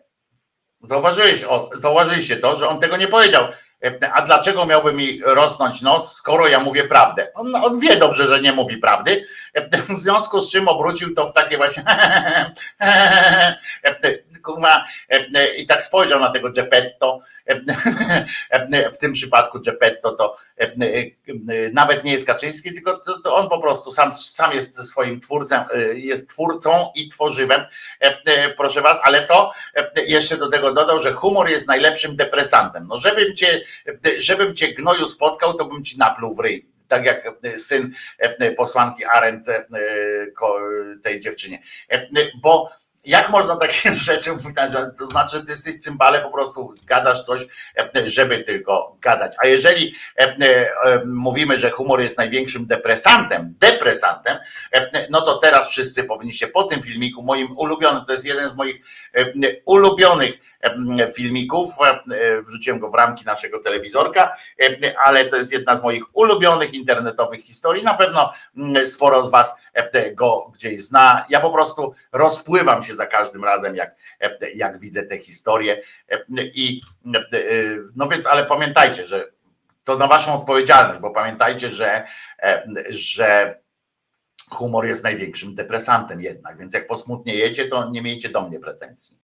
Zauważyłeś, 0.80 1.44
o, 1.44 1.70
zauważyliście 1.74 2.38
to, 2.38 2.60
że 2.60 2.68
on 2.68 2.80
tego 2.80 2.98
nie 2.98 3.08
powiedział. 3.08 3.48
E, 3.84 4.14
A 4.14 4.22
dlaczego 4.22 4.66
miałby 4.66 4.94
mi 4.94 5.22
rosnąć 5.26 5.82
nos, 5.82 6.16
skoro 6.16 6.48
ja 6.48 6.60
mówię 6.60 6.84
prawdę? 6.84 7.32
On, 7.34 7.56
on 7.56 7.80
wie 7.80 7.98
dobrze, 7.98 8.28
że 8.28 8.42
nie 8.42 8.52
mówi 8.52 8.78
prawdy, 8.78 9.26
e, 9.54 9.78
w 9.78 10.00
związku 10.00 10.42
z 10.42 10.52
czym 10.52 10.68
obrócił 10.68 11.14
to 11.14 11.26
w 11.26 11.34
takie 11.34 11.58
właśnie 11.58 11.84
e, 12.82 13.56
e, 15.36 15.56
i 15.58 15.68
tak 15.68 15.84
spojrzał 15.84 16.20
na 16.20 16.30
tego 16.30 16.52
Geppetto, 16.52 17.20
e, 17.20 17.35
w 18.94 18.98
tym 18.98 19.14
przypadku 19.14 19.60
Geppetto 19.60 20.12
to 20.12 20.36
e, 20.60 20.64
e, 20.64 20.72
nawet 21.74 22.04
nie 22.04 22.12
jest 22.12 22.28
Kaczyński, 22.28 22.74
tylko 22.74 23.02
to, 23.24 23.36
on 23.36 23.50
po 23.50 23.62
prostu 23.62 23.92
sam, 23.92 24.12
sam 24.12 24.54
jest 24.54 24.90
swoim 24.90 25.20
twórcem, 25.20 25.64
e, 25.74 25.94
jest 25.94 26.30
twórcą 26.30 26.92
i 26.96 27.10
tworzywem, 27.10 27.62
e, 28.02 28.22
e, 28.26 28.50
proszę 28.50 28.82
was, 28.82 29.00
ale 29.04 29.24
co? 29.24 29.52
E, 29.76 30.04
Jeszcze 30.06 30.38
do 30.38 30.50
tego 30.50 30.72
dodał, 30.72 31.02
że 31.02 31.14
humor 31.14 31.50
jest 31.50 31.68
najlepszym 31.68 32.16
depresantem. 32.16 32.88
No 32.88 33.00
żebym 33.00 33.36
cię, 33.36 33.62
żebym 34.18 34.56
cię 34.56 34.74
gnoju 34.74 35.08
spotkał, 35.08 35.54
to 35.54 35.66
bym 35.66 35.84
ci 35.84 35.98
napluł 35.98 36.36
w 36.36 36.40
ryj 36.40 36.76
tak 36.88 37.06
jak 37.06 37.24
syn 37.58 37.94
e, 38.20 38.52
posłanki 38.52 39.06
Arendt 39.06 39.50
e, 39.50 39.66
tej 41.04 41.20
dziewczynie. 41.20 41.62
E, 41.90 42.08
Bo 42.42 42.70
jak 43.06 43.30
można 43.30 43.56
takie 43.56 43.94
rzeczy 44.10 44.32
mówić, 44.32 44.56
to 44.98 45.08
znaczy, 45.08 45.38
że 45.38 45.44
ty 45.44 45.52
jesteś 45.52 45.78
cymbale, 45.78 46.22
po 46.22 46.32
prostu 46.32 46.74
gadasz 46.86 47.22
coś, 47.22 47.48
e, 47.78 48.10
żeby 48.10 48.44
tylko 48.44 48.98
gadać. 49.02 49.36
A 49.44 49.48
jeżeli 49.48 49.96
e, 50.20 50.24
e, 50.24 51.02
mówimy, 51.06 51.58
że 51.58 51.72
humor 51.72 52.02
jest 52.02 52.18
największym 52.18 52.66
depresantem, 52.66 53.56
depresantem, 53.60 54.38
no 55.10 55.22
to 55.22 55.38
teraz 55.38 55.70
wszyscy 55.70 56.04
powinniście 56.04 56.48
po 56.48 56.64
tym 56.64 56.82
filmiku, 56.82 57.24
moim 57.24 57.58
ulubionym, 57.58 58.06
to 58.06 58.14
jest 58.14 58.26
jeden 58.26 58.50
z 58.50 58.56
moich 58.56 58.82
ulubionych 59.66 60.34
filmików, 61.16 61.70
e, 62.12 62.42
wrzuciłem 62.42 62.80
go 62.80 62.90
w 62.90 62.94
ramki 62.94 63.26
naszego 63.26 63.60
telewizorka, 63.60 64.32
e, 64.62 64.96
ale 65.06 65.26
to 65.26 65.36
jest 65.36 65.54
jedna 65.54 65.76
z 65.76 65.84
moich 65.84 66.04
ulubionych 66.14 66.74
internetowych 66.74 67.42
historii. 67.42 67.84
Na 67.84 67.94
pewno 67.94 68.34
mm, 68.58 68.88
sporo 68.88 69.26
z 69.26 69.32
Was 69.32 69.56
e, 69.74 70.12
go 70.12 70.52
gdzieś 70.54 70.82
zna. 70.82 71.26
Ja 71.30 71.40
po 71.40 71.52
prostu 71.52 71.94
rozpływam 72.12 72.84
się 72.84 72.96
za 72.96 73.06
każdym 73.06 73.44
razem, 73.44 73.76
jak, 73.76 73.96
e, 74.20 74.52
jak 74.56 74.80
widzę 74.80 75.04
te 75.04 75.18
historie. 75.18 75.82
E, 76.10 76.24
I 76.38 76.82
e, 77.16 77.26
no 77.96 78.08
więc, 78.08 78.28
ale 78.28 78.46
pamiętajcie, 78.46 79.06
że 79.06 79.36
to 79.84 79.98
na 79.98 80.08
Waszą 80.08 80.40
odpowiedzialność, 80.40 81.00
bo 81.00 81.12
pamiętajcie, 81.12 81.70
że, 81.70 82.08
e, 82.40 82.68
że 82.90 83.60
humor 84.50 84.86
jest 84.86 85.04
największym 85.04 85.56
depresantem 85.56 86.22
jednak, 86.22 86.58
więc 86.58 86.74
jak 86.74 86.88
posmutniejecie, 86.88 87.66
to 87.66 87.90
nie 87.90 88.02
miejcie 88.02 88.30
do 88.30 88.42
mnie 88.42 88.60
pretensji. 88.60 89.25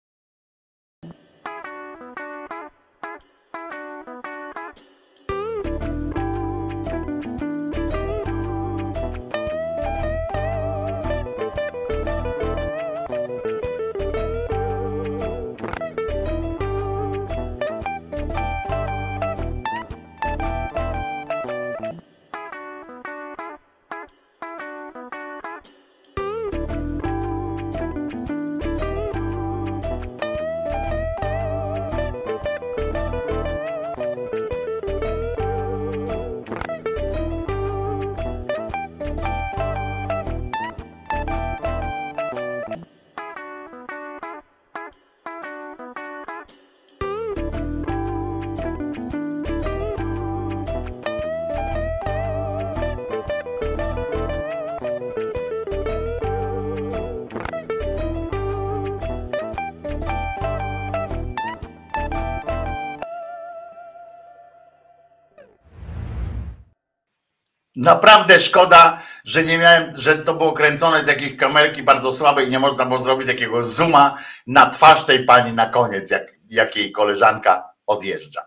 Naprawdę 67.78 68.40
szkoda, 68.40 69.02
że 69.24 69.44
nie 69.44 69.58
miałem, 69.58 69.92
że 69.96 70.18
to 70.18 70.34
było 70.34 70.54
kręcone 70.54 71.06
z 71.06 71.08
jakiejś 71.08 71.36
kamerki 71.38 71.84
bardzo 71.84 72.12
słabej 72.12 72.48
i 72.48 72.52
nie 72.52 72.60
można 72.60 72.86
było 72.86 73.00
zrobić 73.00 73.28
takiego 73.28 73.64
zooma 73.64 74.18
na 74.48 74.70
twarz 74.70 75.06
tej 75.06 75.26
pani 75.26 75.54
na 75.54 75.70
koniec, 75.70 76.12
jak, 76.12 76.32
jak 76.50 76.76
jej 76.76 76.92
koleżanka 76.92 77.70
odjeżdża. 77.86 78.46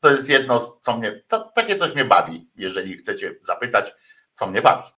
To 0.00 0.10
jest 0.10 0.30
jedno, 0.30 0.58
co 0.58 0.96
mnie, 0.96 1.22
to, 1.28 1.40
takie 1.54 1.76
coś 1.76 1.94
mnie 1.94 2.04
bawi, 2.04 2.50
jeżeli 2.56 2.96
chcecie 2.96 3.34
zapytać, 3.40 3.92
co 4.34 4.46
mnie 4.46 4.62
bawi. 4.62 4.95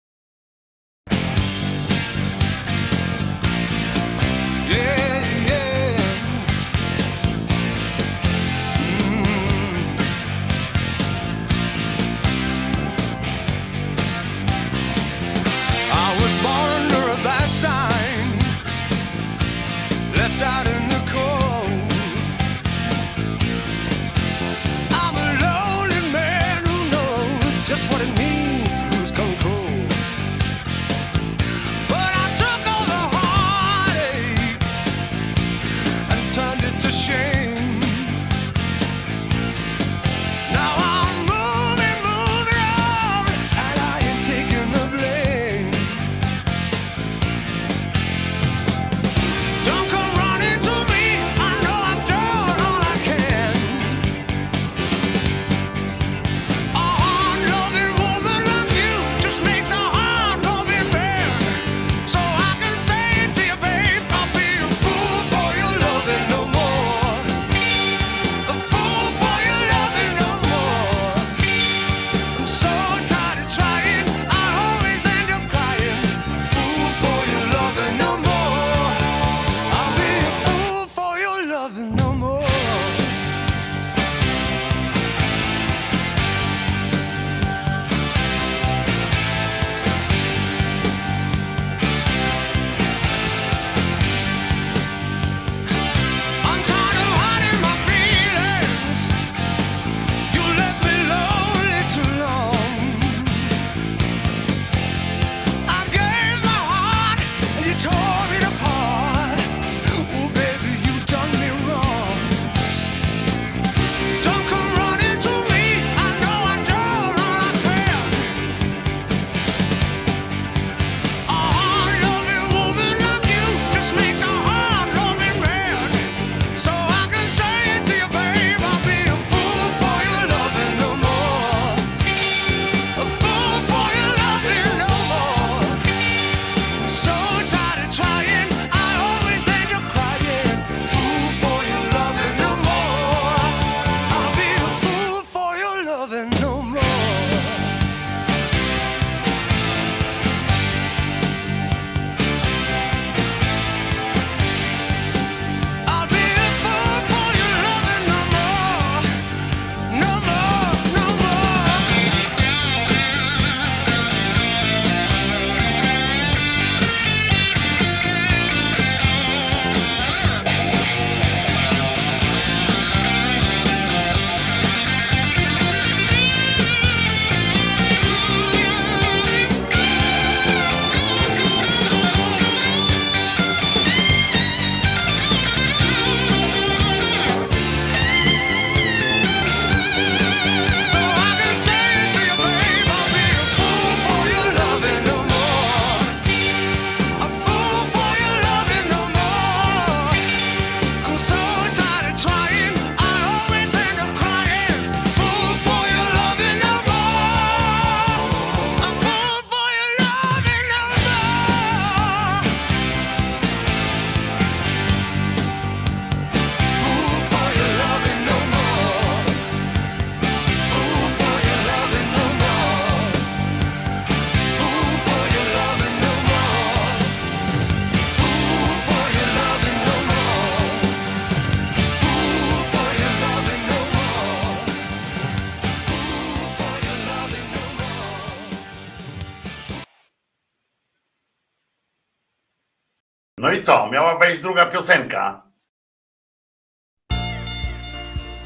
miała 243.98 244.18
wejść 244.18 244.42
druga 244.42 244.66
piosenka. 244.66 245.42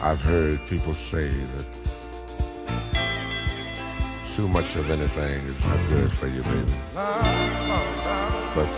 I've 0.03 0.21
heard 0.23 0.69
people 0.69 0.93
say 0.93 1.29
that 1.29 1.65
too 4.35 4.47
much 4.47 4.77
of 4.77 4.89
anything 4.89 5.47
is 5.49 5.59
not 5.65 5.79
good 5.89 6.11
for 6.11 6.27
you, 6.27 6.43
baby. 6.43 6.73
But 8.55 8.69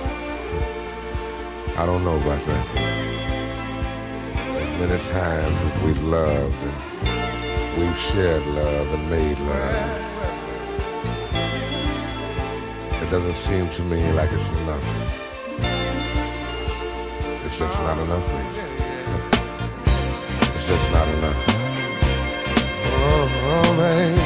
I 1.78 1.86
don't 1.86 2.04
know 2.04 2.18
about 2.18 2.46
that. 2.46 2.66
As 4.62 4.72
many 4.80 5.00
times 5.14 5.58
as 5.68 5.76
we've 5.84 6.04
loved 6.04 6.64
and 6.64 6.78
we've 7.78 8.00
shared 8.00 8.46
love 8.48 8.94
and 8.96 9.10
made 9.10 9.40
love, 9.40 10.02
it 13.04 13.12
doesn't 13.12 13.36
seem 13.36 13.70
to 13.70 13.82
me 13.84 14.12
like 14.14 14.32
it's 14.34 14.52
enough 14.64 15.33
just 17.64 17.80
not 17.80 17.98
enough 17.98 18.26
for 18.30 18.42
you. 18.58 18.68
It's 20.54 20.68
just 20.68 20.92
not 20.92 21.08
enough. 21.08 21.40
Oh, 22.92 23.30
oh 23.52 23.70
baby. 23.80 24.24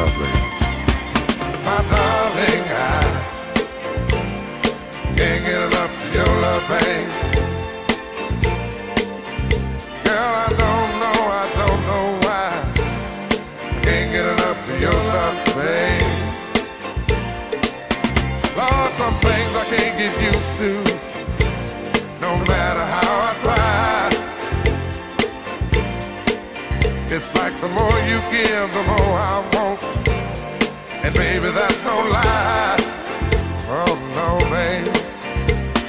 Oh, 0.00 0.10
baby. 0.18 0.42
My 1.66 1.80
darling, 1.92 2.64
I 2.72 3.02
can't 5.16 5.42
get 5.44 5.60
enough 5.68 5.92
of 6.02 6.14
your 6.16 6.32
love, 6.44 6.64
babe. 6.72 7.10
Girl, 10.04 10.32
I 10.44 10.48
don't 10.62 10.92
know, 11.02 11.18
I 11.40 11.44
don't 11.60 11.82
know 11.90 12.06
why. 12.24 12.48
I 13.68 13.80
can't 13.84 14.08
get 14.14 14.26
enough 14.34 14.60
of 14.70 14.76
your 14.80 15.00
love, 15.12 15.36
babe. 15.56 16.12
Lord, 18.56 18.92
some 18.96 19.16
things 19.20 19.52
I 19.56 19.64
can't 19.72 19.94
get 19.98 20.12
used 20.32 20.54
to. 20.60 20.81
I 29.14 29.40
want. 29.54 29.82
And 31.04 31.14
baby, 31.14 31.50
that's 31.50 31.82
no 31.84 31.96
lie. 32.16 32.76
Oh 33.68 33.94
no, 34.18 34.28
babe. 34.52 34.86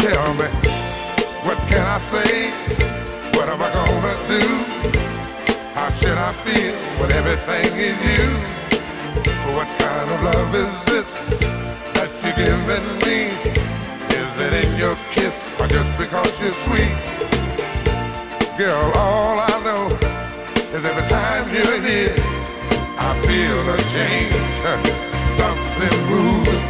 Tell 0.04 0.34
me, 0.34 0.48
what 1.46 1.58
can 1.70 1.86
I 1.86 2.00
say? 2.12 2.52
What 3.36 3.48
am 3.50 3.62
I 3.62 3.70
gonna 3.74 4.16
do? 4.28 4.46
How 5.76 5.90
should 5.92 6.18
I 6.18 6.32
feel 6.44 6.76
when 7.00 7.12
everything 7.12 7.72
is 7.90 7.98
you? 8.12 8.30
What 9.56 9.68
kind 9.80 10.10
of 10.12 10.24
love 10.24 10.56
is 10.56 10.74
this 10.92 11.12
that 11.96 12.10
you're 12.24 12.38
giving 12.46 12.88
me? 13.06 13.20
Is 14.20 14.32
it 14.46 14.54
in 14.66 14.80
your 14.80 14.96
kiss 15.12 15.36
or 15.60 15.68
just 15.68 15.92
because 15.98 16.32
you're 16.42 16.58
sweet? 16.66 16.96
Girl, 18.58 18.92
all 18.96 19.40
I 19.40 19.56
know 19.64 19.88
is 20.76 20.86
every 20.86 21.08
time 21.10 21.50
you're 21.54 21.82
here, 21.82 22.16
I 23.06 23.12
feel 23.28 23.60
a 23.68 23.78
change, 23.92 24.32
something 25.40 25.98
moving. 26.08 26.64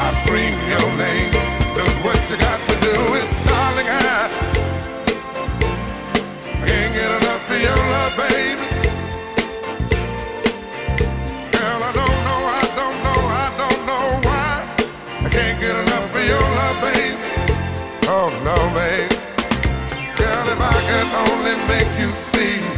I 0.00 0.10
scream 0.22 0.54
your 0.66 0.88
name. 0.98 1.30
Look 1.78 1.94
what 2.04 2.18
you 2.28 2.36
got 2.36 2.58
to 2.68 2.74
do 2.82 2.94
it, 3.14 3.26
darling. 3.46 3.86
I 3.86 4.26
can't 6.66 6.92
get 6.98 7.10
enough 7.18 7.50
of 7.54 7.60
your 7.62 7.78
love, 7.94 8.14
baby. 8.18 8.66
Girl, 11.54 11.80
I 11.88 11.92
don't 11.94 12.18
know, 12.26 12.40
I 12.58 12.64
don't 12.80 12.98
know, 13.06 13.20
I 13.44 13.48
don't 13.62 13.82
know 13.86 14.06
why. 14.26 14.50
I 15.26 15.28
can't 15.30 15.58
get 15.60 15.76
enough 15.76 16.10
of 16.12 16.24
your 16.32 16.46
love, 16.58 16.78
baby. 16.82 17.22
Oh 18.10 18.28
no, 18.42 18.56
babe. 18.74 19.14
Girl, 20.18 20.46
if 20.54 20.58
I 20.58 20.76
could 20.88 21.08
only 21.22 21.54
make 21.70 21.90
you 22.02 22.10
see 22.32 22.77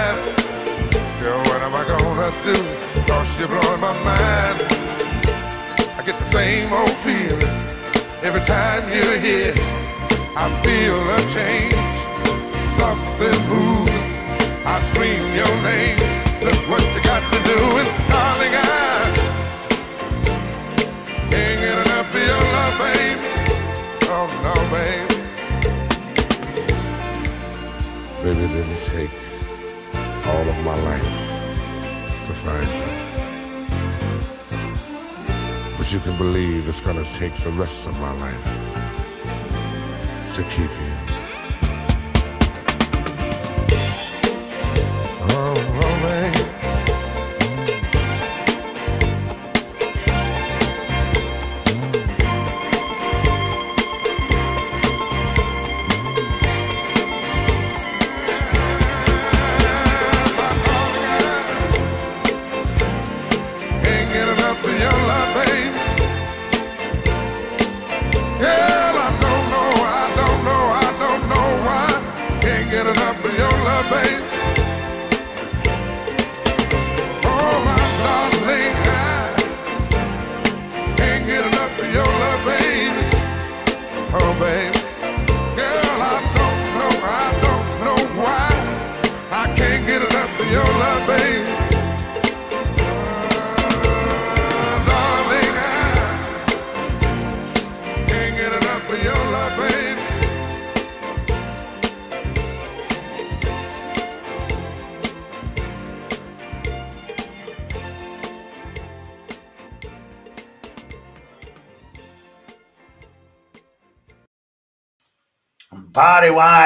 Girl, 1.21 1.37
what 1.37 1.61
am 1.61 1.75
I 1.75 1.83
gonna 1.85 2.31
do? 2.43 2.55
Cause 3.05 3.37
you're 3.37 3.47
blowing 3.47 3.79
my 3.79 3.93
mind. 4.01 4.57
I 5.95 6.01
get 6.03 6.17
the 6.17 6.25
same 6.33 6.73
old 6.73 6.89
feeling 7.05 7.57
every 8.23 8.41
time 8.41 8.89
you're 8.89 9.19
here. 9.19 9.53
I 10.35 10.49
feel 10.65 10.97
a 10.97 11.21
change, 11.29 11.77
something 12.81 13.39
moving. 13.53 14.05
I 14.65 14.81
scream 14.89 15.21
your 15.37 15.55
name. 15.61 15.99
Look 16.41 16.59
what 16.67 16.81
you 16.95 17.01
got 17.03 17.21
to 17.31 17.39
do, 17.51 17.59
and 17.81 17.89
darling, 18.09 18.55
I 18.57 18.65
can't 21.29 21.59
get 21.61 21.77
enough 21.85 22.15
of 22.15 22.23
your 22.31 22.43
love, 22.55 22.75
babe. 22.81 23.21
Oh 24.09 24.27
no, 24.41 24.55
babe. 24.73 25.09
Baby, 28.23 28.45
didn't 28.55 28.81
take 28.89 29.20
all 30.25 30.47
of 30.47 30.57
my 30.63 30.75
life 30.83 31.03
to 32.25 32.33
find 32.33 32.69
you. 32.77 32.89
But 35.77 35.91
you 35.91 35.99
can 35.99 36.17
believe 36.17 36.67
it's 36.67 36.79
gonna 36.79 37.05
take 37.13 37.35
the 37.37 37.51
rest 37.51 37.87
of 37.87 37.99
my 37.99 38.11
life 38.25 38.43
to 40.35 40.43
keep 40.43 40.71
you. 40.83 40.93
Oh, 45.33 45.60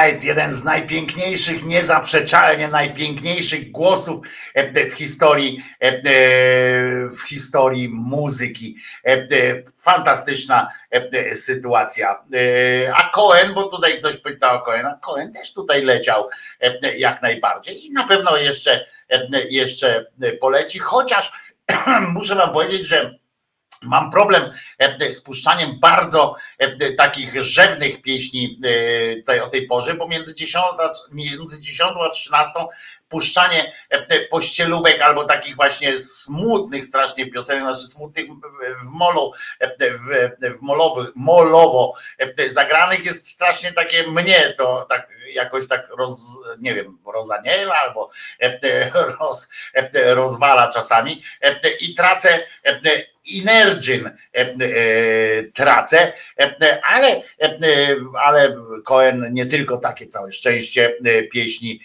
Jeden 0.06 0.52
z 0.52 0.64
najpiękniejszych, 0.64 1.64
niezaprzeczalnie 1.64 2.68
najpiękniejszych 2.68 3.70
głosów 3.70 4.26
e, 4.54 4.86
w 4.86 4.92
historii, 4.92 5.64
e, 5.82 5.86
e, 5.86 6.00
w 7.10 7.20
historii 7.28 7.88
muzyki. 7.88 8.76
Fantastyczna 9.84 10.68
sytuacja. 11.34 12.24
A 12.94 13.08
Cohen, 13.08 13.54
bo 13.54 13.62
tutaj 13.62 13.98
ktoś 13.98 14.16
pytał 14.16 14.56
o 14.56 14.60
Cohena, 14.60 14.98
Cohen 15.02 15.32
też 15.32 15.52
tutaj 15.52 15.82
leciał 15.82 16.28
jak 16.98 17.22
najbardziej 17.22 17.86
i 17.86 17.92
na 17.92 18.04
pewno 18.04 18.36
jeszcze, 18.36 18.86
jeszcze 19.50 20.06
poleci, 20.40 20.78
chociaż 20.78 21.32
muszę 22.14 22.34
wam 22.34 22.52
powiedzieć, 22.52 22.86
że 22.86 23.18
Mam 23.82 24.10
problem 24.10 24.50
e, 24.78 25.14
z 25.14 25.20
puszczaniem 25.22 25.80
bardzo 25.80 26.36
e, 26.58 26.90
takich 26.92 27.44
rzewnych 27.44 28.02
pieśni 28.02 28.60
e, 28.64 29.16
tutaj 29.16 29.40
o 29.40 29.46
tej 29.50 29.66
porze, 29.66 29.94
bo 29.94 30.08
między 30.08 30.34
10, 30.34 30.64
a- 30.78 30.92
między 31.12 31.60
10 31.60 31.90
a 32.06 32.10
13 32.10 32.52
puszczanie 33.08 33.72
e, 33.90 34.20
pościelówek 34.20 35.00
albo 35.02 35.24
takich 35.24 35.56
właśnie 35.56 35.98
smutnych 35.98 36.84
strasznie 36.84 37.30
piosenek, 37.30 37.62
znaczy 37.62 37.88
smutnych 37.88 38.26
w- 38.80 38.90
molu, 38.90 39.32
e, 39.60 39.90
w, 39.94 40.58
w 40.58 40.62
molowo 41.16 41.94
e, 42.18 42.48
zagranych 42.48 43.04
jest 43.04 43.26
strasznie 43.30 43.72
takie 43.72 44.02
mnie 44.02 44.54
to 44.58 44.86
tak 44.88 45.08
jakoś 45.32 45.68
tak 45.68 45.88
roz, 45.98 46.20
nie 46.58 46.74
wiem, 46.74 46.98
rozaniela 47.14 47.74
albo 47.74 48.10
e, 48.40 48.90
roz, 49.20 49.48
e, 49.74 50.14
rozwala 50.14 50.68
czasami 50.68 51.22
e, 51.42 51.60
i 51.80 51.94
tracę 51.94 52.38
e, 52.64 52.80
Inergyn 53.26 54.06
e, 54.06 54.14
e, 54.34 55.42
tracę, 55.54 56.12
e, 56.40 56.80
ale, 56.84 57.22
ale 58.24 58.56
Cohen 58.84 59.28
nie 59.32 59.46
tylko 59.46 59.76
takie 59.76 60.06
całe 60.06 60.32
szczęście 60.32 60.94
pieśni, 61.32 61.80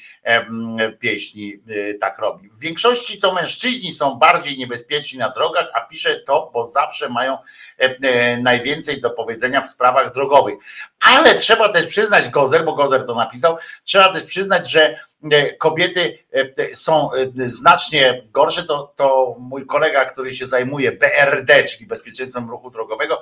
pieśni 1.00 1.54
e, 1.70 1.94
tak 1.94 2.20
robi. 2.20 2.50
W 2.50 2.60
większości 2.60 3.20
to 3.20 3.34
mężczyźni 3.34 3.92
są 3.92 4.16
bardziej 4.16 4.58
niebezpieczni 4.58 5.20
na 5.20 5.30
drogach, 5.30 5.66
a 5.74 5.82
pisze 5.82 6.20
to, 6.20 6.50
bo 6.54 6.66
zawsze 6.66 7.10
mają 7.10 7.38
e, 7.78 8.38
najwięcej 8.38 9.02
do 9.02 9.10
powiedzenia 9.10 9.62
w 9.62 9.68
sprawach 9.68 10.14
drogowych. 10.14 10.56
Ale 11.00 11.36
trzeba 11.36 11.70
też 11.70 11.86
przyznać, 11.86 12.30
Gozer, 12.30 12.66
bo 12.66 12.74
Gozer 12.74 13.06
to 13.06 13.16
napisał, 13.16 13.58
trzeba 13.84 14.14
też 14.14 14.24
przyznać, 14.24 14.72
że 14.72 14.96
e, 15.32 15.56
kobiety 15.56 16.18
e, 16.34 16.76
są 16.76 17.10
znacznie 17.46 18.24
gorsze. 18.32 18.64
To, 18.64 18.94
to 18.96 19.36
mój 19.40 19.66
kolega, 19.66 20.06
który 20.06 20.32
się 20.32 20.46
zajmuje 20.46 20.92
BRD, 20.92 21.64
czyli 21.64 21.88
bezpieczeństwem 21.88 22.50
ruchu 22.50 22.72
drogowego, 22.72 23.22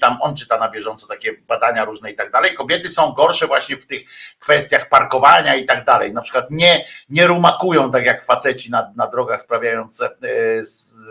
tam 0.00 0.18
on 0.20 0.36
czyta 0.36 0.58
na 0.58 0.70
bieżąco 0.70 1.06
takie 1.06 1.32
badania 1.32 1.84
różne 1.84 2.10
i 2.10 2.14
tak 2.14 2.30
dalej. 2.30 2.54
Kobiety 2.54 2.90
są 2.90 3.12
gorsze 3.12 3.46
właśnie 3.46 3.76
w 3.76 3.86
tych 3.86 4.02
kwestiach 4.38 4.88
parkowania 4.88 5.54
i 5.54 5.64
tak 5.64 5.84
dalej. 5.84 6.12
Na 6.22 6.24
przykład 6.24 6.50
nie, 6.50 6.84
nie 7.08 7.26
rumakują 7.26 7.90
tak 7.90 8.06
jak 8.06 8.24
faceci 8.24 8.70
na, 8.70 8.92
na 8.96 9.06
drogach, 9.06 9.42
sprawiając 9.42 10.04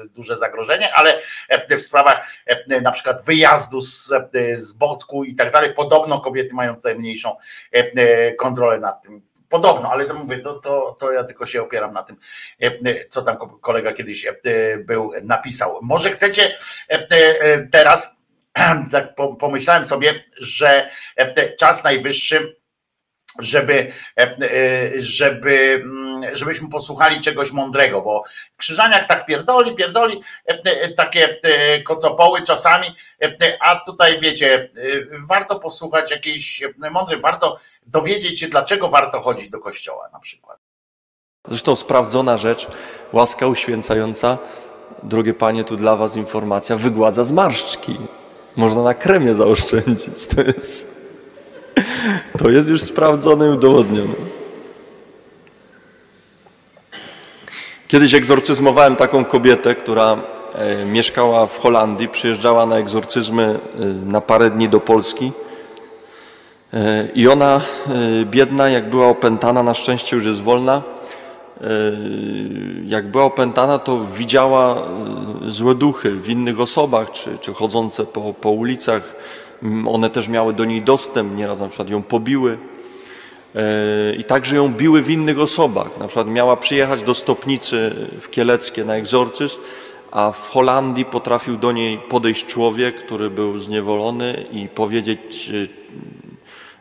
duże 0.06 0.36
zagrożenie, 0.36 0.94
ale 0.94 1.22
w 1.70 1.82
sprawach 1.82 2.28
na 2.82 2.92
przykład 2.92 3.26
wyjazdu 3.26 3.82
z, 3.82 4.14
z 4.54 4.74
Botku 4.74 5.24
i 5.24 5.36
tak 5.36 5.52
dalej, 5.52 5.74
podobno 5.74 6.20
kobiety 6.20 6.56
mają 6.56 6.76
tutaj 6.76 6.96
mniejszą 6.96 7.36
kontrolę 8.38 8.80
nad 8.80 9.02
tym. 9.02 9.22
Podobno, 9.50 9.92
ale 9.92 10.06
to 10.06 10.14
mówię, 10.14 10.40
to, 10.40 10.54
to, 10.54 10.96
to 11.00 11.12
ja 11.12 11.24
tylko 11.24 11.46
się 11.46 11.62
opieram 11.62 11.94
na 11.94 12.04
tym, 12.04 12.18
co 13.10 13.22
tam 13.22 13.38
kolega 13.62 13.94
kiedyś 13.94 14.28
był, 14.80 15.12
napisał. 15.24 15.80
Może 15.82 16.10
chcecie 16.10 16.56
teraz, 17.72 18.18
tak 18.92 19.16
pomyślałem 19.40 19.84
sobie, 19.84 20.24
że 20.40 20.90
czas 21.60 21.84
najwyższy 21.84 22.61
żeby, 23.40 23.92
e, 24.18 24.22
e, 24.22 25.02
żeby, 25.02 25.82
mm, 25.84 26.36
żebyśmy 26.36 26.70
posłuchali 26.70 27.22
czegoś 27.22 27.52
mądrego, 27.52 28.02
bo 28.02 28.24
Krzyżaniak 28.58 29.08
tak 29.08 29.26
pierdoli, 29.26 29.76
pierdoli, 29.76 30.22
e, 30.46 30.90
takie 30.90 31.40
kocopoły 31.86 32.42
czasami, 32.42 32.88
a 33.60 33.76
tutaj 33.76 34.20
wiecie, 34.20 34.70
warto 35.30 35.60
posłuchać 35.60 36.12
jakiejś 36.12 36.64
mądrej, 36.92 37.20
warto 37.22 37.58
dowiedzieć 37.86 38.40
się, 38.40 38.48
dlaczego 38.48 38.90
warto 38.90 39.20
chodzić 39.20 39.50
do 39.50 39.60
kościoła 39.60 40.10
na 40.14 40.20
przykład. 40.20 40.58
Zresztą 41.48 41.76
sprawdzona 41.76 42.38
rzecz, 42.38 42.68
łaska 43.14 43.48
uświęcająca, 43.48 44.38
drogie 45.04 45.34
panie, 45.34 45.64
tu 45.64 45.76
dla 45.76 45.96
was 45.96 46.16
informacja, 46.16 46.78
wygładza 46.78 47.24
zmarszczki. 47.24 47.98
Można 48.56 48.84
na 48.84 48.94
kremie 48.94 49.36
zaoszczędzić. 49.36 50.28
To 50.28 50.42
jest 50.42 51.01
to 52.38 52.50
jest 52.50 52.70
już 52.70 52.82
sprawdzone 52.82 53.48
i 53.48 53.50
udowodnione. 53.50 54.14
Kiedyś 57.88 58.14
egzorcyzmowałem 58.14 58.96
taką 58.96 59.26
kobietę, 59.26 59.76
która 59.76 60.18
e, 60.56 60.86
mieszkała 60.86 61.48
w 61.48 61.60
Holandii, 61.60 62.10
przyjeżdżała 62.10 62.66
na 62.66 62.78
egzorcyzmy 62.78 63.44
e, 63.44 63.86
na 63.86 64.22
parę 64.22 64.50
dni 64.50 64.70
do 64.70 64.80
Polski. 64.80 65.32
E, 66.74 67.08
I 67.16 67.28
ona, 67.28 67.62
biedna, 68.26 68.70
jak 68.70 68.90
była 68.90 69.08
opętana, 69.08 69.64
na 69.64 69.74
szczęście 69.74 70.16
już 70.16 70.26
jest 70.26 70.42
wolna, 70.42 70.82
jak 72.88 73.12
była 73.12 73.24
opętana, 73.24 73.80
to 73.80 74.00
widziała 74.00 74.88
złe 75.48 75.76
duchy 75.76 76.12
w 76.12 76.30
innych 76.30 76.60
osobach, 76.60 77.12
czy, 77.12 77.38
czy 77.38 77.54
chodzące 77.54 78.06
po, 78.06 78.34
po 78.34 78.50
ulicach, 78.50 79.16
one 79.88 80.10
też 80.10 80.28
miały 80.28 80.54
do 80.54 80.66
niej 80.66 80.82
dostęp, 80.82 81.36
nieraz 81.36 81.60
na 81.60 81.68
przykład 81.68 81.90
ją 81.90 82.04
pobiły. 82.04 82.58
E, 83.56 84.16
I 84.16 84.24
także 84.24 84.56
ją 84.56 84.74
biły 84.74 85.02
w 85.02 85.10
innych 85.10 85.40
osobach. 85.40 86.00
Na 86.00 86.08
przykład 86.08 86.28
miała 86.28 86.58
przyjechać 86.58 87.04
do 87.04 87.14
Stopnicy 87.14 87.96
w 88.22 88.30
Kieleckie 88.30 88.86
na 88.86 88.96
egzorcyzm, 88.96 89.60
a 90.12 90.32
w 90.32 90.50
Holandii 90.50 91.06
potrafił 91.06 91.58
do 91.58 91.72
niej 91.72 91.98
podejść 91.98 92.46
człowiek, 92.46 93.06
który 93.06 93.30
był 93.30 93.58
zniewolony 93.58 94.46
i 94.52 94.68
powiedzieć 94.68 95.52
e, 95.54 95.82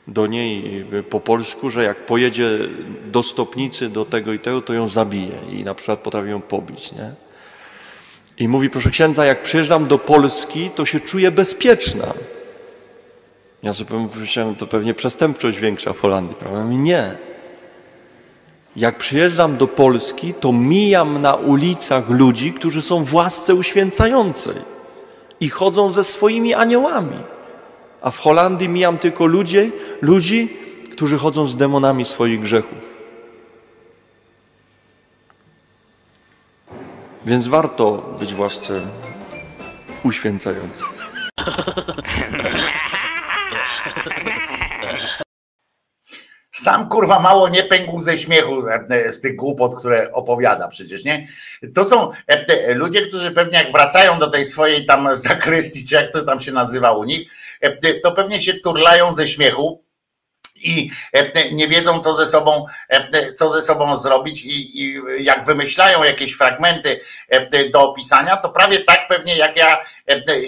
do 0.09 0.27
niej 0.27 0.85
po 1.11 1.21
polsku, 1.21 1.71
że 1.71 1.85
jak 1.85 2.07
pojedzie 2.07 2.59
do 3.13 3.23
Stopnicy, 3.23 3.89
do 3.89 4.05
tego 4.05 4.33
i 4.33 4.39
tego, 4.39 4.63
to 4.63 4.73
ją 4.73 4.89
zabije. 4.89 5.33
I 5.53 5.65
na 5.65 5.75
przykład 5.75 5.99
potrafi 5.99 6.29
ją 6.31 6.41
pobić. 6.41 6.93
Nie? 6.93 7.11
I 8.39 8.49
mówi, 8.49 8.71
proszę 8.71 8.91
księdza, 8.91 9.25
jak 9.25 9.43
przyjeżdżam 9.43 9.87
do 9.87 9.99
Polski, 9.99 10.71
to 10.71 10.85
się 10.87 11.01
czuję 11.01 11.31
bezpieczna. 11.31 12.15
Ja 13.63 13.73
sobie 13.73 13.91
pomyślałem, 13.91 14.57
to 14.57 14.67
pewnie 14.67 14.95
przestępczość 14.95 15.59
większa 15.59 15.93
w 15.93 16.01
Holandii, 16.01 16.35
prawda? 16.35 16.65
Nie. 16.65 17.17
Jak 18.77 18.99
przyjeżdżam 18.99 19.57
do 19.57 19.67
Polski, 19.67 20.35
to 20.35 20.53
mijam 20.53 21.23
na 21.23 21.35
ulicach 21.35 22.11
ludzi, 22.11 22.53
którzy 22.53 22.83
są 22.83 23.05
w 23.05 23.15
łasce 23.15 23.55
uświęcającej 23.55 24.55
i 25.41 25.49
chodzą 25.49 25.91
ze 25.91 26.05
swoimi 26.05 26.55
aniołami. 26.55 27.17
A 28.03 28.11
w 28.11 28.19
Holandii 28.19 28.69
mijam 28.69 28.99
tylko 28.99 29.27
ludzi, 29.27 29.73
ludzi, 30.01 30.49
którzy 30.93 31.19
chodzą 31.19 31.47
z 31.47 31.57
demonami 31.57 32.05
swoich 32.05 32.41
grzechów. 32.41 32.79
Więc 37.27 37.47
warto 37.47 38.17
być 38.21 38.35
w 38.35 38.41
łasce. 38.41 38.81
Sam 46.51 46.89
kurwa 46.89 47.21
mało 47.21 47.49
nie 47.49 47.63
pękł 47.63 48.01
ze 48.01 48.19
śmiechu 48.19 48.69
e, 48.91 49.13
z 49.13 49.21
tych 49.21 49.37
głupot, 49.37 49.77
które 49.77 50.13
opowiada 50.13 50.69
przecież, 50.69 51.05
nie? 51.05 51.29
To 51.75 51.85
są 51.85 52.11
e, 52.27 52.75
ludzie, 52.75 53.03
którzy 53.03 53.31
pewnie 53.31 53.59
jak 53.59 53.73
wracają 53.73 54.19
do 54.19 54.31
tej 54.31 54.45
swojej 54.45 54.87
tam 54.87 55.09
zakrystii, 55.29 55.89
czy 55.89 55.95
jak 55.95 56.13
to 56.13 56.23
tam 56.23 56.41
się 56.41 56.53
nazywa 56.53 56.93
u 56.93 57.05
nich, 57.05 57.33
e, 57.61 57.95
to 57.95 58.13
pewnie 58.13 58.41
się 58.41 58.55
turlają 58.55 59.15
ze 59.15 59.29
śmiechu 59.29 59.90
i 60.61 60.91
e, 61.13 61.51
nie 61.53 61.69
wiedzą, 61.69 62.01
co 62.01 62.15
ze 62.15 62.27
sobą, 62.27 62.67
e, 62.89 63.33
co 63.33 63.49
ze 63.49 63.63
sobą 63.63 63.97
zrobić, 63.97 64.45
i, 64.45 64.83
i 64.83 65.03
jak 65.19 65.45
wymyślają 65.45 66.05
jakieś 66.05 66.33
fragmenty 66.33 67.01
e, 67.29 67.69
do 67.69 67.91
opisania, 67.91 68.37
to 68.37 68.49
prawie 68.49 68.81
tak 68.81 69.09
pewnie 69.09 69.37
jak 69.37 69.57
ja 69.57 69.85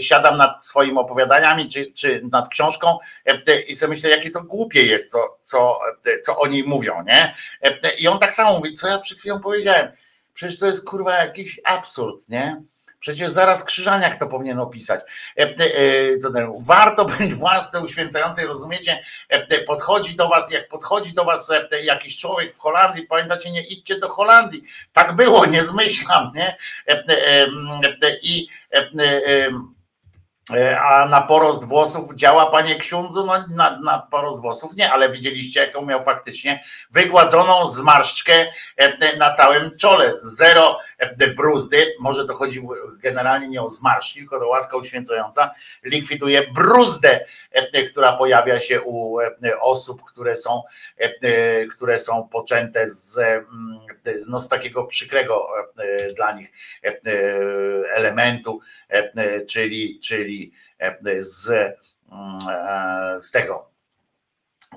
siadam 0.00 0.36
nad 0.36 0.64
swoimi 0.64 0.98
opowiadaniami 0.98 1.68
czy, 1.68 1.92
czy 1.92 2.22
nad 2.32 2.48
książką 2.48 2.98
i 3.68 3.74
sobie 3.74 3.90
myślę, 3.90 4.10
jakie 4.10 4.30
to 4.30 4.42
głupie 4.42 4.82
jest, 4.82 5.10
co, 5.10 5.38
co, 5.42 5.78
co 6.22 6.38
oni 6.38 6.62
mówią, 6.62 7.02
nie? 7.06 7.34
I 7.98 8.08
on 8.08 8.18
tak 8.18 8.34
samo 8.34 8.52
mówi, 8.52 8.74
co 8.74 8.88
ja 8.88 8.98
przed 8.98 9.18
chwilą 9.18 9.40
powiedziałem. 9.40 9.88
Przecież 10.34 10.58
to 10.58 10.66
jest 10.66 10.84
kurwa 10.84 11.14
jakiś 11.14 11.60
absurd, 11.64 12.28
nie? 12.28 12.62
Przecież 13.02 13.30
zaraz 13.30 13.64
Krzyżaniak 13.64 14.16
to 14.16 14.26
powinien 14.26 14.60
opisać. 14.60 15.00
E, 15.38 15.42
e, 15.42 15.48
warto 16.66 17.04
być 17.04 17.34
w 17.34 17.42
łasce 17.42 17.80
uświęcającej, 17.80 18.46
rozumiecie? 18.46 19.02
E, 19.28 19.58
podchodzi 19.58 20.16
do 20.16 20.28
was, 20.28 20.50
jak 20.50 20.68
podchodzi 20.68 21.14
do 21.14 21.24
was 21.24 21.52
jakiś 21.82 22.18
człowiek 22.18 22.54
w 22.54 22.58
Holandii, 22.58 23.06
pamiętacie, 23.06 23.50
nie 23.50 23.62
idźcie 23.62 23.98
do 23.98 24.08
Holandii. 24.08 24.62
Tak 24.92 25.16
było, 25.16 25.46
nie 25.46 25.62
zmyślam, 25.62 26.32
nie? 26.34 26.56
I 28.22 28.48
E, 30.50 30.80
a 30.80 31.06
na 31.06 31.20
porost 31.20 31.64
włosów 31.64 32.14
działa, 32.14 32.46
panie 32.46 32.76
ksiądzu? 32.76 33.26
No 33.26 33.44
na, 33.48 33.78
na 33.84 33.98
porost 33.98 34.40
włosów 34.40 34.76
nie, 34.76 34.92
ale 34.92 35.10
widzieliście, 35.10 35.60
jaką 35.60 35.86
miał 35.86 36.02
faktycznie 36.02 36.64
wygładzoną 36.90 37.66
zmarszczkę 37.66 38.46
e, 38.76 39.16
na 39.16 39.32
całym 39.32 39.76
czole. 39.76 40.14
Zero 40.20 40.78
e, 40.80 40.91
bruzdy, 41.36 41.94
może 42.00 42.26
to 42.26 42.34
chodzi 42.34 42.60
generalnie 42.98 43.48
nie 43.48 43.62
o 43.62 43.68
zmarszczki, 43.68 44.18
tylko 44.18 44.40
to 44.40 44.48
łaska 44.48 44.76
uświęcająca, 44.76 45.50
likwiduje 45.84 46.52
bruzdę, 46.52 47.24
która 47.90 48.12
pojawia 48.12 48.60
się 48.60 48.82
u 48.82 49.18
osób, 49.60 50.02
które 50.04 50.36
są, 50.36 50.62
które 51.76 51.98
są 51.98 52.28
poczęte 52.28 52.86
z, 52.86 53.20
no, 54.28 54.40
z 54.40 54.48
takiego 54.48 54.84
przykrego 54.84 55.46
dla 56.16 56.32
nich 56.32 56.52
elementu, 57.94 58.60
czyli, 59.48 60.00
czyli 60.00 60.52
z, 61.18 61.50
mm, 62.12 62.38
e, 62.48 63.20
z 63.20 63.30
tego, 63.30 63.72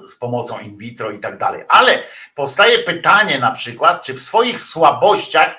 z 0.01 0.15
pomocą 0.15 0.59
in 0.59 0.77
vitro 0.77 1.11
i 1.11 1.19
tak 1.19 1.37
dalej. 1.37 1.63
Ale 1.67 2.03
powstaje 2.35 2.79
pytanie 2.79 3.39
na 3.39 3.51
przykład, 3.51 4.05
czy 4.05 4.13
w 4.13 4.21
swoich 4.21 4.59
słabościach 4.59 5.49
e, 5.51 5.57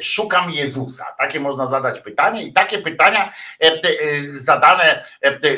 szukam 0.00 0.50
Jezusa? 0.50 1.04
Takie 1.18 1.40
można 1.40 1.66
zadać 1.66 2.00
pytanie 2.00 2.42
i 2.42 2.52
takie 2.52 2.78
pytania 2.78 3.32
e, 3.60 3.80
zadane 4.28 5.04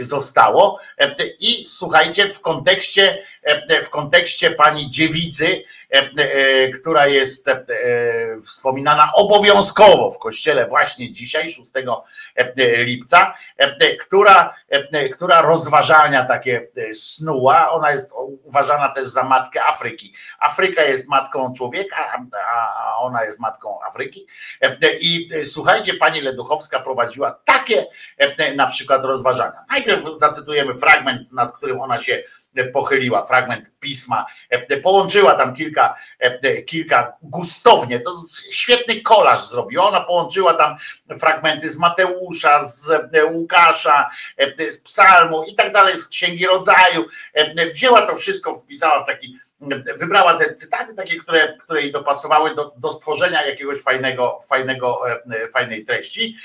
zostało. 0.01 0.81
I 1.41 1.67
słuchajcie, 1.67 2.29
w 2.29 2.41
kontekście, 2.41 3.19
w 3.83 3.91
kontekście 3.91 4.51
pani 4.51 4.91
dziewicy, 4.91 5.63
która 6.81 7.07
jest 7.07 7.51
wspominana 8.47 9.11
obowiązkowo 9.15 10.11
w 10.11 10.19
kościele 10.19 10.67
właśnie 10.67 11.13
dzisiaj, 11.13 11.53
6 11.53 11.73
lipca, 12.87 13.35
która, 14.01 14.55
która 15.13 15.43
rozważania 15.43 16.25
takie 16.25 16.69
snuła. 16.93 17.71
Ona 17.71 17.93
jest 17.93 18.13
uważana 18.45 18.89
też 18.89 19.07
za 19.07 19.23
matkę 19.23 19.65
Afryki. 19.65 20.15
Afryka 20.41 20.83
jest 20.83 21.09
matką 21.09 21.53
człowieka, 21.57 21.97
a 22.85 22.99
ona 22.99 23.25
jest 23.25 23.41
matką 23.41 23.79
Afryki. 23.83 24.27
I 25.01 25.29
słuchajcie, 25.45 25.95
pani 25.95 26.21
Leduchowska 26.21 26.81
prowadziła 26.81 27.41
takie 27.45 27.87
na 28.57 28.67
przykład 28.67 29.05
rozważania. 29.05 29.65
Najpierw 29.71 30.03
zacytujemy 30.19 30.75
fragment, 30.75 31.33
nad 31.33 31.53
którym 31.53 31.81
ona 31.81 31.99
się 31.99 32.23
pochyliła, 32.73 33.23
fragment 33.23 33.73
pisma. 33.81 34.27
Połączyła 34.83 35.35
tam 35.35 35.55
kilka, 35.55 35.76
kilka 36.67 37.13
gustownie, 37.23 38.01
to 38.01 38.11
świetny 38.51 39.01
kolaż 39.01 39.49
zrobiła. 39.49 39.89
Ona 39.89 40.01
połączyła 40.01 40.55
tam 40.55 40.77
fragmenty 41.19 41.71
z 41.71 41.79
Mateusza, 41.79 42.65
z 42.65 42.91
Łukasza, 43.31 44.11
z 44.71 44.79
Psalmu 44.79 45.45
i 45.45 45.55
tak 45.55 45.73
dalej, 45.73 45.97
z 45.97 46.09
Księgi 46.09 46.47
Rodzaju. 46.47 47.05
Wzięła 47.73 48.03
to 48.03 48.17
wszystko, 48.17 48.55
wpisała 48.55 49.01
w 49.01 49.07
taki 49.07 49.39
wybrała 49.99 50.35
te 50.35 50.55
cytaty 50.55 50.95
takie, 50.95 51.17
które, 51.17 51.57
które 51.59 51.81
jej 51.81 51.93
dopasowały 51.93 52.55
do, 52.55 52.73
do 52.77 52.93
stworzenia 52.93 53.47
jakiegoś 53.47 53.83
fajnego, 53.83 54.39
fajnego, 54.49 55.03
fajnej 55.53 55.85
treści. 55.85 56.37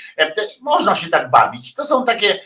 Można 0.60 0.94
się 0.94 1.08
tak 1.08 1.30
bawić. 1.30 1.74
To 1.74 1.84
są 1.84 2.04
takie, 2.04 2.40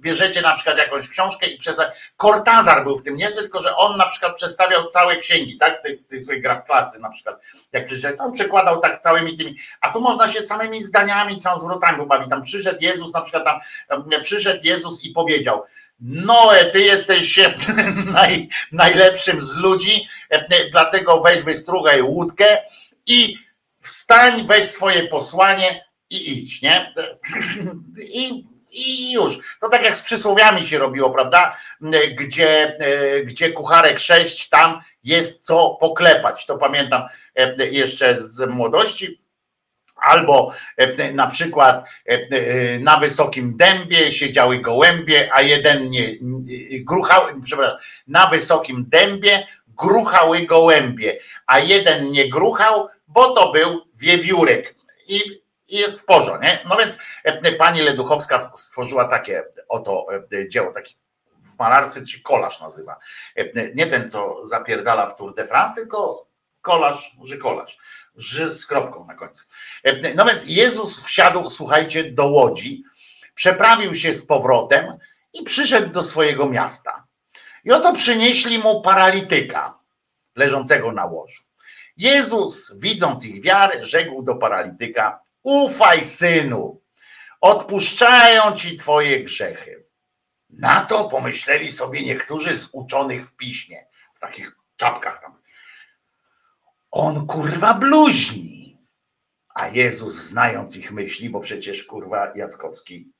bierzecie 0.00 0.42
na 0.42 0.54
przykład 0.54 0.78
jakąś 0.78 1.08
książkę 1.08 1.46
i 1.46 1.58
przez 1.58 1.80
Kortazar 2.16 2.84
był 2.84 2.96
w 2.96 3.02
tym, 3.02 3.16
nie 3.16 3.28
tylko, 3.28 3.60
że 3.60 3.76
on 3.76 3.96
na 3.96 4.06
przykład 4.06 4.36
przedstawiał 4.36 4.88
całe 4.88 5.16
księgi, 5.16 5.58
tak, 5.58 5.78
w 5.78 5.82
tej, 5.82 5.96
w 5.96 6.06
tej 6.06 6.22
swojej 6.22 6.42
grafklacy 6.42 6.98
na 6.98 7.10
przykład, 7.10 7.40
jak 7.72 7.84
przeczytać, 7.84 8.16
to 8.18 8.24
on 8.24 8.32
przekładał 8.32 8.80
tak 8.80 8.98
całymi 8.98 9.36
tymi, 9.36 9.56
a 9.80 9.92
tu 9.92 10.00
można 10.00 10.32
się 10.32 10.40
samymi 10.40 10.82
zdaniami, 10.82 11.38
całą 11.38 11.58
zwrotami 11.58 12.06
bawić. 12.06 12.30
Tam 12.30 12.42
przyszedł 12.42 12.78
Jezus, 12.80 13.14
na 13.14 13.20
przykład 13.20 13.44
tam 13.44 13.60
przyszedł 14.22 14.60
Jezus 14.64 15.04
i 15.04 15.10
powiedział, 15.10 15.64
Noe, 16.00 16.64
ty 16.64 16.80
jesteś 16.80 17.38
e, 17.38 17.54
naj, 18.12 18.48
najlepszym 18.72 19.40
z 19.40 19.56
ludzi, 19.56 20.08
e, 20.30 20.70
dlatego 20.70 21.20
weź 21.20 21.42
wystrugaj 21.42 22.02
łódkę 22.02 22.62
i 23.06 23.36
wstań, 23.78 24.46
weź 24.46 24.64
swoje 24.64 25.08
posłanie 25.08 25.84
i 26.10 26.32
idź, 26.32 26.62
nie? 26.62 26.94
I, 28.22 28.44
I 28.70 29.12
już. 29.12 29.38
To 29.60 29.68
tak 29.68 29.84
jak 29.84 29.96
z 29.96 30.00
przysłowiami 30.00 30.66
się 30.66 30.78
robiło, 30.78 31.10
prawda? 31.10 31.56
Gdzie, 32.14 32.78
e, 32.78 33.20
gdzie 33.20 33.52
kucharek 33.52 33.98
sześć, 33.98 34.48
tam 34.48 34.80
jest 35.04 35.46
co 35.46 35.76
poklepać. 35.80 36.46
To 36.46 36.58
pamiętam 36.58 37.02
jeszcze 37.70 38.14
z 38.14 38.50
młodości 38.50 39.19
Albo 40.00 40.54
e, 40.76 41.12
na 41.12 41.26
przykład 41.26 41.88
e, 42.08 42.12
e, 42.12 42.78
na 42.78 42.96
wysokim 42.96 43.56
dębie 43.56 44.12
siedziały 44.12 44.58
gołębie, 44.58 45.30
a 45.32 45.42
jeden 45.42 45.90
nie 45.90 46.06
gruchał, 46.80 47.22
przepraszam, 47.44 47.78
na 48.06 48.26
wysokim 48.26 48.84
dębie 48.88 49.46
gruchały 49.68 50.46
gołębie, 50.46 51.18
a 51.46 51.58
jeden 51.58 52.10
nie 52.10 52.30
gruchał, 52.30 52.88
bo 53.08 53.30
to 53.34 53.52
był 53.52 53.80
wiewiórek. 53.94 54.74
I 55.08 55.42
jest 55.68 56.00
w 56.00 56.04
porządku, 56.04 56.44
nie? 56.44 56.58
No 56.68 56.76
więc 56.76 56.98
pani 57.58 57.80
Leduchowska 57.80 58.50
stworzyła 58.54 59.04
takie 59.04 59.42
oto 59.68 60.06
dzieło, 60.48 60.72
taki 60.72 60.96
w 61.42 61.58
malarstwie 61.58 62.06
się 62.06 62.20
kolaż 62.20 62.60
nazywa. 62.60 62.96
Nie 63.74 63.86
ten, 63.86 64.10
co 64.10 64.44
zapierdala 64.44 65.06
w 65.06 65.16
Tour 65.16 65.34
de 65.34 65.46
France, 65.46 65.74
tylko 65.74 66.26
kolaż, 66.62 67.16
że 67.22 67.36
kolaż 67.36 67.78
z 68.16 68.66
kropką 68.66 69.06
na 69.06 69.14
końcu. 69.14 69.46
E, 69.84 70.14
no 70.14 70.24
więc 70.24 70.42
Jezus 70.46 71.04
wsiadł, 71.04 71.48
słuchajcie, 71.48 72.12
do 72.12 72.26
łodzi, 72.26 72.84
przeprawił 73.34 73.94
się 73.94 74.14
z 74.14 74.26
powrotem 74.26 74.98
i 75.32 75.42
przyszedł 75.42 75.90
do 75.90 76.02
swojego 76.02 76.48
miasta. 76.48 77.06
I 77.64 77.72
oto 77.72 77.92
przynieśli 77.92 78.58
mu 78.58 78.82
paralityka 78.82 79.78
leżącego 80.36 80.92
na 80.92 81.06
łożu. 81.06 81.42
Jezus, 81.96 82.80
widząc 82.80 83.26
ich 83.26 83.42
wiarę, 83.42 83.84
rzekł 83.84 84.22
do 84.22 84.34
paralityka: 84.34 85.20
Ufaj, 85.42 86.04
synu, 86.04 86.80
odpuszczają 87.40 88.52
ci 88.52 88.76
twoje 88.76 89.24
grzechy. 89.24 89.84
Na 90.50 90.80
to 90.80 91.04
pomyśleli 91.04 91.72
sobie 91.72 92.02
niektórzy 92.02 92.56
z 92.56 92.68
uczonych 92.72 93.26
w 93.26 93.36
piśmie, 93.36 93.86
w 94.14 94.20
takich 94.20 94.56
czapkach 94.76 95.22
tam 95.22 95.39
on 96.90 97.26
kurwa 97.26 97.74
bluźni. 97.74 98.78
A 99.54 99.68
Jezus, 99.68 100.14
znając 100.14 100.76
ich 100.76 100.92
myśli, 100.92 101.30
bo 101.30 101.40
przecież 101.40 101.84
kurwa 101.84 102.32
Jackowski 102.34 103.12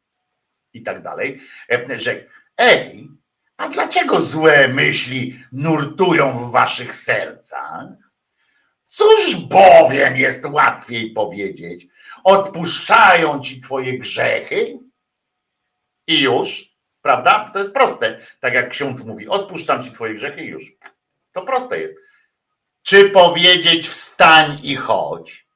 i 0.72 0.82
tak 0.82 1.02
dalej, 1.02 1.40
e, 1.72 1.98
rzekł: 1.98 2.30
Ej, 2.56 3.08
a 3.56 3.68
dlaczego 3.68 4.20
złe 4.20 4.68
myśli 4.68 5.44
nurtują 5.52 6.32
w 6.32 6.52
waszych 6.52 6.94
sercach? 6.94 7.86
Cóż 8.88 9.36
bowiem 9.36 10.16
jest 10.16 10.44
łatwiej 10.44 11.12
powiedzieć? 11.12 11.86
Odpuszczają 12.24 13.40
ci 13.40 13.60
twoje 13.60 13.98
grzechy 13.98 14.78
i 16.06 16.20
już, 16.20 16.76
prawda? 17.02 17.50
To 17.52 17.58
jest 17.58 17.72
proste. 17.72 18.18
Tak 18.40 18.54
jak 18.54 18.70
ksiądz 18.70 19.04
mówi: 19.04 19.28
Odpuszczam 19.28 19.82
ci 19.82 19.90
twoje 19.90 20.14
grzechy 20.14 20.44
i 20.44 20.48
już. 20.48 20.72
To 21.32 21.42
proste 21.42 21.80
jest 21.80 21.94
czy 22.82 23.10
powiedzieć 23.10 23.88
wstań 23.88 24.58
i 24.62 24.76
chodź? 24.76 25.46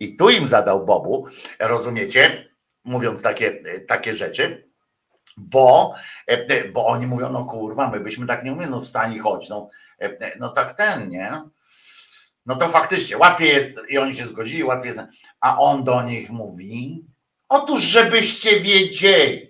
I 0.00 0.16
tu 0.16 0.30
im 0.30 0.46
zadał 0.46 0.86
Bobu, 0.86 1.26
rozumiecie, 1.58 2.48
mówiąc 2.84 3.22
takie, 3.22 3.60
takie 3.86 4.14
rzeczy, 4.14 4.70
bo, 5.36 5.94
bo 6.72 6.86
oni 6.86 7.06
mówią, 7.06 7.32
no 7.32 7.44
kurwa, 7.44 7.90
my 7.90 8.00
byśmy 8.00 8.26
tak 8.26 8.44
nie 8.44 8.52
umieli, 8.52 8.70
no 8.70 8.80
wstań 8.80 9.14
i 9.14 9.18
chodź, 9.18 9.48
no, 9.48 9.70
no 10.38 10.48
tak 10.48 10.72
ten, 10.72 11.08
nie? 11.08 11.42
No 12.46 12.56
to 12.56 12.68
faktycznie 12.68 13.18
łatwiej 13.18 13.48
jest, 13.48 13.80
i 13.88 13.98
oni 13.98 14.14
się 14.14 14.24
zgodzili, 14.24 14.64
łatwiej 14.64 14.86
jest, 14.86 15.00
a 15.40 15.58
on 15.58 15.84
do 15.84 16.02
nich 16.02 16.30
mówi, 16.30 17.04
otóż 17.48 17.82
żebyście 17.82 18.60
wiedzieli, 18.60 19.48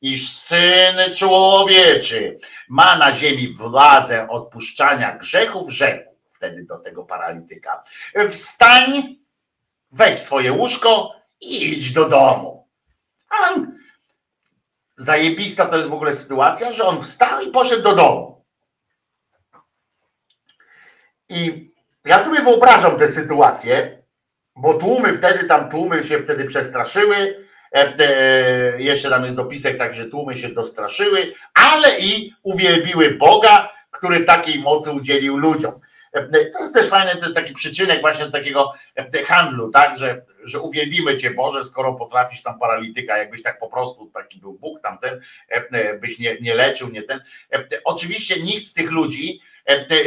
iż 0.00 0.30
syn 0.32 1.14
człowieczy 1.14 2.36
ma 2.68 2.96
na 2.96 3.16
ziemi 3.16 3.52
władzę 3.52 4.28
odpuszczania 4.28 5.18
grzechów, 5.18 5.70
rzekł 5.70 6.16
wtedy 6.30 6.64
do 6.64 6.78
tego 6.78 7.04
paralityka. 7.04 7.82
Wstań, 8.28 9.16
weź 9.92 10.16
swoje 10.16 10.52
łóżko 10.52 11.12
i 11.40 11.72
idź 11.72 11.92
do 11.92 12.08
domu. 12.08 12.68
A 13.30 13.54
zajebista 14.96 15.66
to 15.66 15.76
jest 15.76 15.88
w 15.88 15.94
ogóle 15.94 16.12
sytuacja, 16.12 16.72
że 16.72 16.84
on 16.84 17.02
wstał 17.02 17.40
i 17.40 17.50
poszedł 17.50 17.82
do 17.82 17.94
domu. 17.94 18.44
I 21.28 21.70
ja 22.04 22.24
sobie 22.24 22.40
wyobrażam 22.40 22.96
tę 22.96 23.08
sytuację, 23.08 24.02
bo 24.56 24.74
tłumy 24.74 25.14
wtedy, 25.14 25.44
tam 25.44 25.70
tłumy 25.70 26.02
się 26.02 26.18
wtedy 26.18 26.44
przestraszyły, 26.44 27.48
jeszcze 28.78 29.10
tam 29.10 29.22
jest 29.22 29.34
dopisek, 29.34 29.78
także 29.78 30.04
tłumy 30.04 30.36
się 30.36 30.48
dostraszyły, 30.48 31.32
ale 31.54 31.98
i 31.98 32.34
uwielbiły 32.42 33.10
Boga, 33.10 33.72
który 33.90 34.20
takiej 34.20 34.58
mocy 34.58 34.92
udzielił 34.92 35.36
ludziom. 35.36 35.80
E, 36.12 36.44
to 36.44 36.58
jest 36.58 36.74
też 36.74 36.88
fajne, 36.88 37.16
to 37.16 37.22
jest 37.22 37.34
taki 37.34 37.54
przyczynek 37.54 38.00
właśnie 38.00 38.26
takiego 38.26 38.72
handlu, 39.26 39.70
tak, 39.70 39.98
że, 39.98 40.22
że 40.44 40.60
uwielbimy 40.60 41.16
Cię 41.16 41.30
Boże, 41.30 41.64
skoro 41.64 41.94
potrafisz 41.94 42.42
tam 42.42 42.58
paralityka, 42.58 43.18
jakbyś 43.18 43.42
tak 43.42 43.58
po 43.58 43.68
prostu, 43.68 44.10
taki 44.14 44.40
był 44.40 44.52
Bóg 44.52 44.80
tamten, 44.80 45.20
byś 46.00 46.18
nie, 46.18 46.36
nie 46.40 46.54
leczył, 46.54 46.88
nie 46.88 47.02
ten. 47.02 47.20
Oczywiście 47.84 48.40
nikt 48.40 48.64
z 48.64 48.72
tych 48.72 48.90
ludzi 48.90 49.40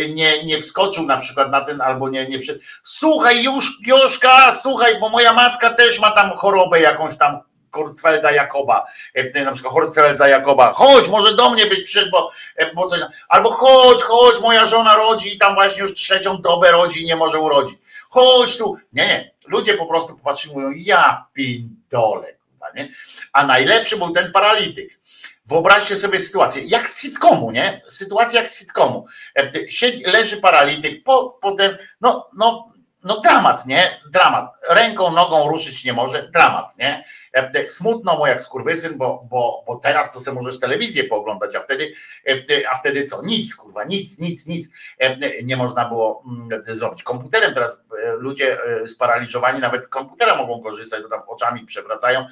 nie, 0.10 0.44
nie 0.44 0.58
wskoczył 0.58 1.06
na 1.06 1.18
przykład 1.18 1.52
na 1.52 1.62
ten, 1.62 1.82
albo 1.82 2.10
nie, 2.10 2.28
nie 2.28 2.40
przed. 2.40 2.60
Słuchaj, 2.84 3.44
już, 3.44 3.80
Joszka, 3.88 4.52
słuchaj, 4.52 5.00
bo 5.00 5.10
moja 5.10 5.34
matka 5.34 5.70
też 5.70 6.00
ma 6.00 6.12
tam 6.12 6.30
chorobę 6.30 6.82
jakąś 6.82 7.18
tam 7.18 7.49
Kurzwelda 7.72 8.32
Jakoba, 8.32 8.86
e, 9.14 9.44
na 9.44 9.52
przykład 9.52 9.74
Kurzwelda 9.74 10.28
Jakoba, 10.28 10.74
chodź, 10.74 11.08
może 11.08 11.36
do 11.36 11.50
mnie 11.50 11.66
byś 11.66 11.84
przyszedł, 11.84 12.12
bo, 12.12 12.32
e, 12.56 12.74
bo 12.74 12.86
coś, 12.86 13.02
albo 13.28 13.52
chodź, 13.52 14.04
chodź, 14.04 14.42
moja 14.42 14.66
żona 14.66 14.96
rodzi 14.96 15.36
i 15.36 15.38
tam 15.38 15.54
właśnie 15.54 15.82
już 15.82 15.94
trzecią 15.94 16.42
dobę 16.42 16.72
rodzi 16.72 17.06
nie 17.06 17.16
może 17.16 17.40
urodzić. 17.40 17.78
Chodź 18.10 18.58
tu. 18.58 18.78
Nie, 18.94 19.08
nie. 19.08 19.32
Ludzie 19.48 19.74
po 19.74 19.86
prostu 19.86 20.16
popatrzyli 20.16 20.56
mówią, 20.56 20.72
ja 20.76 21.26
pindole. 21.34 22.40
Nie? 22.76 22.90
A 23.34 23.46
najlepszy 23.46 23.98
był 23.98 24.12
ten 24.12 24.32
paralityk. 24.32 25.00
Wyobraźcie 25.46 25.96
sobie 25.96 26.20
sytuację, 26.20 26.64
jak 26.66 26.90
z 26.90 27.02
sitcomu, 27.02 27.52
nie? 27.52 27.82
Sytuacja 27.88 28.40
jak 28.40 28.50
z 28.50 28.60
sitcomu. 28.60 29.06
E, 29.36 29.70
siedzi, 29.70 30.04
leży 30.04 30.38
paralityk, 30.38 31.04
po, 31.04 31.38
potem, 31.42 31.78
no, 32.02 32.30
no, 32.38 32.69
no 33.04 33.20
dramat, 33.20 33.66
nie? 33.66 34.02
Dramat. 34.12 34.54
Ręką, 34.70 35.12
nogą 35.12 35.50
ruszyć 35.50 35.86
nie 35.86 35.94
może, 35.94 36.30
dramat, 36.30 36.78
nie? 36.78 37.04
E, 37.34 37.70
smutno 37.70 38.18
mu 38.18 38.28
jak 38.28 38.42
skurwysyn, 38.42 38.98
bo, 38.98 39.28
bo, 39.30 39.64
bo 39.68 39.76
teraz 39.76 40.14
to 40.14 40.20
sobie 40.20 40.36
możesz 40.36 40.60
telewizję 40.60 41.04
pooglądać, 41.04 41.56
a 41.56 41.60
wtedy, 41.60 41.94
e, 42.28 42.70
a 42.70 42.76
wtedy 42.76 43.04
co? 43.04 43.22
Nic, 43.22 43.56
kurwa, 43.56 43.84
nic, 43.84 44.20
nic, 44.20 44.48
nic 44.48 44.70
e, 44.98 45.44
nie 45.44 45.58
można 45.58 45.86
było 45.86 46.24
mm, 46.28 46.64
zrobić. 46.68 47.04
Komputerem 47.04 47.54
teraz 47.54 47.86
ludzie 48.18 48.58
sparaliżowani 48.86 49.60
nawet 49.60 49.88
komputera 49.88 50.36
mogą 50.36 50.62
korzystać, 50.64 51.04
bo 51.04 51.10
tam 51.10 51.22
oczami 51.28 51.66
przewracają 51.66 52.28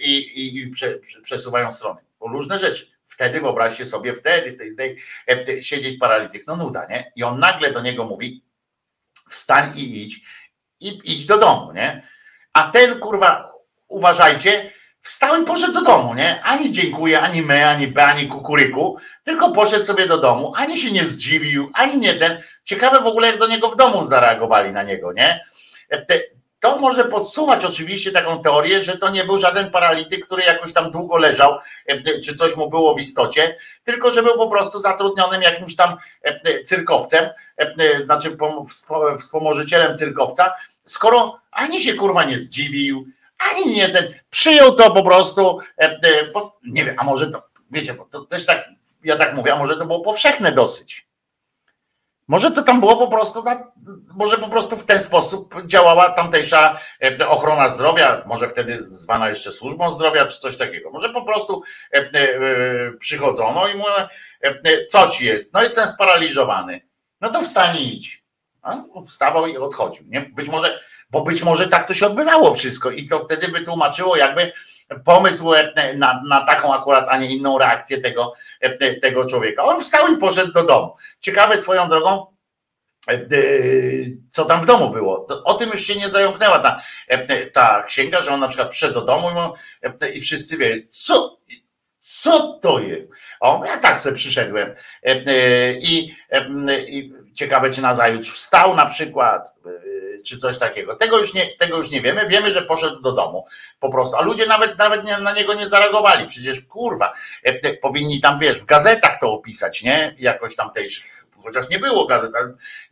i, 0.00 0.58
i 0.58 0.70
prze, 0.70 0.98
przesuwają 1.22 1.72
strony. 1.72 2.00
Różne 2.20 2.58
rzeczy. 2.58 2.90
Wtedy 3.06 3.40
wyobraźcie 3.40 3.84
sobie, 3.84 4.12
wtedy, 4.12 4.74
wtedy 5.26 5.62
siedzieć 5.62 5.98
paralityk, 5.98 6.46
no 6.46 6.56
nuda, 6.56 6.86
nie? 6.86 7.12
I 7.16 7.22
on 7.22 7.38
nagle 7.38 7.70
do 7.70 7.80
niego 7.80 8.04
mówi, 8.04 8.42
wstań 9.30 9.72
i 9.76 10.02
idź, 10.02 10.20
i 10.80 11.00
idź 11.04 11.26
do 11.26 11.38
domu, 11.38 11.72
nie? 11.72 12.08
A 12.52 12.62
ten 12.62 12.98
kurwa, 12.98 13.52
uważajcie, 13.88 14.70
wstał 15.00 15.42
i 15.42 15.44
poszedł 15.44 15.72
do 15.72 15.82
domu, 15.82 16.14
nie? 16.14 16.42
Ani 16.42 16.72
dziękuję, 16.72 17.20
ani 17.20 17.42
my, 17.42 17.66
ani 17.66 17.86
B, 17.86 18.06
ani 18.06 18.28
kukuryku, 18.28 18.98
tylko 19.24 19.52
poszedł 19.52 19.84
sobie 19.84 20.06
do 20.06 20.18
domu, 20.18 20.52
ani 20.56 20.76
się 20.76 20.90
nie 20.90 21.04
zdziwił, 21.04 21.70
ani 21.74 21.98
nie 21.98 22.14
ten. 22.14 22.42
Ciekawe 22.64 23.00
w 23.00 23.06
ogóle, 23.06 23.28
jak 23.28 23.38
do 23.38 23.46
niego 23.46 23.68
w 23.68 23.76
domu 23.76 24.04
zareagowali 24.04 24.72
na 24.72 24.82
niego, 24.82 25.12
nie? 25.12 25.44
To 26.60 26.76
może 26.78 27.04
podsuwać 27.04 27.64
oczywiście 27.64 28.10
taką 28.12 28.42
teorię, 28.42 28.82
że 28.82 28.98
to 28.98 29.10
nie 29.10 29.24
był 29.24 29.38
żaden 29.38 29.70
paralityk, 29.70 30.26
który 30.26 30.42
jakoś 30.42 30.72
tam 30.72 30.90
długo 30.90 31.16
leżał, 31.16 31.58
e, 31.86 32.20
czy 32.20 32.34
coś 32.34 32.56
mu 32.56 32.70
było 32.70 32.94
w 32.94 33.00
istocie, 33.00 33.56
tylko 33.84 34.10
że 34.10 34.22
był 34.22 34.36
po 34.36 34.48
prostu 34.48 34.78
zatrudnionym 34.78 35.42
jakimś 35.42 35.76
tam 35.76 35.96
e, 36.22 36.62
cyrkowcem, 36.62 37.28
e, 37.56 38.04
znaczy 38.04 38.30
pom- 38.30 38.64
wspo- 38.64 39.18
wspomożycielem 39.18 39.96
cyrkowca, 39.96 40.54
skoro 40.84 41.40
ani 41.50 41.80
się 41.80 41.94
kurwa 41.94 42.24
nie 42.24 42.38
zdziwił, 42.38 43.06
ani 43.50 43.76
nie 43.76 43.88
ten, 43.88 44.14
przyjął 44.30 44.74
to 44.74 44.90
po 44.90 45.02
prostu, 45.02 45.58
nie 46.66 46.84
wiem, 46.84 46.96
a 46.98 47.04
może 47.04 47.30
to, 47.30 47.42
wiecie, 47.70 47.94
bo 47.94 48.04
to 48.04 48.20
też 48.24 48.46
tak, 48.46 48.68
ja 49.04 49.16
tak 49.16 49.34
mówię, 49.34 49.54
a 49.54 49.58
może 49.58 49.76
to 49.76 49.86
było 49.86 50.00
powszechne 50.00 50.52
dosyć. 50.52 51.09
Może 52.30 52.50
to 52.50 52.62
tam 52.62 52.80
było 52.80 52.96
po 52.96 53.08
prostu, 53.08 53.42
na, 53.42 53.72
może 54.14 54.38
po 54.38 54.48
prostu 54.48 54.76
w 54.76 54.84
ten 54.84 55.00
sposób 55.00 55.54
działała 55.66 56.10
tamtejsza 56.10 56.80
e, 57.02 57.28
ochrona 57.28 57.68
zdrowia, 57.68 58.22
może 58.26 58.48
wtedy 58.48 58.78
zwana 58.78 59.28
jeszcze 59.28 59.50
służbą 59.50 59.92
zdrowia, 59.92 60.26
czy 60.26 60.38
coś 60.38 60.56
takiego. 60.56 60.90
Może 60.90 61.08
po 61.08 61.22
prostu 61.22 61.62
e, 61.94 61.98
e, 61.98 62.92
przychodzono 62.98 63.68
i 63.68 63.74
mówią, 63.74 63.92
co 64.90 65.08
ci 65.08 65.24
jest? 65.24 65.54
No 65.54 65.62
jestem 65.62 65.88
sparaliżowany. 65.88 66.80
No 67.20 67.28
to 67.28 67.42
wstań 67.42 67.76
i 67.76 67.96
idź. 67.96 68.24
A 68.62 68.76
wstawał 69.06 69.46
i 69.46 69.56
odchodził. 69.56 70.04
Nie? 70.08 70.20
Być 70.20 70.48
może, 70.48 70.80
bo 71.10 71.22
być 71.22 71.42
może 71.42 71.68
tak 71.68 71.86
to 71.86 71.94
się 71.94 72.06
odbywało 72.06 72.54
wszystko 72.54 72.90
i 72.90 73.08
to 73.08 73.18
wtedy 73.18 73.48
by 73.48 73.60
tłumaczyło 73.60 74.16
jakby 74.16 74.52
pomysł 75.04 75.50
na, 75.96 76.22
na 76.28 76.40
taką 76.40 76.74
akurat, 76.74 77.06
a 77.08 77.18
nie 77.18 77.26
inną 77.26 77.58
reakcję 77.58 78.00
tego, 78.00 78.32
tego 79.00 79.24
człowieka. 79.24 79.62
On 79.62 79.80
wstał 79.80 80.14
i 80.14 80.16
poszedł 80.16 80.52
do 80.52 80.64
domu. 80.64 80.94
Ciekawe 81.20 81.58
swoją 81.58 81.88
drogą, 81.88 82.26
co 84.30 84.44
tam 84.44 84.60
w 84.60 84.66
domu 84.66 84.90
było. 84.90 85.26
O 85.44 85.54
tym 85.54 85.70
już 85.70 85.84
się 85.86 85.94
nie 85.94 86.08
zająknęła 86.08 86.58
ta, 86.58 86.80
ta 87.52 87.82
księga, 87.82 88.22
że 88.22 88.30
on 88.30 88.40
na 88.40 88.48
przykład 88.48 88.70
przyszedł 88.70 88.94
do 88.94 89.00
domu 89.00 89.28
i 90.14 90.20
wszyscy 90.20 90.56
wie, 90.56 90.76
co, 90.88 91.38
co 91.98 92.58
to 92.62 92.78
jest? 92.78 93.10
A 93.40 93.48
on, 93.48 93.66
ja 93.66 93.76
tak 93.76 94.00
sobie 94.00 94.16
przyszedłem. 94.16 94.74
I, 95.80 96.14
i 96.88 97.12
ciekawe, 97.40 97.70
czy 97.70 97.82
na 97.82 97.94
zajutrz 97.94 98.30
wstał 98.30 98.76
na 98.76 98.86
przykład, 98.86 99.54
czy 100.26 100.36
coś 100.36 100.58
takiego. 100.58 100.96
Tego 100.96 101.18
już, 101.18 101.34
nie, 101.34 101.56
tego 101.56 101.76
już 101.76 101.90
nie 101.90 102.00
wiemy. 102.00 102.28
Wiemy, 102.28 102.52
że 102.52 102.62
poszedł 102.62 103.00
do 103.00 103.12
domu 103.12 103.46
po 103.80 103.90
prostu. 103.90 104.16
A 104.16 104.22
ludzie 104.22 104.46
nawet, 104.46 104.78
nawet 104.78 105.04
nie, 105.04 105.18
na 105.18 105.32
niego 105.32 105.54
nie 105.54 105.66
zareagowali. 105.66 106.26
Przecież 106.26 106.60
kurwa, 106.60 107.12
powinni 107.82 108.20
tam, 108.20 108.38
wiesz, 108.38 108.58
w 108.60 108.64
gazetach 108.64 109.20
to 109.20 109.32
opisać, 109.32 109.82
nie? 109.82 110.16
Jakoś 110.18 110.56
tamtejszych, 110.56 111.24
chociaż 111.42 111.68
nie 111.68 111.78
było 111.78 112.06
gazet. 112.06 112.32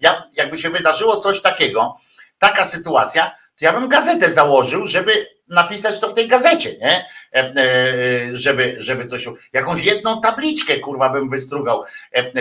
Ja, 0.01 0.31
jakby 0.35 0.59
się 0.59 0.71
wydarzyło 0.71 1.17
coś 1.17 1.41
takiego, 1.41 1.97
taka 2.39 2.65
sytuacja, 2.65 3.31
to 3.31 3.65
ja 3.65 3.73
bym 3.73 3.89
gazetę 3.89 4.33
założył, 4.33 4.87
żeby 4.87 5.38
napisać 5.51 6.01
to 6.01 6.09
w 6.09 6.15
tej 6.15 6.29
gazecie, 6.29 6.77
nie? 6.81 7.07
Żeby, 8.33 8.75
żeby 8.79 9.07
coś, 9.07 9.29
jakąś 9.53 9.85
jedną 9.85 10.21
tabliczkę, 10.21 10.79
kurwa, 10.79 11.09
bym 11.09 11.29
wystrugał 11.29 11.85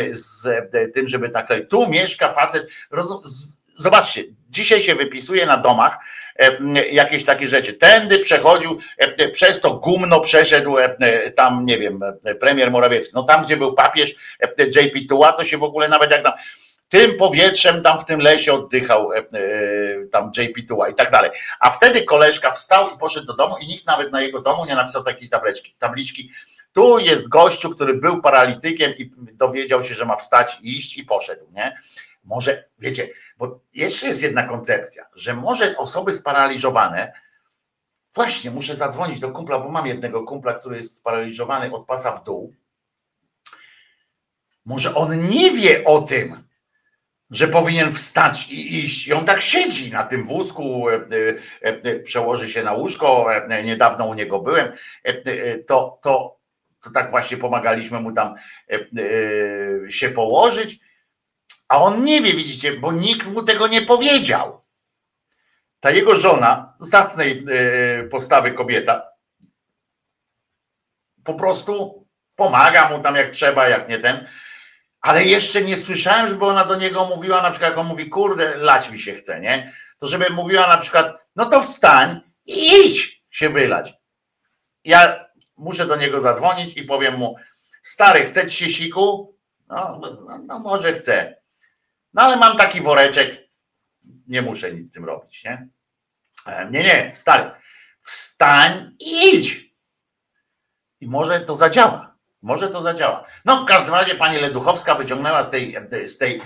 z 0.10 0.48
tym, 0.94 1.08
żeby 1.08 1.30
tak, 1.30 1.48
tu 1.70 1.90
mieszka 1.90 2.30
facet, 2.30 2.68
zobaczcie, 3.76 4.24
dzisiaj 4.50 4.82
się 4.82 4.96
wypisuje 4.96 5.46
na 5.46 5.58
domach 5.58 5.98
jakieś 6.92 7.26
takie 7.26 7.48
rzeczy. 7.48 7.74
Tędy 7.74 8.20
przechodził, 8.20 8.80
przez 9.34 9.62
to 9.62 9.74
gumno 9.74 10.20
przeszedł 10.20 10.76
tam, 11.36 11.66
nie 11.66 11.78
wiem, 11.78 12.00
premier 12.40 12.72
Morawiecki. 12.72 13.12
No 13.16 13.24
tam, 13.24 13.44
gdzie 13.44 13.58
był 13.58 13.74
papież 13.74 14.16
JP 14.60 15.00
Tuła, 15.10 15.34
to 15.34 15.44
się 15.44 15.58
w 15.58 15.64
ogóle 15.64 15.88
nawet 15.88 16.12
jak 16.12 16.24
tam 16.24 16.34
tym 16.90 17.18
powietrzem 17.18 17.84
tam 17.84 18.00
w 18.00 18.06
tym 18.06 18.20
lesie 18.20 18.54
oddychał 18.54 19.10
tam 20.12 20.32
JP 20.38 20.68
Tuła 20.68 20.90
i 20.90 20.94
tak 20.94 21.12
dalej. 21.12 21.32
A 21.60 21.70
wtedy 21.70 22.04
koleżka 22.04 22.52
wstał 22.52 22.96
i 22.96 22.98
poszedł 22.98 23.26
do 23.26 23.34
domu 23.34 23.56
i 23.62 23.68
nikt 23.68 23.88
nawet 23.88 24.12
na 24.12 24.22
jego 24.22 24.42
domu 24.42 24.66
nie 24.66 24.76
napisał 24.76 25.04
takiej 25.04 25.30
tabliczki. 25.30 25.76
tabliczki. 25.78 26.32
Tu 26.74 27.00
jest 27.00 27.28
gościu, 27.28 27.70
który 27.70 27.94
był 27.94 28.22
paralitykiem 28.22 28.94
i 28.98 29.12
dowiedział 29.34 29.84
się, 29.84 29.94
że 29.94 30.06
ma 30.06 30.16
wstać, 30.16 30.58
iść 30.62 30.98
i 30.98 31.06
poszedł, 31.06 31.48
nie? 31.52 31.78
Może, 32.24 32.70
wiecie, 32.80 33.10
bo 33.38 33.60
jeszcze 33.74 34.08
jest 34.08 34.24
jedna 34.24 34.44
koncepcja, 34.44 35.06
że 35.16 35.34
może 35.34 35.78
osoby 35.78 36.14
sparaliżowane, 36.14 37.14
właśnie 38.16 38.52
muszę 38.52 38.76
zadzwonić 38.76 39.20
do 39.20 39.32
kumpla, 39.32 39.60
bo 39.60 39.70
mam 39.70 39.88
jednego 39.88 40.24
kumpla, 40.24 40.54
który 40.54 40.76
jest 40.76 40.96
sparaliżowany 40.96 41.72
od 41.74 41.86
pasa 41.86 42.12
w 42.12 42.24
dół. 42.24 42.54
Może 44.66 44.96
on 44.96 45.22
nie 45.22 45.52
wie 45.52 45.84
o 45.84 46.02
tym, 46.02 46.47
że 47.30 47.48
powinien 47.48 47.94
wstać 47.94 48.48
i 48.48 48.86
iść. 48.86 49.08
I 49.08 49.14
on 49.14 49.26
tak 49.26 49.42
siedzi 49.42 49.92
na 49.92 50.04
tym 50.04 50.24
wózku, 50.24 50.86
przełoży 52.04 52.50
się 52.50 52.64
na 52.64 52.74
łóżko. 52.74 53.30
Niedawno 53.64 54.06
u 54.06 54.14
niego 54.14 54.40
byłem. 54.40 54.74
To, 55.68 56.00
to, 56.02 56.40
to 56.84 56.90
tak 56.92 57.12
właśnie 57.12 57.38
pomagaliśmy 57.38 58.00
mu 58.00 58.12
tam 58.12 58.36
się 59.90 60.10
położyć. 60.10 60.80
A 61.68 61.82
on 61.82 62.04
nie 62.04 62.22
wie, 62.22 62.34
widzicie, 62.34 62.74
bo 62.74 62.92
nikt 62.92 63.28
mu 63.28 63.44
tego 63.44 63.68
nie 63.68 63.82
powiedział. 63.82 64.62
Ta 65.80 65.92
jego 65.92 66.16
żona, 66.16 66.74
zacnej 66.80 67.46
postawy 68.12 68.52
kobieta, 68.52 69.08
po 71.24 71.34
prostu 71.34 72.06
pomaga 72.36 72.90
mu 72.90 73.00
tam 73.00 73.16
jak 73.16 73.30
trzeba, 73.30 73.70
jak 73.70 73.90
nie 73.90 74.00
ten. 74.00 74.28
Ale 75.08 75.26
jeszcze 75.26 75.62
nie 75.62 75.78
słyszałem, 75.78 76.30
żeby 76.30 76.46
ona 76.46 76.66
do 76.66 76.76
niego 76.76 77.06
mówiła, 77.06 77.42
na 77.42 77.50
przykład 77.50 77.72
jak 77.72 77.80
on 77.80 77.88
mówi, 77.88 78.10
kurde, 78.10 78.58
lać 78.58 78.90
mi 78.90 79.00
się 79.00 79.14
chce, 79.14 79.40
nie? 79.40 79.74
To 79.98 80.08
żeby 80.08 80.30
mówiła 80.30 80.68
na 80.68 80.78
przykład, 80.78 81.18
no 81.36 81.46
to 81.46 81.62
wstań 81.62 82.22
i 82.46 82.86
idź 82.86 83.24
się 83.30 83.50
wylać. 83.50 83.94
Ja 84.84 85.30
muszę 85.58 85.86
do 85.86 85.96
niego 85.96 86.20
zadzwonić 86.20 86.78
i 86.78 86.84
powiem 86.84 87.18
mu, 87.18 87.36
stary, 87.82 88.26
chce 88.26 88.50
ci 88.50 88.56
się 88.56 88.70
siku? 88.70 89.36
No, 89.68 90.00
no, 90.02 90.38
no 90.46 90.60
może 90.60 90.94
chce. 90.94 91.42
No 92.14 92.22
ale 92.22 92.36
mam 92.36 92.58
taki 92.58 92.82
woreczek, 92.82 93.50
nie 94.28 94.42
muszę 94.42 94.72
nic 94.74 94.88
z 94.88 94.92
tym 94.92 95.06
robić, 95.06 95.44
nie? 95.44 95.68
Nie, 96.72 96.84
nie, 96.84 97.12
stary, 97.14 97.52
wstań 98.00 98.96
i 99.00 99.36
idź. 99.36 99.74
I 101.00 101.08
może 101.08 101.40
to 101.40 101.56
zadziała. 101.56 102.17
Może 102.48 102.68
to 102.68 102.82
zadziała. 102.82 103.26
No 103.46 103.62
w 103.62 103.66
każdym 103.66 103.94
razie 103.94 104.16
pani 104.16 104.38
Leduchowska 104.38 104.96
wyciągnęła 104.96 105.44
z 105.44 105.50
tej, 105.50 105.76
z 106.06 106.18
tej, 106.18 106.42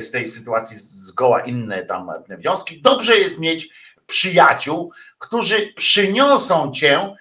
z 0.00 0.10
tej 0.10 0.26
sytuacji 0.26 0.76
zgoła 0.80 1.40
inne 1.40 1.82
tam 1.82 2.10
wnioski. 2.38 2.80
Dobrze 2.82 3.16
jest 3.16 3.38
mieć 3.38 3.68
przyjaciół, 4.06 4.92
którzy 5.18 5.72
przyniosą 5.76 6.72
cię 6.72 7.16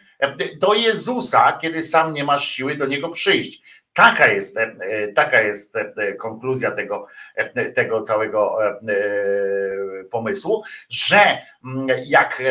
do 0.57 0.73
Jezusa, 0.73 1.57
kiedy 1.61 1.83
sam 1.83 2.13
nie 2.13 2.23
masz 2.23 2.47
siły 2.47 2.75
do 2.75 2.85
niego 2.85 3.09
przyjść. 3.09 3.61
Taka 3.97 4.27
jest, 4.27 4.57
taka 5.15 5.41
jest 5.41 5.77
konkluzja 6.19 6.71
tego, 6.71 7.07
tego 7.75 8.01
całego 8.01 8.57
pomysłu, 10.11 10.63
że 10.89 11.37
jak, 12.05 12.43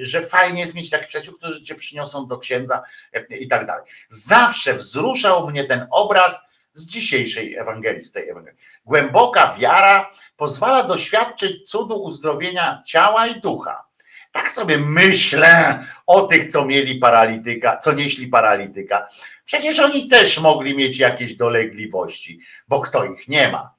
że 0.00 0.22
fajnie 0.22 0.60
jest 0.60 0.74
mieć 0.74 0.90
takich 0.90 1.08
przyjaciół, 1.08 1.34
którzy 1.34 1.62
cię 1.62 1.74
przyniosą 1.74 2.26
do 2.26 2.38
księdza 2.38 2.82
i 3.30 3.48
tak 3.48 3.66
dalej. 3.66 3.84
Zawsze 4.08 4.74
wzruszał 4.74 5.48
mnie 5.48 5.64
ten 5.64 5.86
obraz 5.90 6.42
z 6.72 6.86
dzisiejszej 6.86 7.56
Ewangelii, 7.56 8.02
z 8.02 8.12
tej 8.12 8.28
Ewangelii. 8.28 8.60
Głęboka 8.84 9.54
wiara 9.58 10.10
pozwala 10.36 10.82
doświadczyć 10.82 11.70
cudu 11.70 12.02
uzdrowienia 12.02 12.82
ciała 12.86 13.26
i 13.26 13.40
ducha. 13.40 13.89
Tak 14.32 14.50
sobie 14.50 14.78
myślę 14.78 15.84
o 16.06 16.22
tych, 16.22 16.52
co 16.52 16.64
mieli 16.64 16.98
paralityka, 16.98 17.76
co 17.76 17.92
nieśli 17.92 18.26
paralityka. 18.28 19.06
Przecież 19.44 19.80
oni 19.80 20.08
też 20.08 20.38
mogli 20.38 20.76
mieć 20.76 20.98
jakieś 20.98 21.36
dolegliwości, 21.36 22.40
bo 22.68 22.80
kto 22.80 23.04
ich 23.04 23.28
nie 23.28 23.48
ma. 23.48 23.74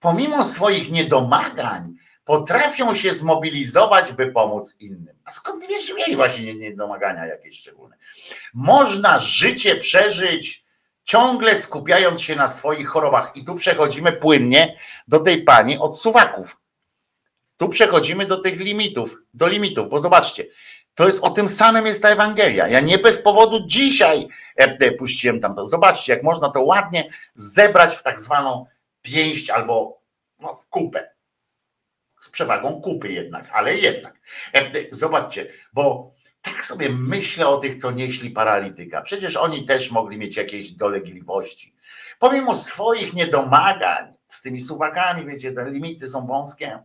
Pomimo 0.00 0.44
swoich 0.44 0.90
niedomagań, 0.90 1.94
potrafią 2.24 2.94
się 2.94 3.10
zmobilizować, 3.10 4.12
by 4.12 4.26
pomóc 4.26 4.76
innym. 4.80 5.14
A 5.24 5.30
skąd 5.30 5.66
wiesz, 5.68 5.92
mieli 5.96 6.16
właśnie 6.16 6.54
niedomagania 6.54 7.26
jakieś 7.26 7.58
szczególne? 7.58 7.96
Można 8.54 9.18
życie 9.18 9.76
przeżyć 9.76 10.64
ciągle 11.04 11.56
skupiając 11.56 12.20
się 12.20 12.36
na 12.36 12.48
swoich 12.48 12.88
chorobach. 12.88 13.32
I 13.34 13.44
tu 13.44 13.54
przechodzimy 13.54 14.12
płynnie 14.12 14.76
do 15.08 15.20
tej 15.20 15.42
pani 15.42 15.78
od 15.78 16.00
suwaków. 16.00 16.56
Tu 17.62 17.68
przechodzimy 17.68 18.26
do 18.26 18.40
tych 18.40 18.60
limitów, 18.60 19.16
do 19.34 19.48
limitów, 19.48 19.88
bo 19.88 20.00
zobaczcie, 20.00 20.44
to 20.94 21.06
jest 21.06 21.24
o 21.24 21.30
tym 21.30 21.48
samym 21.48 21.86
jest 21.86 22.02
ta 22.02 22.08
Ewangelia. 22.08 22.68
Ja 22.68 22.80
nie 22.80 22.98
bez 22.98 23.18
powodu 23.18 23.66
dzisiaj 23.66 24.28
puściłem 24.98 25.40
tam 25.40 25.54
to. 25.54 25.66
Zobaczcie, 25.66 26.12
jak 26.12 26.22
można 26.22 26.50
to 26.50 26.62
ładnie 26.62 27.10
zebrać 27.34 27.94
w 27.94 28.02
tak 28.02 28.20
zwaną 28.20 28.66
pięść 29.02 29.50
albo 29.50 30.00
no, 30.38 30.52
w 30.52 30.68
kupę. 30.68 31.10
z 32.20 32.28
przewagą 32.28 32.80
kupy 32.80 33.12
jednak, 33.12 33.50
ale 33.52 33.76
jednak. 33.76 34.14
E, 34.54 34.70
Zobaczcie, 34.90 35.46
bo 35.72 36.12
tak 36.40 36.64
sobie 36.64 36.88
myślę 36.90 37.48
o 37.48 37.56
tych, 37.56 37.74
co 37.74 37.90
nieśli 37.90 38.30
paralityka. 38.30 39.02
Przecież 39.02 39.36
oni 39.36 39.64
też 39.64 39.90
mogli 39.90 40.18
mieć 40.18 40.36
jakieś 40.36 40.70
dolegliwości. 40.70 41.74
Pomimo 42.18 42.54
swoich 42.54 43.14
niedomagań 43.14 44.12
z 44.28 44.42
tymi 44.42 44.60
suwakami, 44.60 45.26
wiecie, 45.26 45.52
te 45.52 45.70
limity 45.70 46.08
są 46.08 46.26
wąskie, 46.26 46.78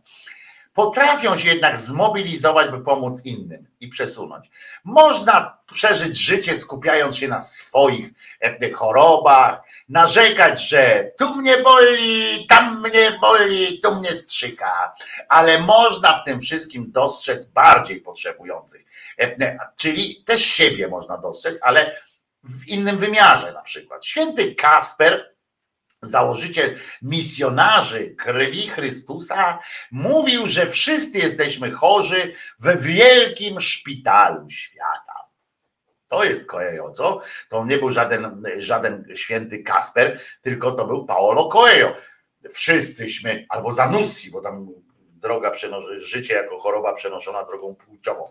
potrafią 0.78 1.36
się 1.36 1.48
jednak 1.48 1.78
zmobilizować, 1.78 2.70
by 2.70 2.80
pomóc 2.80 3.24
innym 3.24 3.66
i 3.80 3.88
przesunąć. 3.88 4.50
Można 4.84 5.58
przeżyć 5.72 6.18
życie 6.18 6.54
skupiając 6.54 7.16
się 7.16 7.28
na 7.28 7.40
swoich 7.40 8.10
e, 8.40 8.70
chorobach, 8.70 9.60
narzekać, 9.88 10.68
że 10.68 11.10
tu 11.18 11.34
mnie 11.34 11.56
boli, 11.56 12.46
tam 12.48 12.80
mnie 12.80 13.18
boli, 13.20 13.80
tu 13.80 13.94
mnie 13.94 14.12
strzyka, 14.12 14.94
ale 15.28 15.60
można 15.60 16.14
w 16.14 16.24
tym 16.24 16.40
wszystkim 16.40 16.92
dostrzec 16.92 17.46
bardziej 17.46 18.00
potrzebujących. 18.00 18.84
E, 19.20 19.58
Czyli 19.76 20.22
też 20.26 20.44
siebie 20.44 20.88
można 20.88 21.18
dostrzec, 21.18 21.60
ale 21.62 22.00
w 22.44 22.68
innym 22.68 22.96
wymiarze 22.96 23.52
na 23.52 23.62
przykład. 23.62 24.04
Święty 24.04 24.54
Kasper 24.54 25.37
założyciel 26.02 26.76
misjonarzy 27.02 28.14
krwi 28.18 28.68
Chrystusa, 28.68 29.58
mówił, 29.90 30.46
że 30.46 30.66
wszyscy 30.66 31.18
jesteśmy 31.18 31.70
chorzy 31.70 32.32
we 32.58 32.76
wielkim 32.76 33.60
szpitalu 33.60 34.50
świata. 34.50 35.28
To 36.08 36.24
jest 36.24 36.46
Coelho, 36.46 36.90
co? 36.90 37.20
To 37.48 37.64
nie 37.64 37.78
był 37.78 37.90
żaden, 37.90 38.42
żaden 38.58 39.04
święty 39.14 39.62
Kasper, 39.62 40.20
tylko 40.40 40.72
to 40.72 40.86
był 40.86 41.06
Paolo 41.06 41.48
Coelho. 41.48 41.94
Wszyscyśmy, 42.50 43.46
albo 43.48 43.72
Zanussi, 43.72 44.30
bo 44.30 44.40
tam 44.40 44.68
droga 45.18 45.50
przenosz- 45.50 45.98
życie 45.98 46.34
jako 46.34 46.58
choroba 46.58 46.92
przenoszona 46.92 47.44
drogą 47.44 47.74
płciową. 47.74 48.30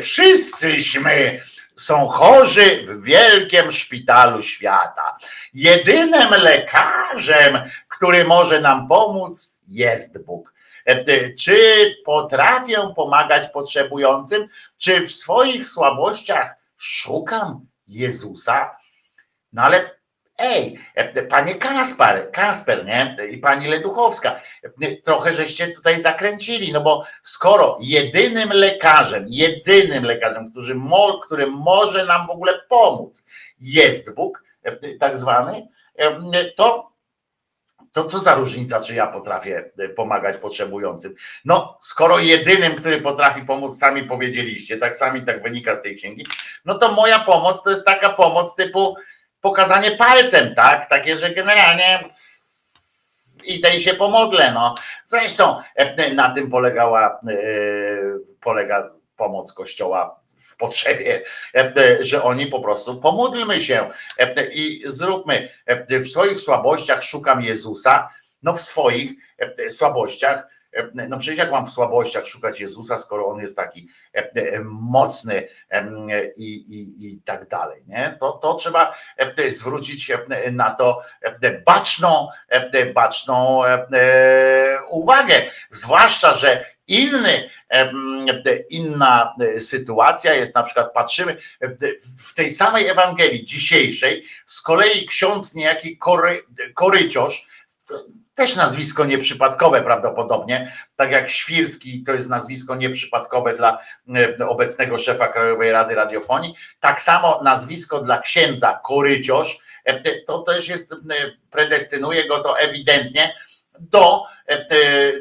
Wszyscyśmy 0.00 1.40
są 1.76 2.06
chorzy 2.06 2.82
w 2.86 3.04
wielkim 3.04 3.72
szpitalu 3.72 4.42
świata. 4.42 5.16
Jedynym 5.54 6.30
lekarzem, 6.30 7.58
który 7.88 8.24
może 8.24 8.60
nam 8.60 8.88
pomóc, 8.88 9.62
jest 9.68 10.24
Bóg. 10.24 10.54
Czy 11.38 11.56
potrafię 12.04 12.92
pomagać 12.96 13.48
potrzebującym? 13.52 14.48
Czy 14.78 15.00
w 15.00 15.12
swoich 15.12 15.66
słabościach 15.66 16.54
szukam 16.76 17.66
Jezusa? 17.88 18.76
No 19.52 19.62
ale 19.62 19.90
ej, 20.38 20.78
panie 21.28 21.54
Kaspar, 21.54 22.30
Kasper, 22.30 22.84
nie? 22.84 23.16
I 23.30 23.38
pani 23.38 23.68
Leduchowska, 23.68 24.40
trochę 25.04 25.32
żeście 25.32 25.68
tutaj 25.68 26.02
zakręcili, 26.02 26.72
no 26.72 26.80
bo 26.80 27.04
skoro 27.22 27.78
jedynym 27.80 28.48
lekarzem, 28.52 29.24
jedynym 29.28 30.04
lekarzem, 30.04 30.50
który, 30.50 30.74
mo, 30.74 31.18
który 31.18 31.46
może 31.46 32.04
nam 32.04 32.26
w 32.26 32.30
ogóle 32.30 32.60
pomóc, 32.68 33.26
jest 33.60 34.14
Bóg, 34.14 34.44
tak 35.00 35.16
zwany, 35.16 35.68
to 36.56 36.94
to 37.92 38.04
co 38.04 38.18
za 38.18 38.34
różnica, 38.34 38.80
czy 38.80 38.94
ja 38.94 39.06
potrafię 39.06 39.70
pomagać 39.96 40.36
potrzebującym? 40.36 41.14
No, 41.44 41.78
skoro 41.80 42.18
jedynym, 42.18 42.74
który 42.74 43.00
potrafi 43.00 43.42
pomóc, 43.42 43.78
sami 43.78 44.02
powiedzieliście, 44.02 44.76
tak 44.76 44.94
sami 44.94 45.22
tak 45.22 45.42
wynika 45.42 45.74
z 45.74 45.82
tej 45.82 45.96
księgi, 45.96 46.26
no 46.64 46.74
to 46.78 46.92
moja 46.92 47.18
pomoc 47.18 47.62
to 47.62 47.70
jest 47.70 47.84
taka 47.84 48.10
pomoc 48.10 48.54
typu 48.54 48.96
pokazanie 49.44 49.90
palcem, 49.90 50.54
tak? 50.54 50.88
Takie, 50.88 51.18
że 51.18 51.30
generalnie 51.30 52.02
idę 53.44 53.76
i 53.76 53.80
się 53.80 53.94
pomodlę. 53.94 54.52
No. 54.52 54.74
Zresztą 55.04 55.60
e, 55.74 56.14
na 56.14 56.30
tym 56.30 56.50
polegała, 56.50 57.20
e, 57.28 57.36
polega 58.40 58.88
pomoc 59.16 59.52
Kościoła 59.52 60.20
w 60.36 60.56
potrzebie, 60.56 61.22
e, 61.54 61.72
że 62.00 62.22
oni 62.22 62.46
po 62.46 62.60
prostu 62.60 63.00
pomódlmy 63.00 63.60
się 63.60 63.90
i 64.52 64.82
zróbmy 64.86 65.48
w 65.88 66.08
swoich 66.08 66.40
słabościach 66.40 67.02
szukam 67.02 67.42
Jezusa, 67.42 68.08
no 68.42 68.52
w 68.52 68.60
swoich 68.60 69.12
słabościach 69.68 70.46
no 70.94 71.18
przecież 71.18 71.38
jak 71.38 71.50
mam 71.50 71.66
w 71.66 71.70
słabościach 71.70 72.26
szukać 72.26 72.60
Jezusa, 72.60 72.96
skoro 72.96 73.26
on 73.26 73.40
jest 73.40 73.56
taki 73.56 73.88
mocny 74.64 75.48
i, 76.36 76.54
i, 76.54 77.06
i 77.06 77.20
tak 77.24 77.48
dalej, 77.48 77.82
nie? 77.86 78.16
To, 78.20 78.32
to 78.32 78.54
trzeba 78.54 78.94
zwrócić 79.48 80.12
na 80.52 80.70
to 80.70 81.02
baczną, 81.66 82.28
baczną 82.94 83.62
uwagę. 84.88 85.42
Zwłaszcza, 85.70 86.34
że 86.34 86.74
inny, 86.88 87.50
inna 88.70 89.34
sytuacja 89.58 90.34
jest 90.34 90.54
na 90.54 90.62
przykład, 90.62 90.92
patrzymy 90.92 91.36
w 92.28 92.34
tej 92.34 92.50
samej 92.50 92.88
Ewangelii 92.88 93.44
dzisiejszej, 93.44 94.24
z 94.44 94.60
kolei 94.60 95.06
ksiądz 95.06 95.54
niejaki 95.54 95.98
Kory, 95.98 96.42
też 98.34 98.56
nazwisko 98.56 99.04
nieprzypadkowe 99.04 99.82
prawdopodobnie, 99.82 100.72
tak 100.96 101.12
jak 101.12 101.30
Świrski 101.30 102.02
to 102.02 102.12
jest 102.12 102.28
nazwisko 102.28 102.74
nieprzypadkowe 102.74 103.56
dla 103.56 103.78
obecnego 104.48 104.98
szefa 104.98 105.28
Krajowej 105.28 105.72
Rady 105.72 105.94
Radiofonii, 105.94 106.54
tak 106.80 107.00
samo 107.00 107.40
nazwisko 107.44 108.00
dla 108.00 108.18
księdza 108.18 108.80
Koryciorz, 108.84 109.58
to 110.26 110.38
też 110.38 110.68
jest, 110.68 110.94
predestynuje 111.50 112.28
go 112.28 112.38
to 112.38 112.58
ewidentnie 112.58 113.34
do, 113.80 114.22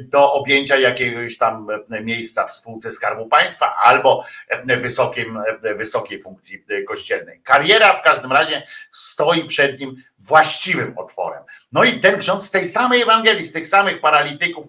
do 0.01 0.33
objęcia 0.33 0.77
jakiegoś 0.77 1.37
tam 1.37 1.67
miejsca 1.89 2.45
w 2.45 2.51
spółce 2.51 2.91
Skarbu 2.91 3.27
Państwa 3.27 3.75
albo 3.75 4.25
wysokim, 4.65 5.39
wysokiej 5.75 6.21
funkcji 6.21 6.65
kościelnej. 6.87 7.41
Kariera 7.41 7.93
w 7.93 8.01
każdym 8.01 8.31
razie 8.31 8.63
stoi 8.91 9.45
przed 9.45 9.79
nim 9.79 9.95
właściwym 10.19 10.97
otworem. 10.97 11.43
No 11.71 11.83
i 11.83 11.99
ten 11.99 12.19
ksiądz 12.19 12.43
z 12.43 12.51
tej 12.51 12.67
samej 12.67 13.01
Ewangelii, 13.01 13.43
z 13.43 13.51
tych 13.51 13.67
samych 13.67 14.01
paralityków, 14.01 14.65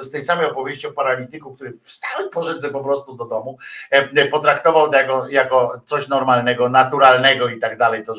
z 0.00 0.10
tej 0.10 0.22
samej 0.22 0.46
opowieści 0.46 0.86
o 0.86 0.92
paralityku, 0.92 1.54
który 1.54 1.72
wstał 1.72 2.26
i 2.26 2.30
poszedł 2.30 2.72
po 2.72 2.84
prostu 2.84 3.16
do 3.16 3.24
domu, 3.24 3.58
potraktował 4.30 4.90
to 4.90 4.96
jako, 4.96 5.28
jako 5.28 5.80
coś 5.86 6.08
normalnego, 6.08 6.68
naturalnego 6.68 7.48
i 7.48 7.58
tak 7.58 7.78
dalej, 7.78 8.02
to 8.02 8.14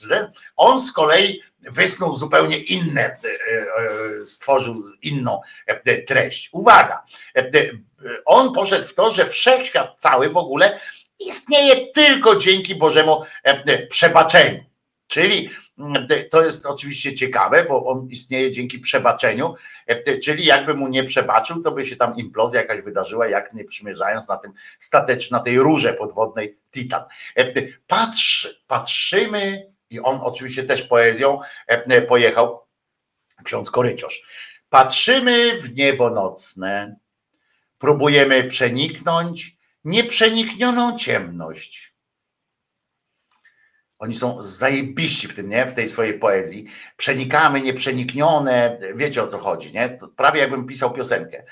że 0.00 0.30
on 0.56 0.80
z 0.80 0.92
kolei 0.92 1.42
wysnuł 1.70 2.14
zupełnie 2.14 2.58
inne, 2.58 3.16
stworzył 4.24 4.84
inną 5.02 5.40
treść. 6.06 6.48
Uwaga, 6.52 7.04
on 8.24 8.52
poszedł 8.54 8.84
w 8.84 8.94
to, 8.94 9.10
że 9.10 9.26
wszechświat 9.26 9.94
cały 9.96 10.28
w 10.28 10.36
ogóle 10.36 10.80
istnieje 11.20 11.92
tylko 11.92 12.36
dzięki 12.36 12.74
Bożemu 12.74 13.22
przebaczeniu. 13.90 14.64
Czyli 15.06 15.50
to 16.30 16.44
jest 16.44 16.66
oczywiście 16.66 17.14
ciekawe, 17.14 17.64
bo 17.64 17.86
on 17.86 18.08
istnieje 18.10 18.50
dzięki 18.50 18.78
przebaczeniu, 18.78 19.54
czyli 20.24 20.44
jakby 20.44 20.74
mu 20.74 20.88
nie 20.88 21.04
przebaczył, 21.04 21.62
to 21.62 21.72
by 21.72 21.86
się 21.86 21.96
tam 21.96 22.16
implozja 22.16 22.60
jakaś 22.60 22.84
wydarzyła, 22.84 23.28
jak 23.28 23.52
nie 23.54 23.64
przymierzając 23.64 24.28
na 24.28 24.36
tym 24.36 24.52
statecz, 24.78 25.30
na 25.30 25.40
tej 25.40 25.58
rurze 25.58 25.94
podwodnej 25.94 26.58
Titan. 26.70 27.02
Patrz, 27.86 28.48
patrzymy, 28.66 29.73
i 29.94 30.00
on 30.00 30.20
oczywiście 30.22 30.64
też 30.64 30.82
poezją 30.82 31.38
pojechał, 32.08 32.60
ksiądz 33.44 33.70
Koryciarz. 33.70 34.22
Patrzymy 34.68 35.60
w 35.60 35.76
niebo 35.76 36.10
nocne, 36.10 36.96
próbujemy 37.78 38.44
przeniknąć 38.44 39.56
nieprzeniknioną 39.84 40.98
ciemność. 40.98 41.94
Oni 43.98 44.14
są 44.14 44.42
zajebiści 44.42 45.28
w 45.28 45.34
tym, 45.34 45.48
nie? 45.48 45.66
W 45.66 45.74
tej 45.74 45.88
swojej 45.88 46.18
poezji. 46.18 46.64
Przenikamy 46.96 47.60
nieprzeniknione, 47.60 48.78
wiecie 48.94 49.22
o 49.22 49.26
co 49.26 49.38
chodzi, 49.38 49.72
nie? 49.72 49.88
To 49.88 50.08
prawie 50.08 50.40
jakbym 50.40 50.66
pisał 50.66 50.92
piosenkę 50.92 51.44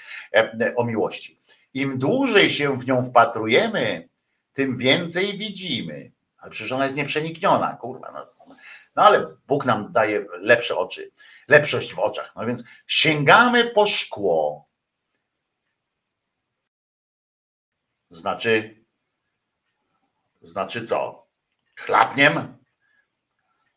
o 0.76 0.84
miłości. 0.84 1.40
Im 1.74 1.98
dłużej 1.98 2.50
się 2.50 2.76
w 2.76 2.86
nią 2.86 3.04
wpatrujemy, 3.04 4.08
tym 4.52 4.76
więcej 4.76 5.38
widzimy. 5.38 6.12
Ale 6.42 6.50
przecież 6.50 6.72
ona 6.72 6.84
jest 6.84 6.96
nieprzenikniona, 6.96 7.76
kurwa. 7.76 8.12
No, 8.12 8.54
no 8.96 9.02
ale 9.02 9.26
Bóg 9.46 9.64
nam 9.64 9.92
daje 9.92 10.26
lepsze 10.40 10.76
oczy, 10.76 11.12
lepszość 11.48 11.94
w 11.94 11.98
oczach. 11.98 12.32
No 12.36 12.46
więc 12.46 12.64
sięgamy 12.86 13.70
po 13.70 13.86
szkło. 13.86 14.68
Znaczy, 18.10 18.84
znaczy 20.40 20.82
co? 20.82 21.26
Chlapniem? 21.76 22.58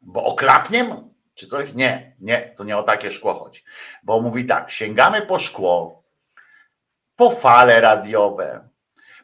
Bo 0.02 0.24
oklapniem? 0.24 1.14
Czy 1.34 1.48
coś? 1.48 1.74
Nie, 1.74 2.16
nie, 2.20 2.54
to 2.58 2.64
nie 2.64 2.78
o 2.78 2.84
takie 2.84 3.12
szkło 3.12 3.34
chodzi. 3.34 3.64
Bo 4.04 4.22
mówi 4.22 4.46
tak, 4.46 4.72
sięgamy 4.72 5.22
po 5.22 5.40
szkło, 5.40 6.04
po 7.16 7.32
fale 7.32 7.82
radiowe, 7.82 8.70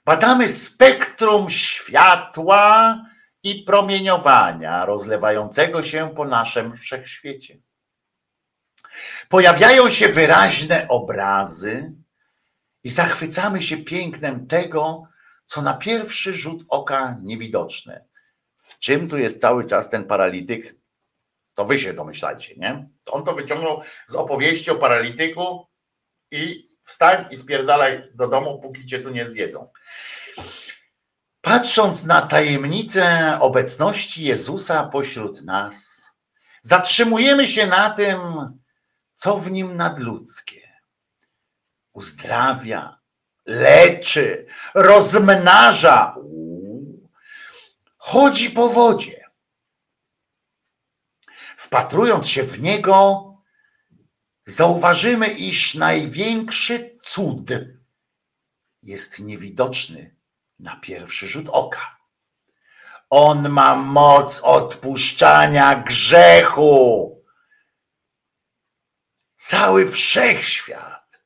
badamy 0.06 0.50
spektrum 0.50 1.50
światła 1.50 2.98
i 3.44 3.64
promieniowania 3.64 4.86
rozlewającego 4.86 5.84
się 5.84 6.10
po 6.16 6.26
naszym 6.26 6.78
wszechświecie. 6.78 7.58
Pojawiają 9.30 9.90
się 9.90 10.08
wyraźne 10.08 10.88
obrazy, 10.88 11.94
i 12.84 12.90
zachwycamy 12.90 13.62
się 13.62 13.78
pięknem 13.78 14.48
tego, 14.48 15.04
co 15.46 15.62
na 15.62 15.74
pierwszy 15.74 16.34
rzut 16.34 16.64
oka 16.70 17.18
niewidoczne. 17.24 18.06
W 18.58 18.80
czym 18.80 19.10
tu 19.10 19.18
jest 19.18 19.42
cały 19.42 19.66
czas 19.66 19.90
ten 19.90 20.06
paralityk? 20.06 20.76
To 21.54 21.66
wy 21.66 21.78
się 21.78 21.94
domyślajcie, 21.94 22.56
nie? 22.58 22.90
On 23.06 23.24
to 23.24 23.34
wyciągnął 23.34 23.82
z 24.08 24.16
opowieści 24.16 24.72
o 24.72 24.76
paralityku 24.76 25.68
i 26.32 26.72
wstań 26.82 27.26
i 27.32 27.38
spierdalaj 27.38 28.12
do 28.14 28.28
domu, 28.28 28.60
póki 28.60 28.86
cię 28.86 29.00
tu 29.00 29.10
nie 29.10 29.26
zjedzą. 29.26 29.70
Patrząc 31.42 32.04
na 32.04 32.22
tajemnicę 32.22 33.38
obecności 33.40 34.24
Jezusa 34.24 34.84
pośród 34.84 35.42
nas, 35.42 36.06
zatrzymujemy 36.62 37.48
się 37.48 37.68
na 37.68 37.90
tym, 37.90 38.20
co 39.16 39.38
w 39.38 39.52
nim 39.52 39.78
nadludzkie. 39.78 40.72
Uzdrawia, 41.94 43.00
leczy, 43.46 44.46
rozmnaża, 44.74 46.16
chodzi 47.98 48.50
po 48.50 48.70
wodzie. 48.70 49.26
Wpatrując 51.58 52.28
się 52.28 52.44
w 52.44 52.62
niego, 52.62 53.28
zauważymy, 54.46 55.28
iż 55.28 55.76
największy 55.76 56.98
cud 57.02 57.50
jest 58.84 59.20
niewidoczny 59.20 60.21
na 60.62 60.76
pierwszy 60.76 61.28
rzut 61.28 61.50
oka. 61.50 61.98
On 63.10 63.50
ma 63.50 63.76
moc 63.76 64.42
odpuszczania 64.44 65.76
grzechu. 65.76 67.18
Cały 69.36 69.88
wszechświat 69.88 71.22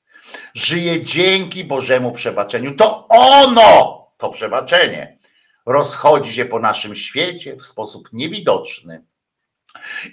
żyje 0.54 1.02
dzięki 1.02 1.64
Bożemu 1.64 2.12
przebaczeniu. 2.12 2.76
To 2.76 3.08
ono, 3.08 4.08
to 4.18 4.30
przebaczenie, 4.30 5.18
rozchodzi 5.66 6.34
się 6.34 6.46
po 6.46 6.60
naszym 6.60 6.96
świecie 6.96 7.56
w 7.56 7.66
sposób 7.66 8.10
niewidoczny. 8.14 9.06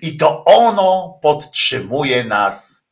I 0.02 0.16
to 0.16 0.44
ono 0.44 1.18
podtrzymuje 1.22 2.24
nas 2.24 2.86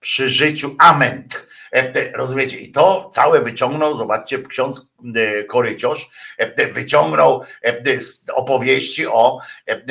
przy 0.00 0.28
życiu. 0.28 0.76
Amen. 0.78 1.28
E, 1.76 2.12
Rozumiecie? 2.12 2.58
I 2.58 2.72
to 2.72 3.10
całe 3.10 3.40
wyciągnął, 3.40 3.94
zobaczcie, 3.94 4.38
ksiądz 4.38 4.90
e, 5.16 5.44
Koryciarz 5.44 6.10
e, 6.38 6.66
wyciągnął 6.66 7.42
z 7.98 8.30
opowieści 8.30 9.06
o, 9.06 9.38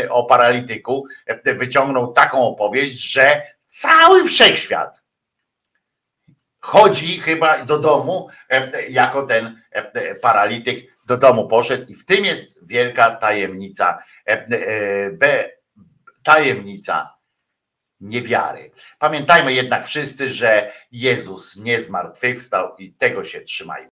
o 0.10 0.24
paralityku, 0.24 1.08
wyciągnął 1.46 2.14
taką 2.14 2.48
opowieść, 2.48 3.12
że 3.12 3.42
cały 3.68 4.24
wszechświat 4.24 5.02
chodzi 6.60 7.20
chyba 7.20 7.66
do 7.66 7.80
domu, 7.80 8.30
jako 8.90 9.24
ten 9.24 9.62
paralityk 10.22 10.92
do 11.08 11.18
domu 11.18 11.48
poszedł 11.48 11.88
i 11.88 11.96
w 11.96 12.06
tym 12.06 12.26
jest 12.26 12.68
wielka 12.68 13.12
tajemnica, 13.12 14.04
tajemnica 16.24 17.15
niewiary. 18.00 18.72
Pamiętajmy 19.00 19.54
jednak 19.54 19.86
wszyscy, 19.86 20.30
że 20.30 20.72
Jezus 20.92 21.58
nie 21.58 21.82
zmartwychwstał 21.82 22.76
i 22.78 22.94
tego 22.94 23.24
się 23.24 23.42
trzymajmy. 23.42 23.95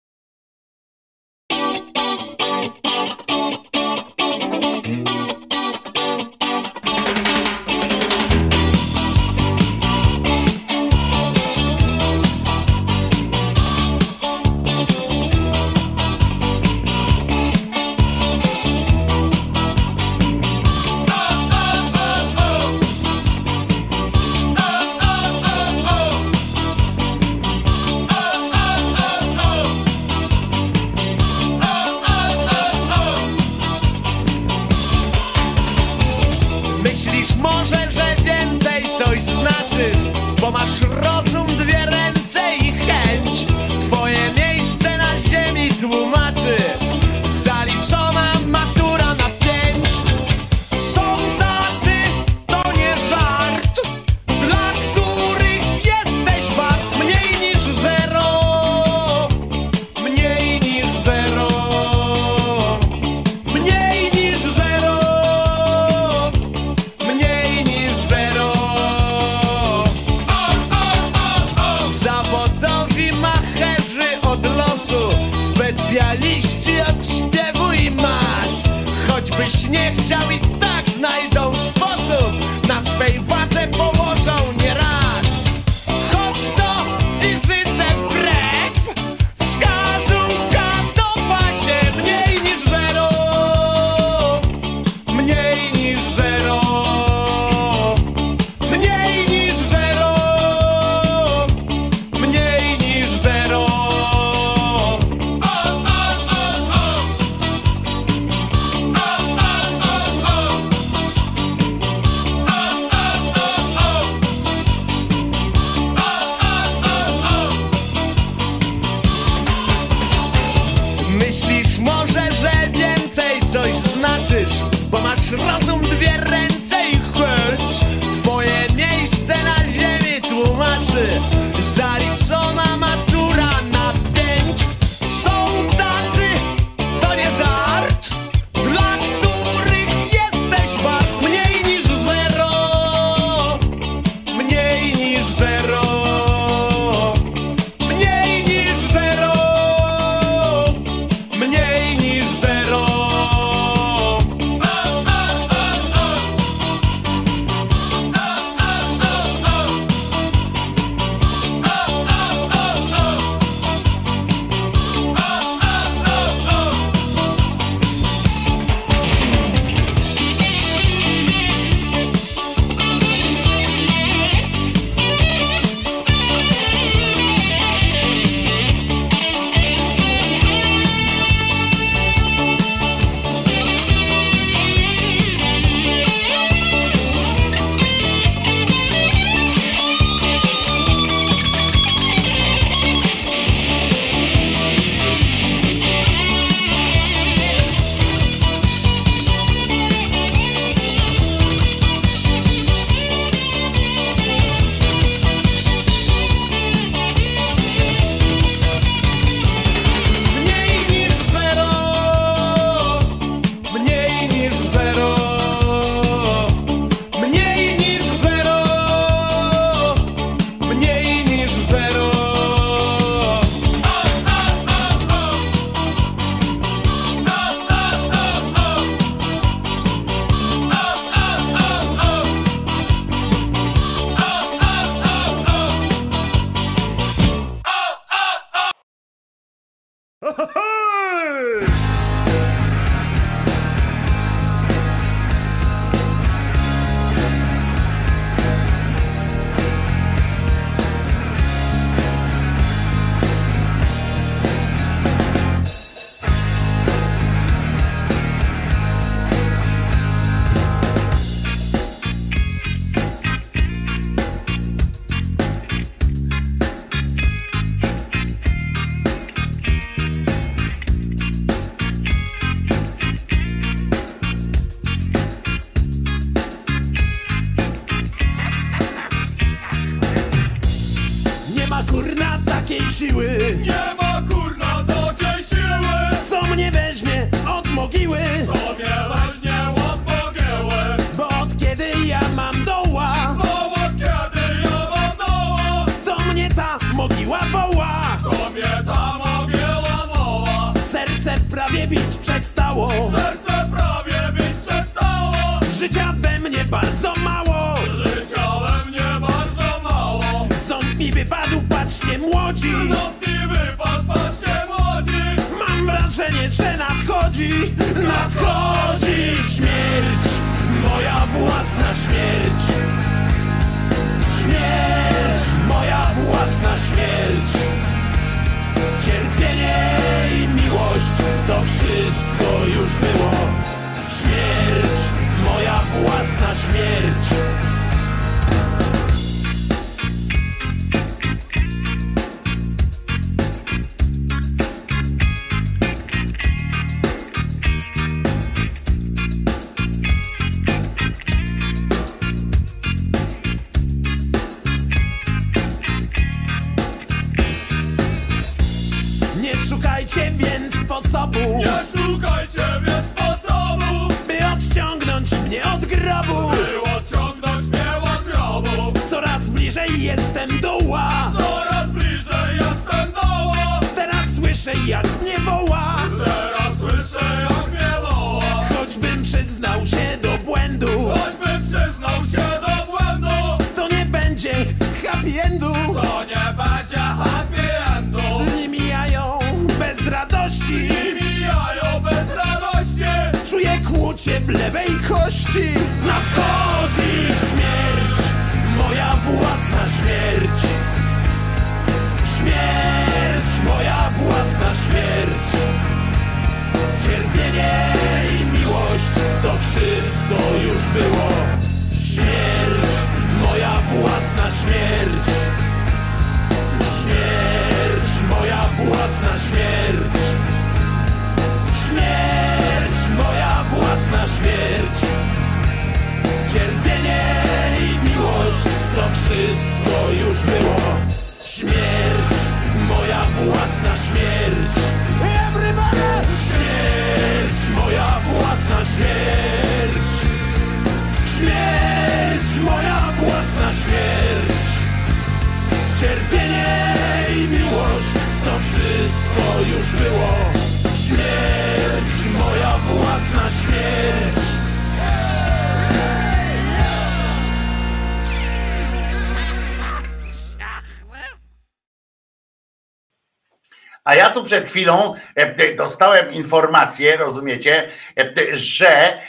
Przed 464.49 464.67
chwilą 464.67 465.13
e, 465.37 465.41
e, 465.41 465.75
dostałem 465.75 466.33
informację, 466.33 467.17
rozumiecie, 467.17 467.89
e, 468.19 468.55
że 468.55 469.21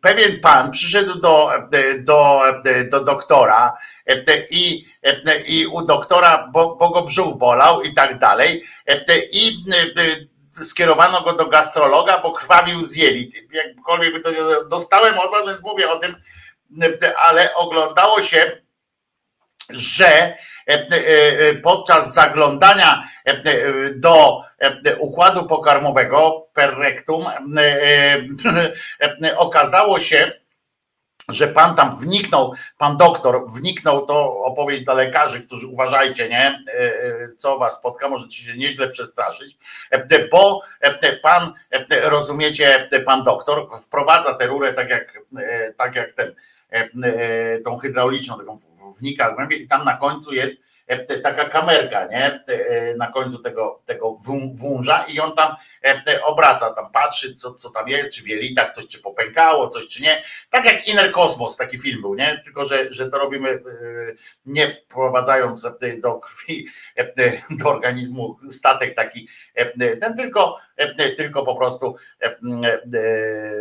pewien 0.00 0.40
pan 0.40 0.70
przyszedł 0.70 1.20
do, 1.20 1.52
do, 1.98 2.42
do 2.90 3.04
doktora 3.04 3.76
i, 4.50 4.86
i 5.46 5.66
u 5.66 5.82
doktora, 5.82 6.48
bo, 6.52 6.76
bo 6.76 6.90
go 6.90 7.02
brzuch 7.02 7.38
bolał 7.38 7.82
i 7.82 7.94
tak 7.94 8.18
dalej, 8.18 8.64
i 9.32 9.56
skierowano 10.62 11.22
go 11.22 11.32
do 11.32 11.46
gastrologa, 11.46 12.18
bo 12.18 12.32
krwawił 12.32 12.82
z 12.82 12.96
jelit. 12.96 13.34
Jakkolwiek 13.52 14.12
by 14.12 14.20
to 14.20 14.30
nie 14.30 14.68
dostałem 14.70 15.18
od 15.18 15.46
więc 15.46 15.62
mówię 15.62 15.90
o 15.90 15.98
tym, 15.98 16.16
ale 17.16 17.54
oglądało 17.54 18.22
się 18.22 18.60
że 19.72 20.36
podczas 21.62 22.14
zaglądania 22.14 23.02
e, 23.24 23.40
do 23.94 24.42
układu 24.98 25.46
pokarmowego 25.46 26.46
per 26.54 26.78
rectum 26.78 27.24
okazało 29.36 29.98
się, 29.98 30.32
że 31.28 31.48
pan 31.48 31.76
tam 31.76 31.96
wniknął, 31.96 32.54
pan 32.78 32.96
doktor 32.96 33.44
wniknął, 33.56 34.06
to 34.06 34.42
opowieść 34.44 34.82
dla 34.82 34.94
lekarzy, 34.94 35.40
którzy 35.40 35.66
uważajcie, 35.66 36.28
nie, 36.28 36.64
co 37.36 37.58
was 37.58 37.74
spotka, 37.74 38.08
możecie 38.08 38.42
się 38.42 38.56
nieźle 38.56 38.88
przestraszyć, 38.88 39.56
bo 40.30 40.60
pan, 41.22 41.52
rozumiecie, 42.02 42.88
pan 43.06 43.22
doktor 43.22 43.68
wprowadza 43.82 44.34
tę 44.34 44.46
rurę 44.46 44.72
tak 44.72 44.90
jak, 44.90 45.18
tak 45.76 45.94
jak 45.94 46.12
ten, 46.12 46.34
tą 47.64 47.78
hydrauliczną, 47.78 48.38
taką 48.38 48.58
wnika 48.98 49.30
głębiej 49.30 49.62
i 49.62 49.68
tam 49.68 49.84
na 49.84 49.96
końcu 49.96 50.32
jest 50.32 50.54
taka 51.22 51.44
kamerka, 51.44 52.06
nie? 52.06 52.44
Na 52.96 53.06
końcu 53.06 53.38
tego, 53.38 53.82
tego 53.84 54.16
wąża 54.54 55.04
i 55.04 55.20
on 55.20 55.34
tam 55.34 55.56
obraca, 56.24 56.70
tam 56.70 56.90
patrzy, 56.92 57.34
co, 57.34 57.54
co 57.54 57.70
tam 57.70 57.88
jest, 57.88 58.12
czy 58.12 58.22
w 58.22 58.28
jelitach 58.28 58.70
coś, 58.70 58.86
czy 58.86 58.98
popękało, 58.98 59.68
coś, 59.68 59.88
czy 59.88 60.02
nie. 60.02 60.22
Tak 60.50 60.64
jak 60.64 60.88
Inner 60.88 61.12
Kosmos, 61.12 61.56
taki 61.56 61.78
film 61.78 62.00
był, 62.00 62.14
nie? 62.14 62.40
Tylko, 62.44 62.64
że, 62.64 62.92
że 62.92 63.10
to 63.10 63.18
robimy 63.18 63.62
nie 64.46 64.70
wprowadzając 64.70 65.68
do 66.02 66.14
krwi, 66.14 66.66
do 67.50 67.70
organizmu 67.70 68.36
statek 68.50 68.94
taki, 68.94 69.28
ten 70.00 70.16
tylko, 70.16 70.58
tylko 71.16 71.42
po 71.42 71.56
prostu 71.56 71.96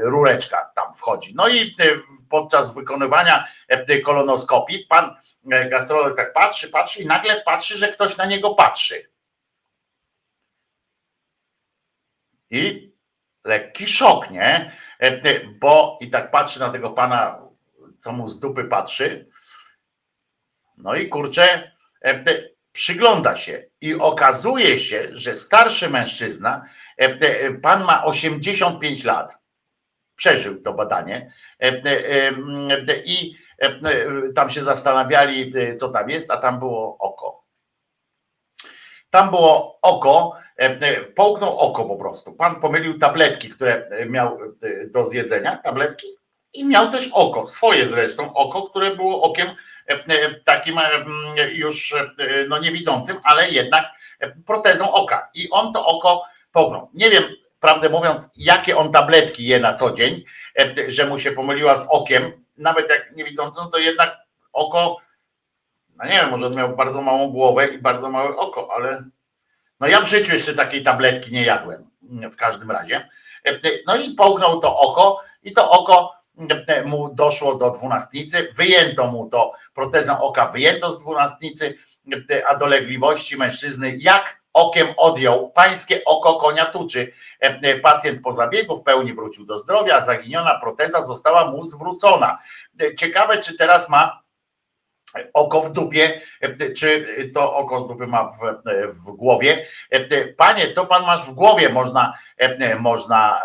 rureczka 0.02 0.72
tam 0.76 0.94
wchodzi. 0.94 1.34
No 1.36 1.50
i 1.50 1.76
podczas 2.30 2.76
wykonywania 2.76 3.48
kolonoskopii 4.06 4.86
pan 4.86 5.16
gastrolog 5.44 6.16
tak 6.16 6.34
patrzy, 6.34 6.70
patrzy 6.70 7.02
i 7.02 7.06
nagle 7.06 7.42
patrzy, 7.42 7.78
że 7.78 7.88
ktoś 7.88 8.18
na 8.18 8.26
niego 8.26 8.56
patrzy. 8.56 9.10
I 12.52 12.92
lekki 13.44 13.88
szok, 13.88 14.32
nie? 14.32 14.72
Bo 15.60 15.98
i 16.02 16.10
tak 16.10 16.32
patrzy 16.32 16.60
na 16.60 16.70
tego 16.70 16.90
pana, 16.90 17.42
co 18.00 18.12
mu 18.12 18.28
z 18.28 18.40
dupy 18.40 18.64
patrzy. 18.64 19.30
No 20.78 20.96
i 20.96 21.10
kurczę, 21.10 21.72
przygląda 22.72 23.36
się 23.36 23.64
i 23.82 23.96
okazuje 23.96 24.78
się, 24.78 25.08
że 25.12 25.36
starszy 25.36 25.90
mężczyzna, 25.90 26.66
pan 27.62 27.84
ma 27.84 28.06
85 28.06 29.04
lat, 29.04 29.38
przeżył 30.20 30.62
to 30.62 30.74
badanie 30.74 31.32
i 33.06 33.36
tam 34.36 34.50
się 34.50 34.64
zastanawiali, 34.64 35.54
co 35.78 35.90
tam 35.90 36.10
jest, 36.10 36.32
a 36.32 36.38
tam 36.38 36.60
było 36.60 36.98
oko. 37.00 37.44
tam 39.10 39.30
było 39.30 39.80
oko, 39.82 40.38
e, 40.60 40.64
e, 40.64 41.02
połknął 41.02 41.60
oko 41.60 41.86
po 41.86 41.96
prostu. 41.96 42.34
Pan 42.34 42.60
pomylił 42.60 43.00
tabletki, 43.00 43.50
które 43.50 43.88
e, 43.88 44.06
miał 44.06 44.38
e, 44.64 44.88
do 44.88 45.06
zjedzenia, 45.06 45.58
tabletki, 45.58 46.08
i 46.54 46.66
miał 46.66 46.92
też 46.92 47.10
oko, 47.14 47.48
swoje 47.48 47.86
zresztą 47.86 48.34
oko, 48.34 48.62
które 48.62 48.96
było 48.96 49.22
okiem 49.22 49.48
e, 49.48 49.94
e, 49.94 50.34
takim 50.34 50.78
e, 50.78 51.52
już 51.52 51.94
e, 51.94 52.08
no 52.48 52.60
niewidzącym, 52.60 53.18
ale 53.24 53.50
jednak 53.50 53.86
e, 54.20 54.36
protezą 54.46 54.92
oka. 54.92 55.30
I 55.34 55.50
on 55.50 55.74
to 55.74 55.86
oko 55.86 56.24
połknął. 56.52 56.90
Nie 56.94 57.10
wiem, 57.10 57.24
prawdę 57.60 57.90
mówiąc, 57.90 58.32
jakie 58.38 58.78
on 58.78 58.92
tabletki 58.92 59.48
je 59.48 59.60
na 59.60 59.74
co 59.74 59.92
dzień, 59.92 60.24
e, 60.60 60.92
że 60.92 61.06
mu 61.06 61.20
się 61.20 61.32
pomyliła 61.32 61.76
z 61.76 61.88
okiem, 61.90 62.46
nawet 62.58 62.90
jak 62.90 63.16
niewidzący, 63.16 63.60
no 63.64 63.70
to 63.70 63.78
jednak 63.78 64.18
oko, 64.54 64.98
no 65.98 66.06
nie 66.06 66.12
wiem, 66.12 66.30
może 66.30 66.48
on 66.48 66.56
miał 66.56 66.76
bardzo 66.76 67.02
małą 67.02 67.32
głowę 67.32 67.68
i 67.68 67.78
bardzo 67.78 68.10
małe 68.10 68.36
oko, 68.36 68.70
ale 68.76 69.04
no 69.80 69.88
ja 69.88 70.02
w 70.02 70.08
życiu 70.08 70.34
jeszcze 70.34 70.54
takiej 70.54 70.84
tabletki 70.84 71.32
nie 71.32 71.44
jadłem, 71.44 71.90
w 72.32 72.36
każdym 72.36 72.72
razie. 72.72 73.08
E, 73.46 73.60
No 73.88 73.96
i 73.96 74.10
połknął 74.14 74.60
to 74.60 74.78
oko 74.78 75.22
i 75.44 75.52
to 75.52 75.72
oko 75.72 76.14
e, 76.68 76.84
mu 76.84 77.14
doszło 77.14 77.56
do 77.56 77.70
dwunastnicy, 77.72 78.48
wyjęto 78.58 79.08
mu 79.08 79.30
to, 79.30 79.54
protezę 79.74 80.20
oka 80.20 80.48
wyjęto 80.48 80.92
z 80.92 81.00
dwunastnicy, 81.00 81.78
a 82.48 82.56
dolegliwości 82.56 83.38
mężczyzny 83.38 83.98
jak 84.00 84.39
okiem 84.54 84.88
odjął 84.98 85.52
pańskie 85.52 86.06
oko 86.06 86.36
konia 86.36 86.66
tuczy. 86.66 87.12
E, 87.44 87.60
e, 87.64 87.80
Pacjent 87.80 88.22
po 88.22 88.34
zabiegu 88.34 88.76
w 88.78 88.84
pełni 88.84 89.14
wrócił 89.14 89.46
do 89.46 89.58
zdrowia, 89.58 89.96
a 89.96 90.02
zaginiona 90.02 90.60
proteza 90.60 91.02
została 91.02 91.52
mu 91.52 91.64
zwrócona. 91.64 92.38
E, 92.82 92.96
Ciekawe, 92.96 93.38
czy 93.38 93.58
teraz 93.58 93.90
ma 93.90 94.24
oko 95.34 95.62
w 95.62 95.72
dupie, 95.72 96.22
czy 96.78 97.06
to 97.34 97.56
oko 97.56 97.80
z 97.80 97.88
dupy 97.88 98.08
ma 98.08 98.24
w, 98.24 98.38
w 98.88 99.12
głowie. 99.12 99.66
Panie, 100.38 100.72
co 100.72 100.86
pan 100.86 101.06
masz 101.06 101.24
w 101.24 101.32
głowie? 101.32 101.70
Można, 101.70 102.14
można 102.80 103.42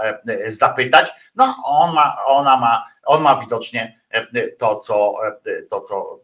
zapytać. 0.46 1.12
No, 1.34 1.56
on 1.64 1.94
ma, 1.94 2.24
ona 2.26 2.56
ma, 2.56 2.84
on 3.06 3.22
ma 3.22 3.40
widocznie 3.40 4.00
to, 4.58 4.76
co, 4.78 5.14
to, 5.70 5.80
co 5.80 6.20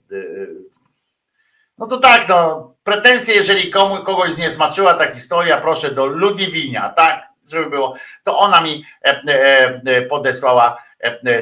no 1.81 1.87
to 1.87 1.99
tak, 1.99 2.29
no, 2.29 2.71
pretensje, 2.85 3.35
jeżeli 3.35 3.71
komu, 3.71 4.05
kogoś 4.05 4.31
zniesmaczyła 4.31 4.95
ta 4.95 5.15
historia, 5.15 5.61
proszę 5.61 5.91
do 5.91 6.07
Ludwinia, 6.07 6.89
tak, 6.89 7.29
żeby 7.49 7.71
było, 7.71 7.95
to 8.25 8.39
ona 8.39 8.61
mi 8.61 8.85
e, 9.05 9.23
e, 9.29 9.81
e, 9.87 10.03
podesłała 10.03 10.77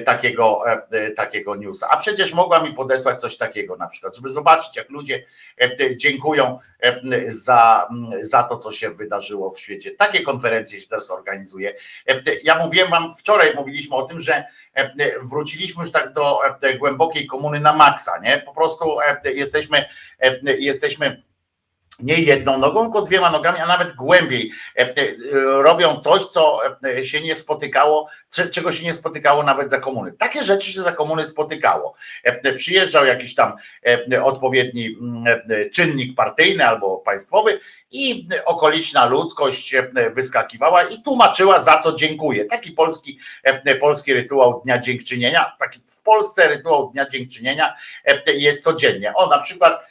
takiego, 0.04 0.70
e, 0.70 0.82
e, 0.90 1.10
takiego 1.10 1.56
newsa. 1.56 1.88
A 1.90 1.96
przecież 1.96 2.34
mogła 2.34 2.60
mi 2.60 2.74
podesłać 2.74 3.20
coś 3.20 3.36
takiego 3.36 3.76
na 3.76 3.86
przykład, 3.86 4.16
żeby 4.16 4.28
zobaczyć, 4.28 4.76
jak 4.76 4.90
ludzie 4.90 5.24
e, 5.60 5.64
e, 5.64 5.96
dziękują 5.96 6.58
e, 6.80 7.00
za, 7.30 7.88
za 8.20 8.42
to, 8.42 8.56
co 8.56 8.72
się 8.72 8.90
wydarzyło 8.90 9.50
w 9.50 9.60
świecie. 9.60 9.90
Takie 9.90 10.22
konferencje 10.22 10.80
się 10.80 10.88
teraz 10.88 11.10
organizuje. 11.10 11.74
E, 12.08 12.12
e, 12.12 12.22
Ja 12.42 12.58
mówiłem 12.58 12.90
wam, 12.90 13.14
wczoraj 13.18 13.54
mówiliśmy 13.54 13.96
o 13.96 14.02
tym, 14.02 14.20
że 14.20 14.34
e, 14.34 14.44
e, 14.76 14.90
wróciliśmy 15.22 15.82
już 15.82 15.92
tak 15.92 16.12
do 16.12 16.40
e, 16.62 16.78
głębokiej 16.78 17.26
komuny 17.26 17.60
na 17.60 17.72
maksa, 17.72 18.18
nie? 18.18 18.38
Po 18.38 18.54
prostu 18.54 19.00
e, 19.00 19.32
jesteśmy, 19.32 19.84
e, 20.20 20.38
jesteśmy 20.58 21.22
nie 21.98 22.14
jedną 22.14 22.58
nogą, 22.58 22.82
tylko 22.82 23.02
dwiema 23.02 23.30
nogami, 23.30 23.58
a 23.58 23.66
nawet 23.66 23.94
głębiej 23.94 24.52
e, 24.76 24.80
e, 24.80 24.94
robią 25.62 25.96
coś, 25.96 26.26
co 26.26 26.60
e, 26.84 27.04
się 27.04 27.20
nie 27.20 27.34
spotykało, 27.34 28.08
cze- 28.30 28.48
czego 28.48 28.72
się 28.72 28.84
nie 28.84 28.94
spotykało 28.94 29.42
nawet 29.42 29.70
za 29.70 29.78
komuny. 29.78 30.12
Takie 30.12 30.42
rzeczy 30.42 30.72
się 30.72 30.80
za 30.80 30.92
komuny 30.92 31.24
spotykało. 31.24 31.94
Przyjeżdżał 32.56 33.06
jakiś 33.06 33.34
tam 33.34 33.52
odpowiedni 34.22 34.96
mm, 35.00 35.24
czynnik 35.74 36.14
partyjny 36.16 36.66
albo 36.66 36.96
państwowy 36.96 37.60
i 37.90 38.28
okoliczna 38.44 39.06
ludzkość 39.06 39.74
wyskakiwała 40.12 40.82
i 40.82 41.02
tłumaczyła 41.02 41.58
za 41.58 41.78
co 41.78 41.92
dziękuję. 41.92 42.44
Taki 42.44 42.72
polski, 42.72 43.18
polski 43.80 44.14
rytuał 44.14 44.60
Dnia 44.64 44.78
Dziękczynienia, 44.78 45.52
taki 45.58 45.80
w 45.86 46.00
Polsce 46.00 46.48
rytuał 46.48 46.90
Dnia 46.90 47.08
Dziękczynienia 47.08 47.74
jest 48.34 48.64
codziennie. 48.64 49.14
O 49.14 49.26
na 49.26 49.38
przykład 49.38 49.86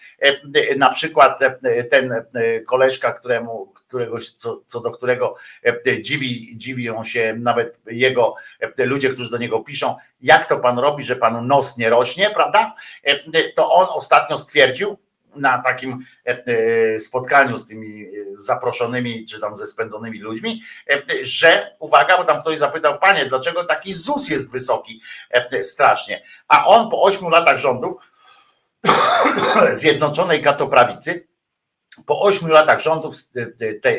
na 0.78 0.90
przykład 0.90 1.42
e, 1.42 1.84
ten 1.84 2.12
e, 2.12 2.60
koleżka, 2.60 3.12
któremu, 3.12 3.68
któregoś, 3.68 4.30
co, 4.30 4.62
co 4.66 4.80
do 4.80 4.92
którego 4.92 5.36
e, 5.66 6.02
dziwi, 6.02 6.58
dziwią 6.58 7.04
się 7.04 7.36
nawet 7.40 7.80
jego 7.86 8.36
e, 8.80 8.86
ludzie, 8.86 9.10
którzy 9.10 9.32
do 9.32 9.38
niego 9.38 9.60
piszą, 9.60 9.96
jak 10.22 10.46
to 10.46 10.60
pan 10.60 10.80
robi, 10.80 11.04
że 11.04 11.16
panu 11.16 11.42
nos 11.42 11.78
nie 11.78 11.90
rośnie, 11.90 12.30
prawda? 12.30 12.74
E, 13.04 13.52
To 13.56 13.72
on 13.74 13.88
ostatnio 13.90 14.38
stwierdził, 14.38 14.98
na 15.36 15.58
takim 15.58 16.00
e, 16.26 16.44
e, 16.46 17.00
spotkaniu 17.00 17.58
z 17.58 17.66
tymi 17.66 18.06
e, 18.06 18.08
zaproszonymi, 18.30 19.26
czy 19.26 19.40
tam 19.40 19.56
ze 19.56 19.66
spędzonymi 19.66 20.20
ludźmi, 20.20 20.62
e, 20.90 21.04
że 21.22 21.76
uwaga, 21.80 22.18
bo 22.18 22.24
tam 22.24 22.42
ktoś 22.42 22.58
zapytał, 22.58 23.00
panie, 23.00 23.26
dlaczego 23.26 23.64
taki 23.64 23.94
ZUS 23.94 24.30
jest 24.30 24.52
wysoki 24.52 25.02
e, 25.32 25.64
strasznie? 25.64 26.24
A 26.48 26.66
on 26.66 26.90
po 26.90 27.02
ośmiu 27.02 27.30
latach 27.30 27.58
rządów 27.58 27.96
Zjednoczonej 29.72 30.41
Katoprawicy, 30.41 31.27
po 32.06 32.22
ośmiu 32.22 32.47
latach 32.47 32.80
rządów 32.80 33.15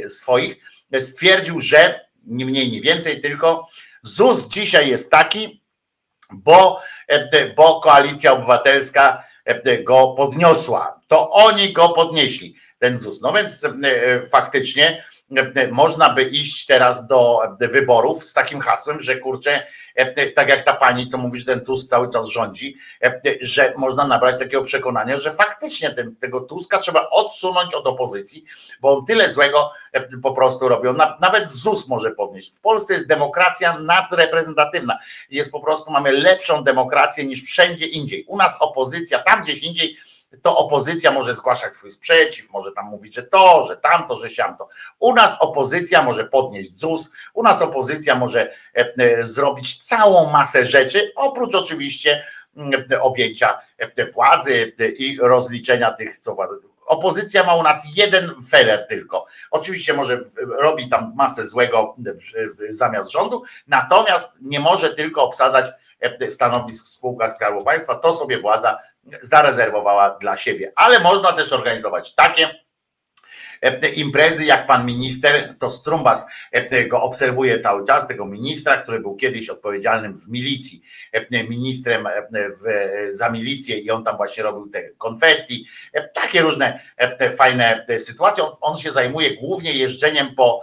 swoich, 0.09 0.57
stwierdził, 1.01 1.61
że 1.61 2.09
nie 2.25 2.47
mniej, 2.47 2.71
nie 2.71 2.81
więcej, 2.81 3.21
tylko 3.21 3.69
ZUS 4.03 4.47
dzisiaj 4.49 4.89
jest 4.89 5.11
taki, 5.11 5.63
bo, 6.33 6.81
e, 7.09 7.55
bo 7.55 7.81
koalicja 7.81 8.33
obywatelska 8.33 9.25
e, 9.45 9.79
go 9.83 10.15
podniosła. 10.17 11.01
To 11.07 11.31
oni 11.31 11.73
go 11.73 11.89
podnieśli, 11.89 12.57
ten 12.79 12.99
ZUS. 12.99 13.21
No 13.21 13.33
więc 13.33 13.65
e, 13.65 13.71
faktycznie 14.27 15.05
e, 15.57 15.69
można 15.69 16.11
by 16.11 16.23
iść 16.23 16.67
teraz 16.67 17.07
do 17.07 17.39
wyborów 17.61 18.25
z 18.25 18.33
takim 18.33 18.61
hasłem, 18.61 19.01
że 19.01 19.17
kurczę, 19.17 19.67
e, 19.95 20.31
tak 20.31 20.49
jak 20.49 20.63
ta 20.65 20.73
pani, 20.75 21.07
co 21.07 21.19
mówi, 21.19 21.39
że 21.41 21.47
ten 21.47 21.61
Tusk 21.65 21.89
cały 21.89 22.09
czas 22.09 22.27
rządzi, 22.27 22.77
e, 23.05 23.21
że 23.41 23.73
można 23.77 24.07
nabrać 24.07 24.39
takiego 24.39 24.63
przekonania, 24.63 25.17
że 25.17 25.31
faktycznie 25.31 25.91
ten, 25.91 26.17
tego 26.17 26.41
Tuska 26.41 26.79
trzeba 26.79 27.11
odsunąć 27.11 27.75
od 27.75 27.87
opozycji, 27.87 28.45
bo 28.81 28.99
on 28.99 29.05
tyle 29.07 29.31
złego 29.31 29.71
e, 29.93 30.01
po 30.23 30.33
prostu 30.33 30.69
robią. 30.69 30.93
Na- 30.93 31.17
Nawet 31.21 31.49
ZUS 31.49 31.89
może 31.89 32.11
podnieść. 32.11 32.57
W 32.57 32.61
Polsce 32.61 32.95
jest 32.95 33.07
demokracja 33.07 33.79
nadreprezentatywna. 33.79 34.99
Jest 35.31 35.51
po 35.53 35.61
prostu, 35.61 35.91
mamy 35.91 36.13
lepszą 36.13 36.65
demokrację 36.65 37.25
niż 37.25 37.43
wszędzie 37.43 37.87
indziej. 37.87 38.25
U 38.25 38.37
nas 38.37 38.57
opozycja, 38.61 39.19
tam 39.19 39.43
gdzieś 39.43 39.63
indziej 39.63 39.97
to 40.43 40.57
opozycja 40.57 41.11
może 41.11 41.35
zgłaszać 41.35 41.75
swój 41.75 41.91
sprzeciw, 41.91 42.53
może 42.53 42.73
tam 42.73 42.87
mówić, 42.87 43.15
że 43.15 43.23
to, 43.23 43.63
że 43.69 43.77
tamto, 43.77 44.19
że 44.19 44.31
siamto. 44.31 44.69
U 44.99 45.15
nas 45.15 45.37
opozycja 45.41 46.03
może 46.03 46.25
podnieść 46.25 46.79
ZUS, 46.79 47.11
u 47.35 47.43
nas 47.43 47.63
opozycja 47.63 48.15
może 48.15 48.53
e, 48.77 48.95
e, 48.99 49.25
zrobić 49.25 49.87
całą 49.87 50.31
masę 50.31 50.67
rzeczy, 50.67 51.13
oprócz 51.17 51.55
oczywiście 51.55 52.25
mm, 52.57 52.85
objęcia 53.01 53.59
e, 53.79 54.07
władzy 54.07 54.73
i 54.99 55.19
rozliczenia 55.23 55.91
tych, 55.91 56.19
co 56.19 56.35
władzy. 56.35 56.55
Opozycja 56.87 57.45
ma 57.45 57.55
u 57.55 57.63
nas 57.63 57.87
jeden 57.97 58.35
feler 58.51 58.87
tylko. 58.87 59.27
Oczywiście 59.51 59.95
może 59.95 60.19
robi 60.59 60.89
tam 60.89 61.13
masę 61.17 61.47
złego 61.47 61.97
zamiast 62.71 63.11
rządu, 63.11 63.43
natomiast 63.67 64.37
nie 64.41 64.61
może 64.61 64.95
tylko 64.95 65.23
obsadzać 65.23 65.67
stanowisk 66.29 66.85
w 66.85 66.89
spółkach 66.89 67.33
Skarbu 67.33 67.65
Państwa. 67.65 67.95
To 67.95 68.13
sobie 68.13 68.39
władza 68.39 68.79
zarezerwowała 69.21 70.19
dla 70.21 70.37
siebie. 70.37 70.73
Ale 70.77 71.01
można 71.01 71.33
też 71.33 71.53
organizować 71.53 72.15
takie 72.15 72.49
e, 73.63 73.89
imprezy, 73.89 74.45
jak 74.45 74.67
pan 74.67 74.87
minister, 74.87 75.55
to 75.59 75.71
Strumbas 75.71 76.27
e, 76.53 76.85
go 76.85 77.03
obserwuje 77.03 77.59
cały 77.59 77.87
czas, 77.87 78.09
tego 78.09 78.27
ministra, 78.27 78.83
który 78.83 79.01
był 79.01 79.17
kiedyś 79.17 79.49
odpowiedzialnym 79.49 80.19
w 80.19 80.29
milicji, 80.29 80.83
e, 81.13 81.45
ministrem 81.45 82.09
w, 82.33 82.89
za 83.11 83.31
milicję 83.31 83.79
i 83.79 83.91
on 83.91 84.05
tam 84.05 84.17
właśnie 84.17 84.43
robił 84.43 84.71
te 84.71 84.91
konfetti, 84.91 85.67
takie 86.15 86.43
różne 86.43 86.81
fajne 87.37 87.87
sytuacje. 87.99 88.45
On, 88.61 88.77
się 88.77 88.93
zajmuje 88.93 89.37
głównie 89.37 89.73
jeżdżeniem 89.73 90.35
po, 90.35 90.63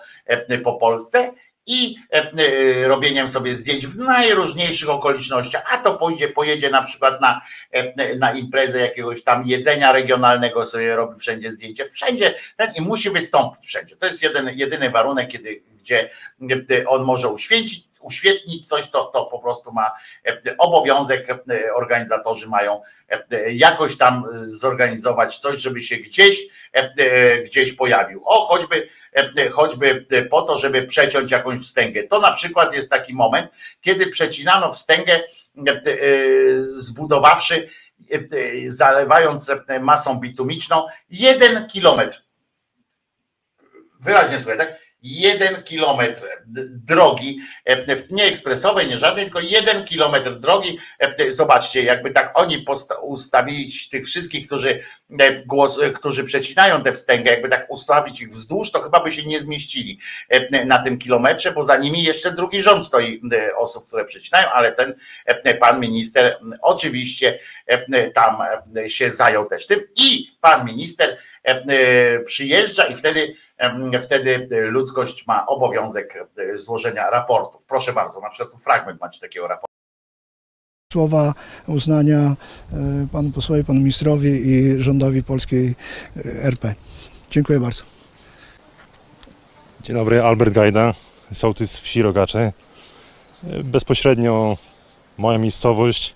po 0.64 0.74
Polsce 0.74 1.32
i 1.68 1.96
e, 2.14 2.32
e, 2.32 2.88
robieniem 2.88 3.28
sobie 3.28 3.56
zdjęć 3.56 3.88
w 3.88 3.98
najróżniejszych 3.98 4.90
okolicznościach, 4.90 5.64
a 5.74 5.78
to 5.78 5.94
pójdzie, 5.94 6.28
pojedzie 6.28 6.70
na 6.70 6.84
przykład 6.84 7.22
na, 7.22 7.42
e, 7.72 8.16
na 8.16 8.34
imprezę 8.34 8.80
jakiegoś 8.80 9.24
tam 9.24 9.44
jedzenia 9.46 9.92
regionalnego, 9.92 10.66
sobie 10.66 10.96
robi 10.96 11.20
wszędzie 11.20 11.52
zdjęcie, 11.52 11.86
wszędzie 11.86 12.36
ten 12.56 12.72
i 12.78 12.82
musi 12.82 13.10
wystąpić 13.10 13.68
wszędzie. 13.68 13.96
To 13.96 14.06
jest 14.06 14.24
jeden, 14.24 14.52
jedyny 14.56 14.90
warunek, 14.90 15.32
kiedy, 15.32 15.64
gdzie 15.80 16.10
on 16.88 17.04
może 17.04 17.30
uświęcić, 17.30 17.86
uświetnić 18.02 18.68
coś, 18.68 18.90
to, 18.90 19.06
to 19.06 19.26
po 19.26 19.40
prostu 19.40 19.72
ma 19.72 19.92
obowiązek, 20.58 21.28
organizatorzy 21.76 22.48
mają 22.48 22.82
jakoś 23.52 23.98
tam 23.98 24.24
zorganizować 24.44 25.38
coś, 25.38 25.60
żeby 25.60 25.82
się 25.82 25.98
gdzieś, 25.98 26.42
gdzieś 27.46 27.74
pojawił. 27.74 28.22
O, 28.26 28.46
choćby 28.46 28.90
choćby 29.52 30.06
po 30.30 30.42
to, 30.42 30.58
żeby 30.58 30.84
przeciąć 30.84 31.32
jakąś 31.32 31.60
wstęgę. 31.60 32.04
To 32.04 32.20
na 32.20 32.32
przykład 32.32 32.76
jest 32.76 32.90
taki 32.90 33.14
moment, 33.14 33.52
kiedy 33.82 34.08
przecinano 34.08 34.72
wstęgę, 34.72 35.14
e, 35.14 35.72
e, 35.72 35.96
zbudowawszy, 36.62 37.70
e, 38.12 38.20
zalewając 38.68 39.52
masą 39.82 40.20
bitumiczną, 40.20 40.88
jeden 41.10 41.68
kilometr. 41.68 42.26
wyraźnie 44.00 44.40
słychać, 44.40 44.68
tak? 44.68 44.85
Jeden 45.06 45.64
kilometr 45.64 46.22
drogi, 46.70 47.40
e, 47.66 47.86
nie 48.10 48.24
ekspresowej, 48.24 48.88
nie 48.88 48.98
żadnej, 48.98 49.26
tylko 49.26 49.40
jeden 49.40 49.86
kilometr 49.86 50.32
drogi. 50.32 50.80
E, 51.00 51.32
Zobaczcie, 51.32 51.84
jakby 51.84 52.12
tak 52.12 52.32
oni 52.34 52.66
ustawili 53.02 53.72
tych 53.92 54.06
wszystkich, 54.06 54.48
którzy, 54.48 54.84
e, 55.20 55.44
głos, 55.46 55.80
którzy 55.96 56.24
przecinają 56.24 56.82
tę 56.82 56.94
wstęgę, 56.94 57.32
jakby 57.32 57.50
tak 57.50 57.66
ustawić 57.70 58.22
ich 58.22 58.30
wzdłuż, 58.30 58.72
to 58.72 58.82
chyba 58.82 59.00
by 59.00 59.12
się 59.12 59.26
nie 59.26 59.40
zmieścili 59.40 60.00
na 60.66 60.80
tym 60.80 60.98
kilometrze, 60.98 61.52
bo 61.52 61.64
za 61.64 61.78
nimi 61.78 62.04
jeszcze 62.04 62.32
drugi 62.32 62.62
rząd 62.62 62.86
stoi 62.86 63.22
osób, 63.58 63.88
które 63.88 64.06
przecinają, 64.06 64.50
ale 64.50 64.72
ten 64.72 64.96
pan 65.60 65.80
minister 65.80 66.40
oczywiście 66.62 67.40
tam 68.14 68.38
się 68.88 69.10
zajął 69.10 69.46
też 69.46 69.66
tym 69.68 69.80
i 69.96 70.38
pan 70.42 70.66
minister 70.66 71.18
przyjeżdża 72.26 72.84
i 72.84 72.96
wtedy 72.96 73.36
wtedy 74.02 74.48
e, 74.52 74.62
ludzkość 74.62 75.28
ma 75.28 75.46
obowiązek 75.46 76.28
e, 76.38 76.58
złożenia 76.58 77.10
raportów. 77.10 77.66
Proszę 77.66 77.94
bardzo, 77.94 78.22
na 78.22 78.30
przykład 78.30 78.52
tu 78.52 78.58
fragment 78.58 79.02
macie 79.02 79.20
takiego 79.20 79.48
raportu. 79.48 79.76
słowa 80.94 81.34
uznania 81.68 82.36
e, 82.74 83.08
panu 83.12 83.32
posłowi, 83.32 83.64
panu 83.64 83.80
ministrowi 83.80 84.30
i 84.30 84.82
rządowi 84.82 85.24
polskiej 85.24 85.76
e, 86.18 86.44
RP. 86.44 86.76
Dziękuję 87.30 87.60
bardzo. 87.60 87.84
Dzień 89.82 89.96
dobry, 89.96 90.22
Albert 90.24 90.54
Gajda, 90.54 90.94
sołtys 91.34 91.80
wsi 91.80 92.02
Rogacze. 92.02 92.52
Bezpośrednio 93.64 94.58
moja 95.18 95.38
miejscowość 95.38 96.16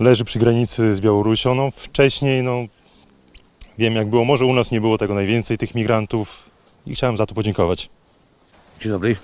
leży 0.00 0.24
przy 0.24 0.38
granicy 0.38 0.94
z 0.94 1.00
Białorusią. 1.00 1.54
No, 1.54 1.70
wcześniej 1.70 2.42
no, 2.42 2.64
wiem 3.78 3.96
jak 3.96 4.08
było, 4.08 4.24
może 4.24 4.44
u 4.44 4.52
nas 4.52 4.70
nie 4.70 4.80
było 4.80 4.98
tego 4.98 5.14
najwięcej, 5.14 5.58
tych 5.58 5.74
migrantów 5.74 6.50
i 6.86 6.94
chciałem 6.94 7.16
za 7.16 7.26
to 7.26 7.34
podziękować. 7.34 7.90
Dzień 8.80 8.92
dobry, 8.92 9.16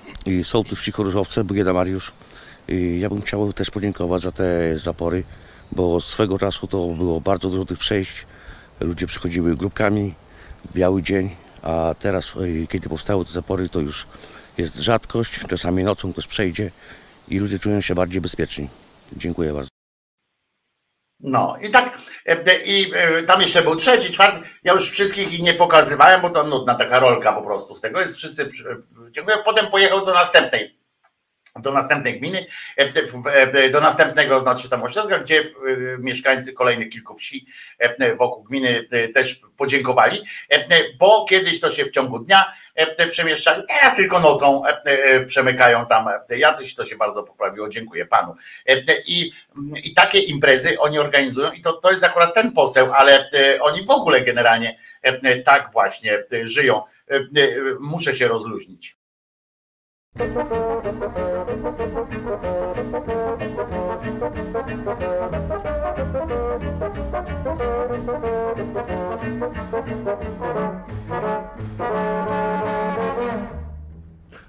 sołtys 0.43 0.79
wsi 0.79 0.93
Choryżowce, 0.93 1.45
Bugieda 1.45 1.73
Mariusz. 1.73 2.13
Ja 2.99 3.09
bym 3.09 3.23
chciał 3.23 3.53
też 3.53 3.71
podziękować 3.71 4.23
za 4.23 4.33
te 4.33 4.79
zapory, 4.79 5.25
bo 5.73 6.01
swego 6.01 6.39
czasu 6.39 6.67
to 6.67 6.89
było 6.89 7.21
bardzo 7.21 7.51
dużo 7.51 7.65
tych 7.65 7.79
przejść. 7.79 8.27
Ludzie 8.81 9.07
przychodziły 9.07 9.57
grupkami, 9.57 10.15
biały 10.75 11.03
dzień, 11.03 11.31
a 11.63 11.95
teraz, 11.99 12.33
kiedy 12.69 12.89
powstały 12.89 13.25
te 13.25 13.33
zapory, 13.33 13.69
to 13.69 13.81
już 13.81 14.07
jest 14.59 14.77
rzadkość. 14.77 15.41
Czasami 15.49 15.85
nocą 15.85 16.13
ktoś 16.13 16.27
przejdzie 16.27 16.71
i 17.29 17.39
ludzie 17.39 17.59
czują 17.59 17.81
się 17.81 17.95
bardziej 17.95 18.21
bezpieczni. 18.21 18.69
Dziękuję 19.17 19.53
bardzo. 19.53 19.69
No 21.23 21.57
i 21.61 21.71
tak, 21.71 21.99
e, 22.27 22.31
e, 22.31 22.63
i 22.65 22.93
e, 22.95 23.23
tam 23.23 23.41
jeszcze 23.41 23.63
był 23.63 23.77
trzeci, 23.77 24.13
czwarty. 24.13 24.41
Ja 24.65 24.73
już 24.73 24.91
wszystkich 24.91 25.33
ich 25.33 25.43
nie 25.43 25.55
pokazywałem, 25.55 26.21
bo 26.21 26.31
to 26.31 26.45
nudna 26.45 26.75
taka 26.75 27.01
rolka 27.01 27.33
po 27.33 27.43
prostu 27.43 27.75
z 27.75 27.81
tego 27.81 28.01
jest. 28.01 28.17
Wszyscy 28.17 28.49
dziękuję. 29.11 29.37
Potem 29.45 29.67
pojechał 29.67 30.05
do 30.05 30.15
następnej. 30.15 30.82
Do 31.61 31.73
następnej 31.73 32.21
gminy, 32.21 32.47
e, 32.79 32.93
e, 33.33 33.71
do 33.71 33.81
następnego, 33.81 34.41
znaczy 34.41 34.69
tam 34.69 34.83
ośrodka, 34.83 35.19
gdzie 35.19 35.41
e, 35.41 35.45
mieszkańcy 35.99 36.53
kolejnych 36.53 36.89
kilku 36.89 37.15
wsi 37.15 37.47
wokół 38.19 38.45
gminy 38.45 38.89
też 39.15 39.41
podziękowali, 39.57 40.19
bo 40.99 41.25
kiedyś 41.25 41.61
to 41.61 41.71
się 41.71 41.85
w 41.85 41.91
ciągu 41.91 42.19
dnia 42.19 42.53
przemieszczali, 43.11 43.63
teraz 43.69 43.97
tylko 43.97 44.21
nocą 44.21 44.63
przemykają 45.27 45.87
tam 45.87 46.09
jacyś, 46.29 46.75
to 46.75 46.85
się 46.85 46.97
bardzo 46.97 47.23
poprawiło, 47.23 47.69
dziękuję 47.69 48.07
panu. 48.07 48.35
I, 49.07 49.33
i 49.85 49.95
takie 49.95 50.19
imprezy 50.19 50.79
oni 50.79 50.99
organizują 50.99 51.53
i 51.53 51.61
to, 51.61 51.73
to 51.73 51.91
jest 51.91 52.05
akurat 52.05 52.35
ten 52.35 52.53
poseł, 52.53 52.93
ale 52.93 53.31
oni 53.61 53.85
w 53.85 53.91
ogóle 53.91 54.21
generalnie 54.21 54.79
tak 55.45 55.73
właśnie 55.73 56.25
żyją. 56.43 56.83
Muszę 57.81 58.15
się 58.15 58.29
rozluźnić. 58.29 59.02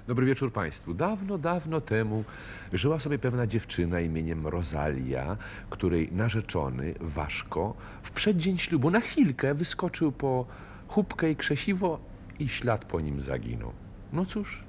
Dobry 0.06 0.26
wieczór 0.26 0.52
Państwu. 0.52 0.94
Dawno, 0.94 1.38
dawno 1.38 1.80
temu 1.80 2.24
żyła 2.72 3.00
sobie 3.00 3.18
pewna 3.18 3.46
dziewczyna 3.46 4.00
imieniem 4.00 4.46
Rosalia, 4.46 5.36
której 5.70 6.12
narzeczony 6.12 6.94
Waszko 7.00 7.74
w 8.02 8.10
przeddzień 8.10 8.58
ślubu 8.58 8.90
na 8.90 9.00
chwilkę 9.00 9.54
wyskoczył 9.54 10.12
po 10.12 10.46
chubkę 10.88 11.30
i 11.30 11.36
krzesiwo 11.36 11.98
i 12.38 12.48
ślad 12.48 12.84
po 12.84 13.00
nim 13.00 13.20
zaginął. 13.20 13.72
No 14.12 14.24
cóż, 14.24 14.64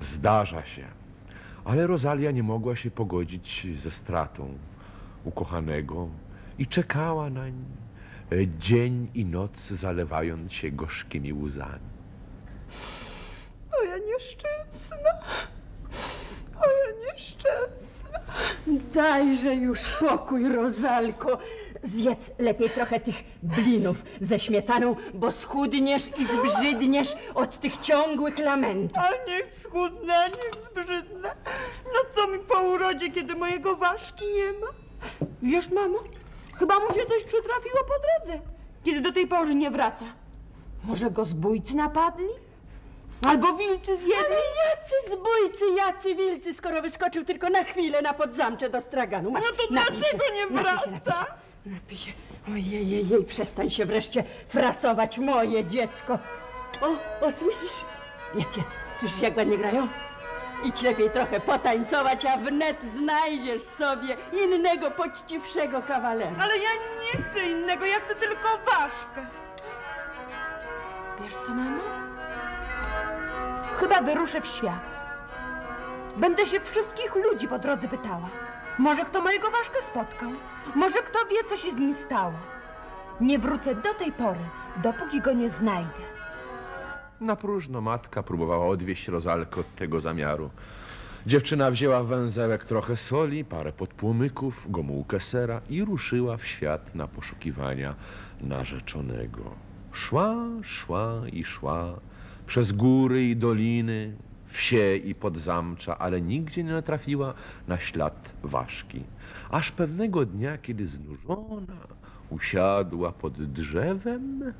zdarza 0.00 0.64
się. 0.64 0.84
Ale 1.64 1.86
Rosalia 1.86 2.30
nie 2.30 2.42
mogła 2.42 2.76
się 2.76 2.90
pogodzić 2.90 3.66
ze 3.76 3.90
stratą 3.90 4.58
ukochanego 5.24 6.08
i 6.58 6.66
czekała 6.66 7.30
nań 7.30 7.64
e, 8.32 8.36
dzień 8.58 9.08
i 9.14 9.24
noc, 9.24 9.68
zalewając 9.70 10.52
się 10.52 10.70
gorzkimi 10.70 11.32
łzami. 11.32 11.88
Moja 13.72 13.98
nieszczęsna. 13.98 15.10
Moja 16.54 17.12
nieszczęsna. 17.12 18.18
Dajże 18.94 19.54
już 19.54 19.78
spokój, 19.78 20.52
Rozalko. 20.52 21.38
Zjedz 21.82 22.30
lepiej 22.38 22.70
trochę 22.70 23.00
tych 23.00 23.14
blinów 23.42 23.96
ze 24.20 24.38
śmietaną, 24.40 24.96
bo 25.14 25.32
schudniesz 25.32 26.02
i 26.18 26.24
zbrzydniesz 26.24 27.16
od 27.34 27.60
tych 27.60 27.76
ciągłych 27.78 28.38
lamentów. 28.38 28.98
A 28.98 29.30
niech 29.30 29.54
schudnę, 29.62 30.14
a 30.18 30.28
niech 30.28 30.50
zbrzydnę. 30.70 31.34
No 31.84 32.00
co 32.14 32.26
mi 32.28 32.38
po 32.38 32.60
urodzie, 32.60 33.10
kiedy 33.10 33.34
mojego 33.34 33.76
ważki 33.76 34.24
nie 34.36 34.52
ma? 34.60 34.66
Wiesz, 35.42 35.70
mamo, 35.70 35.98
chyba 36.58 36.74
mu 36.80 36.86
się 36.88 37.06
coś 37.06 37.24
przytrafiło 37.24 37.78
po 37.88 37.94
drodze, 38.26 38.40
kiedy 38.84 39.00
do 39.00 39.12
tej 39.12 39.26
pory 39.26 39.54
nie 39.54 39.70
wraca. 39.70 40.04
Może 40.84 41.10
go 41.10 41.24
zbójcy 41.24 41.74
napadli? 41.76 42.28
Albo 43.26 43.52
wilcy 43.52 43.96
zjedli? 43.96 44.14
Ale 44.26 44.34
jacy 44.34 44.94
zbójcy, 45.16 45.64
jacy 45.76 46.14
wilcy, 46.14 46.54
skoro 46.54 46.82
wyskoczył 46.82 47.24
tylko 47.24 47.50
na 47.50 47.64
chwilę 47.64 48.02
na 48.02 48.14
podzamcze 48.14 48.70
do 48.70 48.80
straganu. 48.80 49.30
Masz, 49.30 49.42
No 49.42 49.56
to 49.56 49.66
dlaczego 49.70 50.24
się, 50.24 50.32
nie 50.34 50.46
wraca? 50.46 51.26
Się. 51.96 52.12
Ojej, 52.48 52.90
jej, 52.90 53.08
jej, 53.08 53.24
przestań 53.24 53.70
się 53.70 53.84
wreszcie 53.84 54.24
frasować, 54.48 55.18
moje 55.18 55.64
dziecko. 55.64 56.18
O, 56.80 56.86
o, 57.26 57.32
słyszysz? 57.32 57.84
Jedz, 58.34 58.56
jedz. 58.56 58.68
Słyszysz, 58.98 59.22
jak 59.22 59.36
ładnie 59.36 59.58
grają? 59.58 59.88
Idź 60.64 60.82
lepiej 60.82 61.10
trochę 61.10 61.40
potańcować, 61.40 62.24
a 62.24 62.36
wnet 62.36 62.82
znajdziesz 62.84 63.62
sobie 63.62 64.16
innego, 64.44 64.90
poczciwszego 64.90 65.82
kawalera. 65.82 66.32
Ale 66.40 66.58
ja 66.58 66.70
nie 66.72 67.22
chcę 67.22 67.50
innego, 67.50 67.84
ja 67.86 68.00
chcę 68.00 68.14
tylko 68.14 68.48
ważkę. 68.66 69.26
Wiesz 71.22 71.34
co, 71.46 71.54
mamo? 71.54 71.80
Chyba 73.76 74.00
wyruszę 74.00 74.40
w 74.40 74.46
świat. 74.46 74.80
Będę 76.16 76.46
się 76.46 76.60
wszystkich 76.60 77.14
ludzi 77.14 77.48
po 77.48 77.58
drodze 77.58 77.88
pytała. 77.88 78.28
Może 78.78 79.04
kto 79.04 79.22
mojego 79.22 79.50
ważkę 79.50 79.76
spotkał? 79.90 80.30
Może 80.74 80.98
kto 80.98 81.18
wie, 81.30 81.36
co 81.48 81.56
się 81.56 81.72
z 81.72 81.76
nim 81.76 81.94
stało? 81.94 82.32
Nie 83.20 83.38
wrócę 83.38 83.74
do 83.74 83.94
tej 83.94 84.12
pory, 84.12 84.40
dopóki 84.82 85.20
go 85.20 85.32
nie 85.32 85.50
znajdę. 85.50 86.02
Na 87.20 87.36
próżno 87.36 87.80
matka 87.80 88.22
próbowała 88.22 88.66
odwieść 88.66 89.08
Rozalkę 89.08 89.60
od 89.60 89.74
tego 89.74 90.00
zamiaru. 90.00 90.50
Dziewczyna 91.26 91.70
wzięła 91.70 92.02
węzełek 92.02 92.64
trochę 92.64 92.96
soli, 92.96 93.44
parę 93.44 93.72
podpłomyków, 93.72 94.70
gomułkę 94.70 95.20
sera 95.20 95.60
i 95.70 95.84
ruszyła 95.84 96.36
w 96.36 96.46
świat 96.46 96.94
na 96.94 97.08
poszukiwania 97.08 97.94
narzeczonego. 98.40 99.42
Szła, 99.92 100.34
szła 100.62 101.22
i 101.32 101.44
szła 101.44 102.00
przez 102.46 102.72
góry 102.72 103.24
i 103.24 103.36
doliny, 103.36 104.16
wsie 104.48 104.96
i 104.96 105.14
podzamcza, 105.14 105.98
ale 105.98 106.20
nigdzie 106.20 106.64
nie 106.64 106.72
natrafiła 106.72 107.34
na 107.68 107.78
ślad 107.78 108.34
ważki. 108.42 109.02
Aż 109.50 109.70
pewnego 109.70 110.26
dnia, 110.26 110.58
kiedy 110.58 110.86
znużona 110.86 111.76
usiadła 112.30 113.12
pod 113.12 113.42
drzewem, 113.52 114.52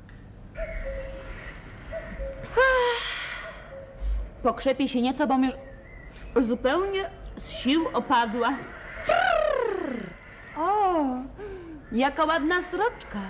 Pokrzepię 4.43 4.87
się 4.87 5.01
nieco, 5.01 5.27
bo 5.27 5.37
mi 5.37 5.49
zupełnie 6.47 7.09
z 7.37 7.49
sił 7.49 7.87
opadła. 7.93 8.57
O, 10.57 11.05
jaka 11.91 12.25
ładna 12.25 12.63
sroczka. 12.63 13.21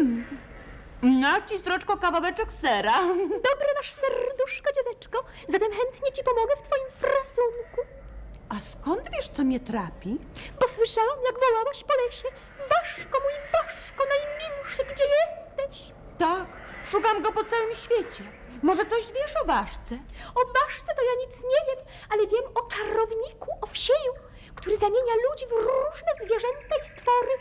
Mm. 0.00 0.24
Na 1.02 1.40
ci 1.46 1.58
sroczko 1.58 1.96
kawałeczek 1.96 2.52
sera. 2.52 2.98
Dobre 3.50 3.68
masz 3.76 3.94
serduszko, 3.94 4.70
dzieweczko. 4.72 5.24
Zatem 5.48 5.72
chętnie 5.72 6.12
ci 6.12 6.24
pomogę 6.24 6.54
w 6.56 6.62
twoim 6.62 6.90
frasunku. 6.90 7.80
A 8.48 8.54
skąd 8.60 9.10
wiesz, 9.10 9.28
co 9.28 9.44
mnie 9.44 9.60
trapi? 9.60 10.18
Posłyszałam, 10.60 11.18
jak 11.26 11.38
wołałaś 11.40 11.84
po 11.84 11.94
lesie. 12.04 12.28
Ważko, 12.68 13.20
mój 13.20 13.32
ważko, 13.52 14.04
najmilszy, 14.14 14.84
gdzie 14.94 15.04
jesteś? 15.04 15.92
Tak, 16.18 16.46
Szukam 16.90 17.22
go 17.22 17.32
po 17.32 17.44
całym 17.44 17.74
świecie. 17.74 18.24
Może 18.62 18.84
coś 18.86 19.12
wiesz 19.12 19.34
o 19.42 19.46
ważce? 19.46 19.98
O 20.34 20.40
ważce 20.40 20.94
to 20.96 21.02
ja 21.02 21.26
nic 21.26 21.42
nie 21.42 21.74
wiem, 21.76 21.84
ale 22.10 22.26
wiem 22.26 22.44
o 22.54 22.62
czarowniku, 22.62 23.50
o 23.60 23.66
wsieju, 23.66 24.12
który 24.58 24.76
zamienia 24.76 25.14
ludzi 25.30 25.46
w 25.46 25.52
różne 25.52 26.12
zwierzęta 26.20 26.74
i 26.84 26.86
stwory. 26.88 27.34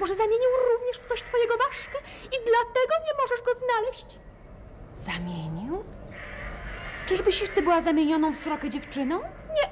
Może 0.00 0.14
zamienił 0.14 0.50
również 0.70 0.98
w 0.98 1.06
coś 1.06 1.22
twojego 1.22 1.56
ważkę 1.56 1.98
i 2.24 2.36
dlatego 2.50 2.94
nie 3.06 3.14
możesz 3.22 3.42
go 3.42 3.52
znaleźć. 3.54 4.18
Zamienił? 4.94 5.84
Czyżbyś 7.06 7.44
ty 7.54 7.62
była 7.62 7.82
zamienioną 7.82 8.32
w 8.32 8.36
srokę 8.36 8.70
dziewczyną? 8.70 9.20
Nie, 9.56 9.66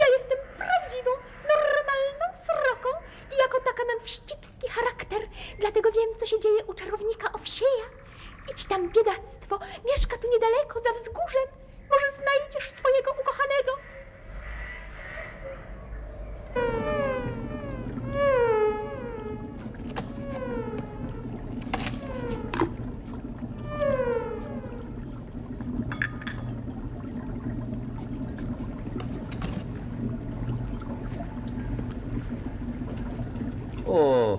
ja 0.00 0.06
jestem 0.12 0.38
prawdziwą, 0.58 1.10
normalną 1.54 2.26
sroką 2.44 2.88
i 3.32 3.36
jako 3.36 3.60
taka 3.60 3.82
mam 3.84 4.06
wścibski 4.06 4.68
charakter. 4.68 5.20
Dlatego 5.58 5.92
wiem, 5.92 6.10
co 6.16 6.26
się 6.26 6.40
dzieje 6.40 6.64
u 6.64 6.74
czarownika 6.74 7.32
Owsieja. 7.32 7.86
Idź 8.52 8.66
tam, 8.66 8.90
biedactwo, 8.90 9.58
mieszka 9.84 10.18
tu 10.18 10.28
niedaleko, 10.30 10.80
za 10.80 10.92
wzgórzem. 10.92 11.48
Może 11.90 12.06
znajdziesz 12.10 12.70
swojego 12.70 13.10
ukochanego. 13.12 13.72
O, 33.86 34.38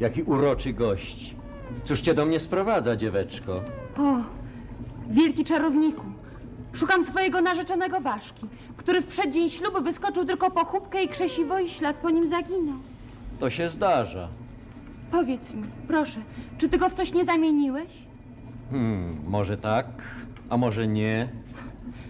jaki 0.00 0.22
uroczy 0.22 0.72
gość. 0.72 1.36
Cóż 1.84 2.00
cię 2.00 2.14
do 2.14 2.26
mnie 2.26 2.40
sprowadza, 2.40 2.96
dzieweczko? 2.96 3.54
O, 3.98 4.16
wielki 5.10 5.44
czarowniku. 5.44 6.02
Szukam 6.72 7.04
swojego 7.04 7.40
narzeczonego 7.40 8.00
ważki, 8.00 8.46
który 8.76 9.00
w 9.02 9.06
przeddzień 9.06 9.50
ślubu 9.50 9.82
wyskoczył 9.82 10.24
tylko 10.24 10.50
po 10.50 10.64
chubkę 10.64 11.02
i 11.02 11.08
krzesiwo 11.08 11.58
i 11.58 11.68
ślad 11.68 11.96
po 11.96 12.10
nim 12.10 12.28
zaginął. 12.30 12.78
To 13.40 13.50
się 13.50 13.68
zdarza. 13.68 14.28
Powiedz 15.10 15.54
mi, 15.54 15.62
proszę, 15.88 16.20
czy 16.58 16.68
ty 16.68 16.78
go 16.78 16.88
w 16.88 16.94
coś 16.94 17.12
nie 17.12 17.24
zamieniłeś? 17.24 17.88
Hmm, 18.70 19.16
może 19.26 19.56
tak, 19.58 19.86
a 20.50 20.56
może 20.56 20.88
nie. 20.88 21.28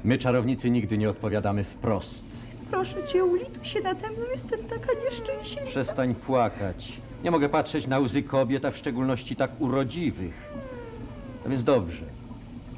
My, 0.05 0.19
czarownicy, 0.19 0.71
nigdy 0.71 0.99
nie 0.99 1.11
odpowiadamy 1.11 1.65
wprost. 1.65 2.25
Proszę 2.71 3.05
cię, 3.07 3.25
ulituj 3.25 3.65
się 3.65 3.81
nade 3.81 4.11
mną, 4.11 4.23
jestem 4.31 4.61
taka 4.65 4.89
nieszczęśliwa. 5.05 5.67
Przestań 5.67 6.15
płakać. 6.15 7.01
Nie 7.25 7.31
mogę 7.31 7.49
patrzeć 7.49 7.87
na 7.87 7.99
łzy 7.99 8.23
kobiet, 8.23 8.65
a 8.65 8.71
w 8.71 8.77
szczególności 8.77 9.37
tak 9.37 9.61
urodziwych. 9.61 10.53
A 11.47 11.49
więc 11.49 11.65
dobrze. 11.65 12.05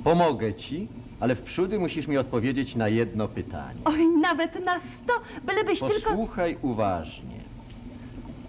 Pomogę 0.04 0.54
ci, 0.54 0.88
ale 1.20 1.34
wprzódy 1.34 1.78
musisz 1.78 2.08
mi 2.08 2.18
odpowiedzieć 2.18 2.76
na 2.76 2.88
jedno 2.88 3.28
pytanie. 3.28 3.80
Oj, 3.84 4.06
nawet 4.22 4.64
na 4.64 4.80
sto, 4.80 5.12
bylebyś 5.44 5.80
tylko... 5.80 6.10
Posłuchaj 6.10 6.56
uważnie. 6.62 7.40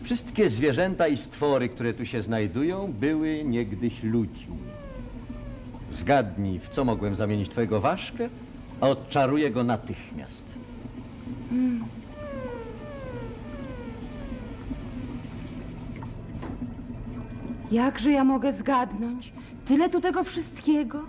Wszystkie 0.04 0.50
zwierzęta 0.50 1.08
i 1.08 1.18
stwory, 1.18 1.70
które 1.70 1.94
tu 1.94 2.06
się 2.06 2.22
znajdują, 2.22 2.94
były 3.00 3.44
niegdyś 3.44 4.04
ludźmi. 4.04 4.58
Zgadnij, 5.92 6.60
w 6.60 6.70
co 6.70 6.86
mogłem 6.86 7.16
zamienić 7.16 7.50
twojego 7.50 7.82
ważkę, 7.82 8.30
a 8.82 8.90
odczaruję 8.90 9.52
go 9.52 9.64
natychmiast. 9.64 10.44
Hmm. 11.50 11.84
Jakże 17.72 18.12
ja 18.12 18.24
mogę 18.24 18.52
zgadnąć? 18.52 19.34
Tyle 19.66 19.90
tu 19.90 20.02
tego 20.02 20.24
wszystkiego. 20.24 21.02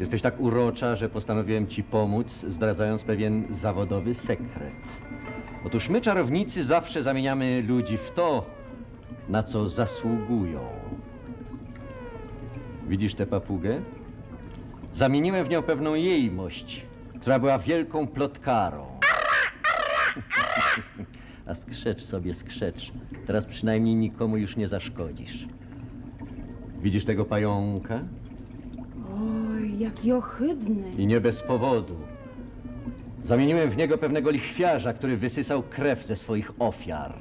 Jesteś 0.00 0.22
tak 0.22 0.40
urocza, 0.40 0.96
że 0.96 1.08
postanowiłem 1.08 1.66
ci 1.66 1.82
pomóc, 1.82 2.44
zdradzając 2.48 3.02
pewien 3.02 3.44
zawodowy 3.50 4.14
sekret. 4.14 4.72
Otóż 5.64 5.88
my, 5.88 6.00
czarownicy, 6.00 6.64
zawsze 6.64 7.02
zamieniamy 7.02 7.62
ludzi 7.62 7.96
w 7.96 8.10
to, 8.10 8.46
na 9.28 9.42
co 9.42 9.68
zasługują. 9.68 10.60
Widzisz 12.88 13.14
tę 13.14 13.26
papugę? 13.26 13.80
Zamieniłem 14.94 15.46
w 15.46 15.48
nią 15.48 15.62
pewną 15.62 15.94
jejmość, 15.94 16.86
która 17.20 17.38
była 17.38 17.58
wielką 17.58 18.06
plotkarą. 18.06 18.86
A 21.46 21.54
skrzecz 21.54 22.02
sobie, 22.02 22.34
skrzecz. 22.34 22.92
Teraz 23.26 23.46
przynajmniej 23.46 23.94
nikomu 23.94 24.36
już 24.36 24.56
nie 24.56 24.68
zaszkodzisz. 24.68 25.46
Widzisz 26.82 27.04
tego 27.04 27.24
pająka? 27.24 28.00
Oj, 29.18 29.78
jaki 29.78 30.12
ohydny. 30.12 30.90
I 30.98 31.06
nie 31.06 31.20
bez 31.20 31.42
powodu. 31.42 31.94
Zamieniłem 33.24 33.70
w 33.70 33.76
niego 33.76 33.98
pewnego 33.98 34.30
lichwiarza, 34.30 34.92
który 34.92 35.16
wysysał 35.16 35.62
krew 35.62 36.06
ze 36.06 36.16
swoich 36.16 36.50
ofiar. 36.58 37.14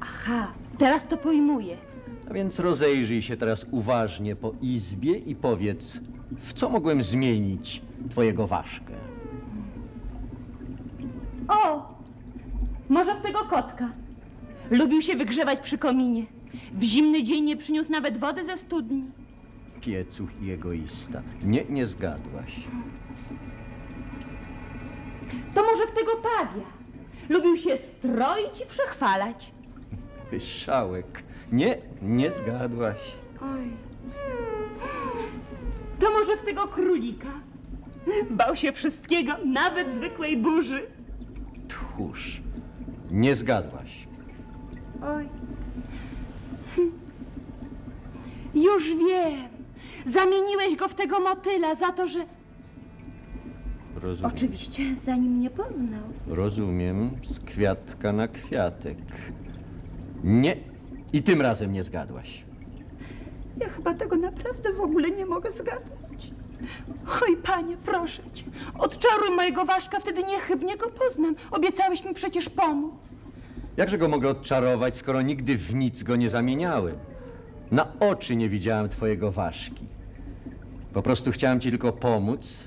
Aha, 0.00 0.52
teraz 0.78 1.06
to 1.06 1.16
pojmuję. 1.16 1.76
A 2.30 2.34
więc 2.34 2.58
rozejrzyj 2.58 3.22
się 3.22 3.36
teraz 3.36 3.66
uważnie 3.70 4.36
po 4.36 4.52
izbie 4.62 5.16
i 5.16 5.34
powiedz, 5.34 6.00
w 6.38 6.52
co 6.52 6.68
mogłem 6.68 7.02
zmienić 7.02 7.82
twojego 8.10 8.46
ważkę. 8.46 8.92
O! 11.48 11.94
Może 12.88 13.14
w 13.14 13.22
tego 13.22 13.38
kotka. 13.38 13.90
Lubił 14.70 15.02
się 15.02 15.16
wygrzewać 15.16 15.60
przy 15.60 15.78
kominie. 15.78 16.26
W 16.72 16.82
zimny 16.82 17.22
dzień 17.22 17.44
nie 17.44 17.56
przyniósł 17.56 17.92
nawet 17.92 18.18
wody 18.18 18.44
ze 18.44 18.56
studni. 18.56 19.02
Piecuch 19.80 20.28
i 20.42 20.50
egoista. 20.50 21.22
Nie, 21.42 21.64
nie 21.64 21.86
zgadłaś. 21.86 22.60
To 25.54 25.62
może 25.62 25.86
w 25.86 25.92
tego 25.92 26.12
pawia. 26.16 26.66
Lubił 27.28 27.56
się 27.56 27.78
stroić 27.78 28.60
i 28.64 28.66
przechwalać. 28.66 29.52
Pyszałek. 30.30 31.22
Nie, 31.52 31.78
nie 32.02 32.30
zgadłaś. 32.32 32.98
Oj. 33.42 33.70
To 36.00 36.10
może 36.10 36.36
w 36.36 36.42
tego 36.42 36.68
królika. 36.68 37.28
Bał 38.30 38.56
się 38.56 38.72
wszystkiego, 38.72 39.32
nawet 39.44 39.94
zwykłej 39.94 40.36
burzy. 40.36 40.86
Tchórz. 41.68 42.42
Nie 43.10 43.36
zgadłaś. 43.36 44.08
Oj. 45.02 45.28
Już 48.54 48.88
wiem. 48.88 49.59
Zamieniłeś 50.06 50.76
go 50.76 50.88
w 50.88 50.94
tego 50.94 51.20
motyla 51.20 51.74
za 51.74 51.92
to, 51.92 52.08
że... 52.08 52.18
Rozumiem. 53.96 54.32
Oczywiście, 54.34 54.82
zanim 55.04 55.32
mnie 55.32 55.50
poznał. 55.50 56.02
Rozumiem. 56.26 57.10
Z 57.24 57.40
kwiatka 57.40 58.12
na 58.12 58.28
kwiatek. 58.28 58.98
Nie. 60.24 60.56
I 61.12 61.22
tym 61.22 61.40
razem 61.40 61.72
nie 61.72 61.84
zgadłaś. 61.84 62.44
Ja 63.56 63.68
chyba 63.68 63.94
tego 63.94 64.16
naprawdę 64.16 64.72
w 64.72 64.80
ogóle 64.80 65.10
nie 65.10 65.26
mogę 65.26 65.50
zgadnąć. 65.50 66.30
Oj, 67.22 67.36
panie, 67.36 67.76
proszę 67.84 68.22
cię. 68.34 68.44
Odczaruj 68.78 69.30
mojego 69.36 69.64
ważka, 69.64 70.00
wtedy 70.00 70.22
niechybnie 70.22 70.76
go 70.76 70.90
poznam. 70.90 71.34
Obiecałeś 71.50 72.04
mi 72.04 72.14
przecież 72.14 72.48
pomóc. 72.48 73.16
Jakże 73.76 73.98
go 73.98 74.08
mogę 74.08 74.28
odczarować, 74.28 74.96
skoro 74.96 75.22
nigdy 75.22 75.58
w 75.58 75.74
nic 75.74 76.02
go 76.02 76.16
nie 76.16 76.30
zamieniałem? 76.30 76.96
Na 77.70 77.98
oczy 78.00 78.36
nie 78.36 78.48
widziałem 78.48 78.88
twojego 78.88 79.32
ważki. 79.32 79.86
Po 80.92 81.02
prostu 81.02 81.32
chciałem 81.32 81.60
ci 81.60 81.70
tylko 81.70 81.92
pomóc, 81.92 82.64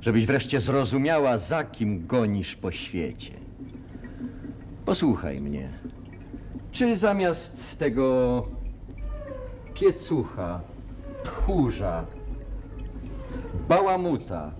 żebyś 0.00 0.26
wreszcie 0.26 0.60
zrozumiała, 0.60 1.38
za 1.38 1.64
kim 1.64 2.06
gonisz 2.06 2.56
po 2.56 2.70
świecie. 2.70 3.32
Posłuchaj 4.84 5.40
mnie. 5.40 5.68
Czy 6.72 6.96
zamiast 6.96 7.78
tego 7.78 8.46
piecucha, 9.74 10.60
tchórza, 11.24 12.06
bałamuta, 13.68 14.52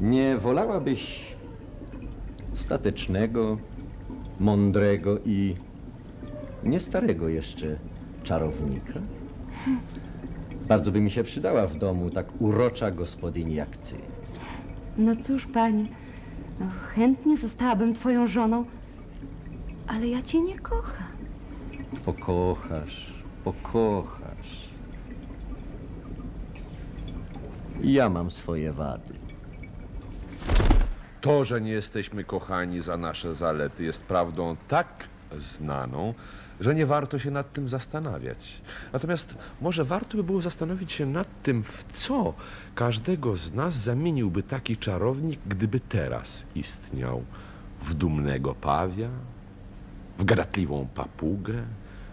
nie 0.00 0.36
wolałabyś 0.36 1.26
statecznego, 2.54 3.58
mądrego 4.40 5.18
i 5.18 5.56
nie 6.64 6.80
starego 6.80 7.28
jeszcze 7.28 7.89
czarownika? 8.22 9.00
Bardzo 10.68 10.92
by 10.92 11.00
mi 11.00 11.10
się 11.10 11.24
przydała 11.24 11.66
w 11.66 11.78
domu 11.78 12.10
tak 12.10 12.26
urocza 12.40 12.90
gospodyni 12.90 13.54
jak 13.54 13.76
ty. 13.76 13.94
No 14.98 15.16
cóż, 15.16 15.46
panie, 15.46 15.86
no 16.60 16.66
chętnie 16.94 17.36
zostałabym 17.36 17.94
twoją 17.94 18.26
żoną, 18.26 18.64
ale 19.86 20.08
ja 20.08 20.22
cię 20.22 20.40
nie 20.40 20.58
kocham. 20.58 21.06
Pokochasz, 22.04 23.12
pokochasz. 23.44 24.70
Ja 27.82 28.08
mam 28.08 28.30
swoje 28.30 28.72
wady. 28.72 29.14
To, 31.20 31.44
że 31.44 31.60
nie 31.60 31.72
jesteśmy 31.72 32.24
kochani 32.24 32.80
za 32.80 32.96
nasze 32.96 33.34
zalety, 33.34 33.84
jest 33.84 34.04
prawdą 34.04 34.56
tak 34.68 35.08
znaną, 35.38 36.14
że 36.60 36.74
nie 36.74 36.86
warto 36.86 37.18
się 37.18 37.30
nad 37.30 37.52
tym 37.52 37.68
zastanawiać. 37.68 38.60
Natomiast 38.92 39.34
może 39.60 39.84
warto 39.84 40.16
by 40.16 40.24
było 40.24 40.40
zastanowić 40.40 40.92
się 40.92 41.06
nad 41.06 41.42
tym, 41.42 41.62
w 41.62 41.84
co 41.84 42.34
każdego 42.74 43.36
z 43.36 43.54
nas 43.54 43.74
zamieniłby 43.74 44.42
taki 44.42 44.76
czarownik, 44.76 45.40
gdyby 45.46 45.80
teraz 45.80 46.46
istniał. 46.54 47.24
W 47.80 47.94
dumnego 47.94 48.54
pawia, 48.54 49.08
w 50.18 50.24
gadatliwą 50.24 50.88
papugę, 50.94 51.62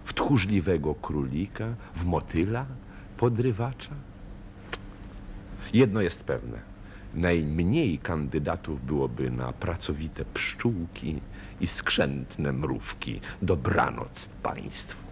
w 0.03 0.13
tchórzliwego 0.13 0.95
królika, 0.95 1.65
w 1.95 2.05
motyla 2.05 2.65
podrywacza? 3.17 3.91
Jedno 5.73 6.01
jest 6.01 6.23
pewne. 6.23 6.59
Najmniej 7.13 7.99
kandydatów 7.99 8.85
byłoby 8.85 9.31
na 9.31 9.53
pracowite 9.53 10.25
pszczółki, 10.25 11.21
i 11.61 11.67
skrzętne 11.67 12.53
mrówki. 12.53 13.21
Dobranoc 13.41 14.29
Państwu. 14.43 15.06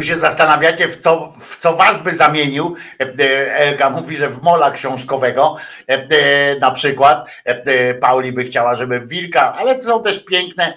Tu 0.00 0.06
się 0.06 0.16
zastanawiacie, 0.16 0.88
w 0.88 0.96
co, 0.96 1.32
w 1.40 1.56
co 1.56 1.76
was 1.76 2.02
by 2.02 2.16
zamienił. 2.16 2.76
E, 3.00 3.04
e, 3.04 3.54
Elka 3.54 3.90
mówi, 3.90 4.16
że 4.16 4.28
w 4.28 4.42
mola 4.42 4.70
książkowego 4.70 5.56
e, 5.86 6.56
na 6.58 6.70
przykład. 6.70 7.30
Pauli 8.00 8.32
by 8.32 8.44
chciała, 8.44 8.74
żeby 8.74 9.00
wilka, 9.00 9.54
ale 9.54 9.80
są 9.80 10.02
też 10.02 10.24
piękne 10.24 10.74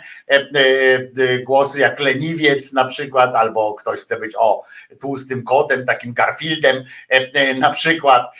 głosy 1.45 1.79
jak 1.79 1.99
leniwiec 1.99 2.73
na 2.73 2.85
przykład, 2.85 3.35
albo 3.35 3.73
ktoś 3.73 3.99
chce 3.99 4.19
być 4.19 4.33
o 4.37 4.63
tłustym 5.01 5.43
kotem, 5.43 5.85
takim 5.85 6.13
Garfieldem 6.13 6.83
na 7.55 7.69
przykład. 7.69 8.35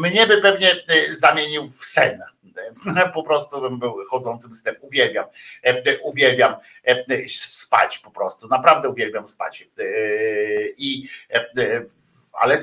Mnie 0.00 0.26
by 0.26 0.38
pewnie 0.38 0.68
zamienił 1.10 1.66
w 1.66 1.84
sen. 1.84 2.33
Po 3.14 3.22
prostu 3.22 3.60
bym 3.60 3.78
był 3.78 3.96
chodzącym 4.10 4.54
snem. 4.54 4.74
Uwielbiam, 4.80 5.24
e, 5.64 5.68
e, 5.68 5.98
uwielbiam 5.98 6.56
e, 6.84 7.04
spać 7.28 7.98
po 7.98 8.10
prostu. 8.10 8.48
Naprawdę 8.48 8.88
uwielbiam 8.88 9.26
spać. 9.26 9.68
I 10.76 11.08
ale 12.32 12.56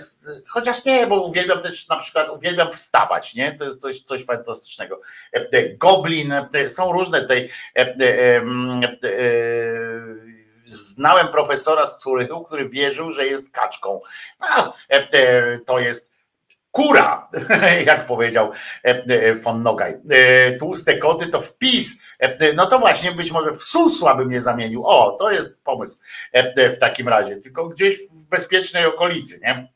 chociaż 0.47 0.85
nie, 0.85 1.07
bo 1.07 1.23
uwielbiam 1.23 1.61
też 1.61 1.87
na 1.87 1.95
przykład, 1.95 2.29
uwielbiam 2.29 2.67
wstawać, 2.71 3.35
nie? 3.35 3.51
To 3.51 3.63
jest 3.63 3.81
coś, 3.81 4.01
coś 4.01 4.25
fantastycznego. 4.25 5.01
Goblin, 5.77 6.33
są 6.67 6.91
różne 6.91 7.25
tej. 7.25 7.49
em, 7.75 8.81
Znałem 10.65 11.27
profesora 11.27 11.87
z 11.87 11.99
Curychu, 11.99 12.43
który 12.43 12.69
wierzył, 12.69 13.11
że 13.11 13.25
jest 13.27 13.51
kaczką. 13.51 14.01
To 15.65 15.79
jest 15.79 16.10
kura, 16.71 17.29
jak 17.85 18.05
powiedział 18.05 18.51
e, 18.85 18.87
e, 18.87 19.35
von 19.35 19.63
Nogaj. 19.63 19.97
E, 20.09 20.51
Tłuste 20.51 20.97
koty 20.97 21.27
to 21.27 21.41
wpis. 21.41 21.97
No 22.55 22.65
to 22.65 22.79
właśnie 22.79 23.11
być 23.11 23.31
może 23.31 23.51
w 23.51 23.63
susła 23.63 24.15
bym 24.15 24.41
zamienił. 24.41 24.85
O, 24.85 25.11
to 25.19 25.31
jest 25.31 25.63
pomysł 25.63 25.97
w 26.55 26.77
takim 26.77 27.07
razie. 27.07 27.37
Tylko 27.37 27.67
gdzieś 27.67 27.95
w 27.95 28.25
bezpiecznej 28.29 28.85
okolicy, 28.85 29.39
nie? 29.43 29.67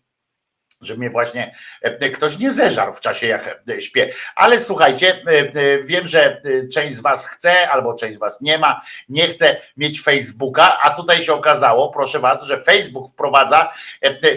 Że 0.86 0.96
mnie 0.96 1.10
właśnie 1.10 1.56
e, 1.82 2.10
ktoś 2.10 2.40
nie 2.40 2.52
zeżarł 2.52 2.92
w 2.92 3.00
czasie, 3.00 3.28
jak 3.28 3.62
e, 3.70 3.82
śpię. 3.82 4.10
Ale 4.36 4.60
słuchajcie, 4.60 5.22
e, 5.28 5.80
wiem, 5.84 6.08
że 6.08 6.42
część 6.74 6.96
z 6.96 7.02
Was 7.02 7.28
chce, 7.28 7.70
albo 7.70 7.94
część 7.94 8.16
z 8.16 8.20
Was 8.20 8.42
nie 8.42 8.58
ma, 8.58 8.82
nie 9.10 9.28
chce 9.28 9.62
mieć 9.78 10.02
Facebooka, 10.02 10.80
a 10.82 10.90
tutaj 10.90 11.18
się 11.24 11.34
okazało, 11.34 11.90
proszę 11.90 12.20
Was, 12.20 12.44
że 12.44 12.60
Facebook 12.60 13.10
wprowadza, 13.10 13.74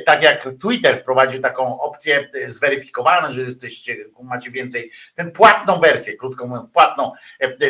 tak 0.07 0.23
jak 0.23 0.49
Twitter 0.63 0.97
wprowadził 0.97 1.41
taką 1.43 1.81
opcję 1.81 2.31
zweryfikowaną, 2.47 3.33
że 3.33 3.41
jesteście, 3.41 3.97
macie 4.23 4.51
więcej, 4.51 4.91
tę 5.15 5.31
płatną 5.31 5.79
wersję, 5.81 6.15
krótko 6.17 6.47
mówiąc, 6.47 6.71
płatną 6.73 7.13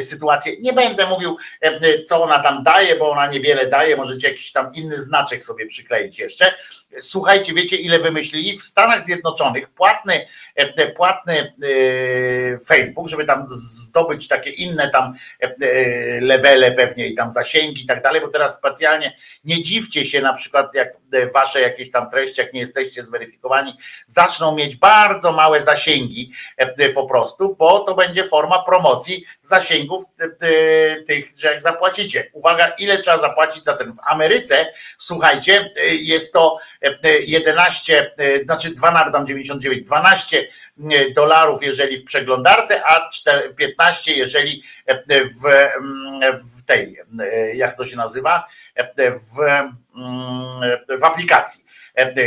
sytuację. 0.01 0.53
Nie 0.61 0.73
będę 0.73 1.07
mówił, 1.07 1.37
co 2.07 2.23
ona 2.23 2.39
tam 2.39 2.63
daje, 2.63 2.97
bo 2.97 3.11
ona 3.11 3.27
niewiele 3.27 3.67
daje, 3.67 3.97
możecie 3.97 4.29
jakiś 4.29 4.53
tam 4.53 4.75
inny 4.75 4.99
znaczek 4.99 5.45
sobie 5.45 5.67
przykleić 5.67 6.19
jeszcze. 6.19 6.55
Słuchajcie, 7.01 7.55
wiecie 7.55 7.77
ile 7.77 7.99
wymyślili? 7.99 8.59
W 8.59 8.63
Stanach 8.69 9.05
Zjednoczonych 9.05 9.71
płatny, 9.71 10.27
e, 10.55 10.87
płatny 10.87 11.39
e, 11.39 12.59
Facebook, 12.59 13.09
żeby 13.09 13.25
tam 13.25 13.45
zdobyć 13.49 14.29
takie 14.29 14.51
inne 14.51 14.91
tam 14.91 15.15
e, 15.41 15.51
levele 16.21 16.73
pewnie 16.73 17.07
i 17.07 17.15
tam 17.15 17.31
zasięgi 17.31 17.83
i 17.83 17.87
tak 17.87 18.03
dalej, 18.03 18.21
bo 18.21 18.29
teraz 18.29 18.55
specjalnie 18.55 19.17
nie 19.45 19.63
dziwcie 19.63 20.05
się 20.05 20.21
na 20.21 20.33
przykład 20.33 20.75
jak 20.75 20.89
wasze 21.35 21.61
jakieś 21.61 21.91
tam 21.91 22.11
treści, 22.11 22.41
jak 22.41 22.53
nie 22.53 22.61
jesteście 22.61 23.05
zweryfikowani, 23.05 23.75
zaczną 24.07 24.55
mieć 24.55 24.77
bardzo 24.77 25.33
małe 25.33 25.63
zasięgi 25.63 26.33
po 26.95 27.07
prostu, 27.07 27.57
bo 27.59 27.79
to 27.79 27.95
będzie 27.95 28.25
forma 28.25 28.63
promocji 28.63 29.25
zasięgów 29.43 30.05
tych, 31.07 31.27
że 31.39 31.49
jak 31.49 31.63
zapłacicie. 31.63 32.31
Uwaga, 32.33 32.69
ile 32.69 32.99
trzeba 32.99 33.19
zapłacić 33.19 33.65
za 33.65 33.73
ten 33.73 33.93
w 33.93 33.99
Ameryce, 34.07 34.67
słuchajcie, 34.99 35.71
jest 36.01 36.33
to 36.33 36.59
e, 36.83 36.99
e, 37.05 37.19
11, 37.19 38.13
e, 38.17 38.45
znaczy 38.49 38.71
12, 38.71 39.13
tam 39.13 39.27
99, 39.27 39.87
12 39.87 40.49
e, 40.91 41.11
dolarów, 41.11 41.63
jeżeli 41.63 41.99
w 41.99 42.05
przeglądarce, 42.05 42.83
a 42.87 43.09
4, 43.09 43.55
15, 43.55 44.13
jeżeli 44.13 44.63
e, 44.87 45.25
w, 45.25 45.47
mm, 45.47 46.39
w 46.39 46.63
tej, 46.63 46.97
e, 47.21 47.55
jak 47.55 47.77
to 47.77 47.85
się 47.85 47.97
nazywa, 47.97 48.45
E, 48.79 49.13
w, 49.13 49.41
mm, 49.41 50.99
w 51.01 51.05
aplikacji 51.05 51.65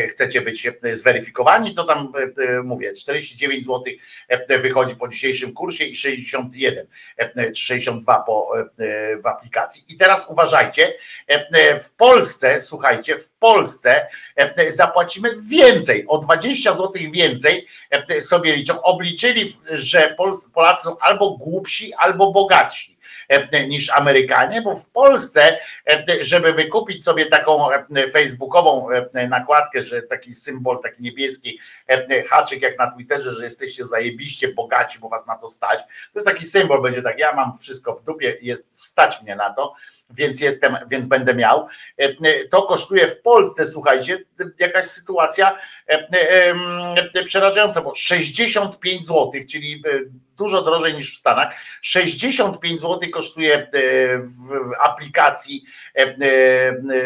chcecie 0.10 0.42
być 0.42 0.68
e, 0.68 0.96
zweryfikowani, 0.96 1.74
to 1.74 1.84
tam 1.84 2.14
e, 2.40 2.44
e, 2.44 2.64
mówię, 2.64 2.94
49 2.94 3.66
zł 3.66 3.84
e, 4.28 4.60
wychodzi 4.60 4.96
po 4.96 5.08
dzisiejszym 5.08 5.54
kursie 5.54 5.84
i 5.84 5.96
61 5.96 6.88
e, 7.18 7.52
czy 7.52 7.62
62 7.62 8.20
po, 8.20 8.52
e, 8.60 9.18
w 9.18 9.26
aplikacji. 9.26 9.84
I 9.90 9.98
teraz 9.98 10.26
uważajcie, 10.30 10.94
e, 11.30 11.48
e, 11.54 11.80
w 11.80 11.94
Polsce, 11.94 12.60
słuchajcie, 12.60 13.18
w 13.18 13.30
Polsce 13.30 14.08
e, 14.36 14.70
zapłacimy 14.70 15.34
więcej, 15.50 16.06
o 16.08 16.18
20 16.18 16.72
zł 16.72 16.92
więcej 17.12 17.68
e, 17.90 18.22
sobie 18.22 18.56
liczą. 18.56 18.82
Obliczyli, 18.82 19.54
że 19.72 20.16
Polacy 20.54 20.84
są 20.84 20.98
albo 21.00 21.38
głupsi, 21.38 21.94
albo 21.94 22.32
bogatsi 22.32 22.92
e, 22.92 23.01
niż 23.68 23.90
Amerykanie, 23.90 24.62
bo 24.62 24.76
w 24.76 24.90
Polsce, 24.90 25.58
e, 25.90 26.06
żeby 26.22 26.54
wykupić 26.54 27.04
sobie 27.04 27.26
taką 27.26 27.72
e, 27.72 28.10
facebookową 28.10 28.90
e, 28.92 29.28
nakładkę, 29.28 29.84
że 29.84 30.02
taki 30.02 30.34
symbol, 30.34 30.80
taki 30.84 31.04
niebieski 31.04 31.60
e, 31.88 32.24
haczyk 32.24 32.62
jak 32.62 32.80
na 32.80 32.92
Twitterze, 32.92 33.32
że 33.32 33.44
jesteście 33.44 33.86
zajebiście 33.86 34.48
bogaci, 34.48 35.00
bo 35.00 35.10
was 35.10 35.28
na 35.28 35.38
to 35.38 35.48
stać. 35.48 35.80
To 35.80 36.16
jest 36.16 36.28
taki 36.28 36.46
symbol, 36.46 36.82
będzie 36.82 37.02
tak, 37.02 37.20
ja 37.20 37.34
mam 37.34 37.58
wszystko 37.58 37.94
w 37.94 38.04
dupie, 38.04 38.38
jest 38.42 38.80
stać 38.80 39.22
mnie 39.22 39.36
na 39.36 39.54
to, 39.54 39.74
więc 40.10 40.42
jestem, 40.42 40.78
więc 40.90 41.08
będę 41.08 41.36
miał. 41.36 41.68
E, 42.00 42.04
e, 42.04 42.48
To 42.50 42.62
kosztuje 42.64 43.08
w 43.08 43.22
Polsce, 43.22 43.66
słuchajcie, 43.66 44.18
jakaś 44.60 44.86
sytuacja 44.86 45.58
e, 45.90 45.94
e, 45.94 46.54
e, 47.16 47.24
przerażająca, 47.24 47.82
bo 47.82 47.96
65 47.96 49.06
zł, 49.06 49.32
czyli 49.50 49.84
e, 49.88 50.00
dużo 50.42 50.62
drożej 50.62 50.94
niż 50.94 51.14
w 51.14 51.18
Stanach. 51.18 51.56
65 51.82 52.82
zł 52.82 53.10
kosztuje 53.12 53.56
e, 53.56 53.68
w 54.18 54.52
aplikacji, 54.84 55.64
e, 55.96 56.00
e, 56.00 56.16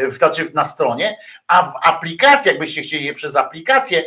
w- 0.07 0.14
znaczy 0.14 0.51
na 0.53 0.64
stronie, 0.65 1.17
a 1.47 1.64
w 1.64 1.73
aplikacji, 1.83 2.49
jakbyście 2.49 2.81
chcieli 2.81 3.05
je 3.05 3.14
przez 3.14 3.35
aplikację, 3.35 4.03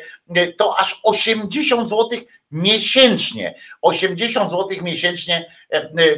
to 0.57 0.79
aż 0.79 1.01
80 1.03 1.89
zł 1.89 2.09
miesięcznie. 2.51 3.55
80 3.83 4.51
zł 4.51 4.69
miesięcznie 4.83 5.51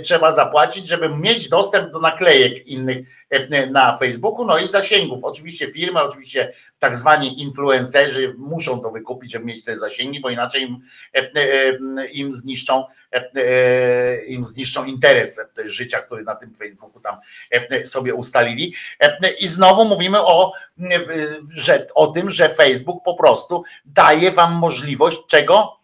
trzeba 0.04 0.32
zapłacić, 0.32 0.86
żeby 0.88 1.08
mieć 1.08 1.48
dostęp 1.48 1.92
do 1.92 1.98
naklejek 2.00 2.66
innych 2.66 2.98
na 3.70 3.96
Facebooku, 3.96 4.44
no 4.46 4.58
i 4.58 4.68
zasięgów. 4.68 5.24
Oczywiście 5.24 5.70
firmy, 5.70 6.02
oczywiście 6.02 6.52
tak 6.78 6.96
zwani 6.96 7.42
influencerzy 7.42 8.34
muszą 8.38 8.80
to 8.80 8.90
wykupić, 8.90 9.32
żeby 9.32 9.44
mieć 9.44 9.64
te 9.64 9.76
zasięgi, 9.76 10.20
bo 10.20 10.30
inaczej 10.30 10.62
im, 10.62 10.78
im 12.12 12.32
zniszczą 12.32 12.84
im 14.26 14.44
zniszczą 14.44 14.84
interes 14.84 15.38
e, 15.38 15.68
życia, 15.68 16.00
który 16.00 16.24
na 16.24 16.34
tym 16.34 16.54
Facebooku 16.54 17.00
tam 17.00 17.16
e, 17.50 17.86
sobie 17.86 18.14
ustalili. 18.14 18.74
E, 19.00 19.30
I 19.40 19.48
znowu 19.48 19.84
mówimy 19.84 20.20
o, 20.20 20.52
e, 20.80 21.00
że, 21.54 21.86
o 21.94 22.06
tym, 22.06 22.30
że 22.30 22.48
Facebook 22.48 23.04
po 23.04 23.14
prostu 23.14 23.64
daje 23.84 24.30
wam 24.30 24.54
możliwość 24.54 25.20
czego? 25.28 25.80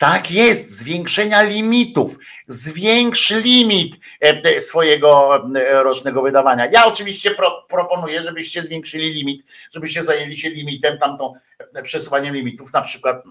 Tak 0.00 0.30
jest, 0.30 0.78
zwiększenia 0.78 1.42
limitów. 1.42 2.18
Zwiększ 2.46 3.30
limit 3.30 3.98
e, 4.20 4.60
swojego 4.60 5.36
e, 5.54 5.82
rocznego 5.82 6.22
wydawania. 6.22 6.66
Ja 6.66 6.86
oczywiście 6.86 7.30
pro, 7.30 7.66
proponuję, 7.68 8.22
żebyście 8.22 8.62
zwiększyli 8.62 9.10
limit, 9.10 9.44
żebyście 9.70 10.02
zajęli 10.02 10.36
się 10.36 10.50
limitem, 10.50 10.98
tamtą 10.98 11.34
e, 11.74 11.82
przesuwaniem 11.82 12.34
limitów, 12.34 12.72
na 12.72 12.80
przykład 12.82 13.24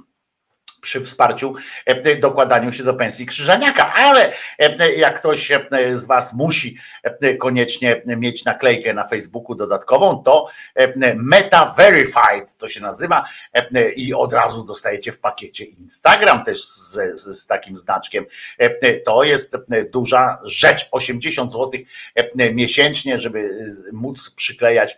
przy 0.81 1.01
wsparciu 1.01 1.53
e, 1.85 2.15
dokładaniu 2.15 2.71
się 2.71 2.83
do 2.83 2.93
pensji 2.93 3.25
krzyżaniaka, 3.25 3.93
ale 3.93 4.33
e, 4.59 4.93
jak 4.93 5.19
ktoś 5.19 5.51
e, 5.51 5.67
z 5.91 6.05
Was 6.05 6.33
musi 6.33 6.77
e, 7.03 7.35
koniecznie 7.35 8.01
mieć 8.05 8.45
naklejkę 8.45 8.93
na 8.93 9.03
Facebooku 9.03 9.55
dodatkową, 9.55 10.23
to 10.23 10.47
e, 10.75 11.15
Meta 11.15 11.73
Verified 11.77 12.57
to 12.57 12.67
się 12.67 12.81
nazywa 12.81 13.23
e, 13.53 13.91
i 13.91 14.13
od 14.13 14.33
razu 14.33 14.63
dostajecie 14.63 15.11
w 15.11 15.19
pakiecie 15.19 15.65
Instagram 15.65 16.43
też 16.43 16.63
z, 16.63 17.19
z, 17.19 17.45
takim 17.47 17.77
znaczkiem. 17.77 18.25
E, 18.57 18.99
To 18.99 19.23
jest 19.23 19.55
e, 19.55 19.85
duża 19.85 20.39
rzecz, 20.43 20.87
80 20.91 21.51
zł 21.51 21.71
e, 22.15 22.53
miesięcznie, 22.53 23.17
żeby 23.17 23.71
móc 23.93 24.29
przyklejać, 24.29 24.97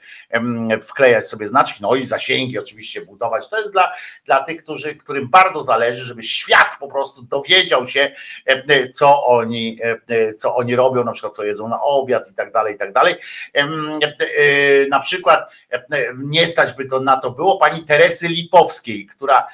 wklejać 0.81 1.27
sobie 1.27 1.47
znaczki, 1.47 1.79
no 1.81 1.95
i 1.95 2.03
zasięgi 2.03 2.59
oczywiście 2.59 3.01
budować. 3.01 3.49
To 3.49 3.59
jest 3.59 3.71
dla, 3.71 3.91
dla 4.25 4.43
tych, 4.43 4.63
którzy, 4.63 4.95
którym 4.95 5.29
bardzo 5.29 5.63
zależy, 5.71 6.05
żeby 6.05 6.23
świat 6.23 6.69
po 6.79 6.87
prostu 6.87 7.21
dowiedział 7.23 7.87
się, 7.87 8.11
e, 8.45 8.89
co 8.89 9.25
oni, 9.25 9.79
e, 10.09 10.33
co 10.33 10.55
oni 10.55 10.75
robią, 10.75 11.03
na 11.03 11.11
przykład 11.11 11.35
co 11.35 11.43
jedzą 11.43 11.69
na 11.69 11.81
obiad 11.81 12.31
i 12.31 12.33
tak 12.33 12.51
dalej, 12.51 12.75
i 12.75 12.77
tak 12.77 12.93
dalej. 12.93 13.15
E, 13.53 13.67
Na 14.89 14.99
przykład 14.99 15.53
e, 15.69 15.81
nie 16.17 16.47
stać 16.47 16.73
by 16.73 16.85
to 16.85 16.99
na 16.99 17.17
to 17.17 17.31
było 17.31 17.57
pani 17.57 17.83
Teresy 17.85 18.27
Lipowskiej, 18.27 19.05
która 19.05 19.47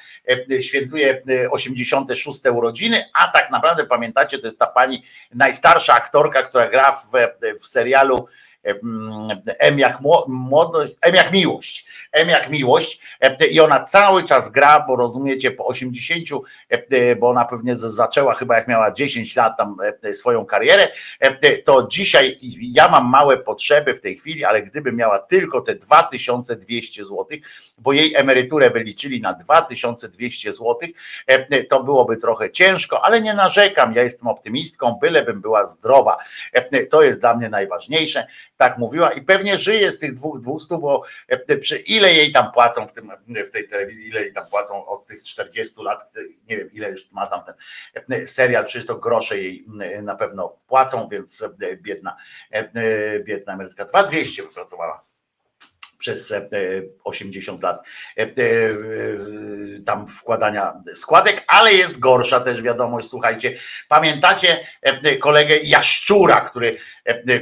e, 0.50 0.62
świętuje 0.62 1.20
e, 1.44 1.50
86 1.50 2.40
urodziny, 2.54 3.04
a 3.14 3.28
tak 3.28 3.50
naprawdę 3.50 3.84
pamiętacie, 3.84 4.38
to 4.38 4.46
jest 4.46 4.58
ta 4.58 4.66
pani 4.66 5.02
najstarsza 5.34 5.94
aktorka, 5.94 6.42
która 6.42 6.68
gra 6.68 6.92
w, 6.92 7.12
w 7.60 7.66
serialu 7.66 8.28
M 9.58 9.78
jak 9.78 10.00
mło- 10.00 10.24
młodość, 10.28 10.94
M 11.00 11.14
jak 11.14 11.32
miłość. 11.32 11.86
M 12.12 12.28
jak 12.28 12.50
miłość 12.50 13.00
i 13.50 13.60
ona 13.60 13.84
cały 13.84 14.22
czas 14.22 14.50
gra, 14.50 14.84
bo 14.88 14.96
rozumiecie, 14.96 15.50
po 15.50 15.66
80, 15.66 16.18
bo 17.20 17.28
ona 17.28 17.44
pewnie 17.44 17.76
zaczęła 17.76 18.34
chyba 18.34 18.56
jak 18.56 18.68
miała 18.68 18.92
10 18.92 19.36
lat 19.36 19.56
tam 19.58 19.76
swoją 20.12 20.46
karierę, 20.46 20.88
to 21.64 21.86
dzisiaj 21.90 22.38
ja 22.60 22.88
mam 22.88 23.10
małe 23.10 23.36
potrzeby 23.38 23.94
w 23.94 24.00
tej 24.00 24.16
chwili, 24.16 24.44
ale 24.44 24.62
gdyby 24.62 24.92
miała 24.92 25.18
tylko 25.18 25.60
te 25.60 25.74
2200 25.74 27.04
zł, 27.04 27.26
bo 27.78 27.92
jej 27.92 28.14
emeryturę 28.14 28.70
wyliczyli 28.70 29.20
na 29.20 29.32
2200 29.32 30.52
zł, 30.52 30.76
to 31.68 31.82
byłoby 31.82 32.16
trochę 32.16 32.50
ciężko, 32.50 33.04
ale 33.04 33.20
nie 33.20 33.34
narzekam, 33.34 33.94
ja 33.94 34.02
jestem 34.02 34.28
optymistką, 34.28 34.98
bylebym 35.00 35.40
była 35.40 35.64
zdrowa. 35.64 36.16
To 36.90 37.02
jest 37.02 37.20
dla 37.20 37.36
mnie 37.36 37.48
najważniejsze, 37.48 38.26
tak 38.58 38.78
mówiła 38.78 39.10
i 39.10 39.22
pewnie 39.22 39.58
żyje 39.58 39.92
z 39.92 39.98
tych 39.98 40.14
dwóch 40.14 40.40
200, 40.40 40.78
bo 40.78 41.02
przy 41.60 41.76
ile 41.76 42.14
jej 42.14 42.32
tam 42.32 42.52
płacą 42.52 42.86
w, 42.86 42.92
tym, 42.92 43.12
w 43.46 43.50
tej 43.50 43.68
telewizji, 43.68 44.08
ile 44.08 44.20
jej 44.20 44.32
tam 44.32 44.46
płacą 44.46 44.86
od 44.86 45.06
tych 45.06 45.22
40 45.22 45.82
lat, 45.82 46.12
nie 46.48 46.56
wiem 46.56 46.72
ile 46.72 46.90
już 46.90 47.12
ma 47.12 47.26
tam 47.26 47.40
ten 47.44 48.26
serial, 48.26 48.64
przecież 48.64 48.86
to 48.86 48.94
grosze 48.94 49.38
jej 49.38 49.66
na 50.02 50.14
pewno 50.14 50.56
płacą, 50.66 51.08
więc 51.08 51.44
biedna, 51.82 52.16
biedna 53.24 53.52
emerytka. 53.52 53.84
2200 53.84 54.42
wypracowała 54.42 55.08
przez 55.98 56.32
e, 56.32 56.50
80 57.04 57.62
lat 57.62 57.86
e, 58.16 58.22
e, 58.22 58.28
tam 59.86 60.06
wkładania 60.06 60.80
składek, 60.94 61.44
ale 61.46 61.74
jest 61.74 61.98
gorsza 61.98 62.40
też 62.40 62.62
wiadomość, 62.62 63.08
słuchajcie, 63.08 63.56
pamiętacie 63.88 64.66
e, 64.82 65.16
kolegę 65.16 65.56
Jaszczura, 65.56 66.40
który, 66.40 66.68
e, 66.68 66.78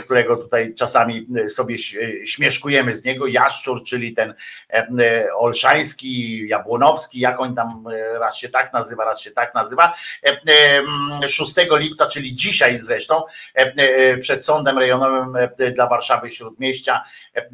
którego 0.04 0.36
tutaj 0.36 0.74
czasami 0.74 1.26
sobie 1.48 1.74
ś- 1.74 1.96
śmieszkujemy 2.24 2.94
z 2.94 3.04
niego, 3.04 3.26
Jaszczur, 3.26 3.82
czyli 3.84 4.12
ten 4.12 4.34
e, 4.72 5.28
Olszański, 5.34 6.48
Jabłonowski, 6.48 7.20
jak 7.20 7.40
on 7.40 7.54
tam 7.54 7.84
e, 7.92 8.18
raz 8.18 8.36
się 8.36 8.48
tak 8.48 8.72
nazywa, 8.72 9.04
raz 9.04 9.20
się 9.20 9.30
tak 9.30 9.54
nazywa, 9.54 9.92
E, 10.26 10.28
e, 10.28 10.78
mm, 10.78 11.28
6 11.28 11.54
lipca, 11.70 12.06
czyli 12.06 12.34
dzisiaj 12.34 12.78
zresztą, 12.78 13.22
e, 13.58 13.72
e, 13.76 14.18
przed 14.18 14.44
sądem 14.44 14.78
rejonowym 14.78 15.36
e, 15.58 15.70
dla 15.70 15.86
Warszawy 15.86 16.30
Śródmieścia 16.30 17.02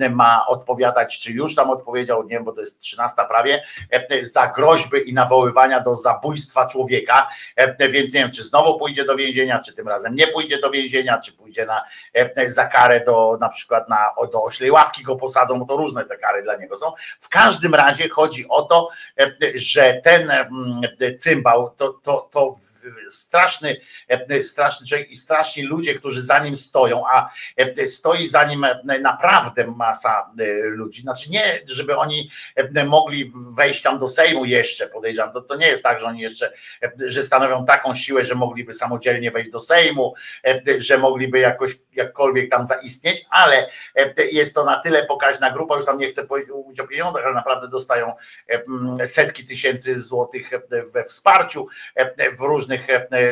e, 0.00 0.10
ma 0.10 0.46
odpowiadać, 0.46 1.20
czy 1.20 1.32
już 1.32 1.54
tam 1.54 1.70
odpowiedział, 1.70 2.22
nie 2.22 2.28
wiem, 2.28 2.44
bo 2.44 2.52
to 2.52 2.60
jest 2.60 2.78
13 2.78 3.22
prawie, 3.28 3.62
e, 3.90 4.24
za 4.24 4.46
groźby 4.46 5.10
i 5.10 5.14
nawoływania 5.14 5.80
do 5.80 5.94
zabójstwa 5.94 6.66
człowieka, 6.66 7.28
e, 7.56 7.88
więc 7.88 8.14
nie 8.14 8.20
wiem, 8.20 8.30
czy 8.30 8.42
znowu 8.42 8.78
pójdzie 8.78 9.04
do 9.04 9.16
więzienia, 9.16 9.58
czy 9.58 9.72
tym 9.72 9.88
razem 9.88 10.14
nie 10.14 10.26
pójdzie 10.26 10.58
do 10.58 10.70
więzienia, 10.70 11.18
czy 11.20 11.32
pójdzie 11.32 11.66
na, 11.66 11.78
e, 11.80 11.84
za 12.46 12.66
karę 12.66 13.00
do 13.06 13.38
na 13.40 13.48
przykład 13.48 13.88
na, 13.88 14.08
do 14.32 14.44
oślej 14.44 14.70
ławki 14.70 15.02
go 15.02 15.16
posadzą, 15.16 15.58
bo 15.58 15.64
to 15.64 15.76
różne 15.76 16.04
te 16.04 16.16
kary 16.16 16.42
dla 16.42 16.56
niego 16.56 16.76
są. 16.76 16.92
W 17.18 17.28
każdym 17.28 17.74
razie 17.74 18.08
chodzi 18.08 18.48
o 18.48 18.62
to, 18.62 18.88
e, 19.20 19.32
że 19.54 20.00
ten 20.04 20.30
mm, 20.30 20.48
cymbał 21.18 21.70
to, 21.76 21.88
to, 21.88 22.28
to 22.32 22.54
straszny, 23.08 23.76
e, 24.08 24.42
straszny 24.42 24.86
człowiek 24.86 25.10
i 25.10 25.16
straszni 25.16 25.62
ludzie, 25.62 25.94
którzy 25.94 26.22
za 26.22 26.38
nim 26.38 26.56
stoją, 26.56 27.04
a 27.12 27.30
e, 27.56 27.86
stoi 27.86 28.26
za 28.26 28.44
nim 28.44 28.64
e, 28.64 28.98
naprawdę 29.00 29.66
masa 29.66 30.30
e, 30.38 30.44
ludzi. 30.64 31.00
Znaczy 31.00 31.30
nie, 31.30 31.42
żeby 31.66 31.96
oni 31.96 32.30
e, 32.56 32.84
mogli 32.84 33.32
wejść 33.34 33.82
tam 33.82 33.98
do 33.98 34.08
Sejmu 34.08 34.44
jeszcze, 34.44 34.86
podejrzewam. 34.86 35.32
To, 35.32 35.40
to 35.40 35.56
nie 35.56 35.66
jest 35.66 35.82
tak, 35.82 36.00
że 36.00 36.06
oni 36.06 36.20
jeszcze, 36.20 36.52
e, 36.82 36.92
że 36.98 37.22
stanowią 37.22 37.64
taką 37.64 37.94
siłę, 37.94 38.24
że 38.24 38.34
mogliby 38.34 38.72
samodzielnie 38.72 39.30
wejść 39.30 39.50
do 39.50 39.60
Sejmu, 39.60 40.14
e, 40.46 40.62
że 40.76 40.98
mogliby 40.98 41.38
jakoś 41.38 41.78
jakkolwiek 41.92 42.50
tam 42.50 42.64
zaistnieć, 42.64 43.26
ale 43.30 43.68
e, 43.96 44.14
jest 44.32 44.54
to 44.54 44.64
na 44.64 44.80
tyle 44.80 45.06
pokaźna 45.06 45.50
grupa, 45.50 45.76
już 45.76 45.86
tam 45.86 45.98
nie 45.98 46.08
chcę 46.08 46.26
mówić 46.54 46.80
o 46.80 46.86
pieniądzach, 46.86 47.24
ale 47.24 47.34
naprawdę 47.34 47.68
dostają 47.68 48.14
e, 48.48 49.06
setki 49.06 49.46
tysięcy 49.46 50.00
złotych 50.00 50.52
e, 50.52 50.82
we 50.82 51.04
wsparciu 51.04 51.66
w 52.38 52.40
różnych 52.40 52.86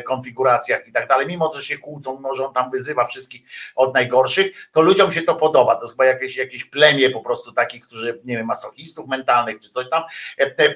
konfiguracjach 0.04 0.88
i 0.88 0.92
tak 0.92 1.08
dalej, 1.08 1.26
mimo 1.26 1.52
że 1.52 1.62
się 1.62 1.78
kłócą, 1.78 2.16
mimo 2.16 2.34
że 2.34 2.46
on 2.46 2.52
tam 2.52 2.70
wyzywa 2.70 3.04
wszystkich 3.04 3.42
od 3.76 3.94
najgorszych, 3.94 4.68
to 4.72 4.82
ludziom 4.82 5.12
się 5.12 5.22
to 5.22 5.34
podoba. 5.34 5.76
To 5.76 5.84
jest 5.84 5.94
chyba 5.94 6.04
jakieś, 6.04 6.36
jakieś 6.36 6.64
plemię 6.64 7.10
po 7.10 7.20
prostu 7.20 7.52
takich, 7.52 7.82
którzy, 7.82 8.20
nie 8.24 8.36
wiem, 8.36 8.46
masochistów 8.46 9.08
mentalnych 9.08 9.58
czy 9.58 9.70
coś 9.70 9.88
tam. 9.88 10.02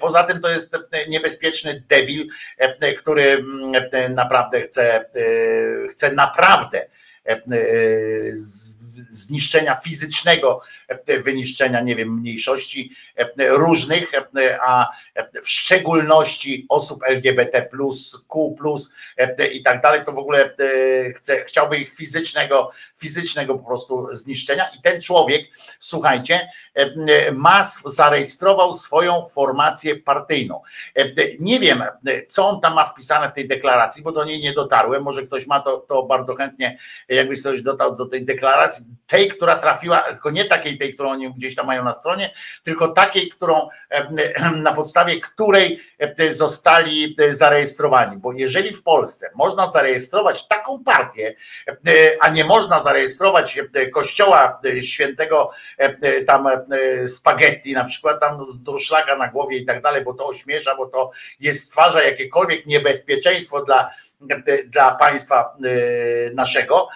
Poza 0.01 0.25
tym 0.25 0.41
to 0.41 0.49
jest 0.49 0.79
niebezpieczny 1.09 1.85
debil, 1.89 2.27
który 2.99 3.45
naprawdę 4.09 4.61
chce, 4.61 5.05
chce 5.91 6.13
naprawdę 6.13 6.87
zniszczenia 9.09 9.75
fizycznego, 9.75 10.61
e, 10.89 11.21
wyniszczenia, 11.21 11.81
nie 11.81 11.97
wiem, 11.97 12.19
mniejszości 12.21 12.91
e, 13.17 13.49
różnych, 13.49 14.13
e, 14.15 14.59
a 14.63 14.91
w 15.43 15.49
szczególności 15.49 16.67
osób 16.69 17.03
LGBT, 17.07 17.69
Q 18.29 18.57
e, 19.17 19.47
i 19.47 19.63
tak 19.63 19.83
dalej, 19.83 20.01
to 20.05 20.13
w 20.13 20.19
ogóle 20.19 20.45
e, 20.45 21.13
chce, 21.13 21.45
chciałby 21.45 21.77
ich 21.77 21.95
fizycznego, 21.95 22.71
fizycznego 22.99 23.59
po 23.59 23.67
prostu 23.67 24.07
zniszczenia. 24.13 24.65
I 24.79 24.83
ten 24.83 25.01
człowiek, 25.01 25.43
słuchajcie, 25.79 26.49
e, 26.75 27.33
ma, 27.33 27.65
zarejestrował 27.87 28.75
swoją 28.75 29.27
formację 29.27 29.97
partyjną. 29.97 30.63
E, 30.95 31.05
Nie 31.41 31.61
wiem, 31.61 31.83
e, 31.83 32.27
co 32.29 32.49
on 32.49 32.61
tam 32.61 32.75
ma 32.75 32.85
wpisane 32.85 33.29
w 33.29 33.33
tej 33.33 33.49
deklaracji, 33.49 34.03
bo 34.03 34.13
do 34.13 34.25
niej 34.25 34.41
nie 34.41 34.53
dotarłem. 34.53 35.03
Może 35.03 35.23
ktoś 35.23 35.47
ma 35.47 35.61
to, 35.61 35.77
to 35.79 36.03
bardzo 36.03 36.35
chętnie, 36.35 36.79
jakbyś 37.15 37.41
ktoś 37.41 37.63
dotarł 37.63 37.97
do 37.97 38.07
tej 38.07 38.25
deklaracji, 38.25 38.85
tej, 39.07 39.29
która 39.29 39.57
trafiła, 39.57 39.99
tylko 39.99 40.31
nie 40.31 40.45
takiej 40.45 40.79
tej, 40.79 40.95
którą 40.95 41.11
oni 41.11 41.35
gdzieś 41.35 41.55
tam 41.55 41.67
mają 41.67 41.85
na 41.85 41.93
stronie, 41.93 42.31
tylko 42.63 42.89
takiej, 42.89 43.29
którą 43.29 43.69
na 44.57 44.73
podstawie 44.73 45.21
której 45.21 45.81
zostali 46.31 47.17
e, 47.19 47.33
zarejestrowani. 47.33 48.17
Bo 48.17 48.33
jeżeli 48.33 48.75
w 48.75 48.83
Polsce 48.83 49.31
można 49.35 49.71
zarejestrować 49.71 50.49
taką 50.49 50.85
partię, 50.85 51.35
e, 51.69 51.73
a 52.21 52.29
nie 52.29 52.45
można 52.45 52.81
zarejestrować 52.81 53.59
e, 53.59 53.87
kościoła 53.87 54.61
świętego 54.81 55.51
tam 56.27 56.49
spaghetti, 57.07 57.73
na 57.73 57.85
przykład 57.85 58.21
tam 58.21 58.47
z 58.47 58.59
durszlaka 58.59 59.17
na 59.17 59.29
głowie 59.29 59.57
i 59.57 59.65
tak 59.65 59.83
dalej, 59.83 60.05
bo 60.05 60.15
to 60.15 60.27
ośmiesza, 60.27 60.77
bo 60.77 60.87
to 60.87 61.11
jest 61.41 61.65
stwarza 61.65 62.03
jakiekolwiek 62.03 62.67
niebezpieczeństwo 62.67 63.63
dla, 63.63 63.91
dla 64.67 64.95
państwa 64.95 65.57
naszego, 66.35 66.89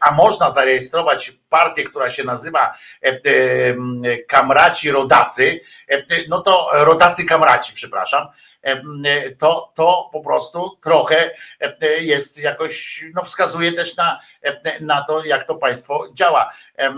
a 0.00 0.10
można 0.10 0.50
zarejestrować 0.50 1.32
partię, 1.48 1.84
która 1.84 2.10
się 2.10 2.24
nazywa 2.24 2.74
e, 3.04 3.08
e, 3.08 4.18
Kamraci 4.18 4.90
Rodacy, 4.90 5.60
e, 5.90 6.04
no 6.28 6.40
to 6.40 6.70
Rodacy 6.72 7.24
Kamraci, 7.24 7.72
przepraszam, 7.72 8.26
e, 8.62 9.30
to, 9.30 9.72
to 9.74 10.10
po 10.12 10.20
prostu 10.20 10.76
trochę 10.80 11.30
e, 11.60 12.02
jest 12.02 12.42
jakoś, 12.42 13.04
no 13.14 13.22
wskazuje 13.22 13.72
też 13.72 13.96
na, 13.96 14.20
e, 14.42 14.80
na 14.80 15.04
to, 15.04 15.24
jak 15.24 15.44
to 15.44 15.54
państwo 15.54 16.08
działa. 16.14 16.52
E, 16.78 16.94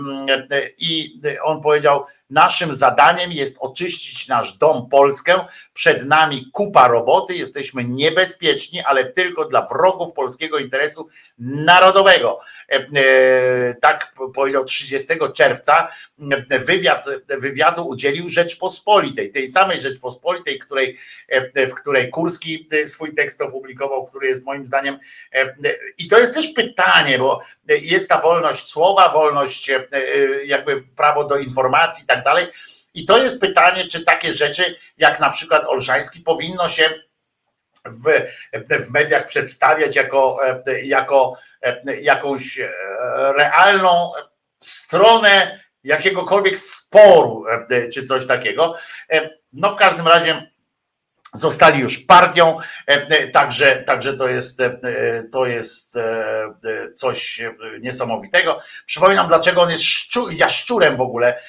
I 0.77 1.19
on 1.43 1.61
powiedział, 1.61 2.05
naszym 2.31 2.73
zadaniem 2.73 3.31
jest 3.31 3.57
oczyścić 3.59 4.27
nasz 4.27 4.53
dom, 4.53 4.89
Polskę, 4.89 5.45
przed 5.73 6.05
nami 6.05 6.49
kupa 6.53 6.87
roboty, 6.87 7.35
jesteśmy 7.35 7.83
niebezpieczni, 7.83 8.81
ale 8.81 9.05
tylko 9.05 9.45
dla 9.45 9.65
wrogów 9.65 10.13
polskiego 10.13 10.59
interesu 10.59 11.07
narodowego. 11.39 12.39
E, 12.69 12.75
e, 12.75 13.73
Tak 13.73 14.15
powiedział 14.33 14.65
30 14.65 15.07
czerwca. 15.33 15.87
E, 16.49 16.59
Wywiad, 16.59 17.05
wywiadu 17.27 17.87
udzielił 17.87 18.29
Rzeczpospolitej, 18.29 19.31
tej 19.31 19.47
samej 19.47 19.81
Rzeczpospolitej, 19.81 20.59
której, 20.59 20.97
w 21.55 21.73
której 21.73 22.09
Kurski 22.09 22.67
swój 22.85 23.13
tekst 23.13 23.41
opublikował, 23.41 24.05
który 24.05 24.27
jest 24.27 24.45
moim 24.45 24.65
zdaniem. 24.65 24.99
I 25.97 26.07
to 26.07 26.19
jest 26.19 26.33
też 26.33 26.47
pytanie, 26.47 27.19
bo 27.19 27.41
jest 27.67 28.09
ta 28.09 28.21
wolność 28.21 28.67
słowa, 28.67 29.09
wolność, 29.09 29.71
jakby 30.45 30.83
prawo 30.95 31.23
do 31.23 31.37
informacji 31.37 32.03
i 32.03 32.07
tak 32.23 32.33
dalej. 32.33 32.47
I 32.93 33.05
to 33.05 33.17
jest 33.17 33.41
pytanie, 33.41 33.83
czy 33.83 34.03
takie 34.03 34.33
rzeczy, 34.33 34.75
jak 34.97 35.19
na 35.19 35.29
przykład 35.29 35.67
Olszański, 35.67 36.19
powinno 36.19 36.69
się 36.69 36.89
w, 37.85 38.03
w 38.87 38.91
mediach 38.93 39.25
przedstawiać 39.25 39.95
jako, 39.95 40.39
jako 40.83 41.37
jakąś 42.01 42.59
e, 42.59 42.71
realną 43.37 44.11
stronę 44.59 45.59
jakiegokolwiek 45.83 46.57
sporu, 46.57 47.45
e, 47.69 47.89
czy 47.89 48.03
coś 48.03 48.25
takiego. 48.25 48.75
E, 49.11 49.29
No 49.53 49.71
w 49.71 49.75
każdym 49.75 50.07
razie 50.07 50.51
zostali 51.33 51.79
już 51.79 51.99
partią, 51.99 52.57
e, 52.59 52.61
e, 52.87 53.27
także, 53.27 53.83
także 53.85 54.13
to 54.13 54.27
jest, 54.27 54.61
e, 54.61 54.79
to 55.31 55.45
jest 55.45 55.97
coś 56.95 57.41
niesamowitego. 57.81 58.59
Przypominam, 58.85 59.27
dlaczego 59.27 59.61
on 59.61 59.69
jest 59.69 59.83
szczu, 59.83 60.31
jaszczurem 60.31 60.97
w 60.97 61.01
ogóle, 61.01 61.39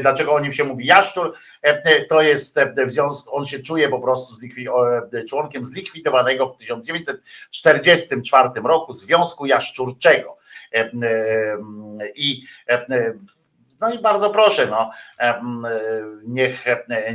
dlaczego 0.00 0.32
o 0.32 0.40
nim 0.40 0.52
się 0.52 0.64
mówi 0.64 0.86
jaszczur, 0.86 1.36
to 2.08 2.22
jest 2.22 2.60
w 2.86 2.90
związku, 2.90 3.36
on 3.36 3.44
się 3.44 3.58
czuje 3.58 3.88
po 3.88 4.00
prostu 4.00 4.34
zlikwi, 4.34 4.66
członkiem 5.28 5.64
zlikwidowanego 5.64 6.46
w 6.46 6.56
1944 6.56 8.48
roku 8.64 8.92
Związku 8.92 9.46
Jaszczurczego. 9.46 10.38
I 12.14 12.42
no 13.80 13.92
i 13.92 13.98
bardzo 13.98 14.30
proszę, 14.30 14.66
no, 14.66 14.90
niech, 16.24 16.64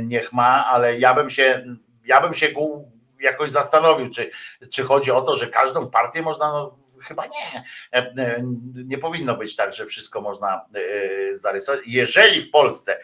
niech 0.02 0.32
ma, 0.32 0.66
ale 0.66 0.98
ja 0.98 1.14
bym 1.14 1.30
się, 1.30 1.64
ja 2.04 2.20
bym 2.20 2.34
się 2.34 2.48
jakoś 3.20 3.50
zastanowił, 3.50 4.10
czy, 4.10 4.30
czy 4.70 4.82
chodzi 4.82 5.10
o 5.10 5.22
to, 5.22 5.36
że 5.36 5.46
każdą 5.46 5.90
partię 5.90 6.22
można 6.22 6.52
no, 6.52 6.78
chyba 7.02 7.24
nie. 7.26 7.64
Nie 8.84 8.98
powinno 8.98 9.36
być 9.36 9.56
tak, 9.56 9.72
że 9.72 9.86
wszystko 9.86 10.20
można 10.20 10.64
zarysować. 11.32 11.80
Jeżeli 11.86 12.42
w 12.42 12.50
Polsce 12.50 13.00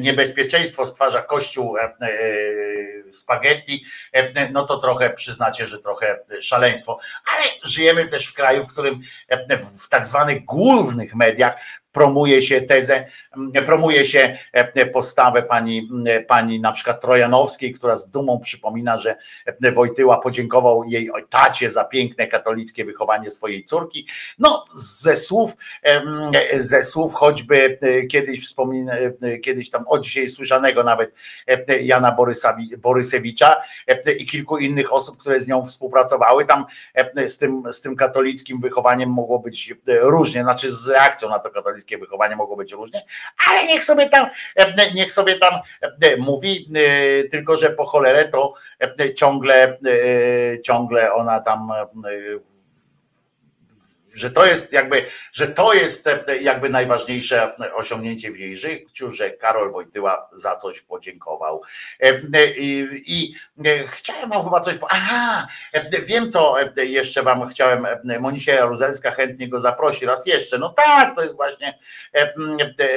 niebezpieczeństwo 0.00 0.86
stwarza 0.86 1.22
kościół 1.22 1.76
spaghetti, 3.12 3.84
no 4.52 4.66
to 4.66 4.78
trochę 4.78 5.10
przyznacie, 5.10 5.68
że 5.68 5.78
trochę 5.78 6.18
szaleństwo. 6.40 6.98
Ale 7.34 7.44
żyjemy 7.62 8.08
też 8.08 8.26
w 8.26 8.34
kraju, 8.34 8.62
w 8.62 8.72
którym 8.72 9.00
w 9.82 9.88
tak 9.88 10.06
zwanych 10.06 10.44
głównych 10.44 11.14
mediach 11.14 11.56
promuje 11.94 12.42
się 12.42 12.60
tezę, 12.60 13.06
promuje 13.66 14.04
się 14.04 14.38
postawę 14.92 15.42
pani, 15.42 15.88
pani 16.28 16.60
na 16.60 16.72
przykład 16.72 17.00
Trojanowskiej, 17.00 17.72
która 17.72 17.96
z 17.96 18.10
dumą 18.10 18.40
przypomina, 18.40 18.96
że 18.96 19.16
Wojtyła 19.74 20.20
podziękował 20.20 20.84
jej 20.84 21.10
tacie 21.30 21.70
za 21.70 21.84
piękne 21.84 22.26
katolickie 22.26 22.84
wychowanie 22.84 23.30
swojej 23.30 23.64
córki. 23.64 24.08
No, 24.38 24.64
ze 24.74 25.16
słów, 25.16 25.56
ze 26.54 26.82
słów 26.82 27.14
choćby 27.14 27.78
kiedyś 28.10 28.44
wspomina, 28.44 28.92
kiedyś 29.42 29.70
tam 29.70 29.84
o 29.88 29.98
dzisiaj 29.98 30.28
słyszanego 30.28 30.84
nawet 30.84 31.14
Jana 31.82 32.12
Borysawi, 32.12 32.76
Borysewicza 32.78 33.56
i 34.18 34.26
kilku 34.26 34.58
innych 34.58 34.92
osób, 34.92 35.18
które 35.18 35.40
z 35.40 35.48
nią 35.48 35.64
współpracowały, 35.64 36.44
tam 36.44 36.64
z 37.26 37.38
tym, 37.38 37.62
z 37.72 37.80
tym 37.80 37.96
katolickim 37.96 38.60
wychowaniem 38.60 39.10
mogło 39.10 39.38
być 39.38 39.74
różnie, 40.00 40.42
znaczy 40.42 40.72
z 40.72 40.88
reakcją 40.88 41.28
na 41.28 41.38
to 41.38 41.50
katolickie 41.50 41.83
wychowanie 41.98 42.36
mogło 42.36 42.56
być 42.56 42.72
różnie, 42.72 43.02
ale 43.50 43.66
niech 43.66 43.84
sobie 43.84 44.06
tam, 44.06 44.26
niech 44.94 45.12
sobie 45.12 45.38
tam 45.38 45.54
mówi, 46.18 46.68
tylko 47.30 47.56
że 47.56 47.70
po 47.70 47.86
cholerę 47.86 48.28
to 48.28 48.54
ciągle, 49.14 49.78
ciągle 50.64 51.12
ona 51.12 51.40
tam 51.40 51.72
że 54.14 54.30
to 54.30 54.46
jest 54.46 54.72
jakby, 54.72 55.06
że 55.32 55.48
to 55.48 55.74
jest 55.74 56.10
jakby 56.40 56.68
najważniejsze 56.68 57.52
osiągnięcie 57.74 58.32
w 58.32 58.38
jej 58.38 58.56
życiu, 58.56 59.10
że 59.10 59.30
Karol 59.30 59.72
Wojtyła 59.72 60.28
za 60.32 60.56
coś 60.56 60.80
podziękował. 60.80 61.62
I, 62.58 62.86
i 63.06 63.34
chciałem 63.86 64.30
wam 64.30 64.44
chyba 64.44 64.60
coś. 64.60 64.74
Aha, 64.88 65.46
wiem 66.06 66.30
co 66.30 66.56
jeszcze 66.76 67.22
wam 67.22 67.48
chciałem. 67.48 67.86
Monisia 68.20 68.54
Jaruzelska 68.54 69.10
chętnie 69.10 69.48
go 69.48 69.58
zaprosi 69.58 70.06
raz 70.06 70.26
jeszcze. 70.26 70.58
No 70.58 70.68
tak, 70.68 71.16
to 71.16 71.22
jest 71.22 71.36
właśnie, 71.36 71.78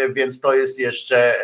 więc 0.10 0.42
to 0.42 0.54
jest 0.54 0.80
jeszcze 0.80 1.36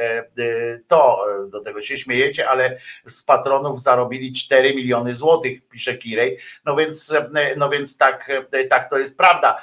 to, 0.88 1.26
do 1.50 1.62
tego 1.62 1.82
się 1.82 1.98
śmiejecie, 1.98 2.50
ale 2.50 2.78
z 3.06 3.24
patronów 3.24 3.82
zarobili 3.82 4.34
4 4.34 4.76
miliony 4.76 5.14
złotych, 5.14 5.68
pisze 5.70 5.98
Kirej. 5.98 6.38
No 6.66 6.76
więc, 6.76 7.16
no 7.58 7.70
więc 7.70 7.98
tak, 7.98 8.32
tak 8.70 8.90
to 8.90 8.98
jest 8.98 9.18
prawda 9.18 9.63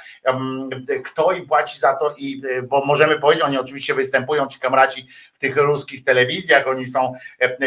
kto 1.05 1.33
im 1.33 1.47
płaci 1.47 1.79
za 1.79 1.95
to 1.95 2.15
i 2.19 2.43
bo 2.69 2.85
możemy 2.85 3.19
powiedzieć, 3.19 3.45
oni 3.45 3.59
oczywiście 3.59 3.95
występują 3.95 4.47
ci 4.47 4.59
kamraci 4.59 5.09
w 5.33 5.39
tych 5.39 5.57
ruskich 5.57 6.05
telewizjach, 6.05 6.69
oni 6.69 6.87
są 6.87 7.12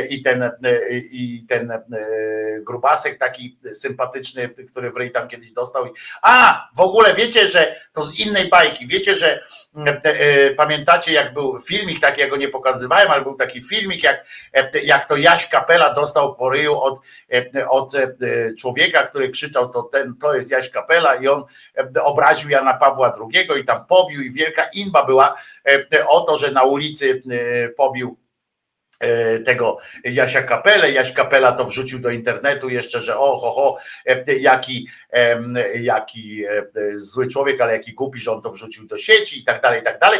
i 0.09 0.21
ten 0.21 0.51
i 0.91 1.45
ten 1.49 1.73
grubasek 2.61 3.17
taki 3.17 3.57
sympatyczny, 3.71 4.49
który 4.49 4.91
w 4.91 5.09
tam 5.13 5.27
kiedyś 5.27 5.51
dostał. 5.51 5.85
A, 6.21 6.67
w 6.75 6.79
ogóle 6.79 7.13
wiecie, 7.13 7.47
że 7.47 7.75
to 7.93 8.03
z 8.03 8.19
innej 8.19 8.49
bajki, 8.49 8.87
wiecie, 8.87 9.15
że 9.15 9.43
pamiętacie 10.57 11.13
jak 11.13 11.33
był 11.33 11.59
filmik, 11.59 11.99
tak 11.99 12.17
ja 12.17 12.27
go 12.27 12.37
nie 12.37 12.47
pokazywałem, 12.47 13.11
ale 13.11 13.21
był 13.21 13.35
taki 13.35 13.61
filmik, 13.61 14.03
jak, 14.03 14.25
jak 14.83 15.05
to 15.05 15.17
Jaś 15.17 15.49
Kapela 15.49 15.93
dostał 15.93 16.35
po 16.35 16.49
ryju 16.49 16.79
od, 16.81 16.99
od 17.69 17.91
człowieka, 18.59 19.03
który 19.03 19.29
krzyczał, 19.29 19.69
to 19.69 19.83
ten, 19.83 20.15
to 20.21 20.35
jest 20.35 20.51
Jaś 20.51 20.69
Kapela 20.69 21.15
i 21.15 21.27
on 21.27 21.43
obraził 22.01 22.22
Jana 22.49 22.73
Pawła 22.73 23.13
II 23.31 23.61
i 23.61 23.65
tam 23.65 23.85
pobił 23.85 24.21
i 24.21 24.31
wielka 24.31 24.63
inba 24.73 25.05
była 25.05 25.35
o 26.07 26.21
to, 26.21 26.37
że 26.37 26.51
na 26.51 26.63
ulicy 26.63 27.21
pobił 27.77 28.23
tego 29.45 29.77
Jasia 30.03 30.43
Kapelę. 30.43 30.91
Jaś 30.91 31.11
Kapela 31.11 31.51
to 31.51 31.65
wrzucił 31.65 31.99
do 31.99 32.09
internetu 32.09 32.69
jeszcze, 32.69 33.01
że 33.01 33.17
o, 33.17 33.37
ho, 33.37 33.51
ho, 33.51 33.77
jaki, 34.39 34.87
jaki 35.81 36.43
zły 36.93 37.27
człowiek, 37.27 37.61
ale 37.61 37.73
jaki 37.73 37.93
głupi, 37.93 38.19
że 38.19 38.31
on 38.31 38.41
to 38.41 38.49
wrzucił 38.49 38.87
do 38.87 38.97
sieci 38.97 39.39
i 39.39 39.43
tak 39.43 39.61
dalej, 39.61 39.81
i 39.81 39.83
tak 39.83 39.99
dalej. 39.99 40.19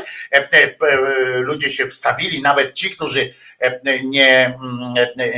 Ludzie 1.36 1.70
się 1.70 1.86
wstawili, 1.86 2.42
nawet 2.42 2.74
ci, 2.74 2.90
którzy 2.90 3.34
nie, 4.04 4.60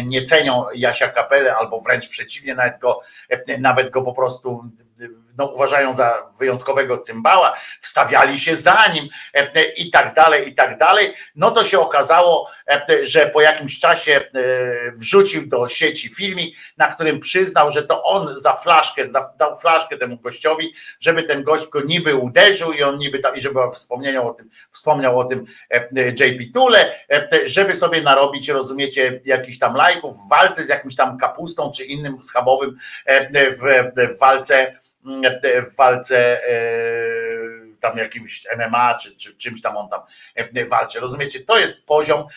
nie 0.05 0.23
cenią 0.23 0.65
Jasia 0.75 1.07
Kapelę, 1.07 1.55
albo 1.55 1.79
wręcz 1.79 2.07
przeciwnie, 2.07 2.55
nawet 2.55 2.77
go, 2.77 3.01
nawet 3.59 3.89
go 3.89 4.01
po 4.01 4.13
prostu 4.13 4.63
no, 5.37 5.45
uważają 5.45 5.95
za 5.95 6.29
wyjątkowego 6.39 6.97
cymbała, 6.97 7.53
wstawiali 7.81 8.39
się 8.39 8.55
za 8.55 8.87
nim 8.93 9.09
i 9.77 9.91
tak 9.91 10.13
dalej, 10.13 10.49
i 10.49 10.55
tak 10.55 10.77
dalej. 10.77 11.13
No 11.35 11.51
to 11.51 11.63
się 11.63 11.79
okazało, 11.79 12.49
że 13.03 13.27
po 13.27 13.41
jakimś 13.41 13.79
czasie 13.79 14.21
wrzucił 14.93 15.47
do 15.47 15.67
sieci 15.67 16.09
filmik, 16.09 16.55
na 16.77 16.87
którym 16.87 17.19
przyznał, 17.19 17.71
że 17.71 17.83
to 17.83 18.03
on 18.03 18.37
za 18.37 18.53
flaszkę, 18.53 19.05
dał 19.37 19.55
flaszkę 19.55 19.97
temu 19.97 20.17
gościowi, 20.17 20.73
żeby 20.99 21.23
ten 21.23 21.43
gość 21.43 21.67
go 21.67 21.81
niby 21.81 22.15
uderzył 22.15 22.73
i 22.73 22.83
on 22.83 22.97
niby 22.97 23.19
tam, 23.19 23.35
i 23.35 23.41
żeby 23.41 23.59
wspomniał 23.73 24.27
o 24.27 24.33
tym, 24.33 24.49
wspomniał 24.71 25.19
o 25.19 25.23
tym 25.23 25.45
JP 26.19 26.53
Tule, 26.53 26.99
żeby 27.45 27.75
sobie 27.75 28.01
narobić, 28.01 28.49
rozumiecie, 28.49 29.21
jakiś 29.25 29.59
tam 29.59 29.75
lajków 29.75 30.13
w 30.17 30.29
walce 30.29 30.63
z 30.63 30.69
jakimś 30.69 30.95
tam 30.95 31.17
kapustą 31.17 31.71
czy 31.75 31.85
innym 31.85 32.23
schabowym 32.23 32.77
w, 33.35 33.91
w 34.15 34.19
walce 34.19 34.75
w 35.05 35.77
walce 35.79 36.41
tam 37.89 37.97
jakimś 37.97 38.43
MMA, 38.57 38.95
czy, 38.95 39.15
czy 39.15 39.35
czymś 39.35 39.61
tam 39.61 39.77
on 39.77 39.89
tam 39.89 40.01
walczy. 40.69 40.99
Rozumiecie? 40.99 41.39
To 41.39 41.59
jest 41.59 41.85
poziom 41.85 42.27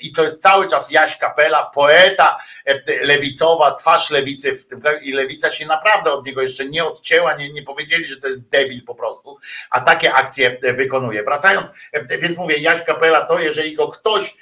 i 0.00 0.12
to 0.12 0.22
jest 0.22 0.42
cały 0.42 0.68
czas 0.68 0.90
Jaś 0.90 1.16
Kapela, 1.16 1.70
poeta 1.74 2.36
lewicowa, 3.02 3.74
twarz 3.74 4.10
lewicy 4.10 4.56
w 4.56 4.66
tym 4.66 4.80
kraju 4.80 4.98
i 5.02 5.12
lewica 5.12 5.50
się 5.50 5.66
naprawdę 5.66 6.12
od 6.12 6.26
niego 6.26 6.42
jeszcze 6.42 6.64
nie 6.64 6.84
odcięła, 6.84 7.34
nie, 7.34 7.52
nie 7.52 7.62
powiedzieli, 7.62 8.04
że 8.04 8.16
to 8.16 8.26
jest 8.26 8.40
debil 8.40 8.84
po 8.84 8.94
prostu, 8.94 9.38
a 9.70 9.80
takie 9.80 10.14
akcje 10.14 10.58
wykonuje. 10.74 11.22
Wracając, 11.22 11.72
więc 12.20 12.38
mówię, 12.38 12.56
Jaś 12.56 12.82
Kapela 12.82 13.24
to 13.24 13.38
jeżeli 13.38 13.74
go 13.74 13.88
ktoś 13.88 14.34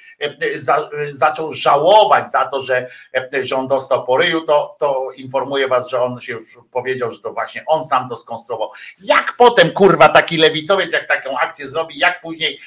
za, 0.55 0.89
zaczął 1.09 1.53
żałować 1.53 2.31
za 2.31 2.45
to, 2.45 2.61
że, 2.61 2.87
że 3.41 3.55
on 3.55 3.67
dostał 3.67 4.05
po 4.05 4.17
ryju, 4.17 4.41
to, 4.41 4.75
to 4.79 5.11
informuję 5.15 5.67
was, 5.67 5.89
że 5.89 6.01
on 6.01 6.19
się 6.19 6.33
już 6.33 6.43
powiedział, 6.71 7.11
że 7.11 7.19
to 7.19 7.33
właśnie 7.33 7.63
on 7.67 7.83
sam 7.83 8.09
to 8.09 8.17
skonstruował. 8.17 8.69
Jak 8.99 9.33
potem 9.37 9.71
kurwa 9.71 10.09
taki 10.09 10.37
lewicowiec, 10.47 10.93
jak 10.93 11.07
taką 11.07 11.37
akcję 11.37 11.67
zrobi, 11.67 11.99
jak 11.99 12.21
później 12.21 12.59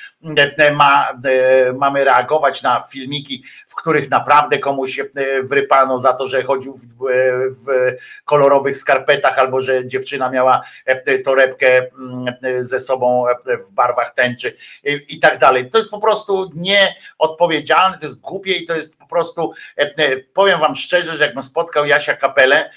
ma, 0.76 1.18
mamy 1.74 2.04
reagować 2.04 2.62
na 2.62 2.82
filmiki, 2.92 3.44
w 3.66 3.74
których 3.74 4.10
naprawdę 4.10 4.58
komuś 4.58 5.00
wrypano 5.42 5.98
za 5.98 6.12
to, 6.12 6.28
że 6.28 6.42
chodził 6.42 6.74
w, 6.74 6.86
w 7.64 7.66
kolorowych 8.24 8.76
skarpetach, 8.76 9.38
albo 9.38 9.60
że 9.60 9.86
dziewczyna 9.86 10.30
miała 10.30 10.62
torebkę 11.24 11.86
ze 12.58 12.80
sobą 12.80 13.24
w 13.68 13.72
barwach 13.72 14.10
tęczy 14.10 14.56
i 15.08 15.20
tak 15.20 15.38
dalej. 15.38 15.70
To 15.70 15.78
jest 15.78 15.90
po 15.90 16.00
prostu 16.00 16.50
nieodpowiedzialne, 16.54 17.98
to 17.98 18.06
jest 18.06 18.20
głupie 18.20 18.52
i 18.52 18.64
to 18.64 18.74
jest 18.74 18.98
po 18.98 19.06
prostu, 19.06 19.52
powiem 20.34 20.60
wam 20.60 20.76
szczerze, 20.76 21.16
że 21.16 21.24
jakbym 21.24 21.42
spotkał 21.42 21.86
Jasia 21.86 22.16
Kapelę, 22.16 22.70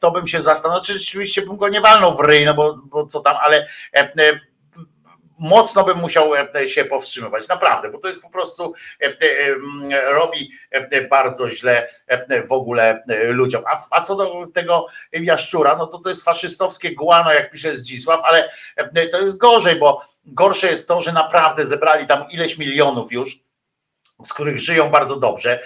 to 0.00 0.10
bym 0.10 0.26
się 0.26 0.40
zastanowił, 0.40 0.84
czy 0.84 0.92
rzeczywiście 0.92 1.42
bym 1.42 1.56
go 1.56 1.68
nie 1.68 1.80
walnął 1.80 2.16
w 2.16 2.20
ryj, 2.20 2.44
no 2.44 2.54
bo, 2.54 2.78
bo 2.84 3.06
co 3.06 3.20
tam, 3.20 3.36
ale 3.40 3.68
mocno 5.38 5.84
bym 5.84 5.98
musiał 5.98 6.30
się 6.66 6.84
powstrzymywać, 6.84 7.48
naprawdę, 7.48 7.90
bo 7.90 7.98
to 7.98 8.08
jest 8.08 8.22
po 8.22 8.30
prostu 8.30 8.74
robi 10.08 10.50
bardzo 11.10 11.50
źle 11.50 11.88
w 12.48 12.52
ogóle 12.52 13.02
ludziom. 13.28 13.62
A, 13.66 13.78
a 13.90 14.00
co 14.00 14.16
do 14.16 14.44
tego 14.54 14.86
jaszczura, 15.12 15.76
no 15.76 15.86
to 15.86 15.98
to 15.98 16.08
jest 16.08 16.24
faszystowskie 16.24 16.94
guano, 16.94 17.32
jak 17.32 17.50
pisze 17.50 17.76
Zdzisław, 17.76 18.20
ale 18.24 18.50
to 19.12 19.20
jest 19.20 19.38
gorzej, 19.38 19.76
bo 19.76 20.04
gorsze 20.24 20.66
jest 20.66 20.88
to, 20.88 21.00
że 21.00 21.12
naprawdę 21.12 21.64
zebrali 21.64 22.06
tam 22.06 22.24
ileś 22.30 22.58
milionów 22.58 23.12
już 23.12 23.47
z 24.24 24.32
których 24.32 24.58
żyją 24.58 24.90
bardzo 24.90 25.16
dobrze, 25.16 25.60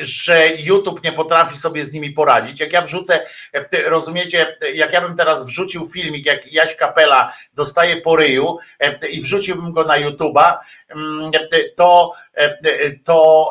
że 0.00 0.48
YouTube 0.58 1.04
nie 1.04 1.12
potrafi 1.12 1.58
sobie 1.58 1.84
z 1.84 1.92
nimi 1.92 2.10
poradzić. 2.10 2.60
Jak 2.60 2.72
ja 2.72 2.82
wrzucę, 2.82 3.26
rozumiecie, 3.86 4.56
jak 4.74 4.92
ja 4.92 5.00
bym 5.00 5.16
teraz 5.16 5.46
wrzucił 5.46 5.86
filmik, 5.86 6.26
jak 6.26 6.52
Jaś 6.52 6.76
Kapela 6.76 7.34
dostaje 7.54 7.96
po 7.96 8.16
ryju 8.16 8.58
i 9.10 9.20
wrzuciłbym 9.22 9.72
go 9.72 9.84
na 9.84 10.00
YouTube'a, 10.00 10.54
to, 11.76 12.12
to 13.04 13.50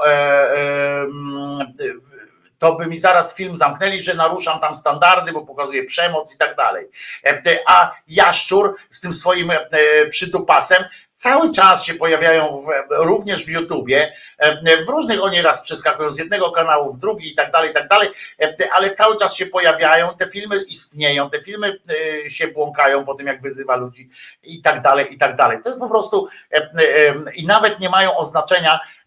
to 2.60 2.76
by 2.76 2.88
mi 2.88 2.98
zaraz 2.98 3.36
film 3.36 3.56
zamknęli, 3.56 4.02
że 4.02 4.14
naruszam 4.14 4.60
tam 4.60 4.76
standardy, 4.76 5.32
bo 5.32 5.46
pokazuje 5.46 5.84
przemoc 5.86 6.36
i 6.36 6.38
tak 6.38 6.56
dalej. 6.56 6.88
E, 7.26 7.42
A 7.66 7.92
jaszczur 8.08 8.76
z 8.90 9.00
tym 9.00 9.14
swoim 9.14 9.52
e, 9.52 9.68
przytupasem 10.10 10.84
cały 11.20 11.52
czas 11.52 11.84
się 11.84 11.94
pojawiają 11.94 12.56
w, 12.56 12.68
również 12.90 13.46
w 13.46 13.50
YouTubie, 13.50 14.12
e, 14.38 14.84
w 14.86 14.90
różnych, 14.90 15.24
oni 15.24 15.42
raz 15.42 15.62
przeskakują 15.62 16.12
z 16.12 16.18
jednego 16.18 16.52
kanału 16.52 16.94
w 16.94 16.98
drugi 16.98 17.32
i 17.32 17.36
tak 17.36 17.52
dalej, 17.52 17.70
i 17.70 17.74
tak 17.74 17.88
dalej, 17.88 18.10
e, 18.42 18.56
ale 18.74 18.94
cały 18.94 19.18
czas 19.18 19.36
się 19.36 19.46
pojawiają, 19.46 20.16
te 20.16 20.28
filmy 20.28 20.64
istnieją, 20.68 21.30
te 21.30 21.44
filmy 21.44 21.80
e, 22.26 22.30
się 22.30 22.48
błąkają 22.48 23.06
po 23.06 23.16
tym, 23.16 23.28
jak 23.28 23.42
wyzywa 23.42 23.76
ludzi 23.76 24.10
i 24.44 24.62
tak 24.62 24.82
dalej, 24.82 25.14
i 25.14 25.18
tak 25.18 25.36
dalej. 25.36 25.58
To 25.64 25.70
jest 25.70 25.80
po 25.80 25.90
prostu 25.90 26.28
e, 26.52 26.58
e, 26.58 27.34
i 27.34 27.46
nawet 27.46 27.80
nie 27.80 27.90
mają 27.90 28.18
oznaczenia, 28.18 28.74
e, 28.74 28.80
e, 28.80 28.99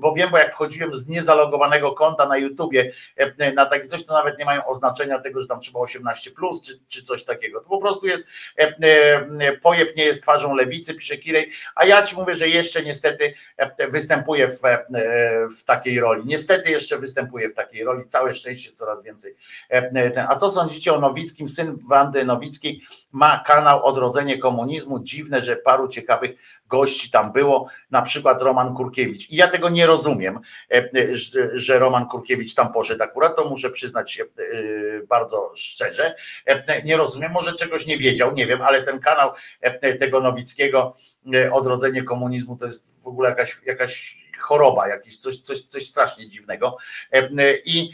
bo 0.00 0.14
wiem, 0.14 0.28
bo 0.30 0.38
jak 0.38 0.52
wchodziłem 0.52 0.94
z 0.94 1.08
niezalogowanego 1.08 1.92
konta 1.92 2.26
na 2.26 2.36
YouTubie 2.36 2.92
e, 3.16 3.52
na 3.52 3.66
takie 3.66 3.84
coś, 3.84 4.04
to 4.04 4.14
nawet 4.14 4.38
nie 4.38 4.44
mają 4.44 4.66
oznaczenia 4.66 5.18
tego, 5.18 5.40
że 5.40 5.46
tam 5.46 5.60
trzeba 5.60 5.80
18 5.80 6.30
plus 6.30 6.60
czy, 6.60 6.80
czy 6.88 7.02
coś 7.02 7.24
takiego. 7.24 7.60
To 7.60 7.68
po 7.68 7.78
prostu 7.78 8.06
jest 8.06 8.24
e, 8.58 8.72
e, 9.40 9.56
pojeb 9.56 9.96
nie 9.96 10.04
jest 10.04 10.22
twarzą 10.22 10.54
lewicy, 10.54 10.94
pisze 10.94 11.16
Kirej, 11.16 11.50
a 11.74 11.84
ja 11.84 12.02
ci 12.02 12.16
mówię, 12.16 12.34
że 12.34 12.48
jeszcze 12.48 12.82
niestety 12.82 13.34
e, 13.56 13.88
występuję 13.88 14.48
w, 14.48 14.64
e, 14.64 14.84
w 15.58 15.64
takiej 15.64 16.00
roli. 16.00 16.22
Niestety 16.26 16.70
jeszcze 16.70 16.98
występuję 16.98 17.48
w 17.48 17.54
takiej 17.54 17.84
roli. 17.84 18.06
Całe 18.08 18.34
szczęście 18.34 18.72
coraz 18.72 19.02
więcej. 19.02 19.34
E. 19.70 20.26
A 20.28 20.36
co 20.36 20.50
sądzicie 20.50 20.94
o 20.94 21.00
Nowickim? 21.00 21.48
Syn 21.48 21.78
Wandy 21.88 22.24
Nowickiej 22.24 22.82
ma 23.12 23.44
kanał 23.46 23.86
Odrodzenie 23.86 24.38
Komunizmu. 24.38 24.98
Dziwne, 24.98 25.40
że 25.40 25.56
paru 25.56 25.88
ciekawych 25.88 26.59
gości 26.70 27.10
tam 27.10 27.32
było, 27.32 27.68
na 27.90 28.02
przykład 28.02 28.42
Roman 28.42 28.74
Kurkiewicz. 28.74 29.30
I 29.30 29.36
ja 29.36 29.48
tego 29.48 29.68
nie 29.68 29.86
rozumiem, 29.86 30.40
e, 30.74 30.88
że- 31.10 31.58
że 31.58 31.78
Roman 31.78 32.06
Kurkiewicz 32.06 32.54
tam 32.54 32.72
poszedł 32.72 33.02
akurat, 33.02 33.36
to 33.36 33.44
muszę 33.44 33.70
przyznać 33.70 34.12
się 34.12 34.22
e, 34.24 34.26
bardzo 35.08 35.52
szczerze. 35.56 36.14
E, 36.46 36.82
Nie 36.84 36.96
rozumiem, 36.96 37.32
może 37.32 37.52
czegoś 37.52 37.86
nie 37.86 37.96
wiedział, 37.98 38.32
nie 38.34 38.46
wiem, 38.46 38.62
ale 38.62 38.82
ten 38.82 39.00
kanał 39.00 39.30
e, 39.60 39.94
tego 39.94 40.20
Nowickiego, 40.20 40.94
e, 41.34 41.52
Odrodzenie 41.52 42.02
Komunizmu, 42.02 42.56
to 42.56 42.64
jest 42.64 43.04
w 43.04 43.08
ogóle 43.08 43.28
jakaś, 43.28 43.58
jakaś 43.66 44.20
choroba, 44.38 44.88
jakiś 44.88 45.16
coś, 45.16 45.36
coś, 45.36 45.62
coś 45.62 45.86
strasznie 45.86 46.28
dziwnego 46.28 46.76
E, 47.12 47.28
i, 47.64 47.90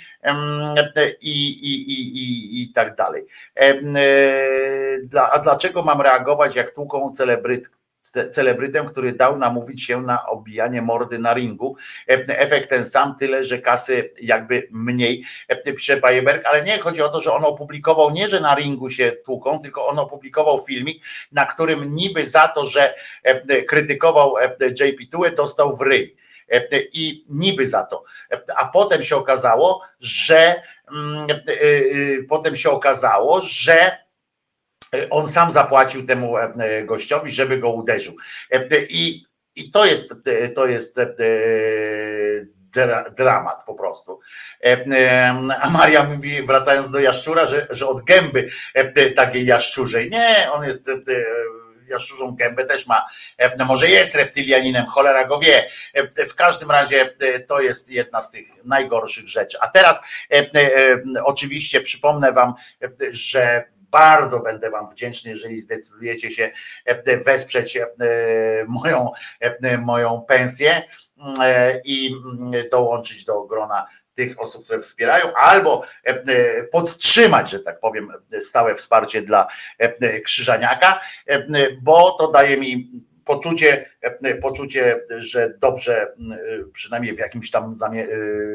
i, 1.23 1.31
i, 1.63 1.91
i, 1.93 2.19
i, 2.19 2.63
i 2.63 2.73
tak 2.73 2.97
dalej. 2.97 3.27
E, 3.61 3.75
a 5.33 5.39
dlaczego 5.39 5.83
mam 5.83 6.01
reagować, 6.01 6.57
jak 6.57 6.71
tłuką 6.71 7.13
celebryt, 7.13 7.71
ce- 8.17 8.29
celebrytę, 8.31 8.85
który 8.85 9.13
dał 9.13 9.39
namówić 9.39 9.83
się 9.83 10.03
na 10.03 10.27
obijanie 10.27 10.83
mordy 10.83 11.19
na 11.19 11.35
ringu. 11.35 11.77
Efekt 12.29 12.69
ten 12.69 12.85
sam, 12.85 13.17
tyle, 13.17 13.45
że 13.45 13.59
kasy 13.59 14.11
jakby 14.21 14.69
mniej, 14.71 15.25
pisze 15.77 15.97
Bajeberg, 15.97 16.47
ale 16.47 16.63
nie 16.63 16.79
chodzi 16.79 17.03
o 17.03 17.09
to, 17.09 17.21
że 17.21 17.33
on 17.33 17.45
opublikował 17.45 18.11
nie, 18.11 18.29
że 18.29 18.41
na 18.41 18.55
ringu 18.55 18.91
się 18.91 19.13
tłuką, 19.13 19.59
tylko 19.59 19.87
on 19.87 19.99
opublikował 19.99 20.65
filmik, 20.65 21.05
na 21.33 21.45
którym 21.47 21.95
niby 21.95 22.25
za 22.25 22.49
to, 22.49 22.65
że 22.65 22.95
krytykował 23.69 24.39
e, 24.39 24.57
JP 24.81 25.11
Tue, 25.11 25.31
dostał 25.31 25.77
w 25.77 25.81
ryj. 25.81 26.17
I 26.93 27.25
niby 27.29 27.67
za 27.67 27.85
to. 27.85 28.05
A 28.57 28.69
potem 28.69 29.03
się 29.03 29.17
okazało, 29.17 29.83
że 30.01 30.63
mm, 30.93 31.27
e, 31.31 31.53
e, 31.53 32.23
potem 32.29 32.57
się 32.57 32.71
okazało, 32.71 33.41
że 33.41 34.06
on 35.11 35.27
sam 35.27 35.53
zapłacił 35.53 36.07
temu 36.07 36.39
e, 36.39 36.83
gościowi, 36.85 37.31
żeby 37.31 37.59
go 37.59 37.71
uderzył. 37.71 38.17
E, 38.51 38.67
I, 38.89 39.27
i 39.57 39.71
to 39.71 39.85
jest, 39.87 40.15
e, 40.27 40.49
to 40.49 40.67
jest 40.67 40.99
e, 40.99 41.15
dra- 42.77 43.11
dramat 43.11 43.65
po 43.67 43.75
prostu. 43.75 44.21
E, 44.65 44.85
e, 44.87 45.35
A 45.61 45.71
Maria 45.71 46.05
mówi, 46.05 46.43
wracając 46.43 46.91
do 46.91 47.01
jaszczura, 47.01 47.47
że, 47.47 47.67
że 47.71 47.87
od 47.89 48.03
gęby 48.05 48.49
e, 48.75 49.11
takiej 49.11 49.47
jaszczurzej. 49.47 50.11
Nie, 50.11 50.49
on 50.53 50.65
jest 50.65 50.89
e, 50.89 50.93
jaszczurzą 51.89 52.35
gębę 52.37 52.65
też 52.65 52.87
ma. 52.87 53.07
E, 53.39 53.65
Może 53.65 53.89
jest 53.89 54.15
reptylianinem, 54.15 54.87
cholera 54.87 55.25
go 55.25 55.39
wie. 55.39 55.67
E, 55.95 56.27
W 56.27 56.35
każdym 56.35 56.71
razie 56.71 57.15
e, 57.21 57.41
to 57.41 57.61
jest 57.61 57.91
jedna 57.91 58.21
z 58.21 58.31
tych 58.31 58.47
najgorszych 58.65 59.29
rzeczy. 59.29 59.59
A 59.61 59.69
teraz 59.69 60.01
e, 60.31 60.35
e, 60.35 60.49
e, 61.17 61.25
oczywiście 61.25 61.81
przypomnę 61.81 62.33
wam, 62.33 62.55
e, 62.83 62.89
że 63.11 63.65
bardzo 63.99 64.41
będę 64.41 64.71
Wam 64.71 64.87
wdzięczny, 64.87 65.31
jeżeli 65.31 65.59
zdecydujecie 65.59 66.31
się 66.31 66.51
e, 66.85 67.17
wesprzeć 67.17 67.77
e, 67.77 67.89
moją, 68.69 69.11
e, 69.41 69.79
moją 69.79 70.23
pensję 70.29 70.83
e, 71.41 71.81
i 71.85 72.11
mm, 72.13 72.69
dołączyć 72.71 73.25
do 73.25 73.43
grona 73.43 73.87
tych 74.15 74.41
osób, 74.41 74.65
które 74.65 74.81
wspierają, 74.81 75.35
albo 75.35 75.83
e, 76.07 76.09
e, 76.09 76.63
podtrzymać, 76.63 77.51
że 77.51 77.61
tak 77.61 77.81
powiem, 77.81 78.13
stałe 78.41 78.75
wsparcie 78.75 79.23
dla 79.23 79.47
e, 79.79 80.21
Krzyżaniaka, 80.21 81.01
e, 81.27 81.47
bo 81.83 82.11
to 82.11 82.31
daje 82.31 82.57
mi 82.57 82.91
poczucie, 83.27 83.91
e, 84.01 84.35
poczucie, 84.35 85.01
że 85.17 85.55
dobrze, 85.59 86.03
e, 86.03 86.15
przynajmniej 86.73 87.17
w 87.17 87.19
jakimś 87.19 87.51
tam 87.51 87.65
e, 87.65 88.07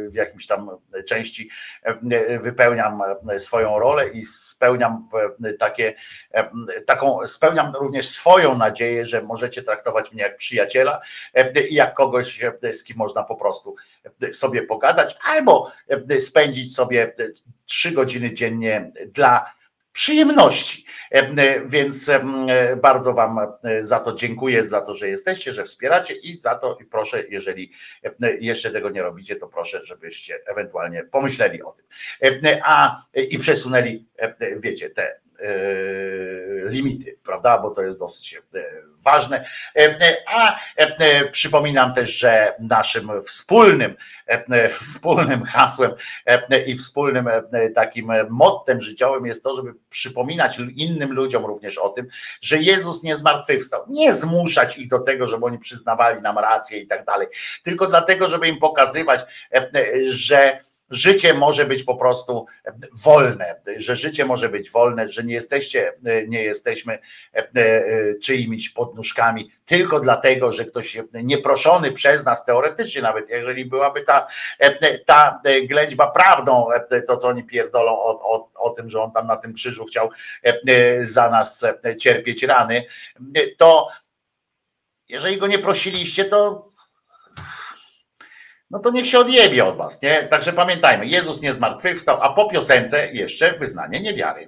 w 0.09 0.13
jakimś 0.13 0.47
tam 0.47 0.69
części 1.07 1.49
wypełniam 2.39 3.01
swoją 3.37 3.79
rolę 3.79 4.09
i 4.09 4.21
spełniam 4.23 5.09
takie, 5.59 5.93
taką, 6.85 7.27
spełniam 7.27 7.73
również 7.75 8.09
swoją 8.09 8.57
nadzieję, 8.57 9.05
że 9.05 9.21
możecie 9.21 9.61
traktować 9.61 10.11
mnie 10.11 10.21
jak 10.21 10.35
przyjaciela 10.35 11.01
i 11.69 11.75
jak 11.75 11.93
kogoś, 11.93 12.41
z 12.71 12.83
kim 12.83 12.97
można 12.97 13.23
po 13.23 13.35
prostu 13.35 13.75
sobie 14.31 14.63
pogadać, 14.63 15.15
albo 15.23 15.71
spędzić 16.19 16.75
sobie 16.75 17.13
trzy 17.65 17.91
godziny 17.91 18.33
dziennie 18.33 18.91
dla 19.05 19.60
przyjemności. 19.93 20.85
E, 21.11 21.17
e, 21.17 21.65
Więc 21.65 22.09
e, 22.09 22.21
bardzo 22.75 23.13
Wam 23.13 23.39
za 23.81 23.99
to 23.99 24.13
dziękuję, 24.13 24.63
za 24.63 24.81
to, 24.81 24.93
że 24.93 25.09
jesteście, 25.09 25.53
że 25.53 25.63
wspieracie 25.63 26.13
i 26.13 26.39
za 26.39 26.55
to 26.55 26.77
i 26.81 26.85
proszę, 26.85 27.23
jeżeli 27.29 27.71
jeszcze 28.39 28.71
tego 28.71 28.89
nie 28.89 29.01
robicie, 29.01 29.35
to 29.35 29.47
proszę, 29.47 29.79
żebyście 29.83 30.39
ewentualnie 30.45 31.03
pomyśleli 31.03 31.63
o 31.63 31.71
tym. 31.71 31.85
A 32.63 33.01
i 33.29 33.39
przesunęli, 33.39 34.05
wiecie, 34.57 34.89
te 34.89 35.21
limity, 36.69 37.17
prawda? 37.23 37.57
Bo 37.57 37.71
to 37.71 37.81
jest 37.81 37.99
dosyć 37.99 38.33
e, 38.33 38.61
ważne. 39.05 39.45
E, 39.75 40.15
A 40.27 40.59
e, 40.75 41.25
przypominam 41.29 41.93
też, 41.93 42.17
że 42.17 42.53
naszym 42.59 43.21
wspólnym, 43.21 43.95
e, 44.27 44.69
wspólnym 44.69 45.43
hasłem 45.43 45.91
e, 46.25 46.63
i 46.63 46.75
wspólnym 46.75 47.27
e, 47.27 47.69
takim 47.69 48.11
mottem 48.29 48.81
życiowym 48.81 49.25
jest 49.25 49.43
to, 49.43 49.55
żeby 49.55 49.73
przypominać 49.89 50.59
innym 50.75 51.13
ludziom 51.13 51.45
również 51.45 51.77
o 51.77 51.89
tym, 51.89 52.07
że 52.41 52.57
Jezus 52.57 53.03
nie 53.03 53.15
zmartwychwstał. 53.15 53.83
Nie 53.87 54.13
zmuszać 54.13 54.77
ich 54.77 54.87
do 54.87 54.99
tego, 54.99 55.27
żeby 55.27 55.45
oni 55.45 55.59
przyznawali 55.59 56.21
nam 56.21 56.37
rację 56.37 56.79
i 56.79 56.87
tak 56.87 57.05
dalej, 57.05 57.27
tylko 57.63 57.87
dlatego, 57.87 58.29
żeby 58.29 58.47
im 58.47 58.57
pokazywać, 58.57 59.21
e, 59.53 59.69
że 60.09 60.59
życie 60.91 61.33
może 61.33 61.65
być 61.65 61.83
po 61.83 61.95
prostu 61.95 62.45
wolne, 63.03 63.61
że 63.77 63.95
życie 63.95 64.25
może 64.25 64.49
być 64.49 64.71
wolne, 64.71 65.09
że 65.09 65.23
nie 65.23 65.33
jesteście, 65.33 65.93
nie 66.27 66.43
jesteśmy 66.43 66.99
e, 67.33 68.15
czyimiś 68.23 68.69
podnóżkami 68.69 69.51
tylko 69.65 69.99
dlatego, 69.99 70.51
że 70.51 70.65
ktoś 70.65 70.97
nieproszony 71.13 71.91
przez 71.91 72.25
nas 72.25 72.45
teoretycznie 72.45 73.01
nawet, 73.01 73.29
jeżeli 73.29 73.65
byłaby 73.65 74.01
ta, 74.01 74.27
e, 74.59 74.97
ta 74.97 75.41
ględźba 75.69 76.11
prawdą, 76.11 76.71
e, 76.71 77.01
to 77.01 77.17
co 77.17 77.27
oni 77.27 77.43
pierdolą 77.43 77.91
o, 77.91 78.33
o, 78.33 78.49
o 78.55 78.69
tym, 78.69 78.89
że 78.89 79.01
on 79.01 79.11
tam 79.11 79.27
na 79.27 79.35
tym 79.35 79.53
krzyżu 79.53 79.85
chciał 79.85 80.09
za 81.01 81.29
nas 81.29 81.65
cierpieć 81.99 82.43
rany, 82.43 82.85
to 83.57 83.87
jeżeli 85.09 85.37
go 85.37 85.47
nie 85.47 85.59
prosiliście, 85.59 86.25
to 86.25 86.69
no 88.71 88.79
to 88.79 88.91
niech 88.91 89.07
się 89.07 89.19
odjebie 89.19 89.65
od 89.65 89.77
was, 89.77 90.01
nie? 90.01 90.23
Także 90.23 90.53
pamiętajmy, 90.53 91.05
Jezus 91.05 91.41
nie 91.41 91.53
zmartwychwstał, 91.53 92.17
a 92.21 92.33
po 92.33 92.49
piosence 92.49 93.13
jeszcze 93.13 93.53
wyznanie 93.53 93.99
niewiary. 93.99 94.47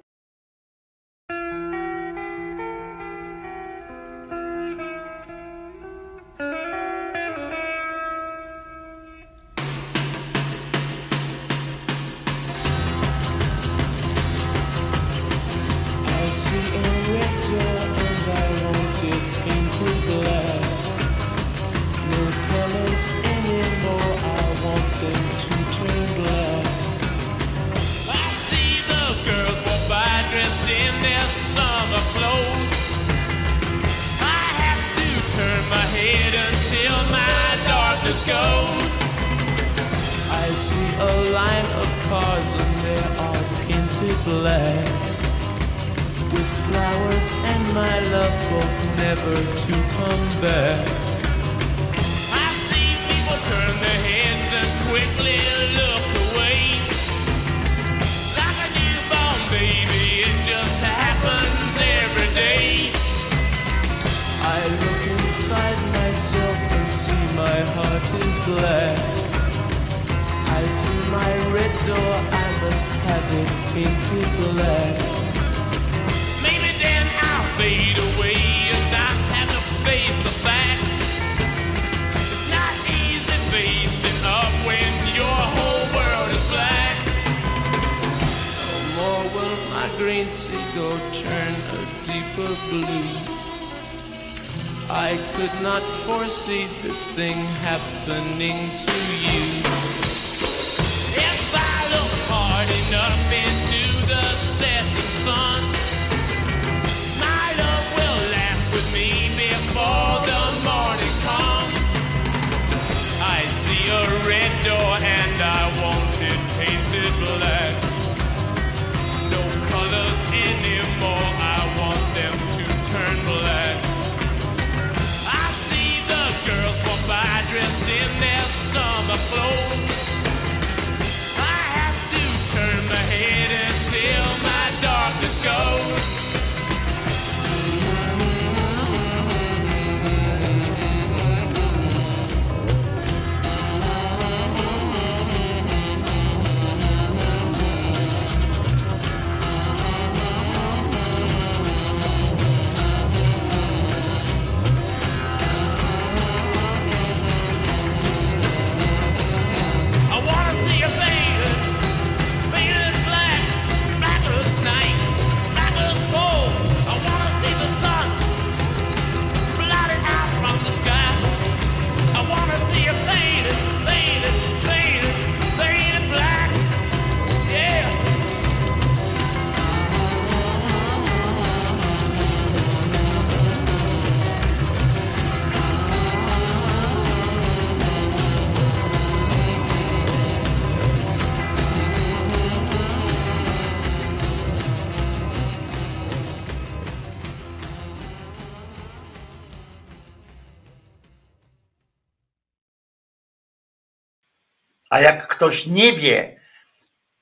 Ktoś 205.43 205.67
nie 205.67 205.93
wie, 205.93 206.39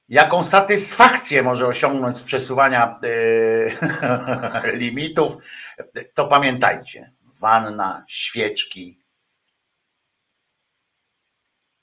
jaką 0.09 0.43
satysfakcję 0.43 1.43
może 1.43 1.67
osiągnąć 1.67 2.17
z 2.17 2.24
przesuwania 2.24 3.00
e, 4.64 4.72
limitów, 4.83 5.38
to 6.14 6.27
pamiętajcie. 6.27 7.11
Wanna, 7.40 8.06
świeczki, 8.08 9.00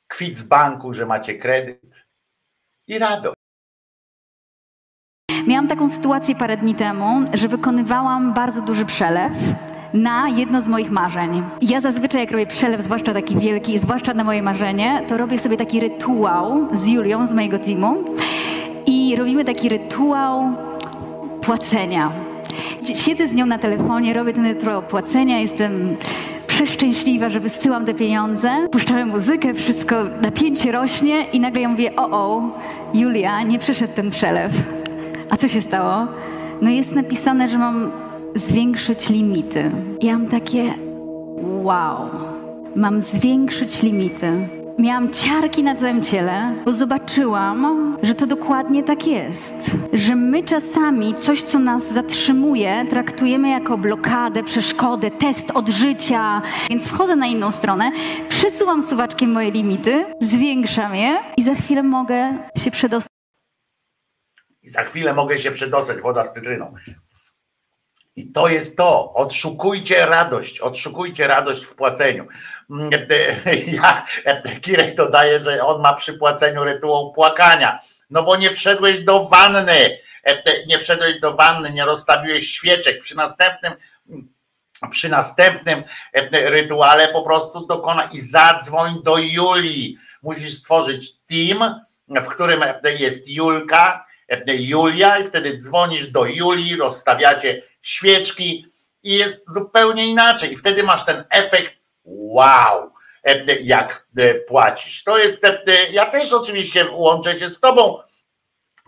kwit 0.08 0.38
z 0.38 0.42
banku, 0.42 0.92
że 0.92 1.06
macie 1.06 1.38
kredyt 1.38 2.06
i 2.86 2.98
radość. 2.98 3.36
Miałam 5.46 5.68
taką 5.68 5.88
sytuację 5.88 6.34
parę 6.34 6.56
dni 6.56 6.74
temu, 6.74 7.24
że 7.34 7.48
wykonywałam 7.48 8.34
bardzo 8.34 8.62
duży 8.62 8.84
przelew 8.84 9.32
na 9.94 10.28
jedno 10.28 10.62
z 10.62 10.68
moich 10.68 10.90
marzeń. 10.90 11.42
Ja 11.62 11.80
zazwyczaj 11.80 12.20
jak 12.20 12.30
robię 12.30 12.46
przelew, 12.46 12.82
zwłaszcza 12.82 13.14
taki 13.14 13.36
wielki, 13.36 13.78
zwłaszcza 13.78 14.14
na 14.14 14.24
moje 14.24 14.42
marzenie, 14.42 15.02
to 15.08 15.16
robię 15.16 15.38
sobie 15.38 15.56
taki 15.56 15.80
rytuał 15.80 16.68
z 16.72 16.86
Julią 16.86 17.26
z 17.26 17.34
mojego 17.34 17.58
teamu 17.58 18.04
i 18.86 19.16
robimy 19.16 19.44
taki 19.44 19.68
rytuał 19.68 20.52
płacenia. 21.40 22.10
Siedzę 22.94 23.26
z 23.26 23.34
nią 23.34 23.46
na 23.46 23.58
telefonie, 23.58 24.14
robię 24.14 24.32
ten 24.32 24.46
rytuał 24.46 24.82
płacenia, 24.82 25.38
jestem 25.38 25.96
przeszczęśliwa, 26.46 27.30
że 27.30 27.40
wysyłam 27.40 27.84
te 27.84 27.94
pieniądze, 27.94 28.50
puszczamy 28.72 29.06
muzykę, 29.06 29.54
wszystko, 29.54 29.96
napięcie 30.22 30.72
rośnie 30.72 31.24
i 31.32 31.40
nagle 31.40 31.60
ja 31.60 31.68
mówię, 31.68 31.96
o, 31.96 32.10
o, 32.10 32.42
Julia, 32.94 33.42
nie 33.42 33.58
przeszedł 33.58 33.92
ten 33.94 34.10
przelew. 34.10 34.52
A 35.30 35.36
co 35.36 35.48
się 35.48 35.60
stało? 35.62 36.06
No 36.62 36.70
jest 36.70 36.94
napisane, 36.94 37.48
że 37.48 37.58
mam 37.58 37.90
zwiększyć 38.34 39.08
limity. 39.10 39.70
Ja 40.00 40.18
mam 40.18 40.26
takie 40.26 40.74
wow, 41.62 42.10
mam 42.76 43.00
zwiększyć 43.00 43.82
limity. 43.82 44.48
Miałam 44.78 45.12
ciarki 45.12 45.62
na 45.62 45.74
całym 45.74 46.02
ciele, 46.02 46.54
bo 46.64 46.72
zobaczyłam, 46.72 47.96
że 48.02 48.14
to 48.14 48.26
dokładnie 48.26 48.82
tak 48.82 49.06
jest. 49.06 49.70
Że 49.92 50.14
my 50.14 50.42
czasami 50.42 51.14
coś, 51.14 51.42
co 51.42 51.58
nas 51.58 51.92
zatrzymuje, 51.92 52.86
traktujemy 52.90 53.48
jako 53.48 53.78
blokadę, 53.78 54.42
przeszkodę, 54.42 55.10
test 55.10 55.50
od 55.50 55.68
życia. 55.68 56.42
Więc 56.70 56.88
wchodzę 56.88 57.16
na 57.16 57.26
inną 57.26 57.50
stronę, 57.50 57.92
przesuwam 58.28 58.82
suwaczkiem 58.82 59.32
moje 59.32 59.50
limity, 59.50 60.04
zwiększam 60.20 60.94
je 60.94 61.16
i 61.36 61.42
za 61.42 61.54
chwilę 61.54 61.82
mogę 61.82 62.38
się 62.58 62.70
przedostać. 62.70 63.12
I 64.62 64.68
za 64.68 64.82
chwilę 64.82 65.14
mogę 65.14 65.38
się 65.38 65.50
przedostać, 65.50 66.00
woda 66.00 66.24
z 66.24 66.32
cytryną. 66.32 66.74
I 68.18 68.32
to 68.32 68.48
jest 68.48 68.76
to. 68.76 69.14
Odszukujcie 69.14 70.06
radość, 70.06 70.60
odszukujcie 70.60 71.26
radość 71.26 71.64
w 71.64 71.74
płaceniu. 71.74 72.26
Mm, 72.70 72.90
e, 73.46 73.56
Ja, 73.82 74.06
e, 74.24 74.60
Kirej 74.60 74.94
dodaje, 74.94 75.38
że 75.38 75.66
on 75.66 75.82
ma 75.82 75.94
przy 75.94 76.14
płaceniu 76.14 76.64
rytuał 76.64 77.12
płakania. 77.12 77.78
No 78.10 78.22
bo 78.22 78.36
nie 78.36 78.50
wszedłeś 78.50 78.98
do 78.98 79.24
wanny, 79.24 79.98
e, 80.24 80.42
nie 80.68 80.78
wszedłeś 80.78 81.20
do 81.20 81.34
wanny, 81.34 81.70
nie 81.70 81.84
rozstawiłeś 81.84 82.50
świeczek. 82.50 83.00
Przy 83.00 83.16
następnym 83.16 83.72
przy 84.90 85.08
następnym 85.08 85.82
rytuale 86.32 87.08
po 87.08 87.22
prostu 87.22 87.66
dokona 87.66 88.08
i 88.12 88.20
zadzwoń 88.20 89.02
do 89.02 89.18
Julii. 89.18 89.98
Musisz 90.22 90.54
stworzyć 90.54 91.12
team, 91.26 91.80
w 92.08 92.26
którym 92.26 92.60
jest 92.98 93.28
Julka, 93.28 94.04
Julia 94.46 95.18
i 95.18 95.24
wtedy 95.24 95.56
dzwonisz 95.56 96.06
do 96.06 96.26
Julii, 96.26 96.76
rozstawiacie 96.76 97.62
świeczki 97.88 98.66
i 99.02 99.14
jest 99.14 99.54
zupełnie 99.54 100.06
inaczej. 100.06 100.52
I 100.52 100.56
wtedy 100.56 100.82
masz 100.82 101.04
ten 101.04 101.24
efekt 101.30 101.74
wow, 102.04 102.92
jak 103.62 104.06
płacisz. 104.48 105.04
To 105.04 105.18
jest, 105.18 105.46
ja 105.90 106.06
też 106.06 106.32
oczywiście 106.32 106.90
łączę 106.90 107.36
się 107.36 107.48
z 107.48 107.60
tobą 107.60 107.98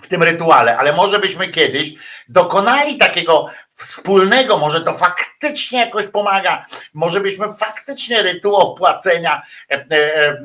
w 0.01 0.07
tym 0.07 0.23
rytuale, 0.23 0.79
ale 0.79 0.93
może 0.93 1.19
byśmy 1.19 1.49
kiedyś 1.49 1.95
dokonali 2.29 2.97
takiego 2.97 3.47
wspólnego, 3.75 4.59
może 4.59 4.81
to 4.81 4.95
faktycznie 4.95 5.79
jakoś 5.79 6.07
pomaga, 6.07 6.65
może 6.95 7.21
byśmy 7.21 7.47
faktycznie 7.55 8.23
rytuał 8.23 8.75
płacenia 8.75 9.43
e, 9.71 9.75
e, 9.75 9.87
e, 9.97 10.43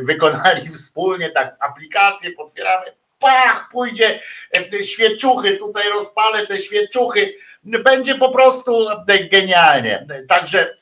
wykonali 0.00 0.68
wspólnie, 0.68 1.30
tak 1.30 1.56
aplikację 1.60 2.32
potwieramy, 2.32 2.86
pach, 3.18 3.68
pójdzie 3.72 4.20
e, 4.50 4.62
te 4.62 4.82
świeczuchy, 4.82 5.56
tutaj 5.56 5.88
rozpalę 5.88 6.46
te 6.46 6.58
świeczuchy, 6.58 7.34
będzie 7.62 8.14
po 8.14 8.30
prostu 8.30 8.88
e, 8.90 9.24
genialnie. 9.24 10.06
Także 10.28 10.74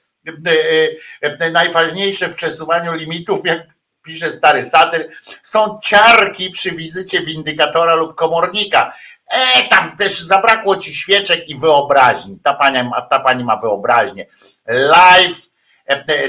e, 1.22 1.50
najważniejsze 1.50 2.28
w 2.28 2.34
przesuwaniu 2.34 2.94
limitów, 2.94 3.40
jak 3.44 3.58
pisze 4.02 4.32
stary 4.32 4.64
satyr, 4.64 5.08
są 5.42 5.78
ciarki 5.82 6.50
przy 6.50 6.72
wizycie 6.72 7.20
windykatora 7.20 7.94
lub 7.94 8.14
komornika. 8.14 8.92
E, 9.28 9.68
tam 9.68 9.96
też 9.96 10.20
zabrakło 10.20 10.76
ci 10.76 10.94
świeczek 10.94 11.48
i 11.48 11.58
wyobraźni. 11.58 12.38
Ta 12.42 12.54
pani, 12.54 12.88
ma- 12.88 13.02
ta 13.02 13.20
pani 13.20 13.44
ma 13.44 13.56
wyobraźnię. 13.56 14.26
Live, 14.66 15.48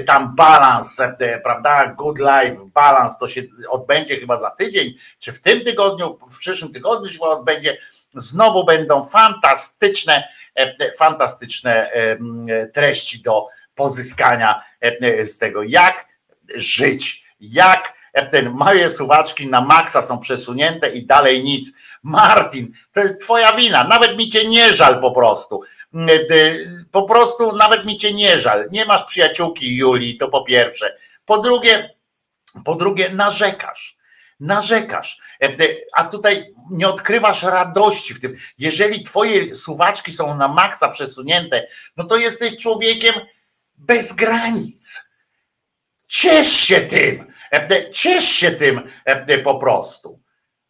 tam 0.05 0.35
balans, 0.35 0.99
e, 0.99 1.15
e, 1.19 1.39
prawda? 1.39 1.87
Good 1.87 2.19
life, 2.19 2.55
balans, 2.73 3.17
to 3.17 3.27
się 3.27 3.41
odbędzie 3.69 4.19
chyba 4.19 4.37
za 4.37 4.51
tydzień, 4.51 4.93
czy 5.19 5.31
w 5.31 5.41
tym 5.41 5.61
tygodniu, 5.61 6.19
w 6.29 6.37
przyszłym 6.37 6.73
tygodniu 6.73 7.09
się 7.09 7.21
odbędzie. 7.21 7.77
Znowu 8.15 8.65
będą 8.65 9.03
fantastyczne, 9.03 10.27
e, 10.59 10.75
e, 10.79 10.91
fantastyczne 10.93 11.91
e, 11.91 12.17
treści 12.67 13.21
do 13.21 13.47
pozyskania 13.77 14.63
e, 14.83 14.97
e, 15.01 15.25
z 15.25 15.37
tego, 15.37 15.63
jak 15.63 16.07
żyć, 16.55 17.23
jak 17.39 17.93
e, 18.13 18.25
ten 18.25 18.49
moje 18.49 18.89
suwaczki 18.89 19.47
na 19.47 19.61
maksa 19.61 20.01
są 20.01 20.19
przesunięte 20.19 20.89
i 20.89 21.05
dalej 21.05 21.43
nic. 21.43 21.73
Martin, 22.03 22.71
to 22.93 22.99
jest 22.99 23.21
twoja 23.21 23.53
wina, 23.53 23.83
nawet 23.83 24.17
mi 24.17 24.29
cię 24.29 24.49
nie 24.49 24.73
żal 24.73 25.01
po 25.01 25.11
prostu. 25.11 25.61
Mm, 25.97 26.27
ty- 26.27 26.85
Po 26.91 27.03
prostu 27.03 27.55
nawet 27.55 27.85
mi 27.85 27.97
cię 27.97 28.13
nie 28.13 28.39
żal. 28.39 28.67
Nie 28.71 28.85
masz 28.85 29.03
przyjaciółki 29.03 29.75
Julii, 29.77 30.17
to 30.17 30.27
po 30.29 30.43
pierwsze. 30.43 30.97
Po 31.25 31.37
drugie, 31.41 31.95
po 32.65 32.75
drugie 32.75 33.09
narzekasz. 33.09 33.97
Narzekasz, 34.39 35.19
E, 35.43 35.45
e, 35.45 35.55
a 35.93 36.03
tutaj 36.03 36.53
nie 36.71 36.87
odkrywasz 36.87 37.43
radości 37.43 38.13
w 38.13 38.19
tym. 38.19 38.35
Jeżeli 38.57 39.03
twoje 39.03 39.55
suwaczki 39.55 40.11
są 40.11 40.37
na 40.37 40.47
maksa 40.47 40.89
przesunięte, 40.89 41.67
no 41.97 42.03
to 42.03 42.17
jesteś 42.17 42.57
człowiekiem 42.57 43.13
bez 43.77 44.13
granic. 44.13 45.09
Ciesz 46.07 46.47
się 46.51 46.81
tym, 46.81 47.33
e, 47.53 47.89
ciesz 47.91 48.25
się 48.25 48.51
tym 48.51 48.81
po 49.43 49.55
prostu. 49.55 50.19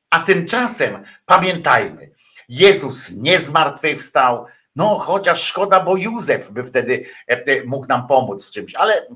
A 0.10 0.20
tymczasem 0.20 1.04
pamiętajmy, 1.26 2.12
Jezus 2.50 3.12
nie 3.12 3.40
zmartwychwstał, 3.40 4.46
no 4.78 5.00
chociaż 5.00 5.44
szkoda, 5.44 5.80
bo 5.80 5.98
Józef 5.98 6.52
by 6.52 6.64
wtedy 6.64 7.06
e, 7.28 7.64
mógł 7.64 7.88
nam 7.88 8.08
pomóc 8.08 8.48
w 8.48 8.52
czymś, 8.52 8.76
ale 8.76 9.08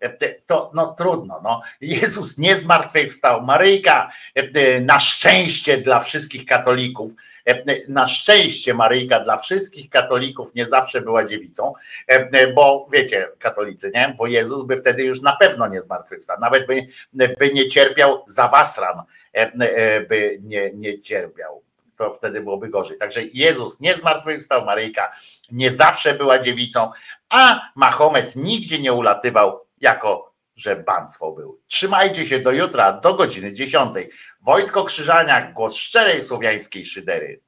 e, 0.00 0.34
to 0.34 0.70
no 0.74 0.94
trudno. 0.98 1.40
No. 1.44 1.60
Jezus 1.80 2.38
nie 2.38 2.56
zmartwychwstał. 2.56 3.42
Maryjka 3.42 4.10
e, 4.34 4.80
na 4.80 5.00
szczęście 5.00 5.78
dla 5.78 6.00
wszystkich 6.00 6.46
katolików, 6.46 7.12
e, 7.46 7.62
na 7.88 8.06
szczęście 8.06 8.74
Maryjka 8.74 9.20
dla 9.20 9.36
wszystkich 9.36 9.90
katolików 9.90 10.54
nie 10.54 10.66
zawsze 10.66 11.00
była 11.00 11.24
dziewicą, 11.24 11.72
e, 12.06 12.52
bo 12.52 12.88
wiecie, 12.92 13.28
katolicy, 13.38 13.90
nie? 13.94 14.14
Bo 14.18 14.26
Jezus 14.26 14.62
by 14.62 14.76
wtedy 14.76 15.02
już 15.02 15.20
na 15.20 15.36
pewno 15.36 15.68
nie 15.68 15.80
zmartwychwstał. 15.80 16.36
Nawet 16.40 16.66
by, 16.66 16.86
by 17.12 17.50
nie 17.50 17.68
cierpiał 17.68 18.24
za 18.26 18.48
wasran, 18.48 19.02
e, 19.34 19.52
e, 19.52 20.00
by 20.00 20.38
nie, 20.42 20.70
nie 20.74 21.00
cierpiał. 21.00 21.69
To 22.00 22.12
wtedy 22.12 22.40
byłoby 22.40 22.68
gorzej. 22.68 22.98
Także 22.98 23.22
Jezus 23.22 23.80
nie 23.80 23.94
zmartwychwstał, 23.94 24.64
Maryjka 24.64 25.12
nie 25.50 25.70
zawsze 25.70 26.14
była 26.14 26.38
dziewicą, 26.38 26.90
a 27.28 27.60
Mahomet 27.76 28.36
nigdzie 28.36 28.78
nie 28.78 28.92
ulatywał 28.92 29.60
jako 29.80 30.30
że 30.56 30.76
banstwo 30.76 31.32
był. 31.32 31.60
Trzymajcie 31.66 32.26
się 32.26 32.38
do 32.38 32.52
jutra, 32.52 32.92
do 32.92 33.14
godziny 33.14 33.52
10. 33.52 33.94
Wojtko 34.40 34.84
Krzyżaniak, 34.84 35.52
głos 35.52 35.76
szczerej 35.76 36.22
słowiańskiej 36.22 36.84
szydery. 36.84 37.40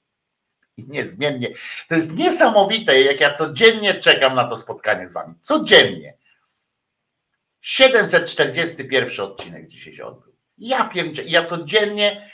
I 0.77 0.89
niezmiennie. 0.89 1.55
To 1.89 1.95
jest 1.95 2.17
niesamowite, 2.19 3.01
jak 3.03 3.21
ja 3.21 3.33
codziennie 3.33 3.95
czekam 3.95 4.35
na 4.35 4.45
to 4.45 4.57
spotkanie 4.57 5.07
z 5.07 5.13
wami. 5.13 5.35
Codziennie. 5.41 6.15
741 7.61 9.25
odcinek 9.25 9.67
dzisiaj 9.67 9.95
się 9.95 10.05
odbył. 10.05 10.33
Ja 10.59 10.91
ja 11.27 11.45
codziennie 11.45 12.32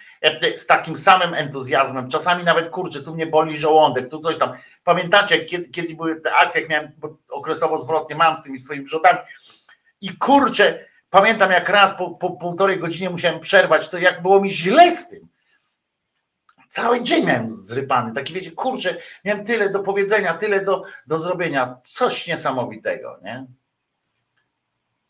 z 0.57 0.67
takim 0.67 0.97
samym 0.97 1.35
entuzjazmem, 1.35 2.11
czasami 2.11 2.45
nawet 2.45 2.69
kurczę, 2.69 3.03
tu 3.03 3.15
mnie 3.15 3.27
boli 3.27 3.59
żołądek, 3.59 4.11
tu 4.11 4.19
coś 4.19 4.39
tam. 4.39 4.53
Pamiętacie, 4.85 5.45
kiedy, 5.45 5.69
kiedyś 5.69 5.95
były 5.95 6.21
te 6.21 6.35
akcje, 6.35 6.61
jak 6.61 6.71
miałem, 6.71 6.93
bo 6.99 7.17
okresowo 7.31 7.79
zwrotnie 7.79 8.17
mam 8.17 8.37
z 8.37 8.43
tymi 8.43 8.59
swoimi 8.59 8.85
wrzutami 8.85 9.19
i 10.01 10.17
kurczę, 10.17 10.85
pamiętam 11.11 11.51
jak 11.51 11.69
raz 11.69 11.95
po, 11.95 12.11
po 12.11 12.31
półtorej 12.31 12.79
godzinie 12.79 13.11
musiałem 13.11 13.41
przerwać, 13.41 13.89
to 13.89 13.99
jak 13.99 14.23
było 14.23 14.41
mi 14.41 14.51
źle 14.51 14.91
z 14.91 15.09
tym. 15.09 15.29
Cały 16.69 17.03
dzień 17.03 17.27
miałem 17.27 17.51
zrypany, 17.51 18.13
taki 18.13 18.33
wiecie, 18.33 18.51
kurczę, 18.51 18.97
miałem 19.25 19.45
tyle 19.45 19.71
do 19.71 19.81
powiedzenia, 19.81 20.35
tyle 20.35 20.65
do, 20.65 20.83
do 21.07 21.19
zrobienia, 21.19 21.77
coś 21.83 22.27
niesamowitego, 22.27 23.19
nie? 23.23 23.47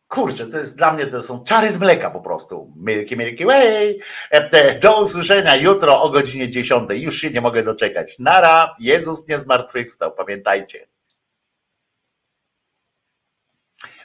Kurczę, 0.08 0.46
to 0.46 0.58
jest 0.58 0.76
dla 0.76 0.92
mnie, 0.92 1.06
to 1.06 1.22
są 1.22 1.44
czary 1.44 1.72
z 1.72 1.78
mleka 1.78 2.10
po 2.10 2.20
prostu. 2.20 2.72
Milky, 2.76 3.16
milky 3.16 3.46
way. 3.46 4.00
E, 4.30 4.78
Do 4.78 5.02
usłyszenia 5.02 5.56
jutro 5.56 6.02
o 6.02 6.10
godzinie 6.10 6.50
10. 6.50 6.90
Już 6.90 7.18
się 7.18 7.30
nie 7.30 7.40
mogę 7.40 7.62
doczekać. 7.62 8.18
Nara, 8.18 8.76
Jezus 8.80 9.28
nie 9.28 9.38
zmartwychwstał, 9.38 10.12
pamiętajcie. 10.12 10.86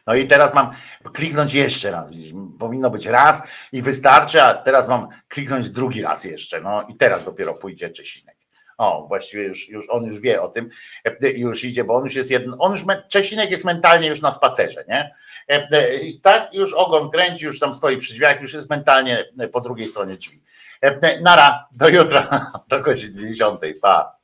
No 0.08 0.16
i 0.16 0.26
teraz 0.26 0.54
mam 0.54 0.72
kliknąć 1.14 1.54
jeszcze 1.54 1.92
raz. 1.92 2.12
Powinno 2.60 2.90
być 2.90 3.06
raz 3.06 3.44
i 3.72 3.82
wystarczy, 3.82 4.42
a 4.42 4.54
teraz 4.54 4.88
mam 4.88 5.08
kliknąć 5.28 5.70
drugi 5.70 6.02
raz 6.02 6.26
jeszcze. 6.26 6.62
No 6.62 6.88
i 6.90 6.96
teraz 6.96 7.24
dopiero 7.24 7.54
pójdzie 7.54 7.90
Czesinek. 7.90 8.38
O, 8.78 9.06
właściwie 9.08 9.44
już, 9.44 9.70
już 9.70 9.86
on 9.90 10.04
już 10.04 10.20
wie 10.20 10.42
o 10.42 10.48
tym, 10.48 10.70
e, 11.06 11.30
już 11.30 11.64
idzie, 11.64 11.84
bo 11.84 11.94
on 11.94 12.04
już 12.04 12.16
jest 12.16 12.32
jeden, 12.32 12.56
on 12.60 12.72
już, 12.72 12.84
Czesinek 13.10 13.52
jest 13.52 13.66
mentalnie 13.66 14.08
już 14.08 14.22
na 14.22 14.32
spacerze, 14.32 14.86
nie? 14.88 15.16
E, 15.50 15.68
e, 15.72 15.98
i 15.98 16.20
Tak, 16.20 16.54
już 16.54 16.74
ogon 16.74 17.10
kręci, 17.12 17.46
już 17.46 17.60
tam 17.60 17.74
stoi 17.74 17.98
przy 17.98 18.14
drzwiach, 18.14 18.42
już 18.42 18.54
jest 18.54 18.70
mentalnie 18.70 19.24
po 19.52 19.62
drugiej 19.62 19.88
stronie 19.88 20.14
drzwi. 20.14 20.44
E, 20.82 21.22
Nara, 21.22 21.68
do 21.72 21.88
jutra, 21.88 22.52
do 22.70 22.80
godziny 22.80 23.14
10, 23.14 23.60
pa. 23.82 24.23